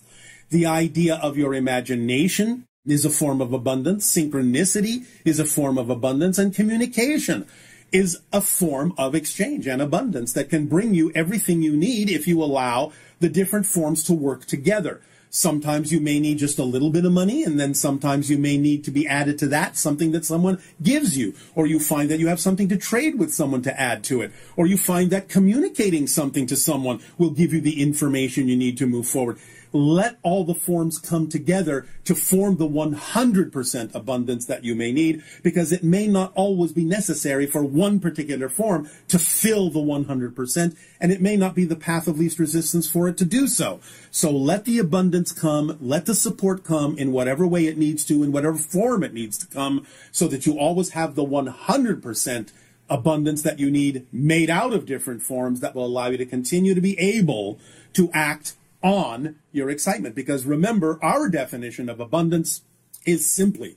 The 0.49 0.65
idea 0.65 1.15
of 1.15 1.37
your 1.37 1.53
imagination 1.53 2.65
is 2.91 3.05
a 3.05 3.09
form 3.09 3.41
of 3.41 3.53
abundance. 3.53 4.11
Synchronicity 4.11 5.05
is 5.25 5.39
a 5.39 5.45
form 5.45 5.77
of 5.77 5.89
abundance 5.89 6.37
and 6.37 6.53
communication 6.53 7.45
is 7.91 8.19
a 8.31 8.41
form 8.41 8.93
of 8.97 9.15
exchange 9.15 9.67
and 9.67 9.81
abundance 9.81 10.33
that 10.33 10.49
can 10.49 10.67
bring 10.67 10.93
you 10.93 11.11
everything 11.15 11.61
you 11.61 11.75
need 11.75 12.09
if 12.09 12.27
you 12.27 12.41
allow 12.43 12.91
the 13.19 13.29
different 13.29 13.65
forms 13.65 14.03
to 14.03 14.13
work 14.13 14.45
together. 14.45 15.01
Sometimes 15.31 15.91
you 15.91 15.99
may 15.99 16.19
need 16.19 16.39
just 16.39 16.57
a 16.57 16.63
little 16.63 16.89
bit 16.89 17.05
of 17.05 17.11
money, 17.11 17.43
and 17.43 17.59
then 17.59 17.75
sometimes 17.75 18.31
you 18.31 18.37
may 18.39 18.57
need 18.57 18.83
to 18.83 18.91
be 18.91 19.07
added 19.07 19.37
to 19.37 19.47
that 19.47 19.77
something 19.77 20.11
that 20.11 20.25
someone 20.25 20.59
gives 20.81 21.15
you, 21.15 21.35
or 21.53 21.67
you 21.67 21.79
find 21.79 22.09
that 22.09 22.19
you 22.19 22.27
have 22.27 22.39
something 22.39 22.67
to 22.67 22.77
trade 22.77 23.19
with 23.19 23.31
someone 23.31 23.61
to 23.61 23.79
add 23.79 24.03
to 24.05 24.21
it, 24.21 24.31
or 24.55 24.65
you 24.65 24.75
find 24.75 25.11
that 25.11 25.29
communicating 25.29 26.07
something 26.07 26.47
to 26.47 26.55
someone 26.55 26.99
will 27.19 27.29
give 27.29 27.53
you 27.53 27.61
the 27.61 27.79
information 27.79 28.47
you 28.47 28.57
need 28.57 28.75
to 28.79 28.87
move 28.87 29.05
forward 29.05 29.37
let 29.71 30.17
all 30.23 30.43
the 30.43 30.55
forms 30.55 30.97
come 30.97 31.27
together 31.27 31.85
to 32.05 32.15
form 32.15 32.57
the 32.57 32.67
100% 32.67 33.95
abundance 33.95 34.45
that 34.45 34.63
you 34.63 34.75
may 34.75 34.91
need, 34.91 35.23
because 35.43 35.71
it 35.71 35.83
may 35.83 36.07
not 36.07 36.31
always 36.35 36.71
be 36.71 36.83
necessary 36.83 37.45
for 37.45 37.63
one 37.63 37.99
particular 37.99 38.49
form 38.49 38.89
to 39.07 39.19
fill 39.19 39.69
the 39.69 39.79
100%, 39.79 40.75
and 40.99 41.11
it 41.11 41.21
may 41.21 41.37
not 41.37 41.55
be 41.55 41.65
the 41.65 41.75
path 41.75 42.07
of 42.07 42.19
least 42.19 42.39
resistance 42.39 42.89
for 42.89 43.07
it 43.07 43.17
to 43.17 43.25
do 43.25 43.47
so. 43.47 43.79
So 44.11 44.31
let 44.31 44.65
the 44.65 44.79
abundance 44.79 45.31
come, 45.31 45.77
let 45.79 46.05
the 46.05 46.15
support 46.15 46.63
come 46.63 46.97
in 46.97 47.11
whatever 47.11 47.45
way 47.45 47.67
it 47.67 47.77
needs 47.77 48.03
to, 48.05 48.23
in 48.23 48.31
whatever 48.31 48.57
form 48.57 49.03
it 49.03 49.13
needs 49.13 49.37
to 49.37 49.47
come, 49.47 49.85
so 50.11 50.27
that 50.27 50.45
you 50.45 50.57
always 50.57 50.91
have 50.91 51.15
the 51.15 51.25
100% 51.25 52.51
abundance 52.89 53.43
that 53.43 53.59
you 53.59 53.69
need 53.69 54.07
made 54.11 54.49
out 54.49 54.73
of 54.73 54.87
different 54.87 55.21
forms 55.21 55.59
that 55.59 55.75
will 55.75 55.85
allow 55.85 56.07
you 56.07 56.17
to 56.17 56.25
continue 56.25 56.73
to 56.73 56.81
be 56.81 56.97
able 56.99 57.59
to 57.93 58.09
act 58.13 58.55
on 58.81 59.35
your 59.51 59.69
excitement. 59.69 60.15
Because 60.15 60.45
remember, 60.45 60.99
our 61.01 61.29
definition 61.29 61.89
of 61.89 61.99
abundance 61.99 62.61
is 63.05 63.31
simply 63.31 63.75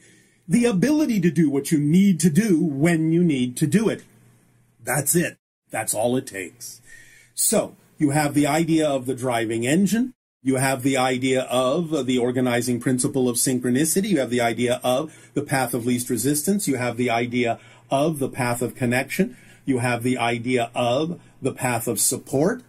the 0.49 0.65
ability 0.65 1.21
to 1.21 1.31
do 1.31 1.49
what 1.49 1.71
you 1.73 1.79
need 1.79 2.21
to 2.21 2.31
do 2.31 2.63
when 2.63 3.13
you 3.13 3.23
need 3.23 3.57
to 3.57 3.67
do 3.67 3.89
it. 3.89 4.03
That's 4.83 5.15
it. 5.15 5.39
That's 5.71 5.95
all 5.95 6.17
it 6.17 6.27
takes. 6.27 6.81
So 7.35 7.77
you 7.99 8.11
have 8.11 8.35
the 8.35 8.47
idea 8.47 8.89
of 8.89 9.07
the 9.07 9.15
driving 9.15 9.67
engine. 9.67 10.13
You 10.43 10.57
have 10.57 10.83
the 10.83 10.97
idea 10.97 11.43
of 11.43 12.07
the 12.07 12.19
organizing 12.19 12.81
principle 12.81 13.29
of 13.29 13.37
synchronicity. 13.37 14.09
You 14.09 14.19
have 14.19 14.31
the 14.31 14.41
idea 14.41 14.81
of 14.83 15.31
the 15.35 15.43
path 15.43 15.73
of 15.73 15.87
least 15.87 16.11
resistance. 16.11 16.67
You 16.67 16.77
have 16.77 16.97
the 16.97 17.11
idea 17.11 17.61
of 17.91 18.19
the 18.19 18.29
path 18.29 18.61
of 18.61 18.75
connection. 18.75 19.37
You 19.65 19.79
have 19.79 20.03
the 20.03 20.19
idea 20.19 20.73
of 20.75 21.21
the 21.41 21.53
path 21.53 21.87
of 21.87 22.01
support. 22.01 22.63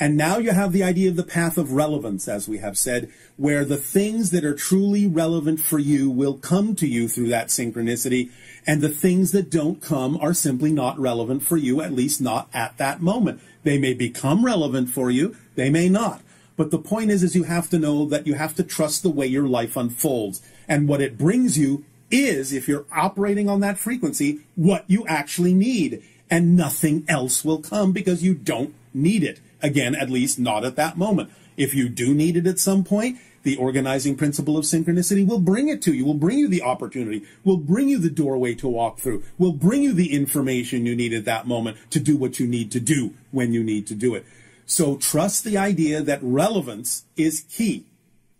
And 0.00 0.16
now 0.16 0.38
you 0.38 0.52
have 0.52 0.72
the 0.72 0.82
idea 0.82 1.10
of 1.10 1.16
the 1.16 1.22
path 1.22 1.58
of 1.58 1.72
relevance, 1.72 2.26
as 2.26 2.48
we 2.48 2.56
have 2.58 2.78
said, 2.78 3.12
where 3.36 3.66
the 3.66 3.76
things 3.76 4.30
that 4.30 4.46
are 4.46 4.54
truly 4.54 5.06
relevant 5.06 5.60
for 5.60 5.78
you 5.78 6.10
will 6.10 6.38
come 6.38 6.74
to 6.76 6.86
you 6.86 7.06
through 7.06 7.28
that 7.28 7.48
synchronicity, 7.48 8.30
and 8.66 8.80
the 8.80 8.88
things 8.88 9.32
that 9.32 9.50
don't 9.50 9.82
come 9.82 10.16
are 10.16 10.32
simply 10.32 10.72
not 10.72 10.98
relevant 10.98 11.42
for 11.42 11.58
you, 11.58 11.82
at 11.82 11.92
least 11.92 12.18
not 12.18 12.48
at 12.54 12.78
that 12.78 13.02
moment. 13.02 13.42
They 13.62 13.76
may 13.78 13.92
become 13.92 14.42
relevant 14.42 14.88
for 14.88 15.10
you, 15.10 15.36
they 15.54 15.68
may 15.68 15.90
not. 15.90 16.22
But 16.56 16.70
the 16.70 16.78
point 16.78 17.10
is, 17.10 17.22
is 17.22 17.36
you 17.36 17.44
have 17.44 17.68
to 17.70 17.78
know 17.78 18.06
that 18.06 18.26
you 18.26 18.34
have 18.34 18.54
to 18.56 18.62
trust 18.62 19.02
the 19.02 19.10
way 19.10 19.26
your 19.26 19.48
life 19.48 19.76
unfolds. 19.76 20.40
And 20.66 20.88
what 20.88 21.02
it 21.02 21.18
brings 21.18 21.58
you 21.58 21.84
is, 22.10 22.54
if 22.54 22.68
you're 22.68 22.86
operating 22.90 23.50
on 23.50 23.60
that 23.60 23.78
frequency, 23.78 24.40
what 24.56 24.84
you 24.86 25.06
actually 25.06 25.54
need. 25.54 26.02
And 26.30 26.56
nothing 26.56 27.04
else 27.08 27.44
will 27.44 27.60
come 27.60 27.92
because 27.92 28.22
you 28.22 28.34
don't 28.34 28.74
need 28.94 29.24
it. 29.24 29.40
Again, 29.62 29.94
at 29.94 30.10
least 30.10 30.38
not 30.38 30.64
at 30.64 30.76
that 30.76 30.96
moment. 30.96 31.30
If 31.56 31.74
you 31.74 31.88
do 31.88 32.14
need 32.14 32.36
it 32.36 32.46
at 32.46 32.58
some 32.58 32.84
point, 32.84 33.18
the 33.42 33.56
organizing 33.56 34.16
principle 34.16 34.56
of 34.56 34.64
synchronicity 34.64 35.26
will 35.26 35.40
bring 35.40 35.68
it 35.68 35.80
to 35.82 35.94
you, 35.94 36.04
will 36.04 36.14
bring 36.14 36.38
you 36.38 36.48
the 36.48 36.62
opportunity, 36.62 37.24
will 37.44 37.56
bring 37.56 37.88
you 37.88 37.98
the 37.98 38.10
doorway 38.10 38.54
to 38.54 38.68
walk 38.68 38.98
through, 38.98 39.22
will 39.38 39.52
bring 39.52 39.82
you 39.82 39.92
the 39.92 40.12
information 40.12 40.86
you 40.86 40.94
need 40.94 41.12
at 41.12 41.24
that 41.24 41.46
moment 41.46 41.78
to 41.90 42.00
do 42.00 42.16
what 42.16 42.38
you 42.38 42.46
need 42.46 42.70
to 42.72 42.80
do 42.80 43.14
when 43.30 43.52
you 43.52 43.62
need 43.62 43.86
to 43.86 43.94
do 43.94 44.14
it. 44.14 44.26
So 44.66 44.96
trust 44.96 45.44
the 45.44 45.56
idea 45.56 46.02
that 46.02 46.20
relevance 46.22 47.04
is 47.16 47.44
key. 47.50 47.86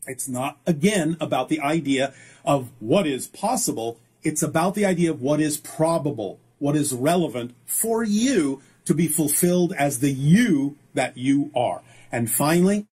It's 0.07 0.29
not, 0.29 0.59
again, 0.67 1.17
about 1.21 1.49
the 1.49 1.61
idea 1.61 2.15
of 2.45 2.71
what 2.79 3.07
is 3.07 3.27
possible. 3.27 3.99
It's 4.23 4.43
about 4.43 4.75
the 4.75 4.85
idea 4.85 5.11
of 5.11 5.23
what 5.23 5.41
is 5.41 5.57
probable 5.57 6.41
what 6.61 6.77
is 6.77 6.93
relevant 6.93 7.53
for 7.67 8.05
you 8.05 8.63
to 8.85 8.95
be 8.95 9.09
fulfilled 9.09 9.73
as 9.77 9.99
the 9.99 10.13
you 10.13 10.77
that 10.95 11.17
you 11.17 11.51
are. 11.55 11.83
And 12.13 12.31
finally, 12.31 12.87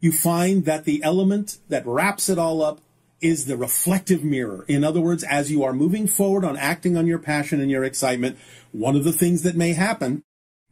you 0.00 0.12
find 0.12 0.64
that 0.64 0.84
the 0.84 1.02
element 1.02 1.58
that 1.68 1.86
wraps 1.86 2.28
it 2.28 2.38
all 2.38 2.62
up 2.62 2.80
is 3.20 3.46
the 3.46 3.56
reflective 3.56 4.22
mirror. 4.22 4.64
In 4.68 4.84
other 4.84 5.00
words, 5.00 5.24
as 5.24 5.50
you 5.50 5.64
are 5.64 5.72
moving 5.72 6.06
forward 6.06 6.44
on 6.44 6.56
acting 6.56 6.96
on 6.96 7.06
your 7.06 7.18
passion 7.18 7.60
and 7.60 7.70
your 7.70 7.84
excitement, 7.84 8.36
one 8.72 8.96
of 8.96 9.04
the 9.04 9.12
things 9.12 9.42
that 9.42 9.56
may 9.56 9.72
happen 9.72 10.22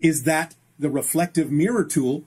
is 0.01 0.25
that 0.25 0.55
the 0.79 0.91
reflective 0.91 1.51
mirror 1.51 1.85
tool 1.85 2.25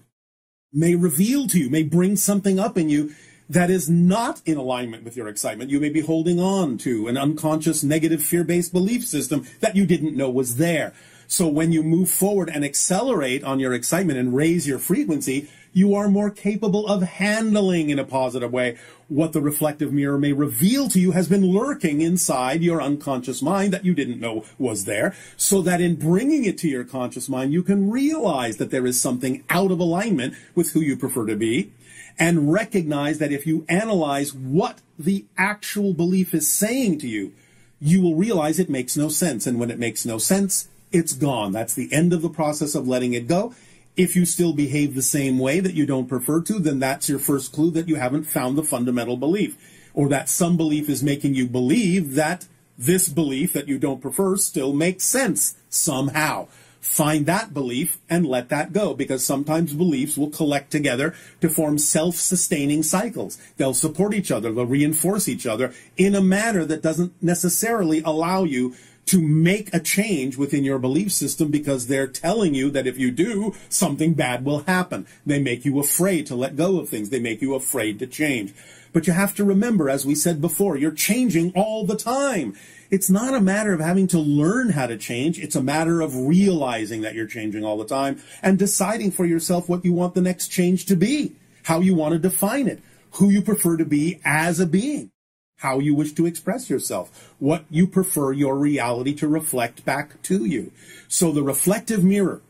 may 0.74 0.96
reveal 0.96 1.48
to 1.48 1.60
you, 1.60 1.70
may 1.70 1.84
bring 1.84 2.16
something 2.16 2.60
up 2.60 2.78
in 2.78 2.90
you 2.90 3.14
that 3.48 3.70
is 3.70 3.90
not 3.90 4.42
in 4.46 4.58
alignment 4.58 5.04
with 5.04 5.16
your 5.16 5.28
excitement. 5.28 5.70
You 5.70 5.80
may 5.80 5.90
be 5.90 6.02
holding 6.02 6.40
on 6.40 6.78
to 6.80 7.08
an 7.08 7.18
unconscious 7.18 7.84
negative 7.84 8.24
fear-based 8.24 8.74
belief 8.74 9.06
system 9.06 9.46
that 9.60 9.76
you 9.76 9.86
didn't 9.86 10.18
know 10.18 10.30
was 10.30 10.56
there. 10.56 10.94
So 11.28 11.48
when 11.48 11.72
you 11.72 11.84
move 11.84 12.10
forward 12.10 12.50
and 12.50 12.64
accelerate 12.64 13.44
on 13.44 13.60
your 13.60 13.74
excitement 13.74 14.20
and 14.20 14.36
raise 14.36 14.68
your 14.68 14.80
frequency, 14.80 15.50
you 15.74 15.94
are 15.94 16.08
more 16.08 16.30
capable 16.30 16.88
of 16.88 17.02
handling 17.04 17.90
in 17.90 18.00
a 18.00 18.06
positive 18.06 18.54
way 18.54 18.78
what 19.10 19.34
the 19.34 19.42
reflective 19.42 19.92
mirror 19.92 20.18
may 20.18 20.32
reveal 20.32 20.88
to 20.90 21.00
you 21.00 21.12
has 21.12 21.28
been 21.28 21.46
lurking 21.46 22.02
inside 22.02 22.64
your 22.64 22.82
unconscious 22.82 23.42
mind 23.42 23.74
that 23.74 23.84
you 23.84 23.94
didn't 23.94 24.20
know 24.20 24.46
was 24.58 24.86
there, 24.86 25.14
so 25.36 25.62
that 25.62 25.82
in 25.82 25.96
bringing 25.96 26.46
it 26.46 26.58
to 26.60 26.70
your 26.70 26.86
conscious 26.86 27.28
mind, 27.28 27.52
you 27.52 27.62
can 27.62 27.92
realize 27.92 28.58
that 28.58 28.72
there 28.72 28.86
is 28.86 29.00
something 29.00 29.44
out 29.50 29.70
of 29.70 29.80
alignment 29.80 30.34
with 30.56 30.72
who 30.72 30.80
you 30.80 30.96
prefer 30.96 31.26
to 31.26 31.36
be, 31.36 31.72
and 32.18 32.52
recognize 32.52 33.20
that 33.20 33.34
if 33.34 33.46
you 33.46 33.66
analyze 33.68 34.34
what 34.34 34.80
the 34.98 35.26
actual 35.38 35.94
belief 35.94 36.34
is 36.34 36.50
saying 36.50 36.98
to 36.98 37.08
you, 37.08 37.34
you 37.82 38.02
will 38.02 38.16
realize 38.16 38.58
it 38.58 38.70
makes 38.70 38.96
no 38.96 39.10
sense. 39.10 39.46
And 39.46 39.60
when 39.60 39.70
it 39.70 39.78
makes 39.78 40.06
no 40.06 40.18
sense, 40.18 40.70
it's 40.96 41.14
gone. 41.14 41.52
That's 41.52 41.74
the 41.74 41.92
end 41.92 42.14
of 42.14 42.22
the 42.22 42.30
process 42.30 42.74
of 42.74 42.88
letting 42.88 43.14
it 43.14 43.28
go. 43.28 43.54
If 43.98 44.16
you 44.16 44.26
still 44.26 44.54
behave 44.54 44.96
the 44.96 45.02
same 45.02 45.38
way 45.40 45.60
that 45.60 45.74
you 45.74 45.86
don't 45.86 46.08
prefer 46.08 46.42
to, 46.44 46.58
then 46.58 46.80
that's 46.80 47.10
your 47.10 47.20
first 47.20 47.52
clue 47.52 47.70
that 47.72 47.90
you 47.90 47.96
haven't 47.96 48.24
found 48.24 48.58
the 48.58 48.64
fundamental 48.64 49.18
belief. 49.18 49.58
Or 49.94 50.08
that 50.10 50.30
some 50.30 50.56
belief 50.56 50.90
is 50.90 51.04
making 51.04 51.36
you 51.36 51.48
believe 51.48 52.16
that 52.16 52.48
this 52.78 53.10
belief 53.10 53.52
that 53.54 53.68
you 53.68 53.78
don't 53.78 54.02
prefer 54.02 54.38
still 54.38 54.74
makes 54.74 55.04
sense 55.04 55.58
somehow. 55.70 56.48
Find 56.80 57.26
that 57.26 57.54
belief 57.54 57.98
and 58.10 58.26
let 58.26 58.50
that 58.50 58.72
go 58.72 58.94
because 58.94 59.26
sometimes 59.26 59.74
beliefs 59.74 60.18
will 60.18 60.30
collect 60.30 60.72
together 60.72 61.16
to 61.42 61.50
form 61.50 61.78
self-sustaining 61.78 62.84
cycles. 62.84 63.38
They'll 63.58 63.74
support 63.74 64.14
each 64.14 64.32
other, 64.32 64.52
they'll 64.54 64.66
reinforce 64.66 65.28
each 65.28 65.46
other 65.46 65.74
in 65.98 66.16
a 66.16 66.22
manner 66.22 66.64
that 66.64 66.84
doesn't 66.84 67.22
necessarily 67.22 68.02
allow 68.02 68.44
you 68.44 68.76
to 69.06 69.22
make 69.22 69.74
a 69.74 69.80
change 69.80 70.38
within 70.38 70.64
your 70.64 70.80
belief 70.80 71.12
system 71.12 71.52
because 71.52 71.88
they're 71.88 72.08
telling 72.08 72.56
you 72.56 72.70
that 72.72 72.88
if 72.88 72.98
you 72.98 73.12
do, 73.12 73.54
something 73.70 74.14
bad 74.14 74.44
will 74.44 74.60
happen. 74.60 75.06
They 75.26 75.40
make 75.40 75.66
you 75.66 75.80
afraid 75.80 76.26
to 76.28 76.36
let 76.36 76.56
go 76.56 76.80
of 76.80 76.90
things. 76.90 77.10
They 77.10 77.20
make 77.20 77.42
you 77.42 77.54
afraid 77.54 78.00
to 78.00 78.08
change. 78.08 78.54
But 78.94 79.08
you 79.08 79.14
have 79.14 79.36
to 79.36 79.44
remember, 79.44 79.90
as 79.90 80.06
we 80.06 80.16
said 80.16 80.40
before, 80.40 80.78
you're 80.78 80.92
changing 80.92 81.52
all 81.54 81.86
the 81.86 81.98
time. 81.98 82.56
It's 82.90 83.10
not 83.10 83.34
a 83.34 83.42
matter 83.42 83.74
of 83.74 83.82
having 83.82 84.08
to 84.08 84.20
learn 84.20 84.70
how 84.70 84.88
to 84.88 84.98
change. 84.98 85.38
It's 85.38 85.56
a 85.56 85.62
matter 85.62 86.02
of 86.02 86.16
realizing 86.16 87.02
that 87.02 87.14
you're 87.14 87.28
changing 87.28 87.66
all 87.66 87.78
the 87.78 87.86
time 87.86 88.22
and 88.42 88.58
deciding 88.58 89.12
for 89.12 89.26
yourself 89.26 89.68
what 89.68 89.84
you 89.84 89.92
want 89.92 90.16
the 90.16 90.22
next 90.22 90.48
change 90.48 90.86
to 90.86 90.96
be, 90.96 91.36
how 91.64 91.82
you 91.82 91.94
want 91.94 92.14
to 92.14 92.20
define 92.20 92.68
it, 92.68 92.82
who 93.12 93.30
you 93.30 93.42
prefer 93.42 93.76
to 93.78 93.86
be 93.86 94.22
as 94.24 94.60
a 94.60 94.66
being 94.66 95.12
how 95.58 95.80
you 95.80 95.96
wish 95.96 96.14
to 96.14 96.26
express 96.26 96.70
yourself, 96.70 97.34
what 97.40 97.66
you 97.70 97.88
prefer 97.88 98.32
your 98.32 98.58
reality 98.58 99.14
to 99.16 99.28
reflect 99.28 99.86
back 99.86 100.22
to 100.24 100.46
you. 100.46 100.72
So 101.08 101.32
the 101.32 101.44
reflective 101.44 102.04
mirror, 102.04 102.42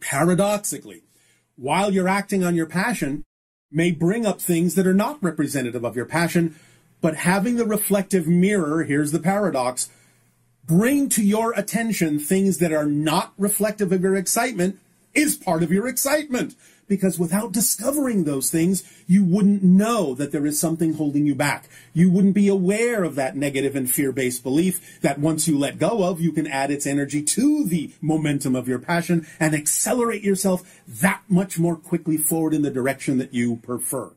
paradoxically, 0.00 1.02
while 1.56 1.92
you're 1.92 2.08
acting 2.08 2.44
on 2.44 2.54
your 2.54 2.66
passion, 2.66 3.24
may 3.70 3.90
bring 3.90 4.24
up 4.24 4.40
things 4.40 4.74
that 4.74 4.86
are 4.86 4.94
not 4.94 5.22
representative 5.22 5.84
of 5.84 5.96
your 5.96 6.06
passion, 6.06 6.54
but 7.00 7.16
having 7.16 7.56
the 7.56 7.66
reflective 7.66 8.26
mirror, 8.26 8.84
here's 8.84 9.12
the 9.12 9.18
paradox, 9.18 9.90
bring 10.64 11.08
to 11.08 11.22
your 11.22 11.52
attention 11.52 12.18
things 12.18 12.58
that 12.58 12.72
are 12.72 12.86
not 12.86 13.32
reflective 13.36 13.92
of 13.92 14.02
your 14.02 14.16
excitement 14.16 14.78
is 15.14 15.36
part 15.36 15.62
of 15.62 15.72
your 15.72 15.88
excitement 15.88 16.54
because 16.88 17.18
without 17.18 17.52
discovering 17.52 18.24
those 18.24 18.50
things, 18.50 18.82
you 19.06 19.24
wouldn't 19.24 19.62
know 19.62 20.14
that 20.14 20.32
there 20.32 20.46
is 20.46 20.58
something 20.58 20.94
holding 20.94 21.26
you 21.26 21.34
back. 21.34 21.68
You 21.92 22.10
wouldn't 22.10 22.34
be 22.34 22.48
aware 22.48 23.04
of 23.04 23.14
that 23.16 23.36
negative 23.36 23.74
and 23.76 23.90
fear-based 23.90 24.42
belief 24.42 25.00
that 25.00 25.18
once 25.18 25.48
you 25.48 25.58
let 25.58 25.78
go 25.78 26.04
of, 26.04 26.20
you 26.20 26.32
can 26.32 26.46
add 26.46 26.70
its 26.70 26.86
energy 26.86 27.22
to 27.22 27.64
the 27.64 27.92
momentum 28.00 28.54
of 28.54 28.68
your 28.68 28.78
passion 28.78 29.26
and 29.40 29.54
accelerate 29.54 30.22
yourself 30.22 30.80
that 30.86 31.22
much 31.28 31.58
more 31.58 31.76
quickly 31.76 32.16
forward 32.16 32.54
in 32.54 32.62
the 32.62 32.70
direction 32.70 33.18
that 33.18 33.34
you 33.34 33.56
prefer. 33.56 34.12